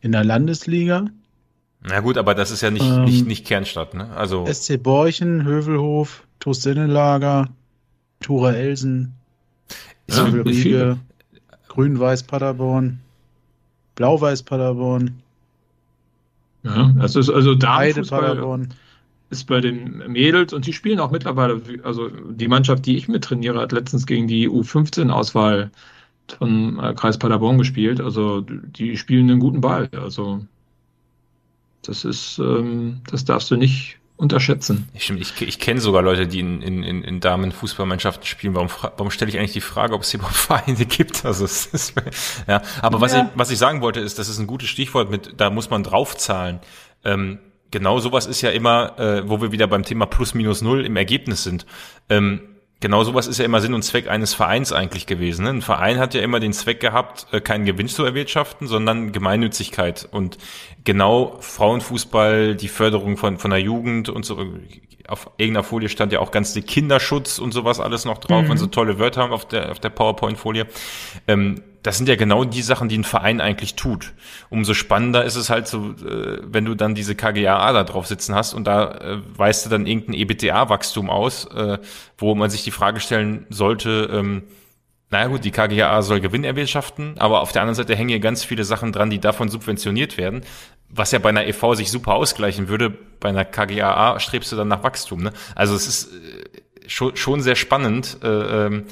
in 0.00 0.12
der 0.12 0.24
Landesliga. 0.24 1.06
Na 1.82 2.00
gut, 2.00 2.18
aber 2.18 2.34
das 2.34 2.50
ist 2.50 2.60
ja 2.60 2.70
nicht, 2.70 2.84
ähm, 2.84 3.04
nicht, 3.04 3.26
nicht 3.26 3.46
Kernstadt, 3.46 3.94
ne? 3.94 4.10
Also. 4.14 4.46
SC 4.46 4.82
Borchen, 4.82 5.44
Hövelhof, 5.44 6.24
TuS 6.38 6.62
Sinnelager, 6.62 7.48
Tura 8.20 8.52
Elsen, 8.52 9.14
ja, 10.08 10.24
Riege, 10.24 10.98
Grün-Weiß 11.68 12.24
Paderborn, 12.24 13.00
Blau-Weiß 13.94 14.42
Paderborn. 14.42 15.22
Ja, 16.62 16.92
das 16.98 17.16
ist 17.16 17.30
also 17.30 17.54
da 17.54 17.78
Paderborn 17.78 18.74
ist 19.30 19.44
bei 19.44 19.60
den 19.60 19.98
Mädels 20.10 20.52
und 20.52 20.66
die 20.66 20.72
spielen 20.72 20.98
auch 20.98 21.10
mittlerweile, 21.10 21.62
also 21.84 22.08
die 22.08 22.48
Mannschaft, 22.48 22.84
die 22.86 22.96
ich 22.96 23.08
mit 23.08 23.24
trainiere, 23.24 23.60
hat 23.60 23.72
letztens 23.72 24.06
gegen 24.06 24.26
die 24.26 24.48
U15-Auswahl 24.48 25.70
von 26.38 26.78
äh, 26.78 26.94
Kreis 26.94 27.18
Paderborn 27.18 27.58
gespielt. 27.58 28.00
Also 28.00 28.40
die 28.40 28.96
spielen 28.96 29.30
einen 29.30 29.40
guten 29.40 29.60
Ball. 29.60 29.88
Also 29.92 30.44
das 31.82 32.04
ist, 32.04 32.38
ähm, 32.38 33.00
das 33.10 33.24
darfst 33.24 33.50
du 33.50 33.56
nicht 33.56 33.98
unterschätzen. 34.16 34.88
Ich, 34.92 35.10
ich, 35.10 35.40
ich 35.40 35.58
kenne 35.58 35.80
sogar 35.80 36.02
Leute, 36.02 36.26
die 36.26 36.40
in, 36.40 36.60
in, 36.60 36.82
in 36.82 37.20
Damenfußballmannschaften 37.20 38.26
spielen. 38.26 38.54
Warum, 38.54 38.68
warum 38.68 39.10
stelle 39.10 39.30
ich 39.30 39.38
eigentlich 39.38 39.54
die 39.54 39.62
Frage, 39.62 39.94
ob 39.94 40.02
es 40.02 40.12
überhaupt 40.12 40.36
Vereine 40.36 40.84
gibt? 40.84 41.24
Also 41.24 41.44
es 41.44 41.66
ist, 41.66 41.94
ja, 42.46 42.62
aber 42.82 43.00
was, 43.00 43.12
ja. 43.12 43.22
ich, 43.22 43.38
was 43.38 43.50
ich 43.50 43.58
sagen 43.58 43.80
wollte, 43.80 44.00
ist, 44.00 44.18
das 44.18 44.28
ist 44.28 44.38
ein 44.38 44.46
gutes 44.46 44.68
Stichwort 44.68 45.10
mit, 45.10 45.34
da 45.38 45.50
muss 45.50 45.70
man 45.70 45.82
draufzahlen. 45.82 46.60
Ähm, 47.02 47.38
genau 47.70 47.98
sowas 47.98 48.26
ist 48.26 48.40
ja 48.42 48.50
immer, 48.50 48.98
äh, 48.98 49.28
wo 49.28 49.40
wir 49.40 49.52
wieder 49.52 49.66
beim 49.66 49.84
Thema 49.84 50.06
Plus 50.06 50.34
minus 50.34 50.62
null 50.62 50.84
im 50.84 50.96
Ergebnis 50.96 51.44
sind. 51.44 51.66
Ähm, 52.08 52.40
genau 52.80 53.04
sowas 53.04 53.26
ist 53.26 53.38
ja 53.38 53.44
immer 53.44 53.60
Sinn 53.60 53.74
und 53.74 53.82
Zweck 53.82 54.08
eines 54.08 54.34
Vereins 54.34 54.72
eigentlich 54.72 55.06
gewesen. 55.06 55.44
Ne? 55.44 55.50
Ein 55.50 55.62
Verein 55.62 55.98
hat 55.98 56.14
ja 56.14 56.22
immer 56.22 56.40
den 56.40 56.52
Zweck 56.52 56.80
gehabt, 56.80 57.26
äh, 57.32 57.40
keinen 57.40 57.64
Gewinn 57.64 57.88
zu 57.88 58.04
erwirtschaften, 58.04 58.66
sondern 58.66 59.12
Gemeinnützigkeit. 59.12 60.08
Und 60.10 60.38
genau 60.84 61.36
Frauenfußball, 61.40 62.56
die 62.56 62.68
Förderung 62.68 63.16
von, 63.16 63.38
von 63.38 63.50
der 63.50 63.60
Jugend 63.60 64.08
und 64.08 64.24
so, 64.24 64.46
auf 65.06 65.30
irgendeiner 65.36 65.64
Folie 65.64 65.88
stand 65.88 66.12
ja 66.12 66.20
auch 66.20 66.30
ganz 66.30 66.52
die 66.52 66.62
Kinderschutz 66.62 67.38
und 67.38 67.52
sowas 67.52 67.80
alles 67.80 68.04
noch 68.04 68.18
drauf 68.18 68.44
mhm. 68.44 68.52
und 68.52 68.58
so 68.58 68.66
tolle 68.66 68.98
Wörter 68.98 69.22
haben 69.22 69.32
auf 69.32 69.46
der, 69.46 69.70
auf 69.70 69.80
der 69.80 69.90
PowerPoint-Folie. 69.90 70.66
Ähm, 71.28 71.62
das 71.82 71.96
sind 71.96 72.08
ja 72.08 72.16
genau 72.16 72.44
die 72.44 72.62
Sachen, 72.62 72.88
die 72.88 72.98
ein 72.98 73.04
Verein 73.04 73.40
eigentlich 73.40 73.74
tut. 73.74 74.12
Umso 74.50 74.74
spannender 74.74 75.24
ist 75.24 75.36
es 75.36 75.48
halt 75.48 75.66
so, 75.66 75.94
äh, 76.04 76.38
wenn 76.42 76.64
du 76.64 76.74
dann 76.74 76.94
diese 76.94 77.14
KGAA 77.14 77.72
da 77.72 77.84
drauf 77.84 78.06
sitzen 78.06 78.34
hast 78.34 78.54
und 78.54 78.64
da 78.64 78.92
äh, 78.92 79.18
weißt 79.36 79.66
du 79.66 79.70
dann 79.70 79.86
irgendein 79.86 80.14
EBTA-Wachstum 80.14 81.08
aus, 81.08 81.46
äh, 81.46 81.78
wo 82.18 82.34
man 82.34 82.50
sich 82.50 82.64
die 82.64 82.70
Frage 82.70 83.00
stellen 83.00 83.46
sollte, 83.48 84.10
ähm, 84.12 84.42
naja 85.10 85.26
gut, 85.26 85.44
die 85.44 85.50
KGAA 85.50 86.02
soll 86.02 86.20
Gewinn 86.20 86.44
erwirtschaften, 86.44 87.18
aber 87.18 87.40
auf 87.40 87.50
der 87.50 87.62
anderen 87.62 87.74
Seite 87.74 87.96
hängen 87.96 88.10
hier 88.10 88.20
ganz 88.20 88.44
viele 88.44 88.64
Sachen 88.64 88.92
dran, 88.92 89.10
die 89.10 89.18
davon 89.18 89.48
subventioniert 89.48 90.18
werden, 90.18 90.42
was 90.88 91.10
ja 91.10 91.18
bei 91.18 91.30
einer 91.30 91.46
EV 91.46 91.74
sich 91.74 91.90
super 91.90 92.14
ausgleichen 92.14 92.68
würde. 92.68 92.90
Bei 92.90 93.30
einer 93.30 93.44
KGAA 93.44 94.20
strebst 94.20 94.52
du 94.52 94.56
dann 94.56 94.68
nach 94.68 94.84
Wachstum. 94.84 95.22
Ne? 95.22 95.32
Also 95.56 95.74
es 95.74 95.88
ist 95.88 96.10
schon, 96.86 97.16
schon 97.16 97.40
sehr 97.40 97.56
spannend, 97.56 98.18
äh, 98.22 98.66
ähm, 98.66 98.84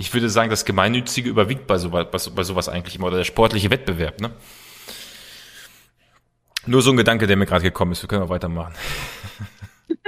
Ich 0.00 0.14
würde 0.14 0.30
sagen, 0.30 0.48
das 0.48 0.64
Gemeinnützige 0.64 1.28
überwiegt 1.28 1.66
bei 1.66 1.76
sowas, 1.76 2.30
bei 2.30 2.42
sowas 2.44 2.68
eigentlich 2.68 2.94
immer, 2.94 3.08
oder 3.08 3.16
der 3.16 3.24
sportliche 3.24 3.70
Wettbewerb, 3.70 4.20
ne? 4.20 4.30
Nur 6.66 6.82
so 6.82 6.92
ein 6.92 6.96
Gedanke, 6.96 7.26
der 7.26 7.36
mir 7.36 7.46
gerade 7.46 7.64
gekommen 7.64 7.92
ist. 7.92 8.02
Wir 8.02 8.08
können 8.08 8.22
auch 8.22 8.28
weitermachen. 8.28 8.74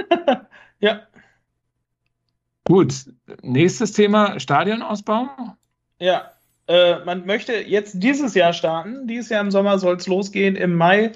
ja. 0.79 1.01
Gut. 2.63 2.93
Nächstes 3.41 3.91
Thema: 3.91 4.39
Stadionausbau. 4.39 5.27
Ja. 5.99 6.31
Äh, 6.67 7.03
man 7.03 7.25
möchte 7.25 7.53
jetzt 7.53 7.95
dieses 7.95 8.33
Jahr 8.33 8.53
starten. 8.53 9.07
Dieses 9.07 9.29
Jahr 9.29 9.41
im 9.41 9.51
Sommer 9.51 9.77
soll 9.77 9.97
es 9.97 10.07
losgehen. 10.07 10.55
Im 10.55 10.75
Mai 10.75 11.11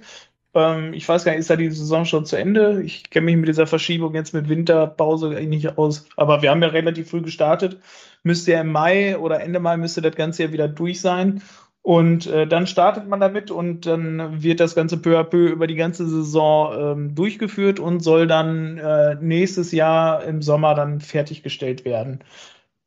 ähm, 0.55 0.93
ich 0.93 1.07
weiß 1.07 1.25
gar 1.25 1.33
nicht, 1.33 1.41
ist 1.41 1.49
da 1.49 1.57
die 1.57 1.69
Saison 1.69 2.05
schon 2.05 2.25
zu 2.25 2.37
Ende? 2.37 2.81
Ich 2.81 3.09
kenne 3.09 3.25
mich 3.25 3.35
mit 3.35 3.49
dieser 3.49 3.67
Verschiebung 3.67 4.15
jetzt 4.15 4.33
mit 4.33 4.49
Winterpause 4.49 5.29
nicht 5.29 5.77
aus. 5.77 6.07
Aber 6.15 6.41
wir 6.41 6.49
haben 6.49 6.61
ja 6.63 6.69
relativ 6.69 7.09
früh 7.09 7.21
gestartet. 7.21 7.79
Müsste 8.25 8.53
ja 8.53 8.61
im 8.61 8.71
Mai 8.71 9.17
oder 9.17 9.39
Ende 9.41 9.59
Mai 9.59 9.77
müsste 9.77 10.01
das 10.01 10.15
Ganze 10.15 10.43
ja 10.43 10.51
wieder 10.51 10.67
durch 10.67 10.99
sein. 10.99 11.43
Und 11.83 12.25
äh, 12.25 12.47
dann 12.47 12.65
startet 12.65 13.07
man 13.07 13.19
damit 13.19 13.51
und 13.51 13.85
dann 13.85 14.41
wird 14.41 14.59
das 14.59 14.73
Ganze 14.73 14.97
peu 14.97 15.19
à 15.19 15.23
peu 15.23 15.49
über 15.49 15.67
die 15.67 15.75
ganze 15.75 16.07
Saison 16.07 16.73
ähm, 16.75 17.15
durchgeführt 17.15 17.79
und 17.79 17.99
soll 17.99 18.25
dann 18.25 18.79
äh, 18.79 19.15
nächstes 19.21 19.71
Jahr 19.71 20.23
im 20.23 20.41
Sommer 20.41 20.73
dann 20.73 20.99
fertiggestellt 20.99 21.85
werden. 21.85 22.23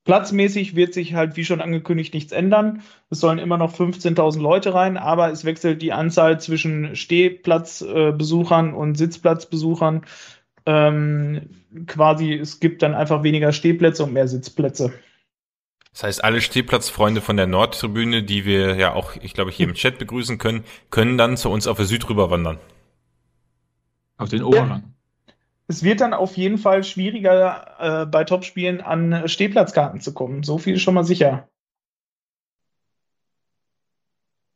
Platzmäßig 0.04 0.74
wird 0.74 0.94
sich 0.94 1.14
halt, 1.14 1.36
wie 1.36 1.44
schon 1.44 1.60
angekündigt, 1.60 2.12
nichts 2.12 2.32
ändern. 2.32 2.82
Es 3.08 3.20
sollen 3.20 3.38
immer 3.38 3.58
noch 3.58 3.72
15.000 3.72 4.40
Leute 4.40 4.74
rein, 4.74 4.96
aber 4.96 5.30
es 5.30 5.44
wechselt 5.44 5.80
die 5.80 5.92
Anzahl 5.92 6.40
zwischen 6.40 6.96
Stehplatzbesuchern 6.96 8.74
und 8.74 8.96
Sitzplatzbesuchern. 8.96 10.02
Ähm, 10.66 11.50
quasi, 11.86 12.32
es 12.32 12.58
gibt 12.58 12.82
dann 12.82 12.96
einfach 12.96 13.22
weniger 13.22 13.52
Stehplätze 13.52 14.02
und 14.02 14.14
mehr 14.14 14.26
Sitzplätze. 14.26 14.92
Das 15.92 16.02
heißt, 16.04 16.24
alle 16.24 16.40
Stehplatzfreunde 16.40 17.20
von 17.20 17.36
der 17.36 17.46
Nordtribüne, 17.46 18.22
die 18.22 18.44
wir 18.44 18.76
ja 18.76 18.92
auch, 18.92 19.16
ich 19.20 19.34
glaube, 19.34 19.50
hier 19.50 19.66
im 19.66 19.74
Chat 19.74 19.98
begrüßen 19.98 20.38
können, 20.38 20.64
können 20.90 21.18
dann 21.18 21.36
zu 21.36 21.50
uns 21.50 21.66
auf 21.66 21.76
der 21.76 21.86
Süd 21.86 22.08
rüberwandern. 22.08 22.58
Auf 24.16 24.28
den 24.28 24.42
Oberrang. 24.42 24.82
Ja 24.86 24.98
es 25.68 25.82
wird 25.82 26.00
dann 26.00 26.14
auf 26.14 26.36
jeden 26.36 26.56
Fall 26.56 26.82
schwieriger, 26.82 28.02
äh, 28.02 28.06
bei 28.06 28.24
Topspielen 28.24 28.80
an 28.80 29.28
Stehplatzkarten 29.28 30.00
zu 30.00 30.14
kommen. 30.14 30.42
So 30.42 30.56
viel 30.56 30.74
ist 30.74 30.82
schon 30.82 30.94
mal 30.94 31.04
sicher. 31.04 31.48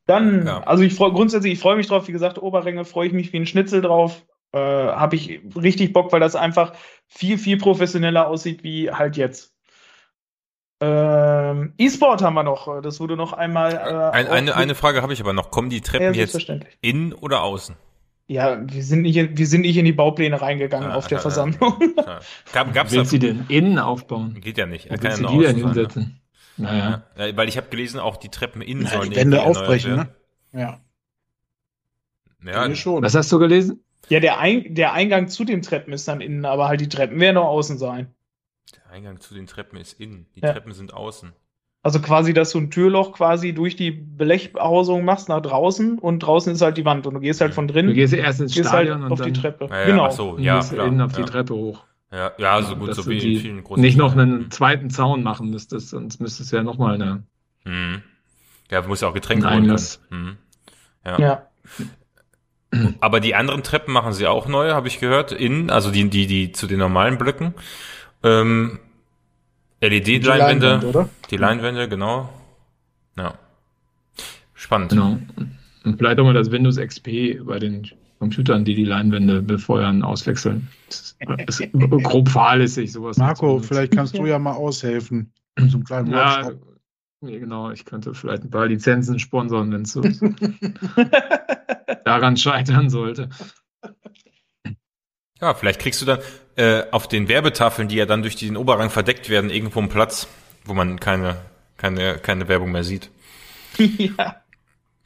Dann, 0.06 0.46
ja. 0.46 0.62
also 0.64 0.82
ich 0.82 0.94
freue 0.94 1.12
grundsätzlich, 1.12 1.52
ich 1.52 1.58
freue 1.60 1.76
mich 1.76 1.86
drauf, 1.86 2.08
wie 2.08 2.12
gesagt, 2.12 2.40
Oberränge 2.40 2.84
freue 2.84 3.06
ich 3.06 3.12
mich 3.12 3.32
wie 3.32 3.36
ein 3.36 3.46
Schnitzel 3.46 3.82
drauf. 3.82 4.26
Äh, 4.52 4.58
Habe 4.58 5.16
ich 5.16 5.40
richtig 5.54 5.92
Bock, 5.92 6.12
weil 6.12 6.20
das 6.20 6.34
einfach 6.34 6.74
viel, 7.06 7.38
viel 7.38 7.58
professioneller 7.58 8.26
aussieht 8.26 8.64
wie 8.64 8.90
halt 8.90 9.16
jetzt. 9.18 9.51
Ähm, 10.84 11.74
E-Sport 11.78 12.22
haben 12.22 12.34
wir 12.34 12.42
noch. 12.42 12.82
Das 12.82 12.98
wurde 12.98 13.16
noch 13.16 13.32
einmal. 13.32 13.72
Äh, 13.72 14.16
Ein, 14.16 14.26
eine, 14.26 14.56
eine 14.56 14.74
Frage 14.74 15.00
habe 15.00 15.12
ich 15.12 15.20
aber 15.20 15.32
noch. 15.32 15.52
Kommen 15.52 15.70
die 15.70 15.80
Treppen 15.80 16.12
ja, 16.12 16.22
jetzt 16.22 16.52
innen 16.80 17.12
oder 17.12 17.44
außen? 17.44 17.76
Ja, 18.26 18.58
wir 18.60 18.82
sind 18.82 19.02
nicht, 19.02 19.16
in, 19.16 19.38
wir 19.38 19.46
sind 19.46 19.60
nicht 19.60 19.76
in 19.76 19.84
die 19.84 19.92
Baupläne 19.92 20.40
reingegangen 20.40 20.90
ah, 20.90 20.96
auf 20.96 21.06
der 21.06 21.18
ah, 21.18 21.20
Versammlung. 21.20 21.94
Ah, 21.98 22.18
Gab, 22.52 22.74
gab's 22.74 22.90
Willst 22.90 23.12
sie 23.12 23.20
denn 23.20 23.44
innen 23.48 23.78
aufbauen? 23.78 24.40
Geht 24.40 24.58
ja 24.58 24.66
nicht. 24.66 24.86
Er 24.86 24.98
kann 24.98 25.12
ja 25.12 25.18
nur 25.18 25.30
die 25.30 25.46
denn 25.46 25.56
hinsetzen? 25.56 26.20
Ne? 26.56 26.66
Naja. 26.66 27.02
Ja, 27.16 27.36
weil 27.36 27.48
ich 27.48 27.56
habe 27.56 27.68
gelesen, 27.68 28.00
auch 28.00 28.16
die 28.16 28.28
Treppen 28.28 28.60
innen 28.60 28.86
sollen 28.86 29.10
die 29.10 29.16
Wände 29.16 29.42
aufbrechen, 29.42 29.94
ne? 29.94 30.08
Ja. 30.52 30.80
Ja, 32.44 32.74
schon. 32.74 33.04
Was 33.04 33.14
hast 33.14 33.30
du 33.30 33.38
gelesen? 33.38 33.84
Ja, 34.08 34.18
der, 34.18 34.40
Ein 34.40 34.74
der 34.74 34.94
Eingang 34.94 35.28
zu 35.28 35.44
den 35.44 35.62
Treppen 35.62 35.92
ist 35.92 36.08
dann 36.08 36.20
innen, 36.20 36.44
aber 36.44 36.66
halt 36.66 36.80
die 36.80 36.88
Treppen 36.88 37.20
werden 37.20 37.36
noch 37.36 37.46
außen 37.46 37.78
sein. 37.78 38.12
Eingang 38.92 39.20
zu 39.20 39.34
den 39.34 39.46
Treppen 39.46 39.78
ist 39.78 39.98
innen. 39.98 40.26
Die 40.36 40.40
ja. 40.40 40.52
Treppen 40.52 40.72
sind 40.72 40.94
außen. 40.94 41.32
Also 41.84 42.00
quasi, 42.00 42.32
dass 42.32 42.52
du 42.52 42.58
ein 42.58 42.70
Türloch 42.70 43.12
quasi 43.12 43.52
durch 43.52 43.74
die 43.74 43.90
Blechhausung 43.90 45.04
machst 45.04 45.28
nach 45.28 45.40
draußen 45.40 45.98
und 45.98 46.20
draußen 46.20 46.52
ist 46.52 46.62
halt 46.62 46.76
die 46.76 46.84
Wand 46.84 47.08
und 47.08 47.14
du 47.14 47.20
gehst 47.20 47.40
halt 47.40 47.54
von 47.54 47.66
drin. 47.66 47.88
Du 47.88 47.94
gehst 47.94 48.14
erst 48.14 48.40
ins 48.40 48.54
halt 48.54 48.66
Stadion 48.66 48.94
halt 48.94 49.06
und 49.06 49.12
auf 49.12 49.18
dann, 49.18 49.32
die 49.32 49.40
Treppe. 49.40 49.66
Ja, 49.68 49.80
ja, 49.80 49.86
genau. 49.86 50.06
Ach 50.06 50.12
so, 50.12 50.38
ja, 50.38 50.60
klar, 50.60 50.86
innen 50.86 51.00
auf 51.00 51.12
ja. 51.12 51.18
die 51.18 51.24
Treppe 51.24 51.54
hoch. 51.54 51.84
Ja, 52.12 52.30
ja, 52.38 52.62
so 52.62 52.76
gut, 52.76 52.94
so 52.94 53.06
wie 53.08 53.34
in 53.34 53.40
vielen 53.40 53.64
großen 53.64 53.80
Nicht 53.80 53.96
noch 53.96 54.12
einen 54.12 54.50
zweiten 54.50 54.90
Zaun 54.90 55.22
machen 55.22 55.50
müsstest, 55.50 55.88
sonst 55.88 56.20
müsstest 56.20 56.52
du 56.52 56.56
ja 56.56 56.62
nochmal 56.62 56.94
eine. 56.94 57.24
Mhm. 57.64 58.02
Ja, 58.70 58.86
muss 58.86 59.00
ja 59.00 59.08
auch 59.08 59.14
Getränke 59.14 59.50
holen 59.50 59.66
können. 59.66 59.86
Mhm. 60.10 60.36
Ja. 61.04 61.18
ja. 61.18 61.46
Aber 63.00 63.20
die 63.20 63.34
anderen 63.34 63.62
Treppen 63.62 63.92
machen 63.92 64.12
sie 64.12 64.26
auch 64.26 64.46
neu, 64.46 64.70
habe 64.70 64.88
ich 64.88 65.00
gehört, 65.00 65.32
innen, 65.32 65.70
also 65.70 65.90
die, 65.90 66.08
die, 66.08 66.26
die 66.26 66.52
zu 66.52 66.66
den 66.66 66.78
normalen 66.78 67.18
Blöcken. 67.18 67.54
Ähm, 68.22 68.78
LED-Leinwände. 69.80 71.08
Die 71.30 71.36
Leinwände, 71.36 71.88
genau. 71.88 72.28
Ja. 73.16 73.34
Spannend. 74.54 74.90
Genau. 74.90 75.18
Und 75.84 75.98
vielleicht 75.98 76.20
auch 76.20 76.24
mal 76.24 76.34
das 76.34 76.50
Windows 76.50 76.76
XP 76.76 77.44
bei 77.44 77.58
den 77.58 77.90
Computern, 78.20 78.64
die 78.64 78.76
die 78.76 78.84
Leinwände 78.84 79.42
befeuern, 79.42 80.04
auswechseln. 80.04 80.68
Das 80.88 81.16
ist, 81.48 81.60
ist 81.60 81.72
grob 81.72 82.28
fahrlässig, 82.28 82.92
sowas. 82.92 83.16
Marco, 83.16 83.58
vielleicht 83.58 83.96
kannst 83.96 84.16
du 84.16 84.24
ja 84.24 84.38
mal 84.38 84.52
aushelfen. 84.52 85.32
So 85.58 85.78
einem 85.78 85.84
kleinen 85.84 86.12
ja, 86.12 86.52
ja, 87.22 87.38
genau. 87.38 87.70
Ich 87.70 87.84
könnte 87.84 88.14
vielleicht 88.14 88.44
ein 88.44 88.50
paar 88.50 88.66
Lizenzen 88.66 89.18
sponsern, 89.18 89.72
wenn 89.72 89.82
es 89.82 89.92
so 89.92 90.00
daran 92.04 92.36
scheitern 92.36 92.90
sollte. 92.90 93.28
Ja, 95.40 95.54
vielleicht 95.54 95.80
kriegst 95.80 96.00
du 96.00 96.06
dann 96.06 96.20
äh, 96.56 96.84
auf 96.90 97.08
den 97.08 97.28
Werbetafeln, 97.28 97.88
die 97.88 97.96
ja 97.96 98.06
dann 98.06 98.22
durch 98.22 98.36
den 98.36 98.56
Oberrang 98.56 98.90
verdeckt 98.90 99.28
werden, 99.28 99.50
irgendwo 99.50 99.80
einen 99.80 99.88
Platz, 99.88 100.28
wo 100.64 100.74
man 100.74 101.00
keine, 101.00 101.36
keine, 101.76 102.18
keine 102.18 102.48
Werbung 102.48 102.72
mehr 102.72 102.84
sieht. 102.84 103.10
ja. 103.78 104.36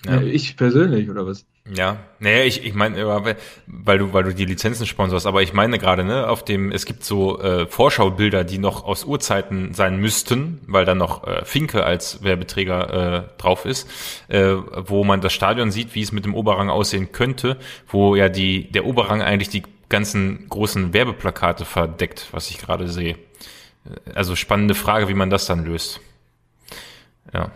ja. 0.04 0.22
Ich 0.22 0.56
persönlich, 0.56 1.08
oder 1.08 1.26
was? 1.26 1.46
Ja, 1.74 1.96
naja, 2.20 2.44
ich, 2.44 2.64
ich 2.64 2.74
meine, 2.74 3.04
weil 3.66 3.98
du, 3.98 4.12
weil 4.12 4.22
du 4.22 4.32
die 4.32 4.44
Lizenzen 4.44 4.86
sponsorst, 4.86 5.26
aber 5.26 5.42
ich 5.42 5.52
meine 5.52 5.78
gerade, 5.78 6.04
ne, 6.04 6.28
auf 6.28 6.44
dem, 6.44 6.70
es 6.70 6.86
gibt 6.86 7.02
so 7.02 7.40
äh, 7.40 7.66
Vorschaubilder, 7.66 8.44
die 8.44 8.58
noch 8.58 8.84
aus 8.84 9.04
Urzeiten 9.04 9.74
sein 9.74 9.98
müssten, 9.98 10.60
weil 10.68 10.84
da 10.84 10.94
noch 10.94 11.26
äh, 11.26 11.44
Finke 11.44 11.84
als 11.84 12.22
Werbeträger 12.22 13.26
äh, 13.36 13.40
drauf 13.40 13.64
ist, 13.64 13.88
äh, 14.28 14.54
wo 14.76 15.02
man 15.02 15.20
das 15.20 15.32
Stadion 15.32 15.72
sieht, 15.72 15.96
wie 15.96 16.02
es 16.02 16.12
mit 16.12 16.24
dem 16.24 16.36
Oberrang 16.36 16.70
aussehen 16.70 17.10
könnte, 17.10 17.56
wo 17.88 18.14
ja 18.14 18.28
die, 18.28 18.70
der 18.70 18.84
Oberrang 18.86 19.20
eigentlich 19.20 19.48
die 19.48 19.64
ganzen 19.88 20.48
großen 20.48 20.92
Werbeplakate 20.92 21.64
verdeckt, 21.64 22.28
was 22.32 22.50
ich 22.50 22.58
gerade 22.58 22.88
sehe. 22.88 23.18
Also 24.14 24.34
spannende 24.36 24.74
Frage, 24.74 25.08
wie 25.08 25.14
man 25.14 25.30
das 25.30 25.46
dann 25.46 25.64
löst. 25.64 26.00
Ja. 27.32 27.52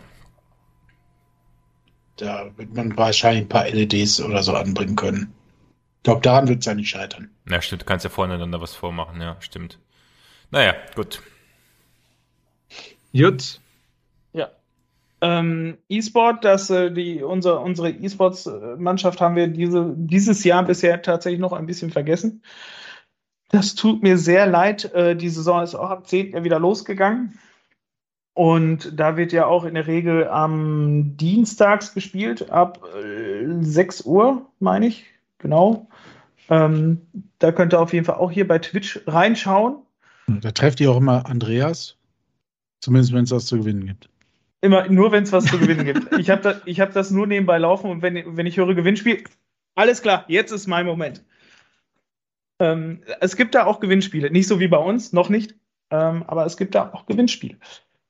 Da 2.17 2.51
wird 2.57 2.75
man 2.75 2.97
wahrscheinlich 2.97 3.45
ein 3.45 3.49
paar 3.49 3.69
LEDs 3.69 4.21
oder 4.21 4.43
so 4.43 4.55
anbringen 4.55 4.97
können. 4.97 5.33
Ich 5.99 6.05
glaube, 6.05 6.21
daran 6.21 6.49
wird 6.49 6.61
es 6.61 6.67
ja 6.67 6.75
nicht 6.75 6.91
scheitern. 6.91 7.31
Ja, 7.49 7.61
stimmt. 7.61 7.83
Du 7.83 7.87
kannst 7.87 8.05
ja 8.05 8.11
voneinander 8.11 8.61
was 8.61 8.75
vormachen. 8.75 9.21
Ja, 9.21 9.37
stimmt. 9.41 9.79
Naja, 10.51 10.75
gut. 10.95 11.23
Gut. 13.13 13.61
Ähm, 15.23 15.77
E-Sport, 15.89 16.45
dass 16.45 16.71
äh, 16.71 16.91
die 16.91 17.23
unser, 17.23 17.61
unsere 17.61 17.91
E-Sports-Mannschaft 17.91 19.21
haben 19.21 19.37
wir 19.37 19.49
diese, 19.49 19.95
dieses 19.97 20.45
Jahr 20.45 20.65
bisher 20.65 21.03
tatsächlich 21.03 21.41
noch 21.41 21.53
ein 21.53 21.67
bisschen 21.67 21.91
vergessen. 21.91 22.43
Das 23.51 23.75
tut 23.75 24.03
mir 24.03 24.17
sehr 24.17 24.47
leid. 24.47 24.93
Äh, 24.95 25.17
die 25.17 25.29
Saison 25.29 25.63
ist 25.63 25.75
auch 25.75 25.91
am 25.91 26.05
10. 26.05 26.45
wieder 26.45 26.59
losgegangen. 26.59 27.39
Und 28.33 28.99
da 28.99 29.17
wird 29.17 29.33
ja 29.33 29.47
auch 29.47 29.65
in 29.65 29.75
der 29.75 29.87
Regel 29.87 30.27
am 30.29 31.17
Dienstags 31.17 31.93
gespielt, 31.93 32.51
ab 32.51 32.83
äh, 32.95 33.45
6 33.61 34.03
Uhr, 34.03 34.47
meine 34.61 34.87
ich. 34.87 35.05
Genau. 35.39 35.89
Ähm, 36.49 37.03
da 37.39 37.53
könnt 37.53 37.75
ihr 37.75 37.81
auf 37.81 37.93
jeden 37.93 38.07
Fall 38.07 38.17
auch 38.17 38.31
hier 38.31 38.47
bei 38.47 38.59
Twitch 38.59 39.01
reinschauen. 39.07 39.77
Da 40.27 40.53
trefft 40.53 40.81
ihr 40.81 40.91
auch 40.91 40.99
immer 40.99 41.27
Andreas. 41.27 41.97
Zumindest 42.81 43.13
wenn 43.13 43.25
es 43.25 43.31
was 43.31 43.47
zu 43.47 43.59
gewinnen 43.59 43.87
gibt. 43.87 44.09
Immer 44.63 44.89
nur, 44.89 45.11
wenn 45.13 45.23
es 45.23 45.33
was 45.33 45.47
zu 45.47 45.59
gewinnen 45.59 45.85
gibt. 45.85 46.19
Ich 46.19 46.29
habe 46.29 46.43
da, 46.43 46.51
hab 46.67 46.93
das 46.93 47.11
nur 47.11 47.27
nebenbei 47.27 47.59
laufen 47.59 47.91
und 47.91 48.03
wenn, 48.03 48.37
wenn 48.37 48.47
ich 48.47 48.59
höre 48.59 48.75
Gewinnspiel, 48.75 49.25
alles 49.75 50.03
klar, 50.03 50.25
jetzt 50.29 50.53
ist 50.53 50.67
mein 50.67 50.85
Moment. 50.85 51.25
Ähm, 52.59 53.03
es 53.21 53.37
gibt 53.37 53.55
da 53.55 53.65
auch 53.65 53.81
Gewinnspiele. 53.81 54.31
Nicht 54.31 54.47
so 54.47 54.61
wie 54.61 54.69
bei 54.69 54.77
uns, 54.77 55.13
noch 55.13 55.31
nicht, 55.31 55.55
ähm, 55.91 56.25
aber 56.27 56.45
es 56.45 56.57
gibt 56.57 56.75
da 56.75 56.93
auch 56.93 57.07
Gewinnspiele. 57.07 57.57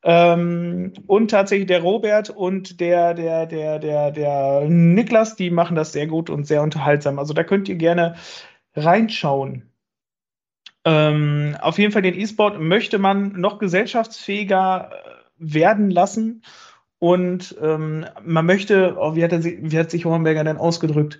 Ähm, 0.02 0.92
und 1.06 1.30
tatsächlich 1.30 1.68
der 1.68 1.82
Robert 1.82 2.30
und 2.30 2.80
der, 2.80 3.14
der, 3.14 3.46
der, 3.46 3.78
der, 3.78 4.10
der 4.10 4.64
Niklas, 4.68 5.36
die 5.36 5.50
machen 5.50 5.76
das 5.76 5.92
sehr 5.92 6.06
gut 6.06 6.30
und 6.30 6.46
sehr 6.46 6.62
unterhaltsam. 6.62 7.18
Also 7.18 7.34
da 7.34 7.44
könnt 7.44 7.68
ihr 7.68 7.76
gerne 7.76 8.16
reinschauen. 8.74 9.70
Ähm, 10.86 11.56
auf 11.60 11.78
jeden 11.78 11.92
Fall 11.92 12.02
den 12.02 12.18
E-Sport 12.18 12.58
möchte 12.58 12.98
man 12.98 13.32
noch 13.32 13.58
gesellschaftsfähiger 13.58 14.90
äh, 14.92 15.19
werden 15.40 15.90
lassen. 15.90 16.42
Und 16.98 17.56
ähm, 17.60 18.06
man 18.22 18.46
möchte, 18.46 18.96
oh, 18.98 19.16
wie, 19.16 19.24
hat 19.24 19.32
er, 19.32 19.42
wie 19.42 19.78
hat 19.78 19.90
sich 19.90 20.04
Hornberger 20.04 20.44
denn 20.44 20.58
ausgedrückt? 20.58 21.18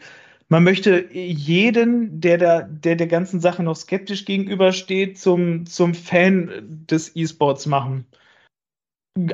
Man 0.49 0.65
möchte 0.65 1.09
jeden, 1.13 2.21
der 2.21 2.37
der, 2.37 2.63
der 2.65 2.97
der 2.97 3.07
ganzen 3.07 3.41
Sache 3.41 3.63
noch 3.63 3.77
skeptisch 3.77 4.25
gegenübersteht, 4.25 5.19
zum, 5.19 5.65
zum 5.65 5.95
Fan 5.95 6.51
des 6.91 7.15
E-Sports 7.15 7.67
machen. 7.67 8.05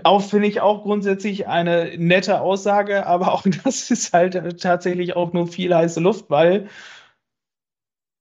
Auch 0.04 0.22
finde 0.22 0.48
ich 0.48 0.60
auch 0.60 0.82
grundsätzlich 0.82 1.48
eine 1.48 1.96
nette 1.96 2.40
Aussage, 2.40 3.06
aber 3.06 3.32
auch 3.32 3.44
das 3.64 3.90
ist 3.90 4.12
halt 4.12 4.60
tatsächlich 4.60 5.16
auch 5.16 5.32
nur 5.32 5.46
viel 5.46 5.74
heiße 5.74 6.00
Luft, 6.00 6.26
weil 6.28 6.68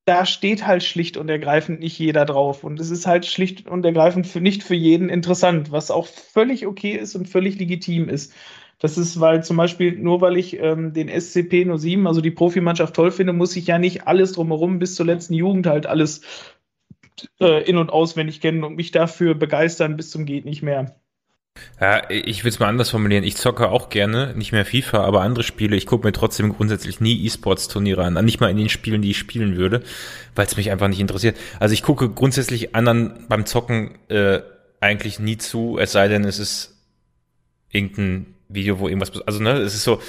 da 0.05 0.25
steht 0.25 0.67
halt 0.67 0.83
schlicht 0.83 1.17
und 1.17 1.29
ergreifend 1.29 1.79
nicht 1.79 1.97
jeder 1.97 2.25
drauf. 2.25 2.63
Und 2.63 2.79
es 2.79 2.91
ist 2.91 3.07
halt 3.07 3.25
schlicht 3.25 3.67
und 3.67 3.83
ergreifend 3.85 4.27
für, 4.27 4.39
nicht 4.39 4.63
für 4.63 4.75
jeden 4.75 5.09
interessant, 5.09 5.71
was 5.71 5.91
auch 5.91 6.07
völlig 6.07 6.67
okay 6.67 6.91
ist 6.91 7.15
und 7.15 7.27
völlig 7.27 7.57
legitim 7.59 8.07
ist. 8.07 8.33
Das 8.79 8.97
ist, 8.97 9.19
weil 9.19 9.43
zum 9.43 9.57
Beispiel, 9.57 9.97
nur 9.97 10.21
weil 10.21 10.37
ich 10.37 10.59
ähm, 10.59 10.93
den 10.93 11.09
SCP 11.09 11.65
07, 11.75 12.05
also 12.07 12.21
die 12.21 12.31
Profimannschaft 12.31 12.95
toll 12.95 13.11
finde, 13.11 13.33
muss 13.33 13.55
ich 13.55 13.67
ja 13.67 13.79
nicht 13.79 14.05
alles 14.07 14.33
drumherum 14.33 14.79
bis 14.79 14.95
zur 14.95 15.05
letzten 15.05 15.33
Jugend 15.33 15.65
halt 15.65 15.87
alles 15.87 16.21
äh, 17.39 17.63
in- 17.67 17.77
und 17.77 17.89
auswendig 17.91 18.41
kennen 18.41 18.63
und 18.63 18.75
mich 18.75 18.91
dafür 18.91 19.33
begeistern 19.35 19.97
bis 19.97 20.11
zum 20.11 20.25
Geht 20.25 20.45
nicht 20.45 20.61
mehr. 20.61 20.99
Ja, 21.79 22.09
ich 22.09 22.43
will 22.43 22.49
es 22.49 22.59
mal 22.59 22.67
anders 22.67 22.89
formulieren. 22.89 23.23
Ich 23.23 23.35
zocke 23.35 23.69
auch 23.69 23.89
gerne, 23.89 24.33
nicht 24.35 24.51
mehr 24.51 24.65
FIFA, 24.65 25.03
aber 25.03 25.21
andere 25.21 25.43
Spiele. 25.43 25.75
Ich 25.75 25.85
gucke 25.85 26.07
mir 26.07 26.13
trotzdem 26.13 26.53
grundsätzlich 26.53 27.01
nie 27.01 27.25
E-Sports-Turniere 27.25 28.03
an. 28.03 28.13
Nicht 28.25 28.39
mal 28.39 28.49
in 28.49 28.57
den 28.57 28.69
Spielen, 28.69 29.01
die 29.01 29.11
ich 29.11 29.17
spielen 29.17 29.57
würde, 29.57 29.83
weil 30.35 30.45
es 30.45 30.55
mich 30.57 30.71
einfach 30.71 30.87
nicht 30.87 30.99
interessiert. 30.99 31.37
Also 31.59 31.73
ich 31.73 31.83
gucke 31.83 32.09
grundsätzlich 32.09 32.75
anderen 32.75 33.25
beim 33.27 33.45
Zocken 33.45 33.95
äh, 34.09 34.41
eigentlich 34.79 35.19
nie 35.19 35.37
zu, 35.37 35.77
es 35.79 35.91
sei 35.91 36.07
denn, 36.07 36.23
es 36.23 36.39
ist 36.39 36.77
irgendein 37.71 38.35
Video, 38.47 38.79
wo 38.79 38.87
irgendwas, 38.87 39.19
also 39.21 39.41
ne, 39.41 39.53
es 39.57 39.73
ist 39.73 39.83
so, 39.83 40.01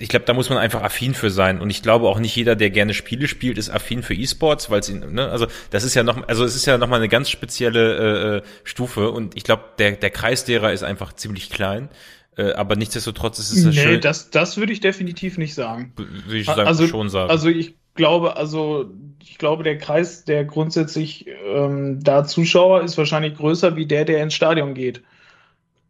ich 0.00 0.08
glaube, 0.08 0.24
da 0.26 0.32
muss 0.32 0.48
man 0.48 0.58
einfach 0.58 0.82
affin 0.82 1.14
für 1.14 1.30
sein. 1.30 1.60
Und 1.60 1.70
ich 1.70 1.82
glaube 1.82 2.06
auch 2.06 2.18
nicht 2.18 2.34
jeder, 2.36 2.54
der 2.54 2.70
gerne 2.70 2.94
Spiele 2.94 3.26
spielt, 3.26 3.58
ist 3.58 3.70
affin 3.70 4.02
für 4.02 4.14
E-Sports, 4.14 4.70
weil 4.70 4.80
es 4.80 4.88
ihn, 4.88 5.12
ne, 5.12 5.28
also 5.28 5.46
das 5.70 5.84
ist 5.84 5.94
ja 5.94 6.02
noch, 6.02 6.28
also 6.28 6.44
es 6.44 6.54
ist 6.54 6.66
ja 6.66 6.78
noch 6.78 6.88
mal 6.88 6.96
eine 6.96 7.08
ganz 7.08 7.30
spezielle 7.30 8.38
äh, 8.38 8.42
Stufe. 8.62 9.10
Und 9.10 9.36
ich 9.36 9.44
glaube, 9.44 9.64
der 9.78 9.92
der 9.92 10.10
Kreis 10.10 10.44
derer 10.44 10.72
ist 10.72 10.84
einfach 10.84 11.12
ziemlich 11.12 11.50
klein. 11.50 11.88
Äh, 12.36 12.52
aber 12.52 12.76
nichtsdestotrotz 12.76 13.40
ist 13.40 13.50
es 13.50 13.64
nee, 13.64 13.72
schön. 13.72 14.00
das 14.00 14.30
das 14.30 14.56
würde 14.56 14.72
ich 14.72 14.80
definitiv 14.80 15.36
nicht 15.36 15.54
sagen. 15.54 15.92
Würde 15.96 16.38
ich 16.38 16.46
sagen, 16.46 16.60
also, 16.60 16.86
schon 16.86 17.08
sagen. 17.08 17.30
Also 17.30 17.48
ich 17.48 17.74
glaube, 17.94 18.36
also 18.36 18.90
ich 19.20 19.38
glaube, 19.38 19.64
der 19.64 19.78
Kreis, 19.78 20.24
der 20.24 20.44
grundsätzlich 20.44 21.26
ähm, 21.44 21.98
da 22.02 22.24
Zuschauer 22.24 22.82
ist 22.82 22.96
wahrscheinlich 22.96 23.34
größer 23.34 23.74
wie 23.74 23.86
der, 23.86 24.04
der 24.04 24.22
ins 24.22 24.34
Stadion 24.34 24.74
geht. 24.74 25.02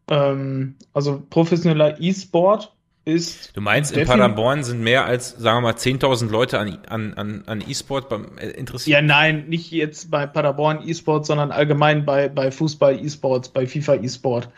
Ähm, 0.09 0.77
also 0.95 1.23
professioneller 1.29 2.01
E-Sport 2.01 2.73
ist. 3.09 3.57
Du 3.57 3.61
meinst, 3.61 3.97
in 3.97 4.07
Paderborn 4.07 4.63
sind 4.63 4.81
mehr 4.81 5.07
als, 5.07 5.31
sagen 5.31 5.59
wir 5.59 5.73
mal, 5.73 5.75
10.000 5.75 6.31
Leute 6.31 6.59
an, 6.59 6.79
an, 7.15 7.43
an 7.47 7.65
E-Sport 7.67 8.13
äh, 8.13 8.51
interessiert? 8.51 8.95
Ja, 8.95 9.03
nein, 9.03 9.49
nicht 9.49 9.71
jetzt 9.71 10.11
bei 10.11 10.27
Paderborn 10.27 10.87
E-Sport, 10.87 11.27
sondern 11.27 11.51
allgemein 11.51 12.05
bei, 12.05 12.29
bei 12.29 12.51
Fußball 12.51 13.05
E-Sports, 13.05 13.49
bei 13.49 13.67
FIFA 13.67 13.97
E-Sport. 13.97 14.51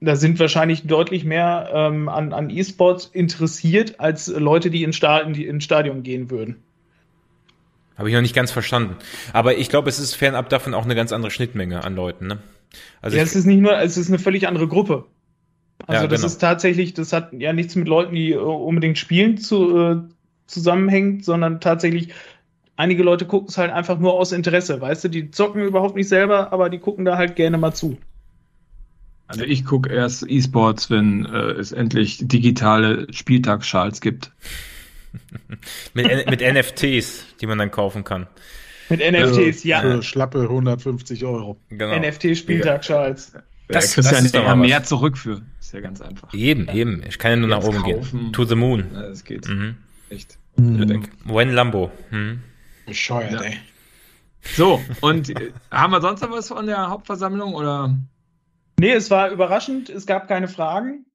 Da 0.00 0.16
sind 0.16 0.38
wahrscheinlich 0.40 0.86
deutlich 0.86 1.24
mehr 1.24 1.70
ähm, 1.72 2.08
an, 2.08 2.32
an 2.32 2.50
E-Sports 2.50 3.06
interessiert 3.12 4.00
als 4.00 4.28
Leute, 4.28 4.70
die, 4.70 4.82
in 4.82 4.92
Stadion, 4.92 5.32
die 5.32 5.46
ins 5.46 5.64
Stadion 5.64 6.02
gehen 6.02 6.30
würden. 6.30 6.62
Habe 7.96 8.08
ich 8.08 8.14
noch 8.14 8.22
nicht 8.22 8.34
ganz 8.34 8.50
verstanden. 8.50 8.96
Aber 9.32 9.56
ich 9.56 9.68
glaube, 9.68 9.88
es 9.88 9.98
ist 9.98 10.14
fernab 10.14 10.48
davon 10.48 10.74
auch 10.74 10.84
eine 10.84 10.94
ganz 10.94 11.12
andere 11.12 11.30
Schnittmenge 11.30 11.84
an 11.84 11.94
Leuten, 11.96 12.26
ne? 12.26 12.38
Also 13.00 13.16
ja, 13.16 13.22
es 13.22 13.34
ist 13.34 13.46
nicht 13.46 13.60
nur, 13.60 13.78
es 13.78 13.96
ist 13.96 14.08
eine 14.08 14.18
völlig 14.18 14.48
andere 14.48 14.68
Gruppe. 14.68 15.06
Also 15.86 16.02
ja, 16.02 16.08
das 16.08 16.20
genau. 16.20 16.26
ist 16.32 16.38
tatsächlich, 16.38 16.94
das 16.94 17.12
hat 17.12 17.32
ja 17.32 17.52
nichts 17.52 17.76
mit 17.76 17.86
Leuten, 17.88 18.14
die 18.14 18.32
äh, 18.32 18.36
unbedingt 18.36 18.98
spielen, 18.98 19.38
zu, 19.38 19.78
äh, 19.78 19.96
zusammenhängt, 20.46 21.24
sondern 21.24 21.60
tatsächlich, 21.60 22.08
einige 22.76 23.02
Leute 23.02 23.26
gucken 23.26 23.48
es 23.48 23.58
halt 23.58 23.72
einfach 23.72 23.98
nur 23.98 24.14
aus 24.14 24.32
Interesse, 24.32 24.80
weißt 24.80 25.04
du, 25.04 25.08
die 25.08 25.30
zocken 25.30 25.62
überhaupt 25.62 25.96
nicht 25.96 26.08
selber, 26.08 26.52
aber 26.52 26.70
die 26.70 26.78
gucken 26.78 27.04
da 27.04 27.16
halt 27.16 27.36
gerne 27.36 27.58
mal 27.58 27.74
zu. 27.74 27.98
Also 29.28 29.44
ich 29.44 29.64
gucke 29.64 29.92
erst 29.92 30.24
E-Sports, 30.28 30.88
wenn 30.88 31.26
äh, 31.26 31.52
es 31.52 31.72
endlich 31.72 32.18
digitale 32.22 33.12
Spieltagsschals 33.12 34.00
gibt. 34.00 34.32
mit, 35.94 36.30
mit 36.30 36.40
NFTs, 36.40 37.24
die 37.40 37.46
man 37.46 37.58
dann 37.58 37.70
kaufen 37.70 38.04
kann. 38.04 38.28
Mit 38.88 39.00
NFTs, 39.00 39.64
ja. 39.64 39.80
Für 39.80 40.02
schlappe 40.02 40.42
150 40.42 41.24
Euro. 41.24 41.58
Genau. 41.70 41.98
NFT-Spieltag-Charles. 41.98 43.32
Das, 43.68 43.90
da 43.90 43.94
kriegst 43.94 44.12
du 44.12 44.14
ja 44.38 44.50
nicht 44.50 44.60
mehr 44.60 44.84
zurück 44.84 45.18
für. 45.18 45.42
Ist 45.58 45.72
ja 45.72 45.80
ganz 45.80 46.00
einfach. 46.00 46.32
Eben, 46.32 46.68
eben. 46.68 47.02
Ich 47.06 47.18
kann 47.18 47.32
ja 47.32 47.36
nur 47.36 47.48
Jetzt 47.48 47.58
nach 47.58 47.68
oben 47.68 47.82
kaufen. 47.82 48.20
gehen. 48.20 48.32
To 48.32 48.44
the 48.44 48.54
moon. 48.54 48.86
Ja, 48.94 49.02
das 49.02 49.24
geht. 49.24 49.48
Mhm. 49.48 49.76
Echt. 50.08 50.38
Mhm. 50.56 51.02
When 51.24 51.52
Lambo. 51.52 51.90
Mhm. 52.10 52.42
Bescheuert, 52.86 53.32
ja. 53.32 53.40
ey. 53.42 53.58
So, 54.54 54.80
und 55.00 55.30
äh, 55.30 55.52
haben 55.72 55.92
wir 55.92 56.00
sonst 56.00 56.20
noch 56.20 56.30
was 56.30 56.48
von 56.48 56.66
der 56.66 56.88
Hauptversammlung 56.88 57.54
oder? 57.54 57.96
Nee, 58.78 58.92
es 58.92 59.10
war 59.10 59.30
überraschend. 59.30 59.90
Es 59.90 60.06
gab 60.06 60.28
keine 60.28 60.46
Fragen. 60.46 61.06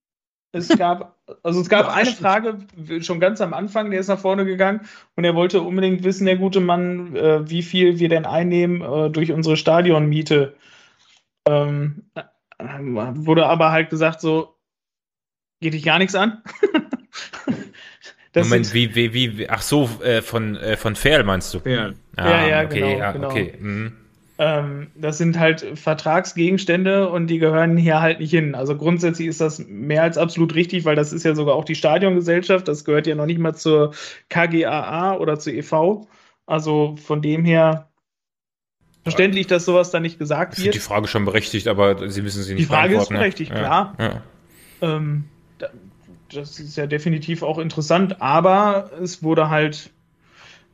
Es 0.51 0.67
gab, 0.77 1.17
also 1.43 1.61
es 1.61 1.69
gab 1.69 1.87
eine 1.87 2.11
Frage 2.11 2.57
schon 2.99 3.21
ganz 3.21 3.39
am 3.39 3.53
Anfang, 3.53 3.89
der 3.89 4.01
ist 4.01 4.09
nach 4.09 4.19
vorne 4.19 4.43
gegangen 4.43 4.81
und 5.15 5.23
er 5.23 5.35
wollte 5.35 5.61
unbedingt 5.61 6.03
wissen, 6.03 6.25
der 6.25 6.37
gute 6.37 6.59
Mann, 6.59 7.15
äh, 7.15 7.49
wie 7.49 7.63
viel 7.63 7.99
wir 7.99 8.09
denn 8.09 8.25
einnehmen 8.25 8.81
äh, 8.81 9.09
durch 9.09 9.31
unsere 9.31 9.55
Stadionmiete. 9.55 10.55
Ähm, 11.47 12.03
äh, 12.15 12.23
wurde 13.25 13.45
aber 13.45 13.71
halt 13.71 13.89
gesagt, 13.89 14.21
so 14.21 14.55
geht 15.61 15.73
dich 15.73 15.83
gar 15.83 15.99
nichts 15.99 16.15
an. 16.15 16.41
Moment, 18.35 18.73
wie, 18.73 18.95
wie, 18.95 19.13
wie, 19.13 19.49
ach 19.49 19.61
so, 19.61 19.89
äh, 20.03 20.21
von, 20.21 20.55
äh, 20.55 20.77
von 20.77 20.95
Fair 20.95 21.23
meinst 21.23 21.53
du? 21.53 21.59
Fair. 21.59 21.93
Ah, 22.15 22.29
ja, 22.29 22.47
ja, 22.47 22.65
okay, 22.65 22.79
genau, 22.79 22.97
ja, 22.97 23.11
genau. 23.11 23.29
okay. 23.29 23.53
Mhm. 23.59 23.93
Ähm, 24.37 24.87
das 24.95 25.17
sind 25.17 25.37
halt 25.37 25.77
Vertragsgegenstände 25.77 27.09
und 27.09 27.27
die 27.27 27.39
gehören 27.39 27.77
hier 27.77 28.01
halt 28.01 28.19
nicht 28.19 28.31
hin. 28.31 28.55
Also 28.55 28.75
grundsätzlich 28.75 29.27
ist 29.27 29.41
das 29.41 29.59
mehr 29.67 30.01
als 30.03 30.17
absolut 30.17 30.55
richtig, 30.55 30.85
weil 30.85 30.95
das 30.95 31.13
ist 31.13 31.23
ja 31.23 31.35
sogar 31.35 31.55
auch 31.55 31.65
die 31.65 31.75
Stadiongesellschaft. 31.75 32.67
Das 32.67 32.85
gehört 32.85 33.05
ja 33.05 33.15
noch 33.15 33.27
nicht 33.27 33.39
mal 33.39 33.53
zur 33.53 33.93
KGAA 34.29 35.17
oder 35.17 35.37
zur 35.37 35.53
EV. 35.53 36.07
Also 36.47 36.95
von 36.97 37.21
dem 37.21 37.45
her 37.45 37.90
verständlich, 39.03 39.47
dass 39.47 39.65
sowas 39.65 39.91
da 39.91 39.99
nicht 39.99 40.19
gesagt 40.19 40.61
wird. 40.63 40.75
Die 40.75 40.79
Frage 40.79 41.07
schon 41.07 41.25
berechtigt, 41.25 41.67
aber 41.67 42.09
Sie 42.09 42.21
müssen 42.21 42.43
sie 42.43 42.53
nicht 42.53 42.63
Die 42.63 42.67
Frage 42.67 42.95
ist 42.97 43.09
berechtigt, 43.09 43.51
ja. 43.51 43.57
klar. 43.57 43.95
Ja. 43.99 44.21
Ähm, 44.81 45.25
das 46.33 46.59
ist 46.59 46.77
ja 46.77 46.87
definitiv 46.87 47.43
auch 47.43 47.59
interessant, 47.59 48.21
aber 48.21 48.91
es 49.01 49.21
wurde 49.21 49.49
halt 49.49 49.91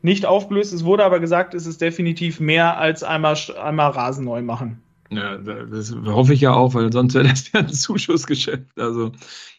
nicht 0.02 0.26
aufgelöst. 0.26 0.74
Es 0.74 0.86
wurde 0.86 1.04
aber 1.04 1.20
gesagt, 1.20 1.54
es 1.54 1.66
ist 1.66 1.82
definitiv 1.82 2.40
mehr 2.40 2.78
als 2.78 3.04
einmal, 3.04 3.36
einmal 3.62 3.91
Rasen 3.91 4.26
neu 4.26 4.41
machen. 4.41 4.82
Ja, 5.10 5.38
das 5.38 5.96
hoffe 6.06 6.34
ich 6.34 6.42
ja 6.42 6.54
auch, 6.54 6.74
weil 6.74 6.92
sonst 6.92 7.14
wäre 7.14 7.28
das 7.28 7.52
ja 7.54 7.62
ein 7.62 7.70
Zuschussgeschäft. 7.70 8.78
Also 8.78 9.12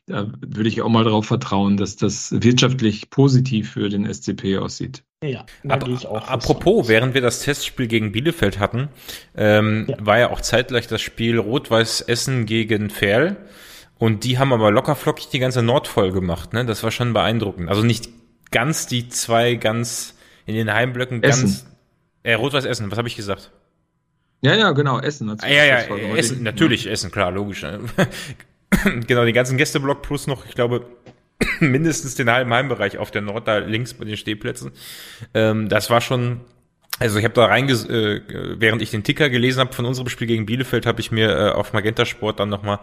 da 0.07 0.27
würde 0.41 0.69
ich 0.69 0.81
auch 0.83 0.89
mal 0.89 1.05
darauf 1.05 1.27
vertrauen, 1.27 1.77
dass 1.77 1.97
das 1.97 2.33
wirtschaftlich 2.33 3.11
positiv 3.11 3.73
für 3.73 3.89
den 3.89 4.13
SCP 4.13 4.59
aussieht. 4.59 5.03
Ja, 5.23 5.45
Ab, 5.69 5.89
apropos, 6.11 6.89
während 6.89 7.15
wir 7.15 7.21
das 7.21 7.41
Testspiel 7.41 7.89
gegen 7.89 8.13
Bielefeld 8.13 8.59
hatten, 8.59 8.89
ähm, 9.37 9.87
ja. 9.89 9.97
war 10.01 10.19
ja 10.19 10.31
auch 10.31 10.41
zeitgleich 10.41 10.87
das 10.87 11.03
Spiel 11.03 11.39
Rot-Weiß 11.39 12.03
Essen 12.03 12.47
gegen 12.47 12.89
Ferl. 12.89 13.37
Und 13.99 14.23
die 14.23 14.39
haben 14.39 14.53
aber 14.53 14.71
lockerflockig 14.71 15.29
die 15.29 15.41
ganze 15.41 15.63
Nord 15.63 15.89
voll 15.89 16.13
gemacht. 16.13 16.53
Ne? 16.53 16.65
Das 16.65 16.85
war 16.85 16.93
schon 16.93 17.13
beeindruckend. 17.13 17.69
Also 17.69 17.83
nicht 17.83 18.09
ganz 18.53 18.87
die 18.87 19.09
zwei 19.09 19.57
ganz 19.57 20.15
in 20.47 20.55
den 20.55 20.73
Heimblöcken 20.73 21.23
Essen. 21.23 21.47
ganz. 21.47 21.67
Äh, 22.23 22.35
Rot-Weiß 22.35 22.65
Essen, 22.65 22.91
was 22.91 22.99
habe 22.99 23.09
ich 23.09 23.17
gesagt? 23.17 23.51
Ja, 24.41 24.55
ja, 24.55 24.71
genau, 24.73 25.01
Essen. 25.01 25.31
Ah, 25.31 25.49
ja, 25.49 25.65
ja, 25.65 25.81
Essen, 26.17 26.43
natürlich 26.43 26.85
ja. 26.85 26.93
Essen, 26.93 27.11
klar, 27.11 27.33
logisch. 27.33 27.63
Ne? 27.63 27.81
genau, 29.07 29.25
den 29.25 29.35
ganzen 29.35 29.57
Gästeblock 29.57 30.03
plus 30.03 30.27
noch, 30.27 30.47
ich 30.47 30.55
glaube, 30.55 30.87
mindestens 31.61 32.15
den 32.15 32.31
halben 32.31 32.53
Heimbereich 32.53 32.99
auf 32.99 33.11
der 33.11 33.23
Nord, 33.23 33.49
da 33.49 33.59
links 33.59 33.95
bei 33.95 34.05
den 34.05 34.17
Stehplätzen. 34.17 34.73
Ähm, 35.35 35.69
das 35.69 35.91
war 35.91 36.01
schon, 36.01 36.41
also 37.01 37.19
ich 37.19 37.25
habe 37.25 37.35
da 37.35 37.47
reinges, 37.47 37.85
äh, 37.89 38.21
während 38.59 38.83
ich 38.83 38.91
den 38.91 39.03
Ticker 39.03 39.29
gelesen 39.29 39.61
habe 39.61 39.73
von 39.73 39.87
unserem 39.87 40.09
Spiel 40.09 40.29
gegen 40.29 40.47
Bielefeld, 40.47 40.87
habe 40.87 41.01
ich 41.01 41.11
mir 41.11 41.31
äh, 41.31 41.51
auf 41.51 41.73
Magenta 41.73 42.05
Sport 42.05 42.39
dann 42.39 42.49
nochmal 42.49 42.79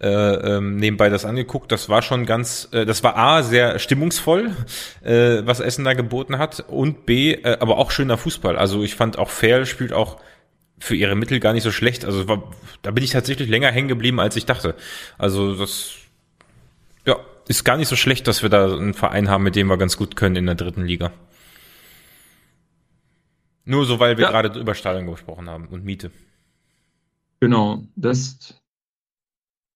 äh, 0.00 0.08
ähm, 0.56 0.76
nebenbei 0.76 1.08
das 1.10 1.24
angeguckt. 1.24 1.70
Das 1.70 1.88
war 1.88 2.02
schon 2.02 2.26
ganz, 2.26 2.68
äh, 2.72 2.86
das 2.86 3.04
war 3.04 3.16
A, 3.16 3.42
sehr 3.42 3.78
stimmungsvoll, 3.78 4.56
äh, 5.04 5.42
was 5.44 5.60
Essen 5.60 5.84
da 5.84 5.92
geboten 5.92 6.38
hat 6.38 6.64
und 6.68 7.06
B, 7.06 7.32
äh, 7.32 7.58
aber 7.60 7.78
auch 7.78 7.90
schöner 7.90 8.16
Fußball. 8.16 8.56
Also 8.56 8.82
ich 8.82 8.94
fand 8.94 9.18
auch 9.18 9.30
Fair 9.30 9.66
spielt 9.66 9.92
auch 9.92 10.20
für 10.80 10.96
ihre 10.96 11.14
Mittel 11.14 11.38
gar 11.38 11.52
nicht 11.52 11.62
so 11.62 11.70
schlecht. 11.70 12.04
Also 12.04 12.26
war, 12.26 12.50
da 12.82 12.90
bin 12.90 13.04
ich 13.04 13.10
tatsächlich 13.10 13.48
länger 13.48 13.70
hängen 13.70 13.88
geblieben, 13.88 14.18
als 14.18 14.34
ich 14.36 14.46
dachte. 14.46 14.74
Also 15.18 15.54
das 15.54 15.92
ja, 17.06 17.16
ist 17.46 17.64
gar 17.64 17.76
nicht 17.76 17.88
so 17.88 17.96
schlecht, 17.96 18.26
dass 18.26 18.42
wir 18.42 18.48
da 18.48 18.72
einen 18.72 18.94
Verein 18.94 19.28
haben, 19.28 19.44
mit 19.44 19.54
dem 19.54 19.68
wir 19.68 19.76
ganz 19.76 19.96
gut 19.96 20.16
können 20.16 20.36
in 20.36 20.46
der 20.46 20.56
dritten 20.56 20.84
Liga. 20.84 21.12
Nur 23.64 23.84
so, 23.84 24.00
weil 24.00 24.16
wir 24.16 24.24
ja. 24.24 24.30
gerade 24.30 24.58
über 24.58 24.74
Stadion 24.74 25.06
gesprochen 25.06 25.48
haben 25.48 25.68
und 25.68 25.84
Miete. 25.84 26.10
Genau, 27.38 27.84
das 27.94 28.60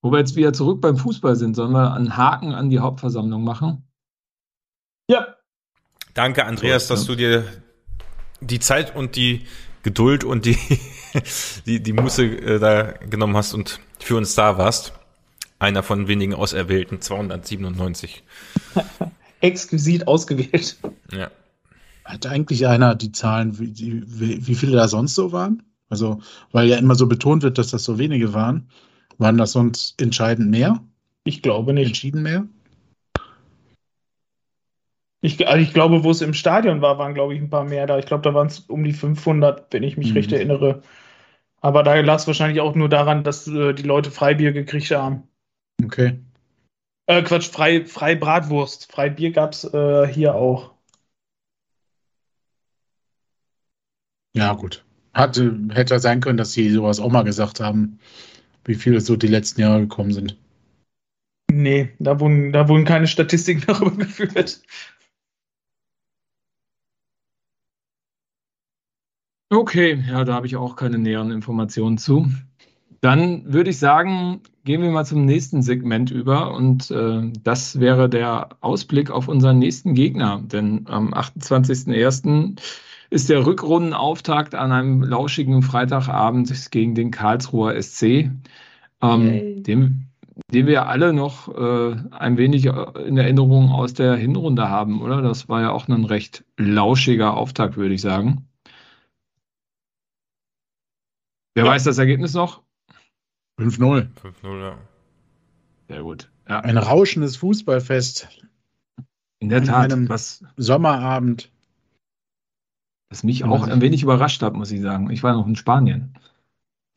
wo 0.05 0.13
wir 0.13 0.19
jetzt 0.19 0.37
wieder 0.37 0.53
zurück 0.53 0.83
beim 0.83 0.99
Fußball 0.99 1.35
sind, 1.35 1.57
sollen 1.57 1.73
wir 1.73 1.95
einen 1.95 2.19
Haken 2.19 2.53
an 2.53 2.69
die 2.69 2.79
Hauptversammlung 2.79 3.43
machen? 3.43 3.89
Ja. 5.09 5.35
Danke, 6.13 6.45
Andreas, 6.45 6.89
dass 6.89 7.07
du 7.07 7.15
dir 7.15 7.47
die 8.43 8.61
Zeit 8.61 8.95
und 8.95 9.17
die 9.17 9.47
Geduld 9.83 10.23
und 10.23 10.45
die, 10.45 10.59
die, 11.67 11.83
die 11.83 11.93
Muße 11.93 12.25
äh, 12.25 12.59
da 12.59 12.93
genommen 12.93 13.37
hast 13.37 13.55
und 13.55 13.81
für 13.99 14.17
uns 14.17 14.35
da 14.35 14.59
warst. 14.59 14.93
Einer 15.59 15.83
von 15.83 16.09
wenigen 16.09 16.35
Auserwählten, 16.35 17.01
297. 17.01 18.23
Exquisit 19.41 20.09
ausgewählt. 20.09 20.79
Ja. 21.13 21.31
Hat 22.05 22.27
eigentlich 22.27 22.67
einer 22.67 22.95
die 22.95 23.13
Zahlen, 23.13 23.59
wie, 23.59 24.03
wie, 24.07 24.47
wie 24.47 24.55
viele 24.55 24.77
da 24.77 24.89
sonst 24.89 25.15
so 25.15 25.33
waren? 25.33 25.63
Also, 25.89 26.21
weil 26.53 26.69
ja 26.69 26.77
immer 26.77 26.95
so 26.95 27.07
betont 27.07 27.43
wird, 27.43 27.57
dass 27.59 27.71
das 27.71 27.85
so 27.85 27.99
wenige 27.99 28.35
waren. 28.35 28.69
Waren 29.19 29.39
das 29.39 29.53
sonst 29.53 30.01
entscheidend 30.01 30.51
mehr? 30.51 30.83
Ich 31.25 31.41
glaube 31.41 31.73
nicht. 31.73 31.87
Entschieden 31.87 32.23
mehr? 32.23 32.47
Ich, 35.21 35.49
also 35.49 35.63
ich 35.63 35.73
glaube, 35.73 36.05
wo 36.05 36.11
es 36.11 36.21
im 36.21 36.35
Stadion 36.35 36.83
war, 36.83 36.99
waren, 36.99 37.15
glaube 37.15 37.35
ich, 37.35 37.41
ein 37.41 37.49
paar 37.49 37.65
mehr 37.65 37.87
da. 37.87 37.99
Ich 37.99 38.05
glaube, 38.05 38.23
da 38.23 38.35
waren 38.35 38.49
es 38.49 38.59
um 38.59 38.85
die 38.85 38.93
500, 38.93 39.73
wenn 39.73 39.83
ich 39.83 39.97
mich 39.97 40.11
mhm. 40.11 40.17
recht 40.17 40.33
erinnere. 40.33 40.83
Aber 41.65 41.83
da 41.83 41.99
lag 41.99 42.17
es 42.17 42.27
wahrscheinlich 42.27 42.61
auch 42.61 42.75
nur 42.75 42.91
daran, 42.91 43.25
dass 43.25 43.47
äh, 43.47 43.73
die 43.73 43.85
Leute 43.85 44.11
Freibier 44.11 44.53
gekriegt 44.53 44.91
haben. 44.91 45.23
Okay. 45.83 46.19
Äh, 47.07 47.23
Quatsch, 47.23 47.49
frei, 47.49 47.87
frei 47.87 48.17
Bratwurst. 48.17 48.93
Freibier 48.93 49.31
gab 49.31 49.55
es 49.55 49.65
äh, 49.73 50.07
hier 50.07 50.35
auch. 50.35 50.75
Ja, 54.37 54.53
gut. 54.53 54.85
Hatte, 55.15 55.59
hätte 55.73 55.99
sein 56.01 56.21
können, 56.21 56.37
dass 56.37 56.53
sie 56.53 56.69
sowas 56.69 57.01
auch 57.01 57.11
mal 57.11 57.25
gesagt 57.25 57.61
haben, 57.61 57.99
wie 58.67 58.75
viele 58.75 59.01
so 59.01 59.17
die 59.17 59.29
letzten 59.29 59.63
Jahre 59.63 59.81
gekommen 59.81 60.13
sind. 60.13 60.37
Nee, 61.51 61.95
da 61.99 62.21
wurden, 62.21 62.53
da 62.53 62.69
wurden 62.69 62.85
keine 62.85 63.07
Statistiken 63.07 63.65
darüber 63.67 64.05
geführt. 64.05 64.61
Okay, 69.55 70.03
ja, 70.09 70.25
da 70.25 70.35
habe 70.35 70.47
ich 70.47 70.57
auch 70.57 70.75
keine 70.75 70.99
näheren 70.99 71.31
Informationen 71.31 71.97
zu. 71.97 72.27
Dann 73.01 73.53
würde 73.53 73.71
ich 73.71 73.79
sagen, 73.79 74.41
gehen 74.65 74.83
wir 74.83 74.91
mal 74.91 75.05
zum 75.05 75.25
nächsten 75.25 75.63
Segment 75.63 76.11
über 76.11 76.55
und 76.55 76.91
äh, 76.91 77.31
das 77.43 77.79
wäre 77.79 78.09
der 78.09 78.49
Ausblick 78.63 79.11
auf 79.11 79.29
unseren 79.29 79.61
nächsten 79.61 79.95
Gegner. 79.95 80.43
Denn 80.45 80.87
am 80.89 81.15
28.01. 81.15 82.59
ist 83.11 83.31
der 83.31 83.47
Rückrundenauftakt 83.47 84.57
an 84.57 84.73
einem 84.73 85.03
lauschigen 85.03 85.63
Freitagabend 85.63 86.53
gegen 86.73 86.97
den 86.97 87.13
Karlsruher 87.13 87.81
SC, 87.81 88.31
ähm, 89.03 89.63
den, 89.63 90.09
den 90.53 90.67
wir 90.67 90.89
alle 90.89 91.13
noch 91.13 91.49
äh, 91.57 91.97
ein 92.11 92.39
wenig 92.39 92.65
in 92.65 93.19
Erinnerung 93.19 93.71
aus 93.71 93.95
der 93.95 94.17
Hinrunde 94.17 94.69
haben, 94.69 95.01
oder? 95.01 95.23
Das 95.23 95.49
war 95.49 95.61
ja 95.61 95.71
auch 95.71 95.87
ein 95.87 96.05
recht 96.07 96.45
lauschiger 96.57 97.37
Auftakt, 97.37 97.77
würde 97.77 97.95
ich 97.95 98.01
sagen. 98.01 98.49
Wer 101.55 101.65
ja. 101.65 101.71
weiß 101.71 101.85
das 101.85 101.99
Ergebnis 101.99 102.35
noch? 102.35 102.63
5-0. 103.59 104.09
5-0, 104.43 104.61
ja. 104.61 104.79
Sehr 105.89 106.03
gut. 106.03 106.31
Ja. 106.49 106.61
Ein 106.61 106.77
rauschendes 106.77 107.37
Fußballfest. 107.37 108.29
In 109.39 109.49
der 109.49 109.65
Tat. 109.65 109.93
Einem 109.93 110.09
was, 110.09 110.45
Sommerabend. 110.57 111.51
Was 113.11 113.23
mich 113.23 113.45
auch 113.45 113.69
ein 113.69 113.81
wenig 113.81 114.03
überrascht 114.03 114.43
hat, 114.43 114.55
muss 114.55 114.73
ich 114.73 114.81
sagen. 114.81 115.11
Ich 115.11 115.23
war 115.23 115.35
noch 115.35 115.47
in 115.47 115.57
Spanien. 115.57 116.15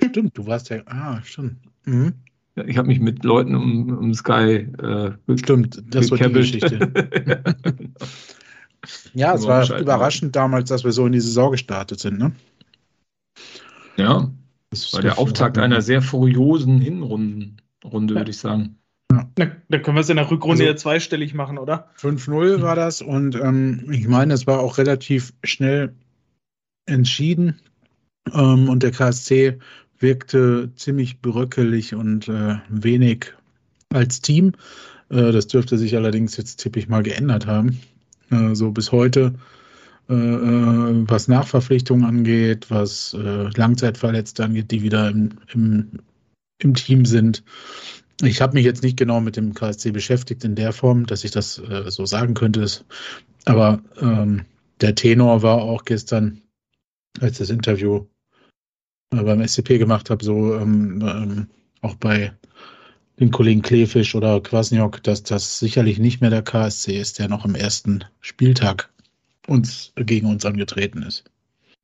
Stimmt, 0.03 0.37
du 0.37 0.47
warst 0.47 0.69
ja. 0.69 0.81
Ah, 0.85 1.21
stimmt. 1.23 1.57
Mhm. 1.85 2.13
Ja, 2.55 2.65
ich 2.65 2.77
habe 2.77 2.87
mich 2.87 2.99
mit 2.99 3.23
Leuten 3.23 3.55
um, 3.55 3.89
um 3.97 4.13
Sky. 4.13 4.67
Äh, 4.81 5.11
stimmt, 5.37 5.83
das 5.93 6.09
war 6.09 6.17
die 6.17 6.33
Geschichte. 6.33 6.91
ja, 9.13 9.33
es 9.35 9.45
war 9.45 9.79
überraschend 9.79 10.35
damals, 10.35 10.69
dass 10.69 10.83
wir 10.83 10.91
so 10.91 11.05
in 11.05 11.11
die 11.11 11.19
Saison 11.19 11.51
gestartet 11.51 11.99
sind, 11.99 12.17
ne? 12.17 12.31
Ja. 13.97 14.31
Das 14.69 14.93
war 14.93 15.01
der 15.01 15.17
Auftakt 15.17 15.57
einer 15.57 15.81
sehr 15.81 16.01
furiosen 16.01 16.79
Hinrundenrunde, 16.79 18.13
ja. 18.13 18.19
würde 18.19 18.31
ich 18.31 18.37
sagen. 18.37 18.77
Ja. 19.11 19.29
Dann 19.35 19.81
können 19.81 19.95
wir 19.95 20.01
es 20.01 20.09
in 20.09 20.17
der 20.17 20.29
Rückrunde 20.29 20.63
also, 20.63 20.71
ja 20.71 20.75
zweistellig 20.75 21.33
machen, 21.33 21.57
oder? 21.57 21.89
5-0 21.99 22.61
war 22.61 22.75
das 22.75 23.01
und 23.01 23.35
ähm, 23.35 23.87
ich 23.91 24.07
meine, 24.07 24.33
es 24.33 24.47
war 24.47 24.59
auch 24.59 24.77
relativ 24.77 25.33
schnell 25.43 25.93
entschieden 26.85 27.59
ähm, 28.33 28.69
und 28.69 28.83
der 28.83 28.91
KSC 28.91 29.59
wirkte 29.99 30.71
ziemlich 30.75 31.21
bröckelig 31.21 31.95
und 31.95 32.27
äh, 32.27 32.57
wenig 32.69 33.33
als 33.93 34.21
Team. 34.21 34.53
Äh, 35.09 35.31
das 35.31 35.47
dürfte 35.47 35.77
sich 35.77 35.95
allerdings 35.95 36.37
jetzt 36.37 36.57
tippig 36.57 36.89
mal 36.89 37.03
geändert 37.03 37.47
haben. 37.47 37.79
Äh, 38.29 38.55
so 38.55 38.71
bis 38.71 38.91
heute 38.91 39.35
äh, 40.09 40.13
äh, 40.13 41.03
was 41.07 41.27
Nachverpflichtungen 41.27 42.05
angeht, 42.05 42.69
was 42.69 43.13
äh, 43.13 43.49
Langzeitverletzte 43.55 44.45
angeht, 44.45 44.71
die 44.71 44.81
wieder 44.81 45.09
im, 45.09 45.31
im, 45.53 45.99
im 46.59 46.73
Team 46.73 47.05
sind. 47.05 47.43
Ich 48.21 48.41
habe 48.41 48.53
mich 48.53 48.65
jetzt 48.65 48.83
nicht 48.83 48.97
genau 48.97 49.19
mit 49.19 49.35
dem 49.35 49.53
KSC 49.53 49.91
beschäftigt 49.91 50.43
in 50.43 50.55
der 50.55 50.73
Form, 50.73 51.05
dass 51.05 51.23
ich 51.23 51.31
das 51.31 51.59
äh, 51.59 51.91
so 51.91 52.05
sagen 52.05 52.33
könnte. 52.33 52.65
Aber 53.45 53.81
ähm, 53.99 54.45
der 54.81 54.95
Tenor 54.95 55.41
war 55.43 55.57
auch 55.61 55.85
gestern, 55.85 56.41
als 57.19 57.37
das 57.37 57.49
Interview 57.49 58.05
äh, 59.11 59.23
beim 59.23 59.45
SCP 59.45 59.77
gemacht 59.77 60.09
habe, 60.09 60.23
so 60.23 60.55
ähm, 60.55 61.01
ähm, 61.05 61.47
auch 61.81 61.95
bei 61.95 62.33
den 63.19 63.31
Kollegen 63.31 63.61
Klefisch 63.61 64.15
oder 64.15 64.41
Kwasniok, 64.41 65.01
dass 65.03 65.23
das 65.23 65.59
sicherlich 65.59 65.99
nicht 65.99 66.21
mehr 66.21 66.29
der 66.29 66.43
KSC 66.43 66.99
ist, 66.99 67.19
der 67.19 67.27
noch 67.27 67.45
am 67.45 67.55
ersten 67.55 68.05
Spieltag 68.21 68.89
uns 69.47 69.93
gegen 69.95 70.27
uns 70.27 70.45
angetreten 70.45 71.01
ist. 71.01 71.23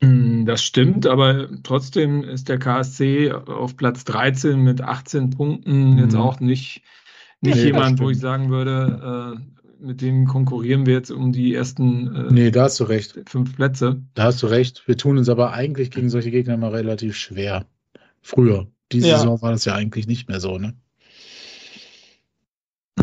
Mm, 0.02 0.45
das 0.45 0.64
stimmt, 0.64 1.07
aber 1.07 1.48
trotzdem 1.64 2.23
ist 2.23 2.49
der 2.49 2.60
KSC 2.60 3.31
auf 3.31 3.77
Platz 3.77 4.03
13 4.03 4.60
mit 4.60 4.81
18 4.81 5.31
Punkten 5.31 5.94
mhm. 5.94 5.99
jetzt 5.99 6.15
auch 6.15 6.40
nicht, 6.40 6.84
nicht 7.41 7.56
nee, 7.56 7.65
jemand, 7.65 7.99
wo 7.99 8.10
ich 8.10 8.19
sagen 8.19 8.49
würde, 8.49 9.38
äh, 9.38 9.53
mit 9.84 10.02
dem 10.02 10.27
konkurrieren 10.27 10.85
wir 10.85 10.94
jetzt 10.94 11.11
um 11.11 11.31
die 11.31 11.53
ersten 11.53 12.15
äh, 12.15 12.31
nee, 12.31 12.52
da 12.52 12.64
hast 12.64 12.80
du 12.80 12.85
recht. 12.85 13.19
fünf 13.27 13.56
Plätze. 13.56 14.02
Da 14.14 14.23
hast 14.23 14.41
du 14.44 14.48
recht. 14.48 14.84
Wir 14.88 14.98
tun 14.98 15.18
uns 15.18 15.30
aber 15.30 15.53
eigentlich 15.53 15.91
gegen 15.91 16.10
solche 16.10 16.31
Gegner 16.31 16.53
immer 16.53 16.72
relativ 16.72 17.15
schwer. 17.15 17.65
Früher. 18.22 18.68
Diese 18.91 19.10
ja. 19.10 19.18
Saison 19.18 19.41
war 19.41 19.52
das 19.52 19.65
ja 19.65 19.76
eigentlich 19.76 20.07
nicht 20.07 20.30
mehr 20.30 20.40
so, 20.40 20.57
ne? 20.57 20.73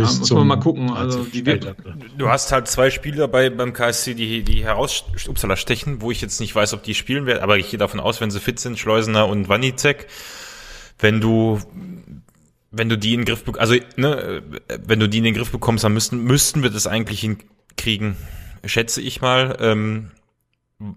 Ja, 0.01 0.13
muss 0.19 0.31
man 0.31 0.47
mal 0.47 0.57
gucken. 0.57 0.91
Also 0.91 1.25
die, 1.25 1.43
du 1.43 2.29
hast 2.29 2.53
halt 2.53 2.69
zwei 2.69 2.91
Spieler 2.91 3.29
bei, 3.29 3.51
beim 3.51 3.73
KSC, 3.73 4.15
die, 4.15 4.43
die 4.43 4.65
herausstechen, 4.65 6.01
wo 6.01 6.11
ich 6.11 6.21
jetzt 6.21 6.41
nicht 6.41 6.55
weiß, 6.55 6.75
ob 6.75 6.83
die 6.83 6.95
spielen 6.95 7.27
werden, 7.27 7.43
aber 7.43 7.59
ich 7.59 7.71
gehe 7.71 7.79
davon 7.79 8.01
aus, 8.01 8.21
wenn 8.21 8.31
sie 8.31 8.41
fit 8.41 8.59
sind, 8.61 8.79
Schleusener 8.79 9.29
und 9.29 9.49
Wanizek. 9.49 10.07
Wenn 10.99 11.21
du, 11.21 11.61
wenn 12.71 12.89
du 12.89 12.99
die 12.99 13.15
in 13.15 13.21
den 13.21 13.27
Griff, 13.27 13.45
also, 13.57 13.75
ne, 13.97 14.43
wenn 14.85 15.01
du 15.01 15.09
die 15.09 15.19
in 15.19 15.25
den 15.25 15.35
Griff 15.35 15.51
bekommst, 15.51 15.85
dann 15.85 15.93
müssten, 15.93 16.23
müssten 16.25 16.63
wir 16.63 16.71
das 16.71 16.87
eigentlich 16.87 17.21
hinkriegen, 17.21 18.17
schätze 18.65 19.01
ich 19.01 19.21
mal. 19.21 19.57
Ähm, 19.61 20.11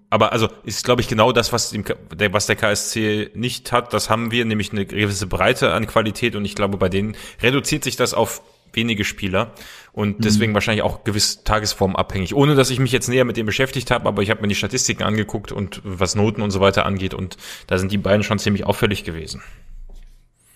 aber 0.09 0.31
also 0.31 0.47
ist, 0.63 0.85
glaube 0.85 1.01
ich, 1.01 1.07
genau 1.07 1.31
das, 1.31 1.51
was, 1.51 1.71
dem, 1.71 1.83
der, 2.13 2.31
was 2.31 2.45
der 2.45 2.55
KSC 2.55 3.31
nicht 3.33 3.71
hat, 3.71 3.93
das 3.93 4.09
haben 4.09 4.31
wir, 4.31 4.45
nämlich 4.45 4.71
eine 4.71 4.85
gewisse 4.85 5.27
Breite 5.27 5.73
an 5.73 5.87
Qualität 5.87 6.35
und 6.35 6.45
ich 6.45 6.55
glaube, 6.55 6.77
bei 6.77 6.87
denen 6.87 7.17
reduziert 7.41 7.83
sich 7.83 7.97
das 7.97 8.13
auf 8.13 8.41
wenige 8.73 9.03
Spieler 9.03 9.53
und 9.91 10.19
mhm. 10.19 10.21
deswegen 10.21 10.51
mhm. 10.51 10.55
wahrscheinlich 10.55 10.83
auch 10.83 11.03
gewiss 11.03 11.43
tagesformabhängig. 11.43 12.33
Ohne 12.35 12.55
dass 12.55 12.69
ich 12.69 12.79
mich 12.79 12.91
jetzt 12.91 13.07
näher 13.07 13.25
mit 13.25 13.37
dem 13.37 13.45
beschäftigt 13.45 13.91
habe, 13.91 14.07
aber 14.07 14.21
ich 14.21 14.29
habe 14.29 14.41
mir 14.41 14.47
die 14.47 14.55
Statistiken 14.55 15.03
angeguckt 15.03 15.51
und 15.51 15.81
was 15.83 16.15
Noten 16.15 16.41
und 16.41 16.51
so 16.51 16.59
weiter 16.59 16.85
angeht 16.85 17.13
und 17.13 17.37
da 17.67 17.77
sind 17.77 17.91
die 17.91 17.97
beiden 17.97 18.23
schon 18.23 18.39
ziemlich 18.39 18.65
auffällig 18.65 19.03
gewesen. 19.03 19.41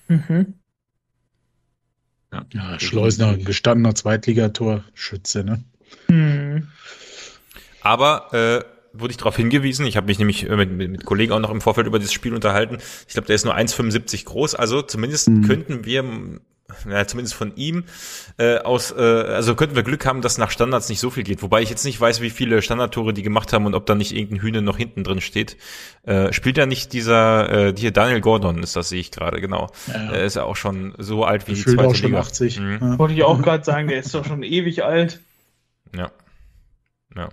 Mhm. 0.07 0.53
Ja, 2.31 2.45
ja 2.53 2.79
Schleusner, 2.79 3.37
gestandener 3.37 3.95
Zweitligatorschütze, 3.95 5.43
ne? 5.43 5.63
Mhm. 6.09 6.67
Aber 7.81 8.33
äh, 8.33 8.77
wurde 8.99 9.11
ich 9.11 9.17
darauf 9.17 9.35
hingewiesen. 9.35 9.85
Ich 9.85 9.97
habe 9.97 10.07
mich 10.07 10.19
nämlich 10.19 10.47
mit, 10.47 10.71
mit, 10.71 10.91
mit 10.91 11.05
Kollegen 11.05 11.31
auch 11.31 11.39
noch 11.39 11.51
im 11.51 11.61
Vorfeld 11.61 11.87
über 11.87 11.99
dieses 11.99 12.13
Spiel 12.13 12.33
unterhalten. 12.33 12.77
Ich 13.07 13.13
glaube, 13.13 13.27
der 13.27 13.35
ist 13.35 13.45
nur 13.45 13.55
1,75 13.55 14.25
groß. 14.25 14.55
Also 14.55 14.81
zumindest 14.81 15.29
mhm. 15.29 15.47
könnten 15.47 15.85
wir 15.85 16.03
ja, 16.89 17.07
zumindest 17.07 17.35
von 17.35 17.55
ihm 17.55 17.85
äh, 18.37 18.57
aus, 18.57 18.91
äh, 18.91 19.01
also 19.01 19.55
könnten 19.55 19.75
wir 19.75 19.83
Glück 19.83 20.05
haben, 20.05 20.21
dass 20.21 20.37
nach 20.37 20.51
Standards 20.51 20.89
nicht 20.89 20.99
so 20.99 21.09
viel 21.09 21.23
geht. 21.23 21.41
Wobei 21.41 21.61
ich 21.61 21.69
jetzt 21.69 21.85
nicht 21.85 21.99
weiß, 21.99 22.21
wie 22.21 22.29
viele 22.29 22.61
Standardtore 22.61 23.13
die 23.13 23.23
gemacht 23.23 23.53
haben 23.53 23.65
und 23.65 23.73
ob 23.73 23.85
da 23.85 23.95
nicht 23.95 24.13
irgendein 24.13 24.41
Hühner 24.41 24.61
noch 24.61 24.77
hinten 24.77 25.03
drin 25.03 25.21
steht. 25.21 25.57
Äh, 26.03 26.33
spielt 26.33 26.57
ja 26.57 26.65
nicht 26.65 26.93
dieser, 26.93 27.67
äh, 27.69 27.73
hier 27.77 27.91
Daniel 27.91 28.21
Gordon 28.21 28.61
ist 28.61 28.75
das, 28.75 28.89
sehe 28.89 28.99
ich 28.99 29.11
gerade, 29.11 29.39
genau. 29.39 29.69
Ja, 29.87 29.93
ja. 29.93 30.11
Er 30.11 30.23
ist 30.25 30.35
ja 30.35 30.43
auch 30.43 30.55
schon 30.55 30.93
so 30.97 31.23
alt 31.23 31.47
wie 31.47 31.53
die 31.53 31.63
zweite 31.63 31.87
auch 31.87 31.95
schon 31.95 32.09
Liga. 32.09 32.19
80. 32.19 32.59
Mhm. 32.59 32.79
Ja. 32.81 32.99
Wollte 32.99 33.13
ich 33.13 33.23
auch 33.23 33.41
gerade 33.41 33.63
sagen, 33.63 33.87
der 33.87 33.99
ist 33.99 34.13
doch 34.13 34.25
schon 34.25 34.43
ewig 34.43 34.83
alt. 34.83 35.21
Ja. 35.95 36.11
Ja. 37.15 37.29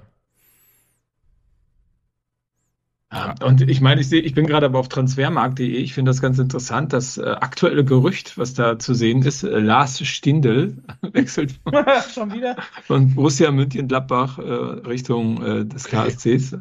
Ja, 3.15 3.35
und 3.45 3.61
ich 3.61 3.81
meine, 3.81 4.01
ich 4.01 4.09
sehe, 4.09 4.21
ich 4.21 4.35
bin 4.35 4.45
gerade 4.45 4.67
aber 4.67 4.81
auf 4.81 4.89
transfermarkt.de. 4.89 5.69
Ich 5.69 5.95
finde 5.95 6.11
das 6.11 6.21
ganz 6.21 6.41
interessant, 6.41 6.93
das 6.93 7.17
äh, 7.17 7.23
aktuelle 7.23 7.85
Gerücht, 7.85 8.37
was 8.37 8.55
da 8.55 8.77
zu 8.77 8.93
sehen 8.93 9.23
ist. 9.23 9.45
Äh, 9.45 9.61
Lars 9.61 10.05
Stindl 10.05 10.79
wechselt 11.01 11.53
von, 11.63 11.75
Schon 12.13 12.33
wieder? 12.33 12.57
von 12.83 13.15
Borussia 13.15 13.53
München-Gladbach 13.53 14.39
äh, 14.41 14.43
Richtung 14.43 15.43
äh, 15.45 15.65
des 15.65 15.85
KSCs. 15.85 16.57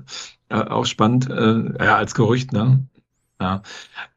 Äh, 0.50 0.56
auch 0.56 0.86
spannend, 0.86 1.28
äh, 1.28 1.84
ja, 1.84 1.98
als 1.98 2.14
Gerücht, 2.14 2.54
ne? 2.54 2.86
Ja. 3.42 3.62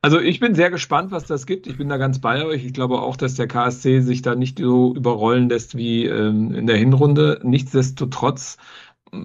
Also 0.03 0.21
ich 0.21 0.39
bin 0.39 0.55
sehr 0.55 0.71
gespannt, 0.71 1.11
was 1.11 1.25
das 1.25 1.47
gibt. 1.47 1.67
Ich 1.67 1.79
bin 1.79 1.89
da 1.89 1.97
ganz 1.97 2.21
bei 2.21 2.45
euch. 2.45 2.65
Ich 2.65 2.75
glaube 2.75 3.01
auch, 3.01 3.17
dass 3.17 3.35
der 3.35 3.49
KSC 3.49 4.01
sich 4.01 4.23
da 4.23 4.35
nicht 4.35 4.59
so 4.59 4.95
überrollen 4.95 5.49
lässt 5.49 5.77
wie 5.77 6.05
ähm, 6.05 6.55
in 6.55 6.67
der 6.67 6.77
Hinrunde. 6.77 7.41
Nichtsdestotrotz 7.43 8.59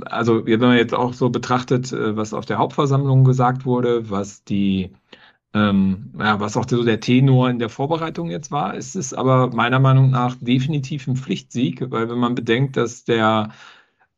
also 0.05 0.45
wenn 0.45 0.59
man 0.59 0.77
jetzt 0.77 0.93
auch 0.93 1.13
so 1.13 1.29
betrachtet, 1.29 1.91
äh, 1.91 2.15
was 2.15 2.33
auf 2.33 2.45
der 2.45 2.57
Hauptversammlung 2.57 3.23
gesagt 3.23 3.65
wurde, 3.65 4.09
was 4.09 4.43
die, 4.43 4.91
ähm, 5.53 6.11
ja, 6.19 6.39
was 6.39 6.57
auch 6.57 6.67
so 6.69 6.83
der 6.83 6.99
Tenor 6.99 7.49
in 7.49 7.59
der 7.59 7.69
Vorbereitung 7.69 8.29
jetzt 8.29 8.51
war, 8.51 8.75
ist 8.75 8.95
es 8.95 9.13
aber 9.13 9.49
meiner 9.53 9.79
Meinung 9.79 10.11
nach 10.11 10.35
definitiv 10.39 11.07
ein 11.07 11.15
Pflichtsieg, 11.17 11.91
weil 11.91 12.09
wenn 12.09 12.19
man 12.19 12.35
bedenkt, 12.35 12.77
dass 12.77 13.03
der 13.03 13.51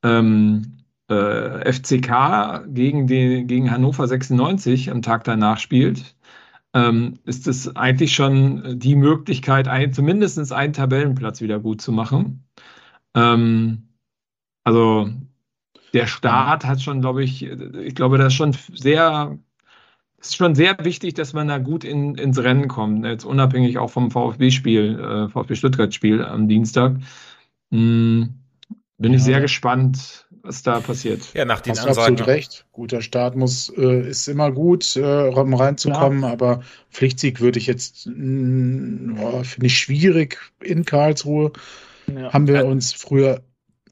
ähm, 0.03 0.77
äh, 1.09 1.71
FCK 1.71 2.65
gegen, 2.67 3.07
den, 3.07 3.47
gegen 3.47 3.71
Hannover 3.71 4.07
96 4.07 4.91
am 4.91 5.01
Tag 5.01 5.23
danach 5.23 5.59
spielt, 5.59 6.15
ähm, 6.73 7.19
ist 7.25 7.47
es 7.47 7.75
eigentlich 7.75 8.13
schon 8.15 8.79
die 8.79 8.95
Möglichkeit, 8.95 9.67
ein, 9.67 9.93
zumindest 9.93 10.51
einen 10.51 10.73
Tabellenplatz 10.73 11.41
wieder 11.41 11.59
gut 11.59 11.81
zu 11.81 11.91
machen. 11.91 12.45
Ähm, 13.15 13.89
also 14.63 15.09
der 15.93 16.07
Staat 16.07 16.65
hat 16.65 16.81
schon, 16.81 17.01
glaube 17.01 17.23
ich, 17.23 17.43
ich 17.43 17.95
glaube, 17.95 18.17
das 18.17 18.27
ist 18.27 18.33
schon 18.33 18.55
sehr, 18.73 19.37
ist 20.19 20.35
schon 20.35 20.55
sehr 20.55 20.75
wichtig, 20.81 21.13
dass 21.13 21.33
man 21.33 21.47
da 21.47 21.59
gut 21.59 21.83
in, 21.83 22.15
ins 22.15 22.41
Rennen 22.41 22.67
kommt. 22.67 23.05
Jetzt 23.05 23.25
unabhängig 23.25 23.77
auch 23.77 23.91
vom 23.91 24.09
VfB-Spiel, 24.09 24.99
äh, 24.99 25.29
VfB 25.29 25.55
Stuttgart-Spiel 25.55 26.23
am 26.23 26.47
Dienstag. 26.47 26.95
Hm, 27.71 28.33
bin 28.97 29.11
ja. 29.11 29.17
ich 29.17 29.23
sehr 29.23 29.41
gespannt, 29.41 30.27
was 30.41 30.63
da 30.63 30.79
passiert. 30.79 31.33
Ja, 31.33 31.45
nach 31.45 31.61
den 31.61 31.71
Hast 31.71 31.85
Ansagen. 31.85 32.13
absolut 32.13 32.27
recht. 32.27 32.65
Guter 32.71 33.01
Start 33.01 33.35
muss, 33.35 33.69
äh, 33.77 34.09
ist 34.09 34.27
immer 34.27 34.51
gut, 34.51 34.95
äh, 34.95 35.27
um 35.29 35.53
reinzukommen, 35.53 36.23
ja. 36.23 36.31
aber 36.31 36.61
Pflichtsieg 36.89 37.39
würde 37.39 37.59
ich 37.59 37.67
jetzt, 37.67 38.07
oh, 38.07 39.43
finde 39.43 39.65
ich 39.67 39.77
schwierig 39.77 40.39
in 40.61 40.85
Karlsruhe. 40.85 41.53
Ja. 42.13 42.33
Haben 42.33 42.47
wir 42.47 42.65
uns 42.65 42.93
früher 42.93 43.41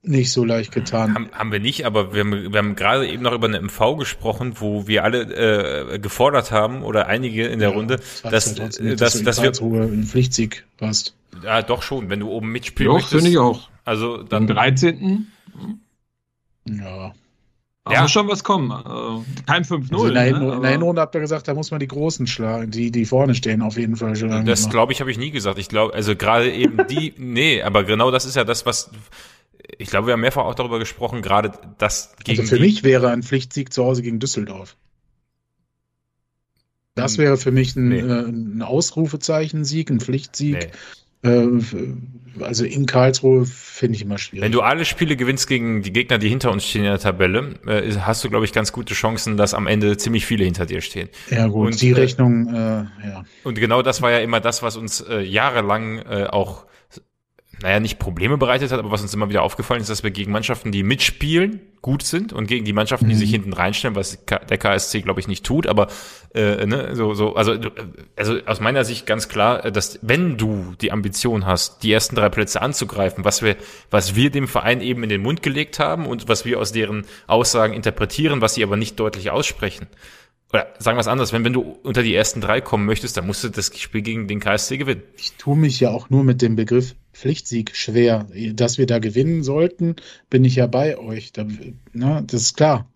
nicht 0.04 0.32
so 0.32 0.44
leicht 0.44 0.72
getan. 0.72 1.14
Haben, 1.14 1.30
haben 1.32 1.52
wir 1.52 1.60
nicht, 1.60 1.86
aber 1.86 2.14
wir 2.14 2.22
haben, 2.22 2.52
wir 2.52 2.58
haben 2.58 2.76
gerade 2.76 3.08
eben 3.08 3.22
noch 3.22 3.34
über 3.34 3.48
eine 3.48 3.62
MV 3.62 3.98
gesprochen, 3.98 4.56
wo 4.60 4.88
wir 4.88 5.04
alle 5.04 5.94
äh, 5.94 6.00
gefordert 6.00 6.52
haben 6.52 6.84
oder 6.84 7.08
einige 7.08 7.48
in 7.48 7.60
der 7.60 7.70
ja, 7.70 7.76
Runde, 7.76 8.00
das 8.24 8.56
dass, 8.56 8.80
nicht, 8.80 9.00
dass, 9.00 9.22
dass, 9.24 9.38
dass 9.38 9.62
wir 9.62 9.82
einen 9.82 10.04
Pflichtsieg 10.04 10.66
hast. 10.80 11.16
Ja, 11.44 11.62
doch 11.62 11.84
schon, 11.84 12.10
wenn 12.10 12.20
du 12.20 12.30
oben 12.30 12.52
mitspielen 12.52 12.88
doch, 12.88 12.96
möchtest. 12.96 13.16
finde 13.16 13.30
ich 13.30 13.38
auch. 13.38 13.70
Also 13.86 14.24
dann 14.24 14.44
Am 14.44 14.56
13. 14.56 15.28
Ja. 16.68 17.14
Da 17.84 17.94
ja. 17.94 18.02
muss 18.04 18.12
schon 18.12 18.28
was 18.28 18.44
kommen. 18.44 18.72
Also, 18.72 19.26
kein 19.48 19.64
5-0. 19.64 19.92
Also 19.92 20.08
in, 20.08 20.14
der 20.14 20.40
ne? 20.40 20.54
in 20.54 20.66
Hinrunde 20.66 21.02
habt 21.02 21.16
ihr 21.16 21.22
gesagt, 21.22 21.48
da 21.48 21.56
muss 21.56 21.72
man 21.72 21.80
die 21.80 21.88
Großen 21.88 22.28
schlagen, 22.28 22.70
die, 22.70 22.92
die 22.92 23.06
vorne 23.06 23.34
stehen, 23.34 23.64
auf 23.64 23.76
jeden 23.78 23.96
Fall 23.96 24.16
schlagen. 24.16 24.46
Das 24.46 24.70
glaube 24.70 24.94
ich, 24.94 25.02
habe 25.02 25.10
ich 25.10 25.18
nie 25.18 25.32
gesagt. 25.32 25.58
Ich 25.58 25.68
glaube, 25.68 25.94
also 25.94 26.16
gerade 26.16 26.52
eben 26.52 26.86
die, 26.88 27.14
nee, 27.18 27.64
aber 27.64 27.84
genau 27.84 28.12
das 28.12 28.26
ist 28.26 28.36
ja 28.36 28.44
das, 28.44 28.68
was 28.68 28.92
ich 29.78 29.90
glaube, 29.90 30.08
wir 30.08 30.14
haben 30.14 30.22
mehrfach 30.22 30.46
auch 30.46 30.56
darüber 30.56 30.80
gesprochen, 30.80 31.22
gerade 31.22 31.52
das 31.78 32.16
gegen. 32.24 32.42
Also 32.42 32.56
für 32.56 32.62
mich 32.62 32.84
wäre 32.84 33.10
ein 33.10 33.24
Pflichtsieg 33.24 33.74
zu 33.74 33.84
Hause 33.84 34.02
gegen 34.02 34.20
Düsseldorf. 34.20 34.78
Das 36.96 37.18
wäre 37.18 37.38
für 37.38 37.52
mich 37.52 37.76
ein, 37.76 37.90
nee. 37.90 38.00
äh, 38.00 38.26
ein 38.28 38.62
Ausrufezeichen-Sieg, 38.62 39.90
ein 39.90 40.00
Pflichtsieg. 40.00 40.72
Nee. 41.24 41.30
Äh, 41.30 41.48
also 42.42 42.66
in 42.66 42.86
Karlsruhe 42.86 43.46
finde 43.46 43.96
ich 43.96 44.02
immer 44.02 44.18
schwierig. 44.18 44.44
Wenn 44.44 44.52
du 44.52 44.62
alle 44.62 44.86
Spiele 44.86 45.16
gewinnst 45.16 45.48
gegen 45.48 45.84
die 45.84 45.94
Gegner, 45.94 46.18
die 46.18 46.28
hinter 46.28 46.52
uns 46.52 46.66
stehen 46.66 46.84
in 46.84 46.90
der 46.90 47.00
Tabelle, 47.00 47.56
äh, 47.66 47.94
hast 47.94 48.24
du, 48.24 48.30
glaube 48.30 48.46
ich, 48.46 48.54
ganz 48.54 48.72
gute 48.74 48.94
Chancen, 48.94 49.38
dass 49.38 49.54
am 49.54 49.68
Ende 49.68 49.96
ziemlich 49.98 50.26
viele 50.26 50.44
hinter 50.44 50.66
dir 50.66 50.82
stehen. 50.82 51.10
Ja 51.30 51.48
gut, 51.48 51.68
und, 51.68 51.82
die 51.82 51.92
äh, 51.92 51.96
Rechnung, 51.96 52.54
ja. 52.54 53.24
Und 53.44 53.56
genau 53.56 53.82
das 53.82 54.02
war 54.02 54.12
ja 54.12 54.20
immer 54.20 54.42
das, 54.42 54.64
was 54.64 54.76
uns 54.76 55.04
jahrelang 55.24 56.02
auch 56.04 56.66
naja, 57.62 57.80
nicht 57.80 58.00
Probleme 58.00 58.38
bereitet 58.38 58.72
hat, 58.72 58.80
aber 58.80 58.92
was 58.92 59.02
uns 59.02 59.14
immer 59.14 59.30
wieder 59.30 59.44
aufgefallen 59.44 59.82
ist, 59.82 59.90
dass 59.90 60.04
wir 60.04 60.12
gegen 60.12 60.32
Mannschaften, 60.32 60.72
die 60.72 60.84
mitspielen, 60.84 61.62
gut 61.82 62.04
sind 62.04 62.32
und 62.32 62.48
gegen 62.48 62.64
die 62.64 62.74
Mannschaften, 62.74 63.08
die 63.08 63.16
mhm. 63.16 63.20
sich 63.20 63.32
hinten 63.32 63.54
reinstellen, 63.54 63.96
was 63.96 64.24
der 64.26 64.58
KSC, 64.58 65.02
glaube 65.02 65.20
ich, 65.20 65.28
nicht 65.28 65.44
tut, 65.44 65.66
aber 65.66 65.88
äh, 66.34 66.66
ne, 66.66 66.96
so, 66.96 67.14
so, 67.14 67.36
also, 67.36 67.56
also 68.16 68.38
aus 68.46 68.60
meiner 68.60 68.84
Sicht 68.84 69.08
ganz 69.08 69.30
klar, 69.30 69.72
dass 69.72 70.00
wenn 70.02 70.38
du 70.38 70.76
die 70.80 70.92
Ambition 70.92 71.46
hast, 71.46 71.84
die 71.84 71.92
ersten 71.92 72.16
drei 72.16 72.30
Plätze 72.30 72.62
anzugreifen, 72.62 73.26
was 73.26 73.42
wir, 73.42 73.56
was 73.90 74.16
wir 74.16 74.30
dem 74.30 74.48
Verein 74.48 74.82
eben 74.82 75.04
in 75.04 75.10
den 75.10 75.22
Mund 75.22 75.42
gelegt 75.42 75.80
haben 75.80 76.06
und 76.06 76.30
was 76.30 76.46
wir 76.46 76.60
aus 76.60 76.72
deren 76.72 77.06
Aussagen 77.26 77.74
interpretieren, 77.74 78.42
was 78.42 78.54
sie 78.54 78.64
aber 78.64 78.78
nicht 78.78 79.00
deutlich 79.00 79.32
aussprechen, 79.32 79.88
oder 80.54 80.68
sagen 80.80 80.98
wir 80.98 81.02
es 81.02 81.08
anders, 81.08 81.34
wenn, 81.34 81.44
wenn 81.44 81.54
du 81.54 81.62
unter 81.62 82.04
die 82.04 82.14
ersten 82.14 82.42
drei 82.42 82.62
kommen 82.62 82.86
möchtest, 82.86 83.18
dann 83.18 83.26
musst 83.26 83.44
du 83.44 83.50
das 83.50 83.72
Spiel 83.78 84.02
gegen 84.02 84.28
den 84.28 84.40
KSC 84.40 84.78
gewinnen. 84.78 85.04
Ich 85.18 85.34
tue 85.34 85.56
mich 85.56 85.80
ja 85.80 85.90
auch 85.90 86.10
nur 86.10 86.24
mit 86.24 86.42
dem 86.42 86.56
Begriff 86.56 86.96
Pflichtsieg 87.14 87.76
schwer. 87.76 88.28
Dass 88.54 88.78
wir 88.78 88.86
da 88.86 89.00
gewinnen 89.00 89.44
sollten, 89.44 89.96
bin 90.30 90.44
ich 90.44 90.56
ja 90.56 90.68
bei 90.68 90.98
euch. 90.98 91.32
Da, 91.32 91.46
na, 91.94 92.22
das 92.22 92.42
ist 92.42 92.58
klar. 92.58 92.90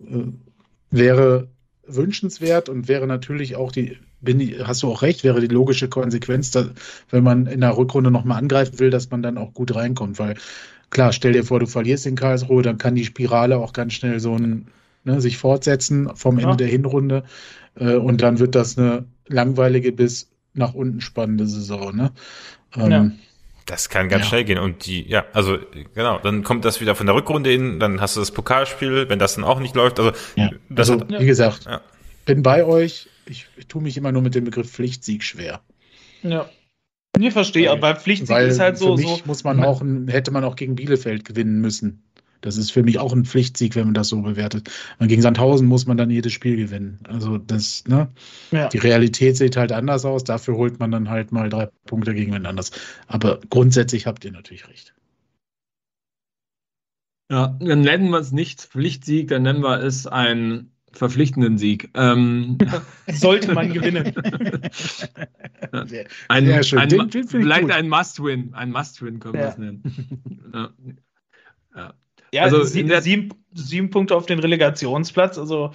Äh, 0.00 0.32
wäre 0.90 1.48
wünschenswert 1.86 2.68
und 2.68 2.88
wäre 2.88 3.06
natürlich 3.06 3.56
auch 3.56 3.72
die, 3.72 3.98
bin, 4.20 4.40
hast 4.64 4.82
du 4.82 4.90
auch 4.90 5.02
recht, 5.02 5.24
wäre 5.24 5.40
die 5.40 5.48
logische 5.48 5.88
Konsequenz, 5.88 6.50
dass, 6.50 6.70
wenn 7.10 7.24
man 7.24 7.46
in 7.46 7.60
der 7.60 7.76
Rückrunde 7.76 8.10
nochmal 8.10 8.38
angreifen 8.38 8.78
will, 8.78 8.90
dass 8.90 9.10
man 9.10 9.22
dann 9.22 9.38
auch 9.38 9.52
gut 9.54 9.74
reinkommt. 9.74 10.18
Weil 10.18 10.34
klar, 10.90 11.12
stell 11.12 11.32
dir 11.32 11.44
vor, 11.44 11.60
du 11.60 11.66
verlierst 11.66 12.06
in 12.06 12.16
Karlsruhe, 12.16 12.62
dann 12.62 12.78
kann 12.78 12.94
die 12.94 13.04
Spirale 13.04 13.58
auch 13.58 13.72
ganz 13.72 13.94
schnell 13.94 14.20
so 14.20 14.34
ein 14.34 14.66
ne, 15.04 15.20
sich 15.20 15.38
fortsetzen 15.38 16.10
vom 16.14 16.38
Ende 16.38 16.50
ja. 16.50 16.56
der 16.56 16.68
Hinrunde. 16.68 17.24
Äh, 17.76 17.94
und 17.94 18.22
dann 18.22 18.38
wird 18.38 18.54
das 18.54 18.78
eine 18.78 19.04
langweilige 19.26 19.92
bis 19.92 20.30
nach 20.54 20.74
unten 20.74 21.00
spannende 21.00 21.46
Saison. 21.46 21.94
Ne? 21.96 22.12
Ähm, 22.76 22.90
ja. 22.90 23.10
Das 23.66 23.88
kann 23.88 24.08
ganz 24.08 24.24
ja. 24.24 24.28
schnell 24.28 24.44
gehen. 24.44 24.58
Und 24.58 24.86
die, 24.86 25.08
ja, 25.08 25.24
also 25.32 25.58
genau, 25.94 26.18
dann 26.18 26.42
kommt 26.42 26.64
das 26.64 26.80
wieder 26.80 26.96
von 26.96 27.06
der 27.06 27.14
Rückrunde 27.14 27.50
hin, 27.50 27.78
dann 27.78 28.00
hast 28.00 28.16
du 28.16 28.20
das 28.20 28.32
Pokalspiel, 28.32 29.08
wenn 29.08 29.20
das 29.20 29.36
dann 29.36 29.44
auch 29.44 29.60
nicht 29.60 29.76
läuft. 29.76 30.00
Also, 30.00 30.12
ja. 30.34 30.50
also 30.74 31.00
hat, 31.00 31.20
wie 31.20 31.26
gesagt, 31.26 31.66
ja. 31.66 31.80
bin 32.26 32.42
bei 32.42 32.64
euch. 32.64 33.08
Ich, 33.26 33.46
ich 33.56 33.68
tue 33.68 33.80
mich 33.80 33.96
immer 33.96 34.10
nur 34.10 34.22
mit 34.22 34.34
dem 34.34 34.44
Begriff 34.44 34.68
Pflichtsieg 34.68 35.22
schwer. 35.22 35.60
Ja. 36.22 36.48
Nee, 37.16 37.30
verstehe, 37.30 37.70
aber 37.70 37.94
Pflichtsieg 37.94 38.38
ist 38.38 38.58
halt 38.58 38.76
so. 38.76 38.96
Für 38.96 39.02
mich 39.02 39.18
so, 39.18 39.22
muss 39.26 39.44
man 39.44 39.62
auch, 39.62 39.82
hätte 40.08 40.32
man 40.32 40.42
auch 40.42 40.56
gegen 40.56 40.74
Bielefeld 40.74 41.24
gewinnen 41.24 41.60
müssen. 41.60 42.02
Das 42.40 42.56
ist 42.56 42.70
für 42.70 42.82
mich 42.82 42.98
auch 42.98 43.12
ein 43.12 43.24
Pflichtsieg, 43.24 43.76
wenn 43.76 43.86
man 43.86 43.94
das 43.94 44.08
so 44.08 44.22
bewertet. 44.22 44.70
Und 44.98 45.08
gegen 45.08 45.22
Sandhausen 45.22 45.66
muss 45.66 45.86
man 45.86 45.96
dann 45.96 46.10
jedes 46.10 46.32
Spiel 46.32 46.56
gewinnen. 46.56 47.00
Also 47.04 47.38
das, 47.38 47.84
ne? 47.86 48.08
Ja. 48.50 48.68
Die 48.68 48.78
Realität 48.78 49.36
sieht 49.36 49.56
halt 49.56 49.72
anders 49.72 50.04
aus. 50.04 50.24
Dafür 50.24 50.56
holt 50.56 50.80
man 50.80 50.90
dann 50.90 51.08
halt 51.08 51.32
mal 51.32 51.48
drei 51.48 51.68
Punkte 51.86 52.14
gegen 52.14 52.32
wen 52.32 52.46
anders. 52.46 52.70
Aber 53.06 53.40
grundsätzlich 53.50 54.06
habt 54.06 54.24
ihr 54.24 54.32
natürlich 54.32 54.68
recht. 54.68 54.94
Ja, 57.30 57.56
dann 57.60 57.82
nennen 57.82 58.10
wir 58.10 58.18
es 58.18 58.32
nicht 58.32 58.60
Pflichtsieg, 58.60 59.28
dann 59.28 59.42
nennen 59.42 59.62
wir 59.62 59.80
es 59.80 60.08
einen 60.08 60.72
verpflichtenden 60.92 61.58
Sieg. 61.58 61.90
Ähm, 61.94 62.58
Sollte 63.12 63.54
man 63.54 63.72
gewinnen. 63.72 64.12
ein, 66.28 66.46
Sehr 66.46 66.62
schön. 66.62 66.78
Ein, 66.78 66.88
den, 66.88 67.08
den 67.08 67.28
vielleicht 67.28 67.70
ein 67.70 67.88
Must-Win. 67.88 68.54
Ein 68.54 68.72
Must-Win 68.72 69.20
können 69.20 69.34
wir 69.34 69.48
es 69.48 69.58
nennen. 69.58 69.82
ja. 70.54 70.70
ja. 71.76 71.94
Ja, 72.32 72.42
also 72.42 72.62
sieben, 72.62 73.00
sieben, 73.00 73.30
sieben 73.52 73.90
Punkte 73.90 74.16
auf 74.16 74.26
den 74.26 74.38
Relegationsplatz. 74.38 75.38
Also 75.38 75.72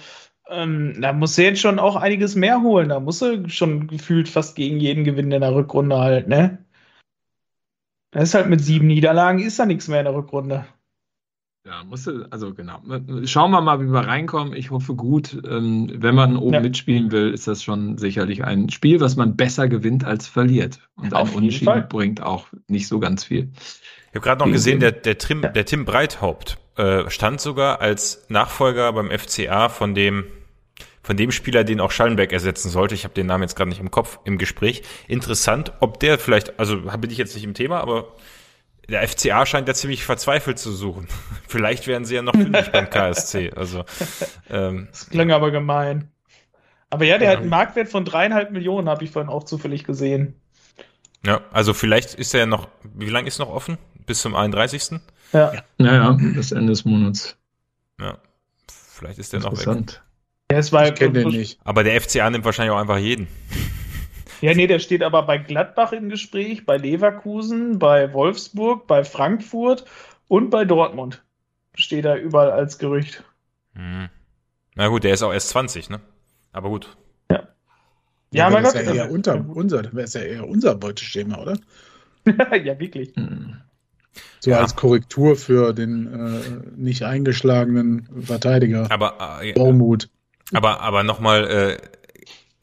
ähm, 0.48 1.00
da 1.00 1.12
muss 1.12 1.36
er 1.38 1.46
jetzt 1.46 1.60
schon 1.60 1.78
auch 1.78 1.96
einiges 1.96 2.34
mehr 2.34 2.62
holen. 2.62 2.88
Da 2.88 3.00
muss 3.00 3.22
er 3.22 3.48
schon 3.48 3.88
gefühlt 3.88 4.28
fast 4.28 4.56
gegen 4.56 4.78
jeden 4.78 5.04
gewinnen 5.04 5.32
in 5.32 5.40
der 5.40 5.54
Rückrunde 5.54 5.98
halt, 5.98 6.28
ne? 6.28 6.64
Das 8.12 8.30
ist 8.30 8.34
halt 8.34 8.48
mit 8.48 8.60
sieben 8.60 8.86
Niederlagen 8.86 9.40
ist 9.40 9.58
da 9.58 9.66
nichts 9.66 9.88
mehr 9.88 10.00
in 10.00 10.06
der 10.06 10.14
Rückrunde. 10.14 10.66
Ja, 11.66 11.82
musste, 11.82 12.28
also 12.30 12.54
genau. 12.54 12.80
Schauen 13.24 13.50
wir 13.50 13.60
mal, 13.60 13.80
wie 13.80 13.88
wir 13.88 14.06
reinkommen. 14.06 14.54
Ich 14.54 14.70
hoffe 14.70 14.94
gut. 14.94 15.36
Ähm, 15.50 15.90
wenn 15.96 16.14
man 16.14 16.36
oben 16.36 16.54
ja. 16.54 16.60
mitspielen 16.60 17.10
will, 17.10 17.32
ist 17.32 17.48
das 17.48 17.64
schon 17.64 17.98
sicherlich 17.98 18.44
ein 18.44 18.70
Spiel, 18.70 19.00
was 19.00 19.16
man 19.16 19.34
besser 19.34 19.66
gewinnt 19.66 20.04
als 20.04 20.28
verliert. 20.28 20.78
Und 20.94 21.12
ein 21.12 21.28
Unentschieden 21.28 21.88
bringt 21.88 22.22
auch 22.22 22.46
nicht 22.68 22.86
so 22.86 23.00
ganz 23.00 23.24
viel. 23.24 23.50
Ich 24.10 24.14
habe 24.14 24.20
gerade 24.20 24.44
noch 24.44 24.52
gesehen, 24.52 24.78
der, 24.78 24.92
der, 24.92 25.18
Tim, 25.18 25.42
der 25.42 25.64
Tim 25.64 25.84
Breithaupt 25.84 26.56
äh, 26.76 27.10
stand 27.10 27.40
sogar 27.40 27.80
als 27.80 28.26
Nachfolger 28.28 28.92
beim 28.92 29.10
FCA 29.10 29.68
von 29.68 29.94
dem 29.94 30.24
von 31.02 31.16
dem 31.16 31.30
Spieler, 31.30 31.62
den 31.62 31.80
auch 31.80 31.92
Schallenberg 31.92 32.32
ersetzen 32.32 32.68
sollte. 32.68 32.96
Ich 32.96 33.04
habe 33.04 33.14
den 33.14 33.26
Namen 33.26 33.44
jetzt 33.44 33.54
gerade 33.54 33.68
nicht 33.68 33.78
im 33.78 33.92
Kopf 33.92 34.18
im 34.24 34.38
Gespräch. 34.38 34.82
Interessant, 35.06 35.72
ob 35.78 36.00
der 36.00 36.18
vielleicht, 36.18 36.58
also 36.58 36.80
bin 36.80 37.10
ich 37.10 37.16
jetzt 37.16 37.36
nicht 37.36 37.44
im 37.44 37.54
Thema, 37.54 37.80
aber 37.80 38.12
der 38.88 39.06
FCA 39.06 39.46
scheint 39.46 39.68
ja 39.68 39.74
ziemlich 39.74 40.04
verzweifelt 40.04 40.58
zu 40.58 40.72
suchen. 40.72 41.08
Vielleicht 41.48 41.86
werden 41.86 42.04
sie 42.04 42.14
ja 42.14 42.22
noch 42.22 42.34
fündig 42.34 42.70
beim 42.70 42.88
KSC. 42.90 43.52
Also, 43.54 43.84
ähm, 44.50 44.88
das 44.90 45.10
klang 45.10 45.32
aber 45.32 45.50
gemein. 45.50 46.10
Aber 46.90 47.04
ja, 47.04 47.18
der 47.18 47.28
ja. 47.28 47.32
hat 47.32 47.40
einen 47.40 47.50
Marktwert 47.50 47.88
von 47.88 48.04
dreieinhalb 48.04 48.52
Millionen, 48.52 48.88
habe 48.88 49.04
ich 49.04 49.10
vorhin 49.10 49.30
auch 49.30 49.44
zufällig 49.44 49.84
gesehen. 49.84 50.40
Ja, 51.24 51.40
also 51.52 51.74
vielleicht 51.74 52.14
ist 52.14 52.34
er 52.34 52.40
ja 52.40 52.46
noch, 52.46 52.68
wie 52.94 53.08
lange 53.08 53.26
ist 53.26 53.38
noch 53.38 53.48
offen? 53.48 53.78
Bis 54.06 54.20
zum 54.20 54.36
31. 54.36 55.00
Ja. 55.32 55.52
Ja, 55.78 55.94
ja, 55.94 56.10
bis 56.12 56.52
Ende 56.52 56.68
des 56.68 56.84
Monats. 56.84 57.36
Ja. 58.00 58.18
Vielleicht 58.68 59.18
ist 59.18 59.32
der 59.32 59.40
noch 59.40 59.52
weg. 59.52 60.00
Ja, 60.50 60.58
es 60.58 60.72
war, 60.72 60.86
ich 60.86 60.94
kenne 60.94 61.12
den 61.12 61.28
nicht. 61.28 61.58
Aber 61.64 61.82
der 61.82 62.00
FCA 62.00 62.30
nimmt 62.30 62.44
wahrscheinlich 62.44 62.72
auch 62.72 62.78
einfach 62.78 62.98
jeden. 62.98 63.26
Ja, 64.40 64.54
nee, 64.54 64.66
der 64.66 64.78
steht 64.78 65.02
aber 65.02 65.22
bei 65.22 65.38
Gladbach 65.38 65.92
im 65.92 66.08
Gespräch, 66.08 66.66
bei 66.66 66.76
Leverkusen, 66.76 67.78
bei 67.78 68.12
Wolfsburg, 68.12 68.86
bei 68.86 69.04
Frankfurt 69.04 69.84
und 70.28 70.50
bei 70.50 70.64
Dortmund. 70.64 71.22
Steht 71.74 72.04
da 72.04 72.16
überall 72.16 72.50
als 72.50 72.78
Gerücht. 72.78 73.24
Hm. 73.74 74.08
Na 74.74 74.88
gut, 74.88 75.04
der 75.04 75.14
ist 75.14 75.22
auch 75.22 75.32
erst 75.32 75.50
20, 75.50 75.90
ne? 75.90 76.00
Aber 76.52 76.68
gut. 76.68 76.96
Ja. 77.30 77.38
Ja, 77.38 77.48
ja 78.32 78.46
aber 78.46 78.60
das 78.60 78.74
ist 78.74 78.86
ja 78.86 78.94
eher 78.94 79.10
unter, 79.10 79.44
unser, 79.48 79.82
das 79.82 80.14
wäre 80.14 80.26
ja 80.26 80.32
eher 80.34 80.48
unser 80.48 80.74
Beuteschema, 80.74 81.38
oder? 81.38 81.58
ja, 82.64 82.78
wirklich. 82.78 83.14
Hm. 83.16 83.56
So 84.40 84.50
ja. 84.50 84.60
als 84.60 84.76
Korrektur 84.76 85.36
für 85.36 85.72
den 85.72 86.06
äh, 86.06 86.40
nicht 86.76 87.02
eingeschlagenen 87.02 88.08
Verteidiger. 88.22 88.86
Aber 88.90 89.40
äh, 89.42 89.52
Baumut. 89.52 90.08
Aber, 90.52 90.80
aber 90.80 91.02
nochmal, 91.02 91.44
äh, 91.44 91.76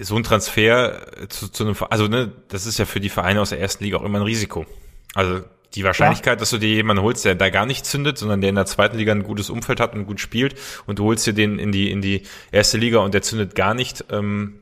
so 0.03 0.15
ein 0.15 0.23
Transfer 0.23 1.21
äh, 1.21 1.27
zu, 1.27 1.49
zu 1.49 1.63
einem, 1.63 1.75
also 1.89 2.07
ne, 2.07 2.31
das 2.49 2.65
ist 2.65 2.77
ja 2.77 2.85
für 2.85 2.99
die 2.99 3.09
Vereine 3.09 3.41
aus 3.41 3.49
der 3.49 3.59
ersten 3.59 3.83
Liga 3.83 3.97
auch 3.97 4.03
immer 4.03 4.19
ein 4.19 4.25
Risiko. 4.25 4.65
Also 5.13 5.41
die 5.75 5.83
Wahrscheinlichkeit, 5.83 6.33
ja. 6.33 6.39
dass 6.39 6.51
du 6.51 6.57
dir 6.59 6.69
jemanden 6.69 7.01
holst, 7.01 7.25
der 7.25 7.35
da 7.35 7.49
gar 7.49 7.65
nicht 7.65 7.85
zündet, 7.85 8.17
sondern 8.17 8.41
der 8.41 8.49
in 8.49 8.55
der 8.55 8.65
zweiten 8.65 8.97
Liga 8.97 9.11
ein 9.11 9.23
gutes 9.23 9.49
Umfeld 9.49 9.79
hat 9.79 9.95
und 9.95 10.05
gut 10.05 10.19
spielt 10.19 10.55
und 10.85 10.99
du 10.99 11.05
holst 11.05 11.25
dir 11.25 11.33
den 11.33 11.57
in 11.57 11.71
die 11.71 11.89
in 11.89 12.01
die 12.01 12.23
erste 12.51 12.77
Liga 12.77 12.99
und 12.99 13.13
der 13.13 13.23
zündet 13.23 13.55
gar 13.55 13.73
nicht, 13.73 14.05
ähm, 14.11 14.59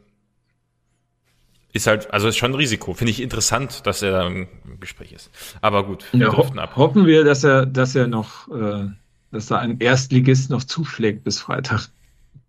ist 1.74 1.88
halt, 1.88 2.14
also 2.14 2.28
ist 2.28 2.38
schon 2.38 2.52
ein 2.52 2.56
Risiko. 2.56 2.94
Finde 2.94 3.12
ich 3.12 3.22
interessant, 3.22 3.86
dass 3.86 4.02
er 4.02 4.12
da 4.12 4.28
im 4.28 4.48
Gespräch 4.80 5.14
ist. 5.14 5.32
Aber 5.62 5.86
gut, 5.86 6.06
wir 6.12 6.28
ja, 6.28 6.36
ho 6.36 6.44
ab. 6.58 6.76
Hoffen 6.76 7.06
wir, 7.06 7.24
dass 7.24 7.44
er, 7.44 7.66
dass 7.66 7.96
er 7.96 8.08
noch, 8.08 8.50
äh, 8.50 8.88
dass 9.32 9.48
da 9.48 9.58
ein 9.58 9.80
Erstligist 9.80 10.50
noch 10.50 10.64
zuschlägt 10.64 11.24
bis 11.24 11.40
Freitag. 11.40 11.88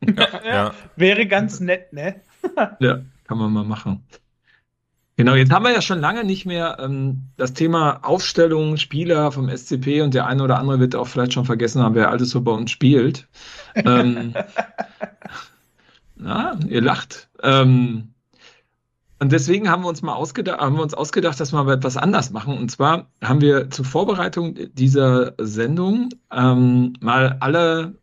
Ja, 0.01 0.28
ja. 0.44 0.74
Wäre 0.97 1.27
ganz 1.27 1.60
nett, 1.60 1.93
ne? 1.93 2.20
Ja, 2.81 3.01
kann 3.24 3.39
man 3.39 3.52
mal 3.52 3.64
machen. 3.64 4.05
Genau, 5.16 5.35
jetzt 5.35 5.52
haben 5.52 5.64
wir 5.64 5.73
ja 5.73 5.82
schon 5.82 6.01
lange 6.01 6.24
nicht 6.24 6.47
mehr 6.47 6.78
ähm, 6.81 7.28
das 7.36 7.52
Thema 7.52 8.01
Aufstellung, 8.02 8.78
Spieler 8.78 9.31
vom 9.31 9.48
SCP 9.48 10.01
und 10.01 10.14
der 10.14 10.27
eine 10.27 10.43
oder 10.43 10.59
andere 10.59 10.81
wird 10.81 10.97
auch 10.97 11.06
vielleicht 11.06 11.35
schon 11.35 11.44
vergessen 11.44 11.82
haben, 11.82 11.94
wer 11.94 12.10
alles 12.10 12.31
so 12.31 12.40
bei 12.40 12.52
uns 12.52 12.70
spielt. 12.70 13.28
ähm, 13.74 14.35
na, 16.16 16.59
ihr 16.66 16.81
lacht. 16.81 17.28
Ähm, 17.43 18.14
und 19.23 19.31
deswegen 19.31 19.70
haben 19.70 19.85
wir 19.85 19.89
uns 19.89 20.02
mal 20.02 20.14
ausgedacht, 20.14 20.60
haben 20.60 20.77
wir 20.77 20.82
uns 20.82 20.94
ausgedacht, 20.94 21.39
dass 21.39 21.52
wir 21.52 21.69
etwas 21.69 21.97
anders 21.97 22.32
machen. 22.32 22.59
Und 22.59 22.70
zwar 22.70 23.06
haben 23.23 23.40
wir 23.40 23.70
zur 23.70 23.85
Vorbereitung 23.85 24.56
dieser 24.73 25.35
Sendung 25.39 26.09
ähm, 26.32 26.94
mal 27.01 27.36
alle 27.39 27.94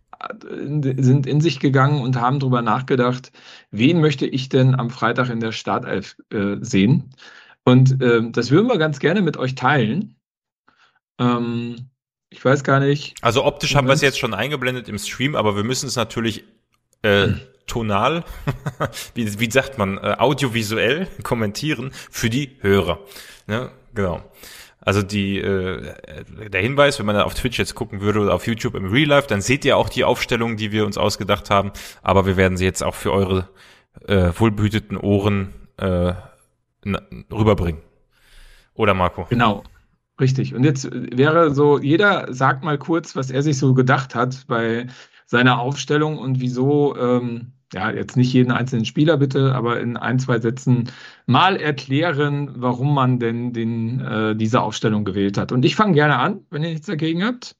sind 0.49 1.25
in 1.25 1.41
sich 1.41 1.59
gegangen 1.59 2.01
und 2.01 2.19
haben 2.19 2.39
darüber 2.39 2.61
nachgedacht, 2.61 3.31
wen 3.71 4.01
möchte 4.01 4.25
ich 4.25 4.49
denn 4.49 4.75
am 4.75 4.89
Freitag 4.89 5.29
in 5.29 5.39
der 5.39 5.51
Startelf 5.51 6.17
äh, 6.31 6.57
sehen? 6.61 7.11
Und 7.63 8.01
äh, 8.01 8.21
das 8.31 8.51
würden 8.51 8.67
wir 8.67 8.77
ganz 8.77 8.99
gerne 8.99 9.21
mit 9.21 9.37
euch 9.37 9.55
teilen. 9.55 10.15
Ähm, 11.19 11.89
ich 12.29 12.43
weiß 12.43 12.63
gar 12.63 12.79
nicht. 12.79 13.15
Also 13.21 13.45
optisch 13.45 13.75
haben 13.75 13.87
wir 13.87 13.93
es 13.93 14.01
jetzt 14.01 14.19
schon 14.19 14.33
eingeblendet 14.33 14.87
im 14.87 14.97
Stream, 14.97 15.35
aber 15.35 15.55
wir 15.55 15.63
müssen 15.63 15.87
es 15.87 15.95
natürlich 15.95 16.43
äh, 17.01 17.27
hm. 17.27 17.41
tonal, 17.67 18.23
wie, 19.13 19.39
wie 19.39 19.51
sagt 19.51 19.77
man, 19.77 19.97
äh, 19.97 20.15
audiovisuell 20.17 21.07
kommentieren 21.23 21.91
für 22.11 22.29
die 22.29 22.57
Hörer. 22.61 22.99
Ja, 23.47 23.71
genau. 23.93 24.21
Also 24.81 25.01
die, 25.01 25.39
äh, 25.39 25.93
der 26.49 26.61
Hinweis, 26.61 26.99
wenn 26.99 27.05
man 27.05 27.17
auf 27.17 27.33
Twitch 27.33 27.59
jetzt 27.59 27.75
gucken 27.75 28.01
würde 28.01 28.19
oder 28.21 28.33
auf 28.33 28.47
YouTube 28.47 28.75
im 28.75 28.85
Real 28.85 29.09
Life, 29.09 29.27
dann 29.27 29.41
seht 29.41 29.65
ihr 29.65 29.77
auch 29.77 29.89
die 29.89 30.03
Aufstellung, 30.03 30.55
die 30.55 30.71
wir 30.71 30.85
uns 30.85 30.97
ausgedacht 30.97 31.49
haben. 31.49 31.71
Aber 32.01 32.25
wir 32.25 32.37
werden 32.37 32.57
sie 32.57 32.65
jetzt 32.65 32.83
auch 32.83 32.95
für 32.95 33.11
eure 33.11 33.49
äh, 34.07 34.31
wohlbehüteten 34.35 34.97
Ohren 34.97 35.53
äh, 35.77 36.13
rüberbringen. 37.31 37.81
Oder 38.73 38.93
Marco? 38.93 39.25
Genau. 39.29 39.63
Richtig. 40.19 40.53
Und 40.53 40.63
jetzt 40.63 40.89
wäre 40.91 41.53
so, 41.53 41.79
jeder 41.79 42.33
sagt 42.33 42.63
mal 42.63 42.77
kurz, 42.77 43.15
was 43.15 43.31
er 43.31 43.41
sich 43.41 43.57
so 43.57 43.73
gedacht 43.73 44.15
hat 44.15 44.45
bei 44.47 44.87
seiner 45.25 45.59
Aufstellung 45.59 46.17
und 46.17 46.41
wieso 46.41 46.95
ähm, 46.97 47.53
ja, 47.73 47.91
jetzt 47.91 48.17
nicht 48.17 48.33
jeden 48.33 48.51
einzelnen 48.51 48.85
Spieler 48.85 49.17
bitte, 49.17 49.53
aber 49.53 49.79
in 49.79 49.97
ein, 49.97 50.19
zwei 50.19 50.39
Sätzen 50.39 50.89
mal 51.27 51.55
erklären, 51.55 52.51
warum 52.55 52.93
man 52.93 53.19
denn 53.19 53.53
den, 53.53 53.99
äh, 53.99 54.35
diese 54.35 54.61
Aufstellung 54.61 55.05
gewählt 55.05 55.37
hat. 55.37 55.51
Und 55.51 55.65
ich 55.65 55.75
fange 55.75 55.93
gerne 55.93 56.17
an, 56.17 56.41
wenn 56.49 56.63
ihr 56.63 56.69
nichts 56.69 56.87
dagegen 56.87 57.23
habt. 57.23 57.55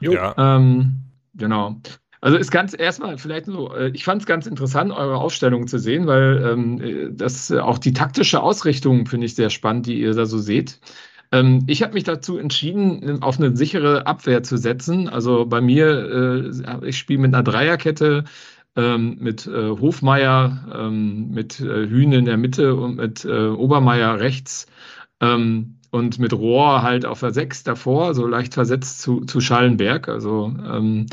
Jo. 0.00 0.12
Ja. 0.12 0.34
Ähm, 0.36 0.96
genau. 1.34 1.76
Also 2.20 2.38
ist 2.38 2.50
ganz 2.50 2.74
erstmal 2.76 3.18
vielleicht 3.18 3.46
so, 3.46 3.72
äh, 3.74 3.90
ich 3.90 4.04
fand 4.04 4.22
es 4.22 4.26
ganz 4.26 4.46
interessant, 4.46 4.90
eure 4.90 5.16
Aufstellung 5.18 5.68
zu 5.68 5.78
sehen, 5.78 6.06
weil 6.06 6.42
ähm, 6.44 7.16
das 7.16 7.52
auch 7.52 7.78
die 7.78 7.92
taktische 7.92 8.42
Ausrichtung 8.42 9.06
finde 9.06 9.26
ich 9.26 9.36
sehr 9.36 9.50
spannend, 9.50 9.86
die 9.86 10.00
ihr 10.00 10.12
da 10.12 10.26
so 10.26 10.38
seht. 10.38 10.80
Ähm, 11.32 11.64
ich 11.66 11.82
habe 11.82 11.94
mich 11.94 12.04
dazu 12.04 12.38
entschieden, 12.38 13.22
auf 13.22 13.38
eine 13.38 13.56
sichere 13.56 14.06
Abwehr 14.06 14.42
zu 14.42 14.56
setzen. 14.56 15.08
Also 15.08 15.46
bei 15.46 15.60
mir, 15.60 16.52
äh, 16.82 16.88
ich 16.88 16.98
spiele 16.98 17.20
mit 17.20 17.34
einer 17.34 17.42
Dreierkette 17.42 18.24
ähm, 18.76 19.16
mit 19.20 19.46
äh, 19.46 19.70
Hofmeier, 19.70 20.66
ähm, 20.74 21.30
mit 21.30 21.60
äh, 21.60 21.88
Hühn 21.88 22.12
in 22.12 22.24
der 22.26 22.36
Mitte 22.36 22.74
und 22.76 22.96
mit 22.96 23.24
äh, 23.24 23.48
Obermeier 23.48 24.20
rechts 24.20 24.66
ähm, 25.20 25.78
und 25.90 26.18
mit 26.18 26.32
Rohr 26.32 26.82
halt 26.82 27.06
auf 27.06 27.20
der 27.20 27.32
6 27.32 27.64
davor, 27.64 28.14
so 28.14 28.26
leicht 28.26 28.54
versetzt 28.54 29.00
zu, 29.00 29.24
zu 29.24 29.40
Schallenberg. 29.40 30.08
Also 30.08 30.52
ähm, 30.66 31.06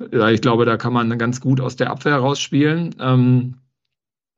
ich 0.00 0.40
glaube, 0.40 0.64
da 0.64 0.76
kann 0.76 0.92
man 0.92 1.18
ganz 1.18 1.40
gut 1.40 1.60
aus 1.60 1.76
der 1.76 1.90
Abwehr 1.90 2.16
rausspielen. 2.16 2.94
Ähm, 3.00 3.54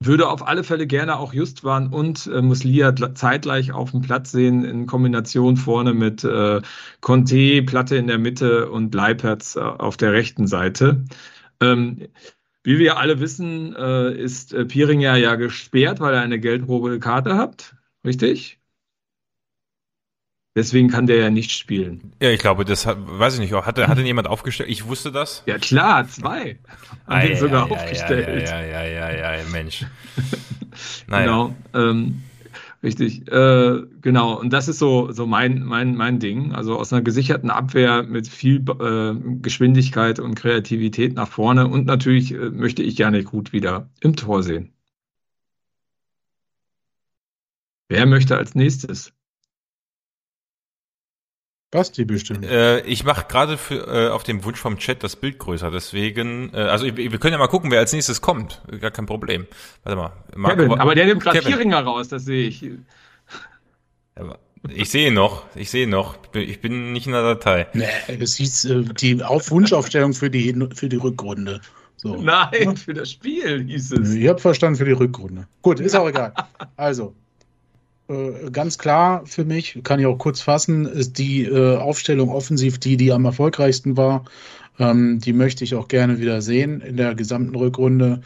würde 0.03 0.29
auf 0.29 0.47
alle 0.47 0.65
Fälle 0.65 0.87
gerne 0.87 1.19
auch 1.19 1.35
Justwan 1.35 1.89
und 1.93 2.27
äh, 2.27 2.41
Muslia 2.41 2.95
zeitgleich 3.15 3.73
auf 3.73 3.91
dem 3.91 4.01
Platz 4.01 4.33
sehen, 4.33 4.65
in 4.65 4.87
Kombination 4.87 5.59
vorne 5.59 5.93
mit 5.93 6.25
äh, 6.25 6.63
Conte, 7.03 7.63
Platte 7.63 7.97
in 7.97 8.07
der 8.07 8.19
Mitte 8.19 8.71
und 8.71 8.95
Leipertz 8.95 9.57
äh, 9.57 9.61
auf 9.61 9.99
der 9.99 10.13
rechten 10.13 10.47
Seite. 10.47 11.05
Ähm, 11.61 12.09
wie 12.63 12.79
wir 12.79 12.99
alle 12.99 13.21
wissen, 13.21 13.75
äh, 13.75 14.13
ist 14.13 14.53
äh, 14.53 14.65
Pieringer 14.65 15.17
ja 15.17 15.35
gesperrt, 15.37 16.01
weil 16.01 16.15
er 16.15 16.21
eine 16.21 16.39
gelb-rote 16.39 16.99
Karte 17.01 17.37
hat. 17.37 17.75
Richtig? 18.05 18.59
Deswegen 20.57 20.89
kann 20.89 21.07
der 21.07 21.17
ja 21.17 21.31
nicht 21.31 21.53
spielen. 21.53 22.13
Ja, 22.21 22.31
ich 22.31 22.41
glaube, 22.41 22.65
das 22.65 22.85
hat, 22.85 22.99
weiß 23.01 23.35
ich 23.35 23.41
nicht, 23.41 23.53
hat, 23.53 23.79
hat 23.79 23.99
denn 23.99 24.07
jemand 24.07 24.27
aufgestellt? 24.27 24.69
Ich 24.69 24.87
wusste 24.87 25.13
das. 25.13 25.45
Ja, 25.47 25.59
klar, 25.59 26.09
zwei. 26.09 26.59
Haben 27.07 27.29
den 27.29 27.37
sogar 27.37 27.69
ja, 27.69 27.75
aufgestellt. 27.75 28.49
Ja, 28.49 28.61
ja, 28.61 28.85
ja, 28.85 29.11
ja, 29.13 29.37
ja, 29.37 29.45
Mensch. 29.51 29.87
naja. 31.07 31.25
Genau. 31.25 31.55
Ähm, 31.73 32.23
Richtig, 32.83 33.29
äh, 33.31 33.83
genau. 34.01 34.39
Und 34.41 34.53
das 34.55 34.69
ist 34.69 34.79
so, 34.79 35.13
so 35.13 35.27
mein, 35.27 35.63
mein, 35.65 35.95
mein 35.97 36.19
Ding. 36.19 36.53
Also 36.53 36.79
aus 36.79 36.93
einer 36.93 37.03
gesicherten 37.03 37.51
Abwehr 37.51 38.03
mit 38.05 38.27
viel 38.29 38.65
äh, 38.81 39.15
Geschwindigkeit 39.43 40.19
und 40.19 40.35
Kreativität 40.35 41.15
nach 41.15 41.29
vorne. 41.29 41.69
Und 41.69 41.87
natürlich 41.87 42.33
äh, 42.33 42.51
möchte 42.51 42.83
ich 42.83 42.97
Janik 42.97 43.27
gut 43.27 43.53
wieder 43.53 43.91
im 44.01 44.17
Tor 44.17 44.43
sehen. 44.43 44.73
Wer 47.91 48.07
möchte 48.07 48.39
als 48.39 48.55
nächstes? 48.55 49.13
Basti 51.71 52.05
bestimmt. 52.05 52.45
Äh, 52.45 52.81
ich 52.81 53.05
mache 53.05 53.27
gerade 53.29 53.57
äh, 53.71 54.09
auf 54.09 54.25
dem 54.25 54.45
Wunsch 54.45 54.59
vom 54.59 54.79
Chat 54.79 55.05
das 55.05 55.15
Bild 55.15 55.39
größer, 55.39 55.71
deswegen, 55.71 56.53
äh, 56.53 56.59
also 56.63 56.85
wir 56.85 57.19
können 57.19 57.33
ja 57.33 57.39
mal 57.39 57.47
gucken, 57.47 57.71
wer 57.71 57.79
als 57.79 57.93
nächstes 57.93 58.21
kommt. 58.21 58.61
Gar 58.81 58.91
kein 58.91 59.07
Problem. 59.07 59.47
Warte 59.85 59.97
mal. 59.97 60.13
Marco, 60.35 60.57
Kevin, 60.57 60.81
aber 60.81 60.95
der 60.97 61.07
nimmt 61.07 61.23
gerade 61.23 61.43
Vierringer 61.43 61.83
raus, 61.83 62.09
das 62.09 62.25
sehe 62.25 62.49
ich. 62.49 62.65
Ich 64.69 64.91
sehe 64.91 65.13
noch, 65.13 65.45
ich 65.55 65.71
sehe 65.71 65.89
noch. 65.89 66.19
Ich 66.35 66.61
bin 66.61 66.93
nicht 66.93 67.07
in 67.07 67.13
der 67.13 67.23
Datei. 67.23 67.69
Nee, 67.73 67.87
das 68.19 68.35
hieß 68.35 68.65
äh, 68.67 68.83
die 69.01 69.23
Auf 69.23 69.51
Wunschaufstellung 69.51 70.13
für 70.13 70.29
die, 70.29 70.55
für 70.75 70.89
die 70.89 70.97
Rückrunde. 70.97 71.61
So. 71.97 72.17
Nein, 72.17 72.77
für 72.77 72.95
das 72.95 73.11
Spiel 73.11 73.65
hieß 73.65 73.93
es. 73.93 74.15
Ich 74.15 74.29
habe 74.29 74.39
verstanden 74.39 74.77
für 74.77 74.87
die 74.87 74.93
Rückrunde. 74.93 75.47
Gut, 75.63 75.81
ist 75.81 75.95
auch 75.95 76.09
egal. 76.09 76.35
Also, 76.77 77.15
ganz 78.53 78.79
klar 78.79 79.25
für 79.27 79.45
mich, 79.45 79.81
kann 79.85 80.01
ich 80.01 80.07
auch 80.07 80.19
kurz 80.19 80.41
fassen, 80.41 80.87
ist 80.87 81.19
die 81.19 81.45
äh, 81.45 81.77
Aufstellung 81.77 82.31
offensiv 82.31 82.79
die, 82.79 82.97
die 82.97 83.13
am 83.13 83.25
erfolgreichsten 83.25 83.97
war. 83.97 84.25
Ähm, 84.79 85.21
die 85.21 85.33
möchte 85.33 85.65
ich 85.65 85.75
auch 85.75 85.89
gerne 85.89 86.19
wieder 86.19 86.43
sehen 86.43 86.81
in 86.81 86.97
der 86.97 87.15
gesamten 87.15 87.55
Rückrunde. 87.55 88.23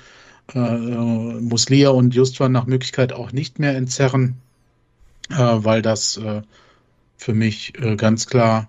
Äh, 0.55 0.59
äh 0.59 1.41
Muslia 1.41 1.91
und 1.91 2.15
Justwan 2.15 2.53
nach 2.53 2.67
Möglichkeit 2.67 3.13
auch 3.13 3.33
nicht 3.33 3.59
mehr 3.59 3.77
entzerren, 3.77 4.37
äh, 5.31 5.37
weil 5.37 5.83
das 5.83 6.21
für 7.17 7.33
mich 7.33 7.73
äh, 7.81 7.97
ganz 7.97 8.27
klar 8.27 8.69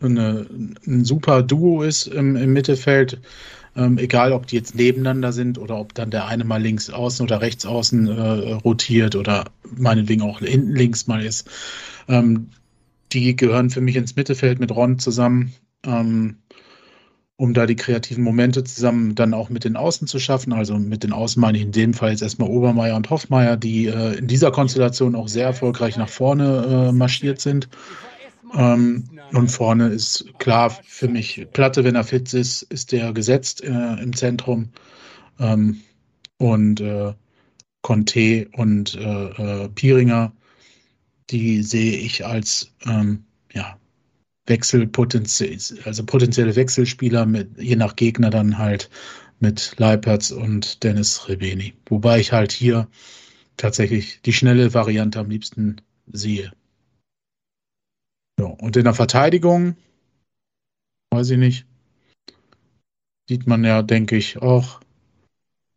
eine, 0.00 0.46
ein 0.86 1.04
super 1.04 1.42
Duo 1.42 1.82
ist 1.82 2.06
im, 2.06 2.36
im 2.36 2.52
Mittelfeld. 2.52 3.20
Ähm, 3.76 3.98
egal, 3.98 4.32
ob 4.32 4.46
die 4.46 4.56
jetzt 4.56 4.74
nebeneinander 4.74 5.32
sind 5.32 5.58
oder 5.58 5.78
ob 5.78 5.94
dann 5.94 6.10
der 6.10 6.26
eine 6.26 6.44
mal 6.44 6.62
links 6.62 6.90
außen 6.90 7.24
oder 7.24 7.40
rechts 7.40 7.66
außen 7.66 8.08
äh, 8.08 8.52
rotiert 8.52 9.16
oder 9.16 9.46
meinetwegen 9.76 10.22
auch 10.22 10.38
hinten 10.40 10.74
links 10.74 11.06
mal 11.06 11.24
ist. 11.24 11.48
Ähm, 12.08 12.50
die 13.12 13.36
gehören 13.36 13.70
für 13.70 13.80
mich 13.80 13.96
ins 13.96 14.16
Mittelfeld 14.16 14.60
mit 14.60 14.70
Ron 14.70 14.98
zusammen. 14.98 15.52
Ähm, 15.84 16.36
um 17.36 17.52
da 17.52 17.66
die 17.66 17.76
kreativen 17.76 18.22
Momente 18.22 18.62
zusammen 18.62 19.14
dann 19.16 19.34
auch 19.34 19.50
mit 19.50 19.64
den 19.64 19.76
Außen 19.76 20.06
zu 20.06 20.20
schaffen. 20.20 20.52
Also 20.52 20.78
mit 20.78 21.02
den 21.02 21.12
Außen 21.12 21.40
meine 21.40 21.58
ich 21.58 21.64
in 21.64 21.72
dem 21.72 21.94
Fall 21.94 22.10
jetzt 22.10 22.22
erstmal 22.22 22.48
Obermeier 22.48 22.96
und 22.96 23.10
Hoffmeier, 23.10 23.56
die 23.56 23.86
äh, 23.86 24.16
in 24.16 24.28
dieser 24.28 24.52
Konstellation 24.52 25.16
auch 25.16 25.28
sehr 25.28 25.46
erfolgreich 25.46 25.96
nach 25.96 26.08
vorne 26.08 26.90
äh, 26.90 26.92
marschiert 26.92 27.40
sind. 27.40 27.68
Ähm, 28.54 29.04
und 29.32 29.48
vorne 29.48 29.88
ist 29.88 30.26
klar 30.38 30.70
für 30.70 31.08
mich, 31.08 31.46
Platte, 31.52 31.84
wenn 31.84 31.96
er 31.96 32.04
fit 32.04 32.32
ist, 32.34 32.62
ist 32.62 32.92
der 32.92 33.12
gesetzt 33.12 33.62
äh, 33.62 34.02
im 34.02 34.14
Zentrum. 34.14 34.70
Ähm, 35.38 35.80
und 36.38 36.80
äh, 36.80 37.14
Conte 37.82 38.48
und 38.52 38.94
äh, 38.94 39.64
äh 39.64 39.68
Piringer, 39.68 40.32
die 41.30 41.62
sehe 41.62 41.96
ich 41.98 42.24
als 42.24 42.72
ähm, 42.86 43.24
ja, 43.52 43.76
Wechselpotenzial, 44.46 45.58
also 45.84 46.04
potenzielle 46.04 46.54
Wechselspieler 46.56 47.26
mit, 47.26 47.58
je 47.58 47.76
nach 47.76 47.96
Gegner 47.96 48.30
dann 48.30 48.58
halt 48.58 48.90
mit 49.40 49.74
Leipertz 49.78 50.30
und 50.30 50.82
Dennis 50.82 51.28
Rebeni. 51.28 51.74
Wobei 51.86 52.20
ich 52.20 52.32
halt 52.32 52.52
hier 52.52 52.88
tatsächlich 53.56 54.20
die 54.22 54.32
schnelle 54.32 54.74
Variante 54.74 55.18
am 55.18 55.30
liebsten 55.30 55.80
sehe. 56.06 56.52
Ja, 58.38 58.46
und 58.46 58.76
in 58.76 58.84
der 58.84 58.94
Verteidigung, 58.94 59.76
weiß 61.10 61.30
ich 61.30 61.38
nicht, 61.38 61.66
sieht 63.28 63.46
man 63.46 63.64
ja, 63.64 63.82
denke 63.82 64.16
ich, 64.16 64.38
auch, 64.38 64.80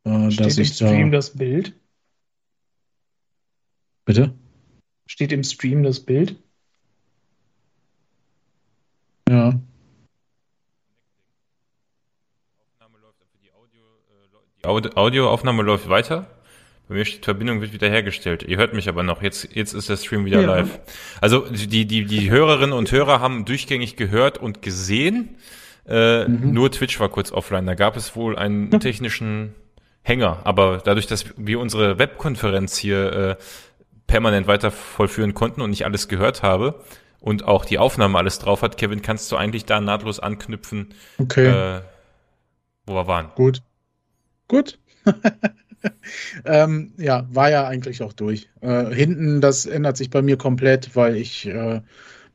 äh, 0.03 0.31
Steht 0.31 0.45
dass 0.45 0.57
im 0.57 0.65
Stream 0.65 1.11
da, 1.11 1.17
das 1.17 1.37
Bild? 1.37 1.73
Bitte? 4.05 4.33
Steht 5.05 5.31
im 5.31 5.43
Stream 5.43 5.83
das 5.83 5.99
Bild? 5.99 6.41
Ja. 9.29 9.59
Die 14.63 14.97
Audioaufnahme 14.97 15.63
läuft 15.63 15.87
weiter. 15.87 16.36
Bei 16.87 16.95
mir 16.95 17.05
steht 17.05 17.25
Verbindung 17.25 17.61
wird 17.61 17.73
wiederhergestellt. 17.73 18.43
Ihr 18.43 18.57
hört 18.57 18.73
mich 18.73 18.87
aber 18.87 19.03
noch. 19.03 19.21
Jetzt, 19.21 19.55
jetzt 19.55 19.73
ist 19.73 19.89
der 19.89 19.97
Stream 19.97 20.25
wieder 20.25 20.41
ja. 20.41 20.47
live. 20.47 20.79
Also 21.19 21.41
die, 21.49 21.85
die, 21.85 22.05
die 22.05 22.29
Hörerinnen 22.31 22.73
und 22.73 22.91
Hörer 22.91 23.19
haben 23.19 23.45
durchgängig 23.45 23.97
gehört 23.97 24.37
und 24.37 24.61
gesehen. 24.61 25.35
Äh, 25.85 26.27
mhm. 26.27 26.53
Nur 26.53 26.71
Twitch 26.71 26.99
war 26.99 27.09
kurz 27.09 27.31
offline. 27.31 27.65
Da 27.65 27.75
gab 27.75 27.97
es 27.97 28.15
wohl 28.15 28.37
einen 28.37 28.79
technischen 28.79 29.53
Hänger. 30.01 30.41
Aber 30.45 30.81
dadurch, 30.83 31.07
dass 31.07 31.25
wir 31.35 31.59
unsere 31.59 31.99
Webkonferenz 31.99 32.77
hier 32.77 33.11
äh, 33.11 33.35
permanent 34.07 34.47
weiter 34.47 34.71
vollführen 34.71 35.33
konnten 35.33 35.61
und 35.61 35.71
nicht 35.71 35.83
alles 35.83 36.07
gehört 36.07 36.41
habe, 36.41 36.81
und 37.19 37.43
auch 37.45 37.65
die 37.65 37.79
Aufnahme 37.79 38.17
alles 38.17 38.39
drauf 38.39 38.61
hat, 38.61 38.77
Kevin, 38.77 39.01
kannst 39.01 39.31
du 39.31 39.37
eigentlich 39.37 39.65
da 39.65 39.81
nahtlos 39.81 40.19
anknüpfen, 40.19 40.93
okay. 41.17 41.47
äh, 41.47 41.81
wo 42.85 42.93
wir 42.93 43.07
waren. 43.07 43.31
Gut. 43.35 43.61
Gut. 44.47 44.79
ähm, 46.45 46.93
ja, 46.97 47.27
war 47.31 47.49
ja 47.49 47.67
eigentlich 47.67 48.01
auch 48.01 48.13
durch. 48.13 48.49
Äh, 48.61 48.93
hinten, 48.93 49.41
das 49.41 49.65
ändert 49.65 49.97
sich 49.97 50.09
bei 50.09 50.21
mir 50.21 50.37
komplett, 50.37 50.95
weil 50.95 51.15
ich 51.15 51.45
äh, 51.47 51.81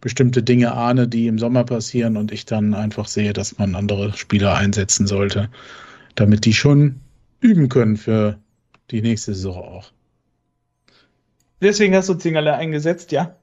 bestimmte 0.01 0.43
Dinge 0.43 0.73
ahne, 0.73 1.09
die 1.09 1.27
im 1.29 1.39
Sommer 1.39 1.65
passieren 1.65 2.17
und 2.17 2.33
ich 2.33 2.45
dann 2.45 2.75
einfach 2.75 3.07
sehe, 3.07 3.33
dass 3.33 3.59
man 3.59 3.75
andere 3.75 4.13
Spieler 4.17 4.55
einsetzen 4.55 5.07
sollte, 5.07 5.49
damit 6.15 6.45
die 6.45 6.55
schon 6.55 7.01
üben 7.41 7.69
können 7.69 7.97
für 7.97 8.39
die 8.91 9.03
nächste 9.03 9.35
Saison 9.35 9.57
auch. 9.57 9.93
Deswegen 11.61 11.95
hast 11.95 12.09
du 12.09 12.15
Zingerle 12.15 12.55
eingesetzt, 12.55 13.13
ja? 13.13 13.37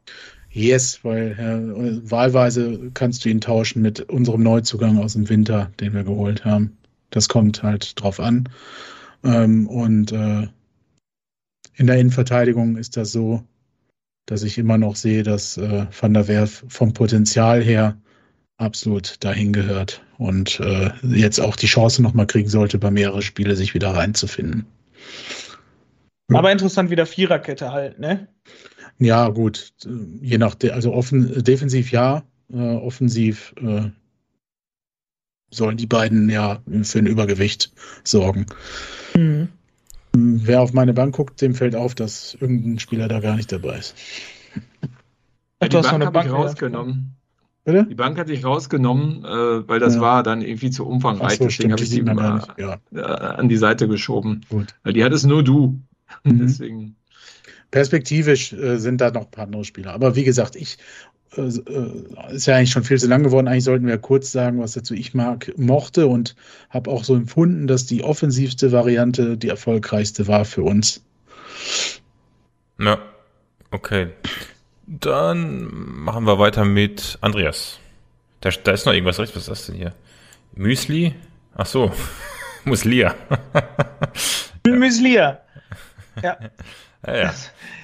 Yes, 0.51 0.99
weil 1.03 1.31
äh, 1.39 2.11
wahlweise 2.11 2.91
kannst 2.93 3.23
du 3.23 3.29
ihn 3.29 3.39
tauschen 3.39 3.81
mit 3.81 4.01
unserem 4.01 4.43
Neuzugang 4.43 4.97
aus 4.97 5.13
dem 5.13 5.29
Winter, 5.29 5.71
den 5.79 5.93
wir 5.93 6.03
geholt 6.03 6.43
haben. 6.43 6.77
Das 7.11 7.29
kommt 7.29 7.63
halt 7.63 7.99
drauf 8.01 8.19
an. 8.19 8.49
Ähm, 9.23 9.67
und 9.67 10.11
äh, 10.11 10.47
in 11.75 11.87
der 11.87 11.97
Innenverteidigung 11.97 12.77
ist 12.77 12.97
das 12.97 13.11
so, 13.11 13.43
dass 14.25 14.43
ich 14.43 14.57
immer 14.57 14.77
noch 14.77 14.95
sehe, 14.95 15.23
dass 15.23 15.57
äh, 15.57 15.87
Van 15.99 16.13
der 16.13 16.27
Werf 16.27 16.63
vom 16.67 16.93
Potenzial 16.93 17.63
her 17.63 17.97
absolut 18.57 19.23
dahin 19.23 19.53
gehört 19.53 20.03
und 20.17 20.59
äh, 20.59 20.91
jetzt 21.03 21.39
auch 21.39 21.55
die 21.55 21.67
Chance 21.67 22.01
nochmal 22.01 22.27
kriegen 22.27 22.49
sollte, 22.49 22.77
bei 22.77 22.91
mehreren 22.91 23.21
Spiele 23.21 23.55
sich 23.55 23.73
wieder 23.73 23.91
reinzufinden. 23.95 24.65
Aber 26.31 26.51
interessant, 26.51 26.91
wieder 26.91 27.05
Viererkette 27.05 27.71
halt, 27.71 27.99
ne? 27.99 28.27
Ja, 28.99 29.29
gut. 29.29 29.73
Je 30.21 30.37
nach, 30.37 30.55
also 30.71 30.93
offen, 30.93 31.43
defensiv 31.43 31.91
ja, 31.91 32.23
äh, 32.51 32.57
offensiv 32.57 33.55
äh, 33.61 33.89
sollen 35.51 35.77
die 35.77 35.87
beiden 35.87 36.29
ja 36.29 36.61
für 36.83 36.99
ein 36.99 37.07
Übergewicht 37.07 37.71
sorgen. 38.03 38.45
Mhm. 39.19 39.49
Wer 40.13 40.61
auf 40.61 40.73
meine 40.73 40.93
Bank 40.93 41.15
guckt, 41.15 41.41
dem 41.41 41.53
fällt 41.53 41.75
auf, 41.75 41.93
dass 41.93 42.35
irgendein 42.39 42.79
Spieler 42.79 43.07
da 43.07 43.19
gar 43.19 43.35
nicht 43.35 43.51
dabei 43.51 43.77
ist. 43.77 43.95
Ja, 45.61 45.67
die 45.67 45.75
Bank 45.75 46.05
habe 46.05 46.19
ich 46.25 46.31
rausgenommen. 46.31 47.15
Bitte? 47.65 47.85
Die 47.85 47.95
Bank 47.95 48.17
hatte 48.17 48.33
ich 48.33 48.45
rausgenommen, 48.45 49.23
äh, 49.25 49.67
weil 49.67 49.79
das 49.79 49.95
ja. 49.95 50.01
war 50.01 50.23
dann 50.23 50.41
irgendwie 50.41 50.71
zu 50.71 50.87
umfangreich. 50.87 51.37
So, 51.37 51.43
Deswegen 51.43 51.73
habe 51.73 51.83
ich 51.83 51.89
die 51.89 52.01
mal 52.01 52.41
ja. 52.57 52.77
äh, 52.93 53.01
an 53.01 53.49
die 53.49 53.57
Seite 53.57 53.87
geschoben. 53.87 54.45
Gut. 54.49 54.73
Weil 54.83 54.93
die 54.93 55.03
hattest 55.03 55.27
nur 55.27 55.43
du. 55.43 55.79
Mhm. 56.23 56.39
Deswegen. 56.39 56.95
Perspektivisch 57.69 58.51
äh, 58.51 58.79
sind 58.79 58.99
da 58.99 59.11
noch 59.11 59.25
ein 59.25 59.31
paar 59.31 59.43
andere 59.43 59.63
Spieler. 59.63 59.93
Aber 59.93 60.15
wie 60.15 60.23
gesagt, 60.23 60.55
ich 60.55 60.79
ist 61.35 62.47
ja 62.47 62.55
eigentlich 62.55 62.71
schon 62.71 62.83
viel 62.83 62.99
zu 62.99 63.07
lang 63.07 63.23
geworden. 63.23 63.47
Eigentlich 63.47 63.63
sollten 63.63 63.85
wir 63.85 63.97
kurz 63.97 64.31
sagen, 64.31 64.59
was 64.59 64.73
dazu 64.73 64.93
ich 64.93 65.13
mag, 65.13 65.51
mochte 65.57 66.07
und 66.07 66.35
habe 66.69 66.89
auch 66.89 67.03
so 67.03 67.15
empfunden, 67.15 67.67
dass 67.67 67.85
die 67.85 68.03
offensivste 68.03 68.71
Variante 68.71 69.37
die 69.37 69.49
erfolgreichste 69.49 70.27
war 70.27 70.45
für 70.45 70.63
uns. 70.63 71.03
Ja, 72.79 72.99
okay. 73.71 74.07
Dann 74.87 75.69
machen 75.71 76.25
wir 76.25 76.39
weiter 76.39 76.65
mit 76.65 77.19
Andreas. 77.21 77.79
Da, 78.41 78.49
da 78.49 78.71
ist 78.71 78.85
noch 78.85 78.93
irgendwas 78.93 79.19
recht. 79.19 79.35
Was 79.35 79.43
ist 79.43 79.49
das 79.49 79.65
denn 79.67 79.75
hier? 79.75 79.93
Müsli? 80.55 81.13
Ach 81.55 81.65
so. 81.65 81.91
Muslia. 82.65 83.15
Müslia. 84.67 85.41
Ja. 86.23 86.37
ja, 87.05 87.15
ja. 87.15 87.33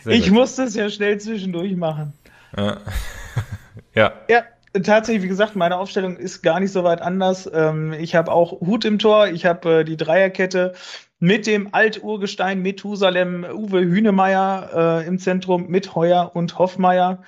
Ich 0.05 0.25
gut. 0.25 0.33
musste 0.33 0.63
es 0.63 0.75
ja 0.75 0.89
schnell 0.89 1.19
zwischendurch 1.19 1.75
machen. 1.75 2.13
Ja. 2.57 2.77
ja. 3.93 4.13
Ja, 4.29 4.43
tatsächlich, 4.73 5.23
wie 5.23 5.27
gesagt, 5.27 5.55
meine 5.55 5.77
Aufstellung 5.77 6.17
ist 6.17 6.41
gar 6.41 6.59
nicht 6.59 6.71
so 6.71 6.83
weit 6.83 7.01
anders. 7.01 7.49
Ähm, 7.53 7.93
ich 7.93 8.15
habe 8.15 8.31
auch 8.31 8.61
Hut 8.61 8.85
im 8.85 8.99
Tor, 8.99 9.27
ich 9.27 9.45
habe 9.45 9.79
äh, 9.79 9.83
die 9.83 9.97
Dreierkette 9.97 10.73
mit 11.19 11.47
dem 11.47 11.73
Alturgestein 11.73 12.61
Methusalem 12.61 13.45
Uwe 13.45 13.81
Hünemeyer 13.81 15.01
äh, 15.03 15.07
im 15.07 15.17
Zentrum 15.17 15.67
mit 15.67 15.95
Heuer 15.95 16.31
und 16.33 16.59
Hoffmeier. 16.59 17.23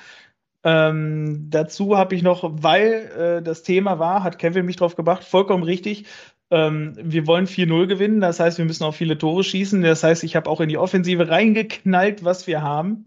Ähm, 0.63 1.47
dazu 1.49 1.97
habe 1.97 2.15
ich 2.15 2.23
noch, 2.23 2.49
weil 2.61 3.37
äh, 3.39 3.41
das 3.41 3.63
Thema 3.63 3.99
war, 3.99 4.23
hat 4.23 4.39
Kevin 4.39 4.65
mich 4.65 4.75
drauf 4.75 4.95
gebracht, 4.95 5.23
vollkommen 5.23 5.63
richtig, 5.63 6.05
ähm, 6.49 6.93
wir 7.01 7.27
wollen 7.27 7.45
4-0 7.45 7.87
gewinnen, 7.87 8.21
das 8.21 8.39
heißt, 8.39 8.57
wir 8.57 8.65
müssen 8.65 8.83
auch 8.83 8.95
viele 8.95 9.17
Tore 9.17 9.43
schießen. 9.43 9.81
Das 9.81 10.03
heißt, 10.03 10.23
ich 10.23 10.35
habe 10.35 10.49
auch 10.49 10.61
in 10.61 10.69
die 10.69 10.77
Offensive 10.77 11.27
reingeknallt, 11.29 12.23
was 12.23 12.47
wir 12.47 12.61
haben. 12.61 13.05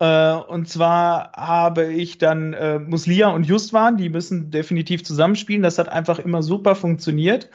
Äh, 0.00 0.34
und 0.34 0.68
zwar 0.68 1.32
habe 1.32 1.92
ich 1.92 2.18
dann 2.18 2.52
äh, 2.52 2.78
Muslia 2.78 3.28
und 3.28 3.44
Justwan, 3.44 3.96
die 3.96 4.08
müssen 4.08 4.50
definitiv 4.50 5.04
zusammenspielen. 5.04 5.62
Das 5.62 5.78
hat 5.78 5.88
einfach 5.88 6.18
immer 6.18 6.42
super 6.42 6.74
funktioniert. 6.74 7.50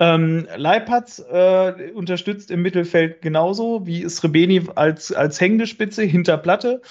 Ähm, 0.00 0.46
Leipatz 0.56 1.18
äh, 1.18 1.90
unterstützt 1.92 2.50
im 2.52 2.62
Mittelfeld 2.62 3.20
genauso 3.20 3.84
wie 3.86 4.08
Srebeni 4.08 4.62
als, 4.76 5.12
als 5.12 5.40
hängende 5.40 5.66
Spitze 5.66 6.04
hinter 6.04 6.38
Platte. 6.38 6.82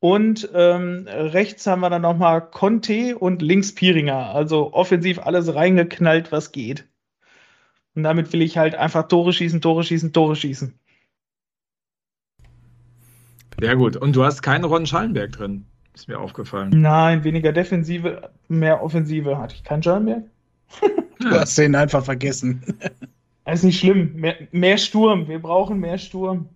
Und 0.00 0.50
ähm, 0.54 1.06
rechts 1.08 1.66
haben 1.66 1.80
wir 1.80 1.90
dann 1.90 2.02
nochmal 2.02 2.50
Conte 2.50 3.16
und 3.18 3.40
links 3.40 3.74
Piringer. 3.74 4.34
Also 4.34 4.72
offensiv 4.74 5.20
alles 5.20 5.54
reingeknallt, 5.54 6.32
was 6.32 6.52
geht. 6.52 6.86
Und 7.94 8.02
damit 8.02 8.32
will 8.32 8.42
ich 8.42 8.58
halt 8.58 8.74
einfach 8.74 9.08
Tore 9.08 9.32
schießen, 9.32 9.60
Tore 9.60 9.84
schießen, 9.84 10.12
Tore 10.12 10.36
schießen. 10.36 10.78
Sehr 13.60 13.76
gut. 13.76 13.96
Und 13.96 14.14
du 14.14 14.24
hast 14.24 14.42
keinen 14.42 14.64
Ron 14.64 14.86
Schallenberg 14.86 15.32
drin. 15.32 15.64
Ist 15.94 16.08
mir 16.08 16.18
aufgefallen. 16.18 16.78
Nein, 16.78 17.24
weniger 17.24 17.52
Defensive, 17.52 18.28
mehr 18.48 18.82
Offensive. 18.82 19.38
Hatte 19.38 19.54
ich 19.54 19.64
keinen 19.64 19.82
Schallenberg? 19.82 20.24
du 21.20 21.30
hast 21.30 21.56
den 21.56 21.74
einfach 21.74 22.04
vergessen. 22.04 22.62
Das 23.44 23.54
ist 23.60 23.64
nicht 23.64 23.80
schlimm. 23.80 24.12
Mehr, 24.14 24.36
mehr, 24.52 24.76
Sturm. 24.76 25.26
Wir 25.26 25.38
brauchen 25.38 25.80
mehr 25.80 25.96
Sturm. 25.96 26.50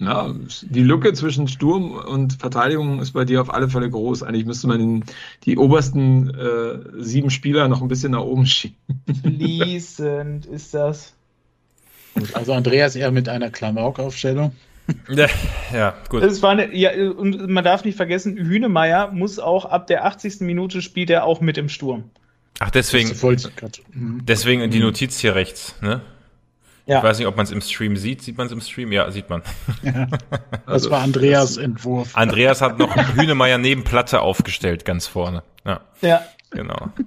Ja, 0.00 0.34
die 0.62 0.82
Lücke 0.82 1.12
zwischen 1.12 1.46
Sturm 1.46 1.92
und 1.92 2.32
Verteidigung 2.40 3.00
ist 3.00 3.12
bei 3.12 3.26
dir 3.26 3.42
auf 3.42 3.52
alle 3.52 3.68
Fälle 3.68 3.90
groß. 3.90 4.22
Eigentlich 4.22 4.46
müsste 4.46 4.66
man 4.66 4.78
den, 4.78 5.04
die 5.44 5.58
obersten 5.58 6.30
äh, 6.30 7.02
sieben 7.02 7.30
Spieler 7.30 7.68
noch 7.68 7.82
ein 7.82 7.88
bisschen 7.88 8.12
nach 8.12 8.22
oben 8.22 8.46
schieben. 8.46 8.76
Fließend 9.22 10.46
ist 10.46 10.74
das. 10.74 11.14
Also 12.32 12.54
Andreas 12.54 12.96
eher 12.96 13.12
mit 13.12 13.28
einer 13.28 13.50
Klamauk-Aufstellung. 13.50 14.52
Ja, 15.08 15.26
ja, 15.72 15.94
gut. 16.08 16.22
Es 16.22 16.42
war 16.42 16.50
eine, 16.50 16.74
ja, 16.74 16.90
und 17.12 17.48
man 17.48 17.64
darf 17.64 17.84
nicht 17.84 17.96
vergessen, 17.96 18.36
Hünemeyer 18.36 19.10
muss 19.12 19.38
auch 19.38 19.64
ab 19.64 19.86
der 19.86 20.04
80. 20.04 20.40
Minute 20.40 20.82
spielt 20.82 21.10
er 21.10 21.24
auch 21.24 21.40
mit 21.40 21.58
im 21.58 21.68
Sturm. 21.68 22.10
Ach, 22.58 22.70
deswegen, 22.70 23.08
Mhm. 23.92 24.24
deswegen 24.26 24.70
die 24.70 24.80
Notiz 24.80 25.18
hier 25.18 25.34
rechts, 25.34 25.74
ne? 25.80 26.00
Ja. 26.86 26.98
Ich 26.98 27.04
weiß 27.04 27.18
nicht, 27.18 27.28
ob 27.28 27.36
man 27.36 27.44
es 27.44 27.52
im 27.52 27.60
Stream 27.60 27.96
sieht. 27.96 28.20
Sieht 28.22 28.36
man 28.36 28.46
es 28.48 28.52
im 28.52 28.60
Stream? 28.60 28.90
Ja, 28.90 29.10
sieht 29.12 29.30
man. 29.30 29.42
Ja. 29.82 30.06
Das 30.50 30.60
Also, 30.66 30.90
war 30.90 31.02
Andreas 31.02 31.56
Entwurf. 31.56 32.16
Andreas 32.16 32.60
hat 32.62 32.78
noch 32.78 32.94
Hühnemeier 33.16 33.58
neben 33.58 33.84
Platte 33.84 34.20
aufgestellt, 34.20 34.84
ganz 34.84 35.06
vorne. 35.06 35.42
Ja, 35.64 35.80
Ja. 36.00 36.22
genau. 36.50 36.88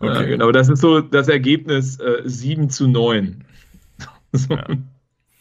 Ja, 0.00 0.10
Okay. 0.10 0.26
genau, 0.30 0.50
das 0.50 0.68
ist 0.68 0.80
so 0.80 1.00
das 1.00 1.28
Ergebnis 1.28 1.98
äh, 2.00 2.22
7 2.24 2.70
zu 2.70 2.88
9. 2.88 3.44
So, 4.32 4.54
Ja. 4.54 4.64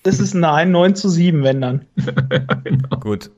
Das 0.03 0.19
ist 0.19 0.33
nein, 0.33 0.71
9 0.71 0.95
zu 0.95 1.09
7, 1.09 1.43
wenn 1.43 1.61
dann. 1.61 1.85
genau. 2.63 2.97
Gut, 2.99 3.29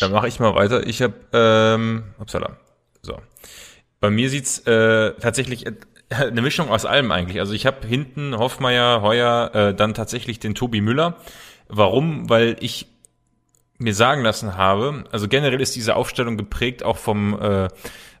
dann 0.00 0.12
mache 0.12 0.28
ich 0.28 0.40
mal 0.40 0.54
weiter. 0.54 0.86
Ich 0.86 1.02
habe, 1.02 1.14
ähm, 1.32 2.04
upsala, 2.18 2.56
so. 3.02 3.18
Bei 4.00 4.10
mir 4.10 4.30
sieht's 4.30 4.60
äh, 4.60 5.12
tatsächlich 5.20 5.66
äh, 5.66 5.72
eine 6.10 6.42
Mischung 6.42 6.70
aus 6.70 6.84
allem 6.84 7.12
eigentlich. 7.12 7.38
Also 7.38 7.52
ich 7.52 7.66
habe 7.66 7.86
hinten 7.86 8.36
Hoffmeier, 8.36 9.02
Heuer, 9.02 9.50
äh, 9.54 9.74
dann 9.74 9.94
tatsächlich 9.94 10.40
den 10.40 10.54
Tobi 10.54 10.80
Müller. 10.80 11.16
Warum? 11.68 12.28
Weil 12.28 12.56
ich 12.60 12.86
mir 13.78 13.94
sagen 13.94 14.22
lassen 14.22 14.56
habe, 14.56 15.04
also 15.10 15.28
generell 15.28 15.60
ist 15.60 15.76
diese 15.76 15.96
Aufstellung 15.96 16.36
geprägt 16.36 16.82
auch 16.82 16.98
vom 16.98 17.40
äh, 17.40 17.68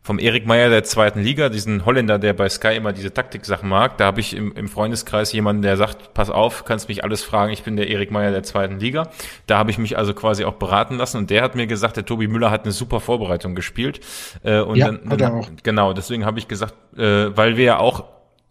vom 0.02 0.18
Erik 0.18 0.46
Meyer 0.46 0.70
der 0.70 0.82
zweiten 0.82 1.20
Liga, 1.22 1.50
diesen 1.50 1.84
Holländer, 1.84 2.18
der 2.18 2.32
bei 2.32 2.48
Sky 2.48 2.74
immer 2.74 2.92
diese 2.92 3.12
Taktiksachen 3.12 3.68
mag. 3.68 3.98
Da 3.98 4.06
habe 4.06 4.20
ich 4.20 4.34
im, 4.34 4.52
im 4.56 4.68
Freundeskreis 4.68 5.32
jemanden, 5.32 5.60
der 5.60 5.76
sagt, 5.76 6.14
pass 6.14 6.30
auf, 6.30 6.64
kannst 6.64 6.88
mich 6.88 7.04
alles 7.04 7.22
fragen, 7.22 7.52
ich 7.52 7.62
bin 7.64 7.76
der 7.76 7.88
Erik 7.88 8.10
Meyer 8.10 8.30
der 8.30 8.42
zweiten 8.42 8.78
Liga. 8.80 9.08
Da 9.46 9.58
habe 9.58 9.70
ich 9.70 9.76
mich 9.78 9.98
also 9.98 10.14
quasi 10.14 10.44
auch 10.44 10.54
beraten 10.54 10.96
lassen 10.96 11.18
und 11.18 11.28
der 11.30 11.42
hat 11.42 11.54
mir 11.54 11.66
gesagt, 11.66 11.96
der 11.96 12.06
Tobi 12.06 12.28
Müller 12.28 12.50
hat 12.50 12.64
eine 12.64 12.72
super 12.72 13.00
Vorbereitung 13.00 13.54
gespielt. 13.54 14.00
Äh, 14.42 14.60
und 14.60 14.76
Ja, 14.76 14.86
dann, 14.86 15.10
hat 15.10 15.20
dann 15.20 15.32
er 15.32 15.38
auch. 15.38 15.48
genau, 15.62 15.92
deswegen 15.92 16.24
habe 16.24 16.38
ich 16.38 16.48
gesagt, 16.48 16.74
äh, 16.96 17.36
weil 17.36 17.58
wir 17.58 17.64
ja 17.64 17.78
auch 17.78 18.04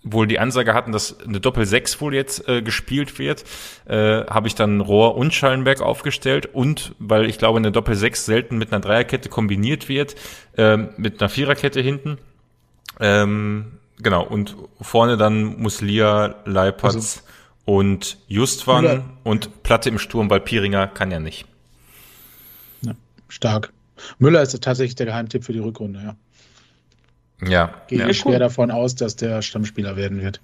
wohl 0.04 0.28
die 0.28 0.40
Ansage 0.40 0.74
hatten, 0.74 0.92
dass 0.92 1.20
eine 1.20 1.40
Doppel-6 1.40 2.00
wohl 2.00 2.16
jetzt 2.16 2.48
äh, 2.48 2.62
gespielt 2.62 3.20
wird, 3.20 3.44
äh, 3.86 4.26
habe 4.26 4.48
ich 4.48 4.56
dann 4.56 4.80
Rohr 4.82 5.16
und 5.16 5.34
Schallenberg 5.34 5.82
aufgestellt 5.82 6.46
und 6.46 6.96
weil 7.00 7.26
ich 7.26 7.38
glaube, 7.38 7.58
eine 7.58 7.72
Doppel-6 7.72 8.16
selten 8.16 8.58
mit 8.58 8.72
einer 8.72 8.80
Dreierkette 8.80 9.30
kombiniert 9.30 9.90
wird, 9.90 10.16
ähm, 10.58 10.90
mit 10.98 11.22
einer 11.22 11.30
Viererkette 11.30 11.82
hinten. 11.82 12.18
Ähm, 13.00 13.74
genau, 14.02 14.26
und 14.26 14.56
vorne 14.80 15.18
dann 15.18 15.60
Muslia, 15.60 16.36
Leipertz 16.46 16.96
Also- 16.96 17.20
und 17.66 18.18
Justwan 18.28 18.84
Müller- 18.84 19.04
und 19.24 19.64
Platte 19.64 19.90
im 19.90 20.00
Sturm, 20.00 20.30
weil 20.30 20.40
Pieringer 20.40 20.88
kann 20.88 21.12
ja 21.12 21.20
nicht. 21.20 21.46
Stark. 23.28 23.72
Müller 24.18 24.42
ist 24.42 24.60
tatsächlich 24.64 24.96
der 24.96 25.06
Geheimtipp 25.06 25.44
für 25.44 25.54
die 25.54 25.60
Rückrunde, 25.60 26.02
ja. 26.02 26.16
Ja, 27.46 27.74
Gehe 27.88 28.00
ja. 28.00 28.08
ich 28.08 28.20
schwer 28.20 28.40
davon 28.40 28.72
aus, 28.72 28.96
dass 28.96 29.16
der 29.16 29.42
Stammspieler 29.42 29.96
werden 29.96 30.22
wird. 30.22 30.42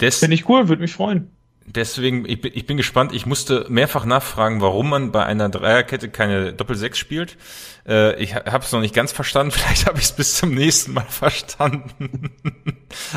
Des, 0.00 0.18
Finde 0.18 0.34
ich 0.34 0.48
cool, 0.48 0.68
würde 0.68 0.82
mich 0.82 0.92
freuen. 0.92 1.30
Deswegen, 1.66 2.24
ich 2.26 2.40
bin, 2.40 2.52
ich 2.54 2.66
bin 2.66 2.76
gespannt. 2.76 3.12
Ich 3.12 3.26
musste 3.26 3.66
mehrfach 3.68 4.06
nachfragen, 4.06 4.60
warum 4.62 4.88
man 4.88 5.12
bei 5.12 5.26
einer 5.26 5.48
Dreierkette 5.48 6.08
keine 6.08 6.52
Doppel-6 6.52 6.94
spielt. 6.94 7.36
Äh, 7.86 8.20
ich 8.22 8.34
habe 8.34 8.64
es 8.64 8.72
noch 8.72 8.80
nicht 8.80 8.94
ganz 8.94 9.12
verstanden. 9.12 9.50
Vielleicht 9.56 9.86
habe 9.86 9.98
ich 9.98 10.04
es 10.04 10.12
bis 10.12 10.36
zum 10.36 10.54
nächsten 10.54 10.94
Mal 10.94 11.02
verstanden. 11.08 12.30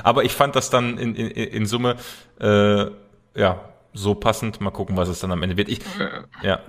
Aber 0.04 0.26
ich 0.26 0.34
fand 0.34 0.56
das 0.56 0.70
dann 0.70 0.98
in, 0.98 1.16
in, 1.16 1.28
in 1.30 1.66
Summe 1.66 1.96
äh, 2.40 2.86
ja 3.36 3.70
so 3.94 4.16
passend. 4.16 4.60
Mal 4.60 4.72
gucken, 4.72 4.98
was 4.98 5.08
es 5.08 5.20
dann 5.20 5.32
am 5.32 5.42
Ende 5.44 5.56
wird. 5.56 5.70
Ich, 5.70 5.80
ja, 6.44 6.60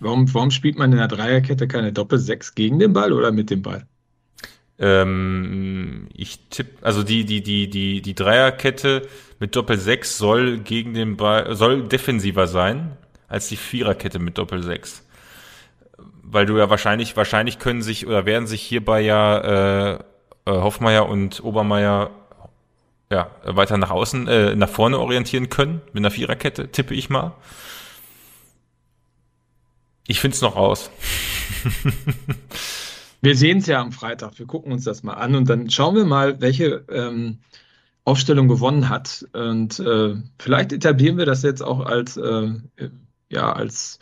Warum, 0.00 0.32
warum 0.32 0.50
spielt 0.50 0.78
man 0.78 0.92
in 0.92 0.98
der 0.98 1.08
Dreierkette 1.08 1.66
keine 1.66 1.92
Doppel-6 1.92 2.54
gegen 2.54 2.78
den 2.78 2.92
Ball 2.92 3.12
oder 3.12 3.32
mit 3.32 3.50
dem 3.50 3.62
Ball? 3.62 3.86
Ähm, 4.78 6.08
ich 6.14 6.48
tippe, 6.50 6.84
also 6.84 7.02
die 7.02 7.24
die 7.24 7.42
die 7.42 7.68
die 7.68 8.02
die 8.02 8.14
Dreierkette 8.14 9.08
mit 9.40 9.56
Doppel-6 9.56 10.04
soll 10.04 10.58
gegen 10.58 10.94
den 10.94 11.16
Ball 11.16 11.54
soll 11.54 11.88
defensiver 11.88 12.46
sein 12.46 12.96
als 13.28 13.48
die 13.48 13.56
Viererkette 13.56 14.18
mit 14.18 14.38
Doppel-6. 14.38 15.02
weil 16.22 16.46
du 16.46 16.58
ja 16.58 16.70
wahrscheinlich, 16.70 17.16
wahrscheinlich 17.16 17.58
können 17.58 17.82
sich 17.82 18.06
oder 18.06 18.26
werden 18.26 18.46
sich 18.46 18.62
hierbei 18.62 19.00
ja 19.00 19.38
äh, 19.38 19.94
äh, 19.94 19.98
Hoffmeier 20.46 21.08
und 21.08 21.42
Obermeier 21.42 22.10
ja, 23.10 23.30
weiter 23.44 23.78
nach 23.78 23.90
außen, 23.90 24.28
äh, 24.28 24.54
nach 24.54 24.68
vorne 24.68 24.98
orientieren 24.98 25.48
können, 25.48 25.80
mit 25.92 26.02
einer 26.02 26.10
Viererkette, 26.10 26.70
tippe 26.70 26.94
ich 26.94 27.08
mal. 27.08 27.32
Ich 30.06 30.20
find's 30.20 30.40
noch 30.42 30.56
raus. 30.56 30.90
Wir 33.20 33.36
sehen 33.36 33.58
es 33.58 33.66
ja 33.66 33.80
am 33.80 33.92
Freitag. 33.92 34.38
Wir 34.38 34.46
gucken 34.46 34.72
uns 34.72 34.84
das 34.84 35.02
mal 35.02 35.14
an 35.14 35.34
und 35.34 35.48
dann 35.48 35.70
schauen 35.70 35.96
wir 35.96 36.04
mal, 36.04 36.40
welche 36.40 36.84
ähm, 36.90 37.38
Aufstellung 38.04 38.48
gewonnen 38.48 38.88
hat. 38.88 39.26
Und 39.32 39.78
äh, 39.80 40.14
vielleicht 40.38 40.72
etablieren 40.72 41.18
wir 41.18 41.26
das 41.26 41.42
jetzt 41.42 41.62
auch 41.62 41.80
als, 41.80 42.16
äh, 42.16 42.50
ja, 43.28 43.52
als 43.52 43.98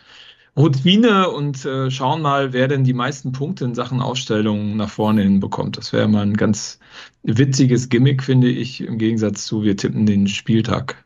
Routine 0.56 1.28
und 1.30 1.64
äh, 1.64 1.90
schauen 1.90 2.22
mal, 2.22 2.52
wer 2.52 2.68
denn 2.68 2.84
die 2.84 2.94
meisten 2.94 3.32
Punkte 3.32 3.64
in 3.64 3.74
Sachen 3.74 4.00
Aufstellung 4.00 4.76
nach 4.76 4.88
vorne 4.88 5.22
hin 5.22 5.40
bekommt. 5.40 5.76
Das 5.76 5.92
wäre 5.92 6.08
mal 6.08 6.22
ein 6.22 6.36
ganz 6.36 6.78
witziges 7.22 7.88
Gimmick, 7.88 8.22
finde 8.22 8.48
ich, 8.48 8.80
im 8.80 8.96
Gegensatz 8.96 9.44
zu 9.44 9.62
wir 9.64 9.76
tippen 9.76 10.06
den 10.06 10.28
Spieltag 10.28 11.04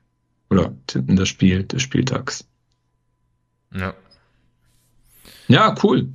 oder 0.51 0.73
tippen 0.87 1.17
das 1.17 1.29
Spiel 1.29 1.65
des 1.65 1.83
Spieltags. 1.83 2.47
Ja. 3.75 3.95
Ja, 5.49 5.75
cool. 5.83 6.09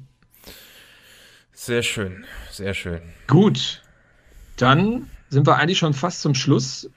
Sehr 1.66 1.82
schön, 1.82 2.26
sehr 2.52 2.76
schön. 2.76 3.02
Gut, 3.26 3.82
dann 4.58 5.10
sind 5.30 5.48
wir 5.48 5.56
eigentlich 5.58 5.80
schon 5.80 5.96
fast 5.96 6.22
zum 6.22 6.36
Schluss. 6.36 6.92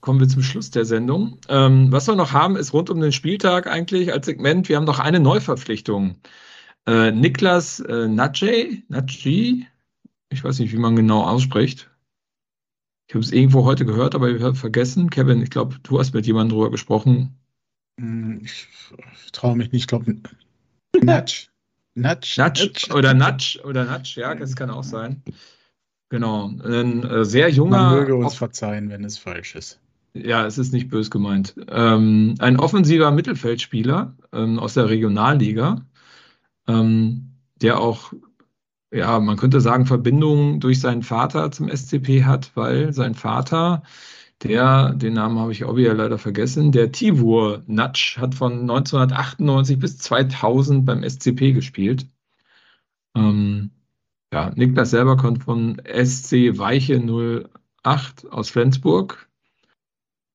Kommen 0.00 0.20
wir 0.20 0.28
zum 0.28 0.44
Schluss 0.44 0.70
der 0.70 0.84
Sendung. 0.84 1.38
Ähm, 1.48 1.90
was 1.90 2.06
wir 2.06 2.14
noch 2.14 2.30
haben, 2.30 2.54
ist 2.54 2.72
rund 2.72 2.88
um 2.88 3.00
den 3.00 3.10
Spieltag 3.10 3.66
eigentlich 3.66 4.12
als 4.12 4.26
Segment. 4.26 4.68
Wir 4.68 4.76
haben 4.76 4.84
noch 4.84 5.00
eine 5.00 5.18
Neuverpflichtung. 5.18 6.20
Äh, 6.86 7.10
Niklas 7.10 7.80
äh, 7.80 8.06
Nadje, 8.06 8.84
Nadji, 8.86 9.66
ich 10.28 10.44
weiß 10.44 10.60
nicht, 10.60 10.72
wie 10.72 10.78
man 10.78 10.94
genau 10.94 11.24
ausspricht. 11.24 11.90
Ich 13.08 13.14
habe 13.16 13.24
es 13.24 13.32
irgendwo 13.32 13.64
heute 13.64 13.84
gehört, 13.84 14.14
aber 14.14 14.30
ich 14.30 14.40
habe 14.40 14.54
vergessen. 14.54 15.10
Kevin, 15.10 15.42
ich 15.42 15.50
glaube, 15.50 15.80
du 15.82 15.98
hast 15.98 16.14
mit 16.14 16.28
jemandem 16.28 16.56
drüber 16.56 16.70
gesprochen. 16.70 17.40
Hm, 17.98 18.42
Ich, 18.44 18.68
ich 19.24 19.32
traue 19.32 19.56
mich 19.56 19.72
nicht, 19.72 19.82
ich 19.82 19.88
glaube. 19.88 20.14
Natsch. 21.02 21.48
Natsch. 21.96 22.36
Natsch 22.36 22.90
oder 22.90 23.14
Natsch 23.14 23.58
oder 23.64 23.84
Natsch, 23.84 24.16
ja, 24.16 24.34
das 24.34 24.54
kann 24.54 24.70
auch 24.70 24.84
sein. 24.84 25.22
Genau, 26.08 26.48
ein 26.48 27.02
äh, 27.04 27.24
sehr 27.24 27.50
junger. 27.50 27.90
Man 27.90 27.98
möge 28.00 28.14
uns 28.14 28.34
verzeihen, 28.34 28.90
wenn 28.90 29.02
es 29.02 29.18
falsch 29.18 29.56
ist. 29.56 29.80
Ja, 30.12 30.46
es 30.46 30.56
ist 30.56 30.72
nicht 30.72 30.88
bös 30.88 31.10
gemeint. 31.10 31.54
Ähm, 31.68 32.34
ein 32.38 32.58
offensiver 32.58 33.10
Mittelfeldspieler 33.10 34.14
ähm, 34.32 34.58
aus 34.58 34.74
der 34.74 34.88
Regionalliga, 34.88 35.84
ähm, 36.68 37.32
der 37.56 37.80
auch, 37.80 38.12
ja, 38.92 39.18
man 39.18 39.36
könnte 39.36 39.60
sagen, 39.60 39.86
Verbindungen 39.86 40.60
durch 40.60 40.80
seinen 40.80 41.02
Vater 41.02 41.50
zum 41.50 41.68
SCP 41.68 42.24
hat, 42.24 42.52
weil 42.54 42.92
sein 42.92 43.14
Vater, 43.14 43.82
der, 44.42 44.92
den 44.94 45.14
Namen 45.14 45.38
habe 45.38 45.52
ich 45.52 45.64
auch 45.64 45.76
wieder 45.76 45.94
leider 45.94 46.18
vergessen, 46.18 46.72
der 46.72 46.92
Tibur 46.92 47.62
Natsch 47.66 48.18
hat 48.18 48.34
von 48.34 48.60
1998 48.60 49.78
bis 49.78 49.98
2000 49.98 50.84
beim 50.84 51.02
SCP 51.02 51.52
gespielt. 51.52 52.06
Ähm, 53.14 53.70
ja, 54.32 54.50
Niklas 54.54 54.90
selber 54.90 55.16
kommt 55.16 55.44
von 55.44 55.80
SC 55.84 56.58
Weiche 56.58 57.00
08 57.82 58.30
aus 58.30 58.50
Flensburg. 58.50 59.25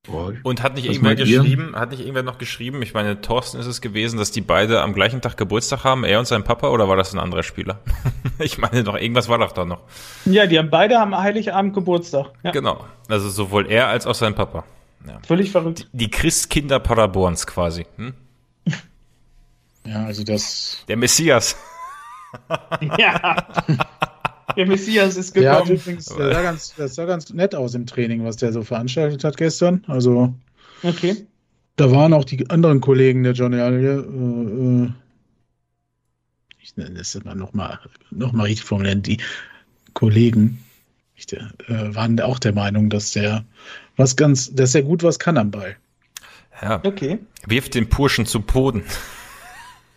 Boah, 0.03 0.33
Und 0.41 0.63
hat 0.63 0.73
nicht 0.73 0.85
irgendwer 0.85 1.13
geschrieben, 1.13 1.75
hat 1.75 1.91
nicht 1.91 1.99
irgendwer 1.99 2.23
noch 2.23 2.39
geschrieben, 2.39 2.81
ich 2.81 2.95
meine, 2.95 3.21
Thorsten 3.21 3.59
ist 3.59 3.67
es 3.67 3.81
gewesen, 3.81 4.17
dass 4.17 4.31
die 4.31 4.41
beide 4.41 4.81
am 4.81 4.93
gleichen 4.93 5.21
Tag 5.21 5.37
Geburtstag 5.37 5.83
haben, 5.83 6.03
er 6.03 6.17
und 6.17 6.25
sein 6.25 6.43
Papa, 6.43 6.69
oder 6.69 6.87
war 6.87 6.95
das 6.97 7.13
ein 7.13 7.19
anderer 7.19 7.43
Spieler? 7.43 7.79
ich 8.39 8.57
meine 8.57 8.83
doch, 8.83 8.95
irgendwas 8.95 9.29
war 9.29 9.37
doch 9.37 9.51
da 9.51 9.63
noch. 9.63 9.83
Ja, 10.25 10.47
die 10.47 10.57
haben 10.57 10.71
beide 10.71 10.99
am 10.99 11.15
Heiligabend 11.15 11.75
Geburtstag. 11.75 12.31
Ja, 12.41 12.49
Genau. 12.49 12.83
Also 13.09 13.29
sowohl 13.29 13.67
er 13.69 13.89
als 13.89 14.07
auch 14.07 14.15
sein 14.15 14.33
Papa. 14.33 14.63
Ja. 15.07 15.19
völlig 15.25 15.51
verrückt. 15.51 15.87
Die 15.93 16.09
Christkinder 16.09 16.79
Paderborns 16.79 17.45
quasi. 17.45 17.85
Hm? 17.97 18.13
Ja, 19.85 20.05
also 20.05 20.23
das. 20.23 20.83
Der 20.87 20.97
Messias. 20.97 21.55
Ja. 22.97 23.47
Der 24.55 24.65
Messias 24.65 25.17
ist 25.17 25.35
Der 25.35 25.53
gekommen. 25.53 25.77
übrigens, 25.77 26.05
der 26.05 26.33
sah 26.33 26.41
ganz, 26.41 26.73
das 26.75 26.95
sah 26.95 27.05
ganz 27.05 27.31
nett 27.31 27.55
aus 27.55 27.73
im 27.75 27.85
Training, 27.85 28.23
was 28.23 28.37
der 28.37 28.51
so 28.53 28.63
veranstaltet 28.63 29.23
hat 29.23 29.37
gestern. 29.37 29.83
Also 29.87 30.33
Okay. 30.83 31.27
Da 31.75 31.91
waren 31.91 32.13
auch 32.13 32.25
die 32.25 32.49
anderen 32.49 32.81
Kollegen 32.81 33.23
der 33.23 33.33
Journalie, 33.33 33.91
äh, 33.91 34.85
äh, 34.85 34.89
ich 36.59 36.75
nenne 36.77 36.99
es 36.99 37.13
dann 37.23 37.37
nochmal 37.37 37.79
noch 38.11 38.33
mal 38.33 38.43
richtig 38.43 38.65
formulieren, 38.65 39.01
die 39.01 39.17
Kollegen 39.93 40.63
ich, 41.15 41.31
äh, 41.33 41.39
waren 41.67 42.19
auch 42.19 42.39
der 42.39 42.53
Meinung, 42.53 42.89
dass 42.89 43.11
der 43.11 43.45
was 43.95 44.15
ganz, 44.15 44.53
dass 44.53 44.75
er 44.75 44.83
gut 44.83 45.03
was 45.03 45.19
kann 45.19 45.37
am 45.37 45.51
Ball. 45.51 45.75
Ja. 46.61 46.81
Okay. 46.83 47.19
Wirft 47.45 47.73
den 47.75 47.89
Purschen 47.89 48.25
zu 48.25 48.41
Boden. 48.41 48.83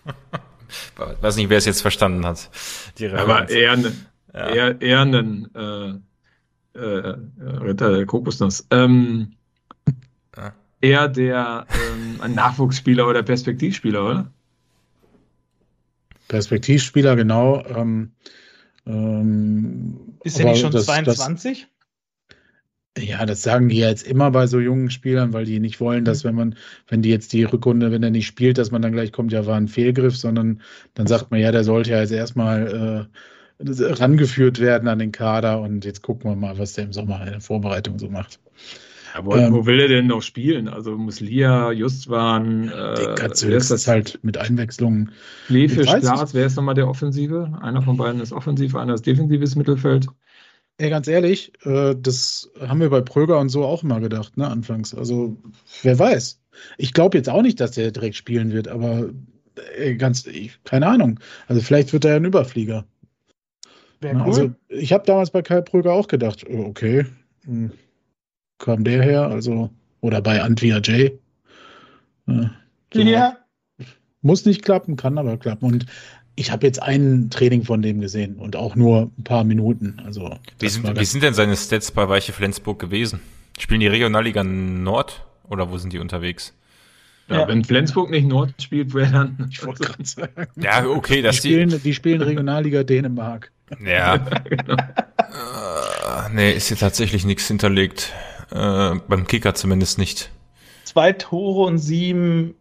Weiß 1.21 1.37
nicht, 1.37 1.51
wer 1.51 1.59
es 1.59 1.67
jetzt 1.67 1.83
verstanden 1.83 2.27
hat. 2.27 2.51
Aber 3.15 3.49
eher, 3.49 3.77
ja. 4.35 4.49
eher, 4.49 4.81
eher 4.81 5.01
einen 5.01 5.55
äh, 5.55 5.95
äh, 6.79 7.17
Ritter 7.61 7.93
der 7.97 8.07
Kokosnuss. 8.07 8.67
Ähm, 8.71 9.33
ja. 10.37 10.53
Eher 10.81 11.09
der 11.09 11.67
ähm, 11.71 12.21
ein 12.21 12.35
Nachwuchsspieler 12.35 13.09
oder 13.09 13.23
Perspektivspieler, 13.23 14.05
oder? 14.05 14.31
Perspektivspieler, 16.29 17.17
genau. 17.17 17.65
Ähm, 17.67 18.13
ähm, 18.87 20.17
Ist 20.25 20.41
er 20.41 20.47
nicht 20.47 20.61
schon 20.61 20.73
das, 20.73 20.87
22? 20.87 21.67
Das, 22.95 23.05
ja, 23.05 23.27
das 23.27 23.43
sagen 23.43 23.69
die 23.69 23.79
jetzt 23.79 24.07
immer 24.07 24.31
bei 24.31 24.47
so 24.47 24.61
jungen 24.61 24.91
Spielern, 24.91 25.33
weil 25.33 25.45
die 25.45 25.59
nicht 25.59 25.81
wollen, 25.81 26.05
dass 26.05 26.23
mhm. 26.23 26.29
wenn 26.29 26.35
man, 26.35 26.57
wenn 26.89 27.03
die 27.03 27.11
jetzt 27.11 27.33
die 27.33 27.45
Rückrunde, 27.45 27.91
wenn 27.91 28.03
er 28.03 28.11
nicht 28.11 28.27
spielt, 28.27 28.59
dass 28.59 28.71
man 28.71 28.83
dann 28.83 28.93
gleich 28.93 29.13
kommt, 29.13 29.33
ja, 29.33 29.47
war 29.47 29.57
ein 29.57 29.69
Fehlgriff, 29.69 30.17
sondern 30.17 30.61
dann 30.95 31.07
sagt 31.07 31.31
man, 31.31 31.41
ja, 31.41 31.51
der 31.53 31.65
sollte 31.65 31.91
ja 31.91 32.01
jetzt 32.01 32.13
erstmal 32.13 33.09
äh, 33.11 33.17
rangeführt 33.67 34.61
werden 34.61 34.89
an 34.89 34.99
den 34.99 35.13
Kader 35.13 35.61
und 35.61 35.85
jetzt 35.85 36.03
gucken 36.03 36.31
wir 36.31 36.37
mal, 36.37 36.59
was 36.59 36.75
der 36.75 36.85
im 36.85 36.93
Sommer 36.93 37.21
in 37.25 37.33
der 37.33 37.41
Vorbereitung 37.41 37.99
so 37.99 38.09
macht. 38.09 38.41
Wo, 39.23 39.37
ähm, 39.37 39.53
wo, 39.53 39.65
will 39.65 39.79
er 39.79 39.89
denn 39.89 40.09
noch 40.09 40.23
spielen? 40.23 40.67
Also 40.69 40.97
Muslia, 40.97 41.71
Justwan, 41.71 42.69
äh, 42.69 43.29
ist 43.49 43.71
das 43.71 43.87
halt 43.87 44.19
mit 44.23 44.39
Einwechslungen. 44.39 45.13
Lefisch, 45.49 45.87
Glas, 45.87 46.35
wer 46.35 46.47
ist 46.47 46.57
nochmal 46.57 46.75
der 46.75 46.89
Offensive? 46.89 47.57
Einer 47.63 47.81
von 47.83 47.97
beiden 47.97 48.21
ist 48.21 48.33
offensiv, 48.33 48.75
einer 48.75 48.95
ist 48.95 49.07
defensives 49.07 49.55
Mittelfeld. 49.55 50.09
Ey, 50.79 50.91
ganz 50.91 51.07
ehrlich, 51.07 51.53
äh, 51.65 51.95
das 51.97 52.51
haben 52.61 52.81
wir 52.81 52.91
bei 52.91 53.01
Pröger 53.01 53.39
und 53.39 53.49
so 53.49 53.65
auch 53.65 53.85
immer 53.85 54.01
gedacht, 54.01 54.37
ne, 54.37 54.49
anfangs. 54.49 54.93
Also, 54.93 55.37
wer 55.83 55.97
weiß. 55.97 56.41
Ich 56.79 56.93
glaube 56.93 57.17
jetzt 57.17 57.29
auch 57.29 57.43
nicht, 57.43 57.61
dass 57.61 57.73
der 57.73 57.93
direkt 57.93 58.17
spielen 58.17 58.53
wird, 58.53 58.67
aber 58.67 59.11
ey, 59.77 59.97
ganz, 59.97 60.27
ich, 60.27 60.59
keine 60.65 60.89
Ahnung. 60.89 61.21
Also, 61.47 61.63
vielleicht 61.63 61.93
wird 61.93 62.05
er 62.05 62.13
ja 62.13 62.17
ein 62.17 62.25
Überflieger. 62.25 62.85
Wäre 64.01 64.17
cool. 64.17 64.23
Also, 64.23 64.51
ich 64.69 64.93
habe 64.93 65.05
damals 65.07 65.31
bei 65.31 65.43
Kai 65.43 65.61
Pröger 65.61 65.93
auch 65.93 66.09
gedacht, 66.09 66.45
okay, 66.49 67.07
hm, 67.45 67.73
kam 68.59 68.85
der 68.85 69.03
her, 69.03 69.27
also, 69.27 69.71
oder 70.01 70.21
bei 70.21 70.43
Antwia 70.43 70.79
J. 70.79 71.13
Äh, 72.27 72.49
so. 72.93 73.01
Ja. 73.01 73.39
Muss 74.23 74.47
nicht 74.47 74.63
klappen, 74.63 74.97
kann 74.97 75.19
aber 75.19 75.37
klappen. 75.37 75.67
Und 75.67 75.87
ich 76.37 76.51
habe 76.51 76.67
jetzt 76.67 76.83
ein 76.83 77.29
Training 77.31 77.63
von 77.65 77.83
dem 77.83 78.01
gesehen 78.01 78.37
und 78.37 78.57
auch 78.57 78.75
nur 78.75 79.11
ein 79.19 79.25
paar 79.25 79.45
Minuten. 79.45 80.01
Also, 80.05 80.37
wie, 80.59 80.69
sind, 80.69 80.99
wie 80.99 81.05
sind 81.05 81.23
denn 81.23 81.35
seine 81.35 81.57
Stats 81.57 81.93
bei 81.93 82.09
Weiche 82.09 82.33
Flensburg 82.33 82.79
gewesen? 82.79 83.21
Spielen 83.59 83.81
die 83.81 83.87
Regionalliga 83.87 84.43
Nord 84.43 85.25
oder 85.49 85.71
wo 85.71 85.79
sind 85.79 85.93
die 85.93 85.99
unterwegs? 85.99 86.55
Ja, 87.29 87.41
ja. 87.41 87.49
wenn 87.49 87.65
Flensburg 87.65 88.11
nicht 88.11 88.27
Nord 88.27 88.61
spielt, 88.61 88.93
wäre 88.95 89.11
dann. 89.11 89.49
Ich 89.51 89.65
wollte 89.65 89.85
gerade 89.85 90.05
sagen. 90.05 90.47
Ja, 90.57 90.87
okay, 90.87 91.23
das 91.23 91.41
die 91.41 91.49
spielen, 91.49 91.81
die 91.83 91.95
spielen 91.95 92.21
Regionalliga 92.23 92.83
Dänemark. 92.83 93.51
Ja. 93.85 94.19
genau. 94.19 94.75
uh, 94.75 96.29
nee, 96.33 96.53
ist 96.53 96.69
hier 96.69 96.77
tatsächlich 96.77 97.25
nichts 97.25 97.49
hinterlegt. 97.49 98.13
Äh, 98.51 98.97
beim 99.09 99.27
Kicker 99.27 99.55
zumindest 99.55 99.99
nicht. 99.99 100.31
Zwei 100.85 101.13
Tore 101.13 101.67
und 101.67 101.79
sieben 101.79 102.55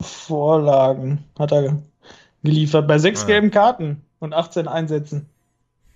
Vorlagen 0.00 1.24
hat 1.38 1.52
er 1.52 1.82
geliefert. 2.42 2.86
Bei 2.86 2.98
sechs 2.98 3.24
ah, 3.24 3.26
gelben 3.26 3.50
Karten 3.50 4.02
und 4.18 4.34
18 4.34 4.68
Einsätzen. 4.68 5.26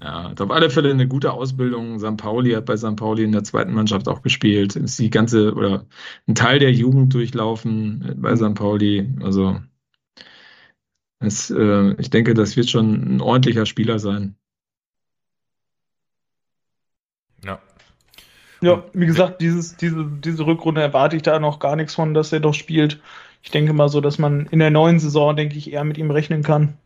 Ja, 0.02 0.32
auf 0.38 0.50
alle 0.50 0.68
Fälle 0.68 0.90
eine 0.90 1.08
gute 1.08 1.32
Ausbildung. 1.32 1.98
St. 1.98 2.16
Pauli 2.16 2.52
hat 2.52 2.66
bei 2.66 2.76
St. 2.76 2.96
Pauli 2.96 3.24
in 3.24 3.32
der 3.32 3.44
zweiten 3.44 3.72
Mannschaft 3.72 4.08
auch 4.08 4.22
gespielt. 4.22 4.76
Ist 4.76 4.98
die 4.98 5.08
ganze 5.10 5.54
oder 5.54 5.86
ein 6.28 6.34
Teil 6.34 6.58
der 6.58 6.72
Jugend 6.72 7.14
durchlaufen 7.14 8.14
bei 8.16 8.36
St. 8.36 8.54
Pauli. 8.54 9.08
Also 9.22 9.56
es, 11.24 11.50
äh, 11.50 11.94
ich 11.98 12.10
denke, 12.10 12.34
das 12.34 12.56
wird 12.56 12.70
schon 12.70 13.16
ein 13.16 13.20
ordentlicher 13.20 13.66
Spieler 13.66 13.98
sein. 13.98 14.36
Ja, 17.44 17.60
ja, 18.64 18.82
wie 18.94 19.04
gesagt, 19.04 19.42
dieses, 19.42 19.76
diese, 19.76 20.06
diese 20.06 20.46
Rückrunde 20.46 20.80
erwarte 20.80 21.16
ich 21.16 21.22
da 21.22 21.38
noch 21.38 21.58
gar 21.58 21.76
nichts 21.76 21.94
von, 21.94 22.14
dass 22.14 22.32
er 22.32 22.40
doch 22.40 22.54
spielt. 22.54 22.98
Ich 23.42 23.50
denke 23.50 23.74
mal 23.74 23.90
so, 23.90 24.00
dass 24.00 24.18
man 24.18 24.46
in 24.46 24.58
der 24.58 24.70
neuen 24.70 24.98
Saison, 24.98 25.36
denke 25.36 25.56
ich, 25.58 25.70
eher 25.70 25.84
mit 25.84 25.98
ihm 25.98 26.10
rechnen 26.10 26.42
kann. 26.42 26.78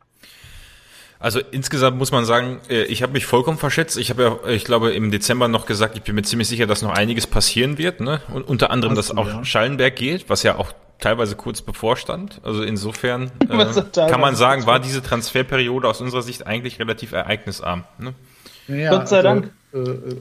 Also 1.21 1.41
insgesamt 1.53 1.97
muss 1.97 2.11
man 2.11 2.25
sagen, 2.25 2.59
äh, 2.69 2.83
ich 2.85 3.03
habe 3.03 3.13
mich 3.13 3.27
vollkommen 3.27 3.59
verschätzt. 3.59 3.97
Ich 3.97 4.11
habe 4.11 4.41
ja, 4.45 4.51
ich 4.51 4.65
glaube, 4.65 4.91
im 4.93 5.13
Dezember 5.13 5.47
noch 5.47 5.67
gesagt, 5.67 5.97
ich 5.97 6.03
bin 6.03 6.17
mir 6.17 6.23
ziemlich 6.23 6.49
sicher, 6.49 6.67
dass 6.67 6.83
noch 6.83 6.91
einiges 6.91 7.29
passieren 7.29 7.79
wird. 7.79 8.01
Ne? 8.01 8.21
Und 8.33 8.43
unter 8.49 8.73
anderem, 8.73 8.97
dass 8.97 9.17
auch 9.17 9.27
ja. 9.27 9.45
Schallenberg 9.45 9.95
geht, 9.95 10.29
was 10.29 10.43
ja 10.43 10.57
auch 10.57 10.73
teilweise 10.99 11.37
kurz 11.37 11.63
bevorstand. 11.63 12.41
Also 12.43 12.63
insofern 12.63 13.31
äh, 13.49 14.09
kann 14.09 14.21
man 14.21 14.37
sagen, 14.37 14.67
war 14.67 14.81
diese 14.81 15.03
Transferperiode 15.03 15.89
aus 15.89 16.01
unserer 16.01 16.23
Sicht 16.23 16.47
eigentlich 16.47 16.79
relativ 16.79 17.13
ereignisarm. 17.13 17.85
Ne? 17.99 18.15
Ja, 18.69 18.91
Gott 18.91 19.09
sei 19.09 19.19
also, 19.19 19.29
Dank. 19.29 19.53
Äh, 19.73 19.79
äh 19.79 20.17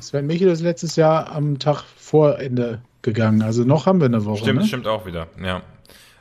Sven 0.00 0.26
Michel 0.26 0.48
ist 0.48 0.60
letztes 0.60 0.96
Jahr 0.96 1.32
am 1.32 1.58
Tag 1.58 1.82
vor 1.96 2.38
Ende 2.38 2.80
gegangen. 3.02 3.42
Also 3.42 3.64
noch 3.64 3.86
haben 3.86 4.00
wir 4.00 4.06
eine 4.06 4.24
Woche. 4.24 4.38
Stimmt, 4.38 4.60
ne? 4.60 4.66
stimmt 4.66 4.86
auch 4.86 5.06
wieder. 5.06 5.26
Ja. 5.42 5.62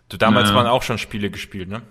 Du, 0.10 0.18
damals 0.18 0.50
ja. 0.50 0.56
waren 0.56 0.68
auch 0.68 0.84
schon 0.84 0.98
Spiele 0.98 1.30
gespielt, 1.30 1.70
ne? 1.70 1.82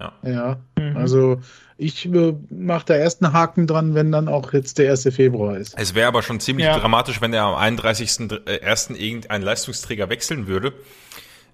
Ja. 0.00 0.12
Ja. 0.22 0.56
Mhm. 0.78 0.96
Also 0.96 1.40
ich 1.76 2.06
äh, 2.06 2.34
mache 2.50 2.86
da 2.86 2.94
erst 2.94 3.22
einen 3.22 3.32
Haken 3.32 3.66
dran, 3.66 3.94
wenn 3.94 4.12
dann 4.12 4.28
auch 4.28 4.52
jetzt 4.52 4.78
der 4.78 4.90
1. 4.90 5.08
Februar 5.14 5.56
ist. 5.56 5.74
Es 5.76 5.94
wäre 5.94 6.08
aber 6.08 6.22
schon 6.22 6.40
ziemlich 6.40 6.66
ja. 6.66 6.78
dramatisch, 6.78 7.20
wenn 7.20 7.32
er 7.32 7.44
am 7.44 7.76
31.01. 7.76 8.94
irgendein 8.94 9.42
Leistungsträger 9.42 10.08
wechseln 10.08 10.46
würde. 10.46 10.72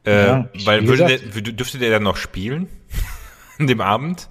Äh, 0.05 0.27
ja, 0.27 0.49
weil 0.65 0.87
würde 0.87 1.07
der, 1.07 1.19
dürfte 1.53 1.79
der 1.79 1.91
dann 1.91 2.03
noch 2.03 2.17
spielen? 2.17 2.69
An 3.59 3.67
dem 3.67 3.81
Abend? 3.81 4.29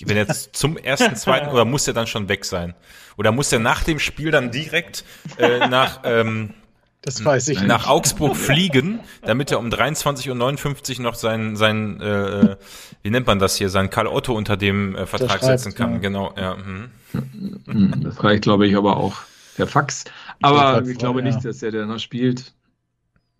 Wenn 0.00 0.16
er 0.16 0.26
jetzt 0.26 0.56
zum 0.56 0.76
ersten, 0.76 1.16
zweiten 1.16 1.48
oder 1.48 1.64
muss 1.64 1.86
er 1.86 1.94
dann 1.94 2.06
schon 2.06 2.28
weg 2.28 2.44
sein? 2.44 2.74
Oder 3.16 3.32
muss 3.32 3.52
er 3.52 3.58
nach 3.58 3.82
dem 3.82 3.98
Spiel 3.98 4.30
dann 4.30 4.50
direkt 4.50 5.04
äh, 5.38 5.66
nach 5.68 6.00
ähm, 6.04 6.54
das 7.02 7.24
weiß 7.24 7.48
ich 7.48 7.62
nach 7.62 7.78
nicht. 7.78 7.88
Augsburg 7.88 8.36
fliegen, 8.36 9.00
damit 9.22 9.50
er 9.50 9.60
um 9.60 9.68
23.59 9.68 10.96
Uhr 10.98 11.02
noch 11.02 11.14
sein, 11.14 11.56
sein 11.56 12.00
äh, 12.00 12.56
wie 13.02 13.10
nennt 13.10 13.26
man 13.26 13.38
das 13.38 13.56
hier, 13.56 13.68
sein 13.70 13.88
Karl 13.88 14.08
Otto 14.08 14.34
unter 14.34 14.56
dem 14.56 14.96
äh, 14.96 15.06
Vertrag 15.06 15.42
setzen 15.42 15.74
kann. 15.74 15.94
Ja. 15.94 15.98
Genau, 15.98 16.34
ja. 16.36 16.56
Hm. 16.56 18.02
Das 18.02 18.22
reicht, 18.22 18.42
glaube 18.42 18.66
ich, 18.66 18.76
aber 18.76 18.96
auch 18.96 19.16
per 19.56 19.66
Fax. 19.66 20.04
Aber 20.42 20.86
ich 20.86 20.98
glaube 20.98 21.20
ja. 21.20 21.26
nicht, 21.26 21.44
dass 21.44 21.62
er 21.62 21.70
der 21.70 21.86
noch 21.86 21.98
spielt, 21.98 22.52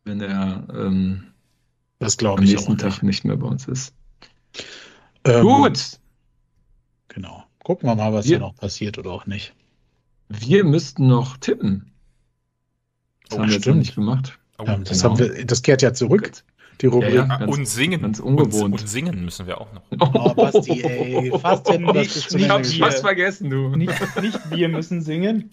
wenn 0.08 0.20
er 0.20 0.64
ähm, 0.74 1.24
das 1.98 2.18
am 2.24 2.40
nächsten 2.40 2.78
Tag 2.78 3.02
nicht. 3.02 3.02
nicht 3.02 3.24
mehr 3.24 3.36
bei 3.36 3.46
uns 3.46 3.68
ist. 3.68 3.94
Ähm, 5.24 5.42
Gut. 5.42 6.00
Genau. 7.08 7.44
Gucken 7.62 7.88
wir 7.88 7.94
mal, 7.94 8.12
was 8.12 8.26
hier 8.26 8.38
noch 8.38 8.54
passiert 8.56 8.98
oder 8.98 9.10
auch 9.10 9.26
nicht. 9.26 9.54
Wir 10.28 10.64
müssten 10.64 11.06
noch 11.06 11.36
tippen. 11.36 11.92
Das 13.28 13.38
oh, 13.38 13.42
haben 13.42 13.48
wir 13.48 13.56
jetzt 13.56 13.66
nicht 13.66 13.94
gemacht. 13.94 14.38
Oh, 14.58 14.64
ja, 14.64 14.76
das, 14.78 15.02
genau. 15.02 15.18
wir, 15.18 15.44
das, 15.44 15.62
kehrt 15.62 15.82
ja 15.82 15.92
zurück. 15.92 16.32
Die 16.80 16.86
Rubrik. 16.86 17.14
Ja, 17.14 17.26
ja, 17.26 17.36
ganz, 17.38 17.56
und 17.56 17.66
singen. 17.66 18.02
Ganz 18.02 18.20
ungewohnt. 18.20 18.54
Und, 18.74 18.80
und, 18.80 18.88
singen 18.88 19.24
müssen 19.24 19.46
wir 19.46 19.60
auch 19.60 19.72
noch. 19.72 19.82
Oh, 20.00 20.34
Basti, 20.34 20.82
ey. 20.82 21.32
Fast 21.40 21.68
denn 21.68 21.82
nicht, 21.82 22.34
ich 22.34 22.48
hab's 22.48 22.74
fast 22.74 23.00
vergessen, 23.00 23.50
du. 23.50 23.76
Nicht, 23.76 23.92
nicht 24.22 24.50
wir 24.50 24.68
müssen 24.68 25.02
singen. 25.02 25.50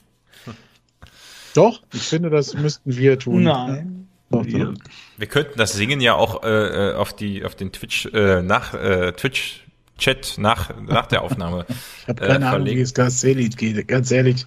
Doch, 1.54 1.82
ich 1.94 2.04
finde, 2.04 2.30
das 2.30 2.54
müssten 2.54 2.96
wir 2.96 3.18
tun. 3.18 3.44
Nein. 3.44 4.05
Doch, 4.30 4.46
wir. 4.46 4.74
wir 5.18 5.28
könnten 5.28 5.58
das 5.58 5.74
Singen 5.74 6.02
ja 6.02 6.16
auch 6.16 6.44
äh, 6.44 6.92
äh 6.92 6.96
auf 6.96 7.14
die 7.14 7.46
auf 7.46 7.56
den 7.56 7.72
Twitch 7.72 8.08
äh, 8.08 8.42
nach 8.42 8.74
äh, 8.74 9.12
Twitch 9.14 9.66
Chat 9.98 10.36
nach, 10.38 10.72
nach 10.82 11.06
der 11.06 11.22
Aufnahme. 11.22 11.66
ich 12.02 12.08
habe 12.08 12.26
keine 12.26 12.46
äh, 12.46 12.48
Ahnung, 12.50 12.68
wie 12.68 12.82
es 12.82 12.94
KSC-Lied 12.94 13.58
geht. 13.58 13.88
Ganz 13.88 14.12
ehrlich, 14.12 14.46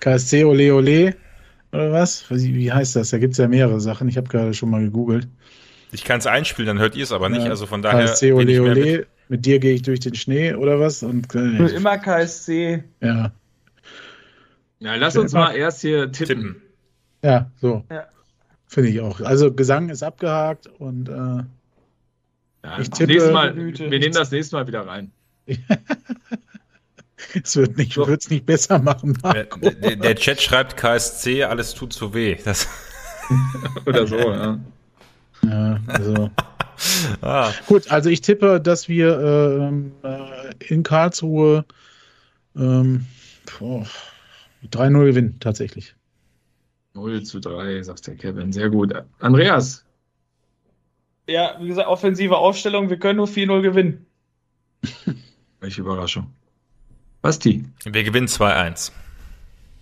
KSC 0.00 0.44
Ole 0.44 0.74
Ole 0.74 1.16
oder 1.72 1.90
was? 1.92 2.24
Wie 2.30 2.72
heißt 2.72 2.96
das? 2.96 3.10
Da 3.10 3.18
gibt 3.18 3.32
es 3.32 3.38
ja 3.38 3.48
mehrere 3.48 3.80
Sachen. 3.80 4.08
Ich 4.08 4.16
habe 4.16 4.28
gerade 4.28 4.54
schon 4.54 4.70
mal 4.70 4.82
gegoogelt. 4.82 5.26
Ich 5.90 6.04
kann 6.04 6.18
es 6.18 6.26
einspielen, 6.26 6.66
dann 6.66 6.78
hört 6.78 6.96
ihr 6.96 7.04
es 7.04 7.12
aber 7.12 7.28
nicht. 7.28 7.44
Ja, 7.44 7.50
also 7.50 7.66
von 7.66 7.82
daher. 7.82 8.06
KSC 8.06 8.32
Ole 8.32 8.62
Ole, 8.62 8.74
mit. 8.74 9.06
mit. 9.28 9.46
dir 9.46 9.58
gehe 9.58 9.74
ich 9.74 9.82
durch 9.82 10.00
den 10.00 10.14
Schnee 10.14 10.54
oder 10.54 10.78
was? 10.78 11.02
Und, 11.02 11.34
äh, 11.34 11.38
immer 11.74 11.98
KSC. 11.98 12.84
Ja. 13.00 13.32
Ja, 14.80 14.94
lass 14.96 15.16
uns 15.16 15.32
mal 15.32 15.54
erst 15.54 15.80
hier 15.80 16.12
tippen. 16.12 16.42
tippen. 16.42 16.62
Ja, 17.22 17.50
so. 17.60 17.84
Ja. 17.90 18.06
Finde 18.74 18.90
ich 18.90 19.00
auch. 19.00 19.20
Also 19.20 19.52
Gesang 19.52 19.88
ist 19.88 20.02
abgehakt 20.02 20.66
und 20.80 21.08
äh, 21.08 21.12
ja, 21.12 22.78
ich 22.80 22.90
tippe, 22.90 23.30
Mal, 23.30 23.54
wir 23.54 23.98
nehmen 24.00 24.12
das 24.12 24.32
nächste 24.32 24.56
Mal 24.56 24.66
wieder 24.66 24.84
rein. 24.84 25.12
Es 27.42 27.56
wird 27.56 27.76
nicht, 27.76 27.94
so. 27.94 28.06
wird's 28.06 28.30
nicht 28.30 28.46
besser 28.46 28.78
machen. 28.78 29.16
Der, 29.24 29.44
der, 29.44 29.96
der, 29.96 30.14
Chat 30.14 30.40
schreibt 30.40 30.76
KSC, 30.76 31.44
alles 31.44 31.74
tut 31.74 31.92
so 31.92 32.14
weh. 32.14 32.36
Das 32.44 32.68
Oder 33.86 34.06
so, 34.06 34.18
ja. 34.18 34.60
Ja, 35.42 35.80
also. 35.86 36.30
ah. 37.22 37.50
Gut, 37.66 37.90
also 37.90 38.10
ich 38.10 38.20
tippe, 38.20 38.60
dass 38.60 38.88
wir 38.88 39.18
ähm, 39.18 39.92
äh, 40.02 40.72
in 40.72 40.82
Karlsruhe 40.82 41.64
ähm, 42.56 43.06
3-0 43.46 45.04
gewinnen, 45.04 45.36
tatsächlich. 45.40 45.94
0 46.94 47.22
zu 47.24 47.40
3, 47.40 47.82
sagt 47.82 48.06
der 48.06 48.16
Kevin. 48.16 48.52
Sehr 48.52 48.70
gut. 48.70 48.94
Andreas. 49.18 49.84
Ja, 51.26 51.56
wie 51.60 51.68
gesagt, 51.68 51.88
offensive 51.88 52.36
Aufstellung, 52.36 52.90
wir 52.90 52.98
können 52.98 53.16
nur 53.16 53.26
4-0 53.26 53.62
gewinnen. 53.62 54.06
Welche 55.60 55.80
Überraschung. 55.80 56.32
Basti. 57.22 57.64
Wir 57.84 58.04
gewinnen 58.04 58.28
2-1. 58.28 58.92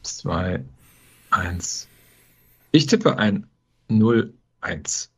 2-1. 0.05 1.87
Ich 2.71 2.87
tippe 2.87 3.19
ein 3.19 3.47
0-1. 3.91 5.09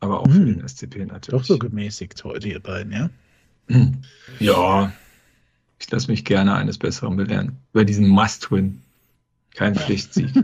Aber 0.00 0.20
auch 0.20 0.26
hm. 0.26 0.32
für 0.32 0.44
den 0.44 0.68
SCP 0.68 1.06
natürlich. 1.06 1.40
Doch 1.40 1.44
so 1.44 1.58
gemäßigt 1.58 2.22
heute, 2.24 2.48
ihr 2.48 2.60
beiden, 2.60 2.92
ja? 2.92 3.10
Ja. 4.38 4.92
Ich 5.78 5.90
lasse 5.90 6.10
mich 6.10 6.24
gerne 6.24 6.54
eines 6.54 6.78
Besseren 6.78 7.16
belehren. 7.16 7.58
Über 7.72 7.84
diesen 7.84 8.08
Must-Win. 8.08 8.83
Kein 9.54 9.76
Pflichtsieg. 9.76 10.28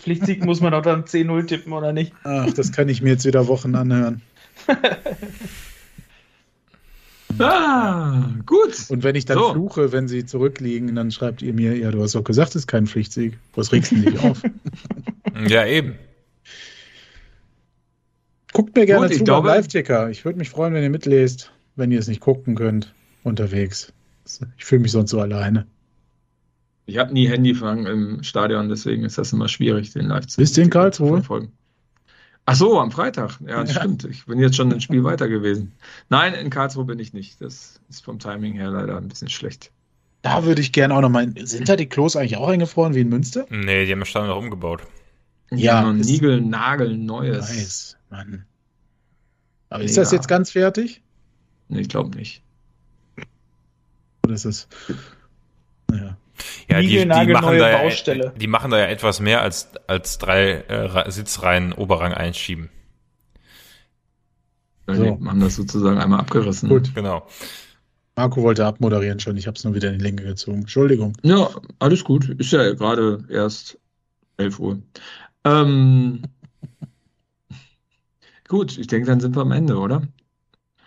Pflichtsieg 0.00 0.44
muss 0.44 0.60
man 0.60 0.72
auch 0.72 0.82
dann 0.82 1.04
10-0 1.04 1.46
tippen, 1.46 1.72
oder 1.72 1.92
nicht? 1.92 2.12
Ach, 2.24 2.50
das 2.52 2.72
kann 2.72 2.88
ich 2.88 3.02
mir 3.02 3.10
jetzt 3.10 3.26
wieder 3.26 3.46
Wochen 3.46 3.74
anhören. 3.74 4.22
ah, 7.38 8.30
gut. 8.46 8.74
Und 8.88 9.04
wenn 9.04 9.16
ich 9.16 9.26
dann 9.26 9.36
so. 9.36 9.52
fluche, 9.52 9.92
wenn 9.92 10.08
sie 10.08 10.24
zurückliegen, 10.24 10.94
dann 10.94 11.10
schreibt 11.10 11.42
ihr 11.42 11.52
mir, 11.52 11.76
ja, 11.76 11.90
du 11.90 12.02
hast 12.02 12.14
doch 12.14 12.24
gesagt, 12.24 12.50
es 12.50 12.62
ist 12.62 12.66
kein 12.66 12.86
Pflichtsieg. 12.86 13.38
Was 13.54 13.72
regst 13.72 13.92
du 13.92 13.96
dich 13.96 14.18
auf? 14.20 14.42
ja, 15.46 15.66
eben. 15.66 15.96
Guckt 18.54 18.74
mir 18.74 18.86
gerne 18.86 19.08
Gut, 19.08 19.18
zu 19.18 19.24
beim 19.24 19.44
Live-Ticker. 19.44 20.08
Ich 20.08 20.24
würde 20.24 20.38
mich 20.38 20.48
freuen, 20.48 20.72
wenn 20.72 20.82
ihr 20.82 20.88
mitlest, 20.88 21.52
wenn 21.76 21.92
ihr 21.92 21.98
es 21.98 22.08
nicht 22.08 22.20
gucken 22.20 22.54
könnt, 22.54 22.94
unterwegs. 23.24 23.92
Ich 24.56 24.64
fühle 24.64 24.80
mich 24.80 24.92
sonst 24.92 25.10
so 25.10 25.20
alleine. 25.20 25.66
Ich 26.86 26.98
habe 26.98 27.12
nie 27.12 27.28
Handyfang 27.28 27.86
im 27.86 28.22
Stadion, 28.22 28.68
deswegen 28.68 29.04
ist 29.04 29.18
das 29.18 29.32
immer 29.32 29.48
schwierig, 29.48 29.92
den 29.92 30.06
live 30.06 30.26
zu 30.26 30.36
Bist 30.40 30.56
du 30.56 30.62
in 30.62 30.70
Karlsruhe? 30.70 31.18
verfolgen. 31.18 31.52
Ach 32.48 32.54
so, 32.54 32.78
am 32.78 32.92
Freitag. 32.92 33.40
Ja, 33.44 33.60
das 33.62 33.74
ja. 33.74 33.80
stimmt. 33.80 34.04
Ich 34.04 34.24
bin 34.26 34.38
jetzt 34.38 34.54
schon 34.54 34.72
ein 34.72 34.80
Spiel 34.80 35.02
weiter 35.02 35.26
gewesen. 35.28 35.72
Nein, 36.08 36.32
in 36.34 36.48
Karlsruhe 36.48 36.84
bin 36.84 37.00
ich 37.00 37.12
nicht. 37.12 37.40
Das 37.40 37.80
ist 37.88 38.04
vom 38.04 38.20
Timing 38.20 38.52
her 38.52 38.70
leider 38.70 38.96
ein 38.96 39.08
bisschen 39.08 39.28
schlecht. 39.28 39.72
Da 40.22 40.44
würde 40.44 40.60
ich 40.60 40.70
gerne 40.70 40.94
auch 40.94 41.00
noch 41.00 41.08
mal. 41.08 41.32
Sind 41.44 41.68
da 41.68 41.74
die 41.74 41.86
Klos 41.88 42.14
eigentlich 42.14 42.36
auch 42.36 42.48
eingefroren 42.48 42.94
wie 42.94 43.00
in 43.00 43.08
Münster? 43.08 43.46
Nee, 43.50 43.84
die 43.84 43.92
haben 43.92 43.98
das 43.98 44.08
Stadion 44.08 44.30
noch 44.30 44.38
umgebaut. 44.38 44.82
Ja, 45.50 45.88
ein 45.88 45.98
Nigel, 45.98 46.40
Nagel, 46.40 46.96
neues. 46.96 47.48
Nice, 47.48 47.96
Mann. 48.10 48.44
Aber 49.68 49.80
Mega. 49.80 49.88
ist 49.88 49.96
das 49.98 50.12
jetzt 50.12 50.28
ganz 50.28 50.52
fertig? 50.52 51.02
Nee, 51.68 51.80
ich 51.80 51.88
glaube 51.88 52.16
nicht. 52.16 52.42
Oder 54.24 54.34
ist 54.34 54.44
es. 54.44 54.68
Naja. 55.88 56.16
Ja, 56.68 56.80
die, 56.80 56.88
die, 56.88 57.06
machen 57.06 57.58
da 57.58 57.82
ja, 57.84 58.30
die 58.30 58.46
machen 58.46 58.70
da 58.70 58.78
ja 58.78 58.86
etwas 58.86 59.20
mehr 59.20 59.40
als, 59.42 59.70
als 59.86 60.18
drei 60.18 60.62
äh, 60.68 61.10
Sitzreihen 61.10 61.72
Oberrang 61.72 62.12
einschieben. 62.12 62.70
So. 64.86 65.02
Die 65.02 65.08
haben 65.08 65.40
das 65.40 65.56
sozusagen 65.56 65.98
einmal 65.98 66.20
abgerissen. 66.20 66.68
Gut, 66.68 66.94
genau. 66.94 67.26
Marco 68.16 68.42
wollte 68.42 68.64
abmoderieren 68.64 69.20
schon, 69.20 69.36
ich 69.36 69.46
habe 69.46 69.56
es 69.56 69.64
nur 69.64 69.74
wieder 69.74 69.90
in 69.90 69.98
die 69.98 70.04
Länge 70.04 70.22
gezogen. 70.22 70.60
Entschuldigung. 70.60 71.12
Ja, 71.22 71.50
alles 71.78 72.02
gut. 72.02 72.28
Ist 72.30 72.52
ja 72.52 72.72
gerade 72.72 73.24
erst 73.28 73.78
11 74.38 74.58
Uhr. 74.58 74.78
Ähm, 75.44 76.22
gut, 78.48 78.78
ich 78.78 78.86
denke, 78.86 79.06
dann 79.06 79.20
sind 79.20 79.36
wir 79.36 79.42
am 79.42 79.52
Ende, 79.52 79.76
oder? 79.76 80.02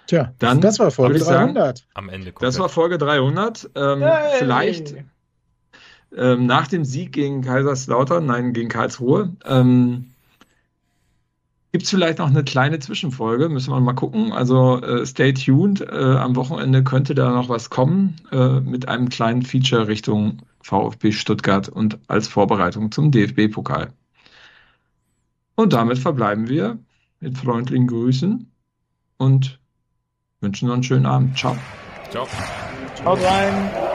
Tja, 0.07 0.33
dann, 0.39 0.59
das 0.59 0.79
war 0.79 0.89
Folge 0.89 1.19
300. 1.19 1.77
Sagen, 1.77 1.87
am 1.93 2.09
Ende. 2.09 2.31
Komplett. 2.31 2.47
Das 2.47 2.57
war 2.57 2.67
Folge 2.67 2.97
300. 2.97 3.69
Ähm, 3.75 4.01
hey. 4.01 4.39
Vielleicht 4.39 4.95
ähm, 6.15 6.45
nach 6.45 6.67
dem 6.67 6.85
Sieg 6.85 7.13
gegen 7.13 7.41
Kaiserslautern, 7.41 8.25
nein, 8.25 8.53
gegen 8.53 8.69
Karlsruhe, 8.69 9.33
ähm, 9.45 10.05
gibt 11.71 11.83
es 11.83 11.89
vielleicht 11.89 12.19
noch 12.19 12.29
eine 12.29 12.43
kleine 12.43 12.79
Zwischenfolge, 12.79 13.49
müssen 13.49 13.71
wir 13.71 13.79
mal 13.79 13.93
gucken. 13.93 14.31
Also 14.31 14.81
äh, 14.81 15.05
stay 15.05 15.33
tuned. 15.33 15.81
Äh, 15.81 16.17
am 16.17 16.35
Wochenende 16.35 16.83
könnte 16.83 17.13
da 17.13 17.31
noch 17.31 17.49
was 17.49 17.69
kommen 17.69 18.15
äh, 18.31 18.59
mit 18.59 18.87
einem 18.87 19.09
kleinen 19.09 19.43
Feature 19.43 19.87
Richtung 19.87 20.39
VfB 20.61 21.11
Stuttgart 21.11 21.69
und 21.69 21.99
als 22.07 22.27
Vorbereitung 22.27 22.91
zum 22.91 23.11
DFB-Pokal. 23.11 23.93
Und 25.55 25.73
damit 25.73 25.99
verbleiben 25.99 26.47
wir 26.47 26.79
mit 27.19 27.37
freundlichen 27.37 27.87
Grüßen 27.87 28.51
und 29.17 29.59
wünschen 30.41 30.67
noch 30.67 30.75
einen 30.75 30.83
schönen 30.83 31.05
Abend. 31.05 31.37
Ciao. 31.37 31.57
Ciao. 32.09 32.27
Ciao 32.95 33.13
rein. 33.13 33.88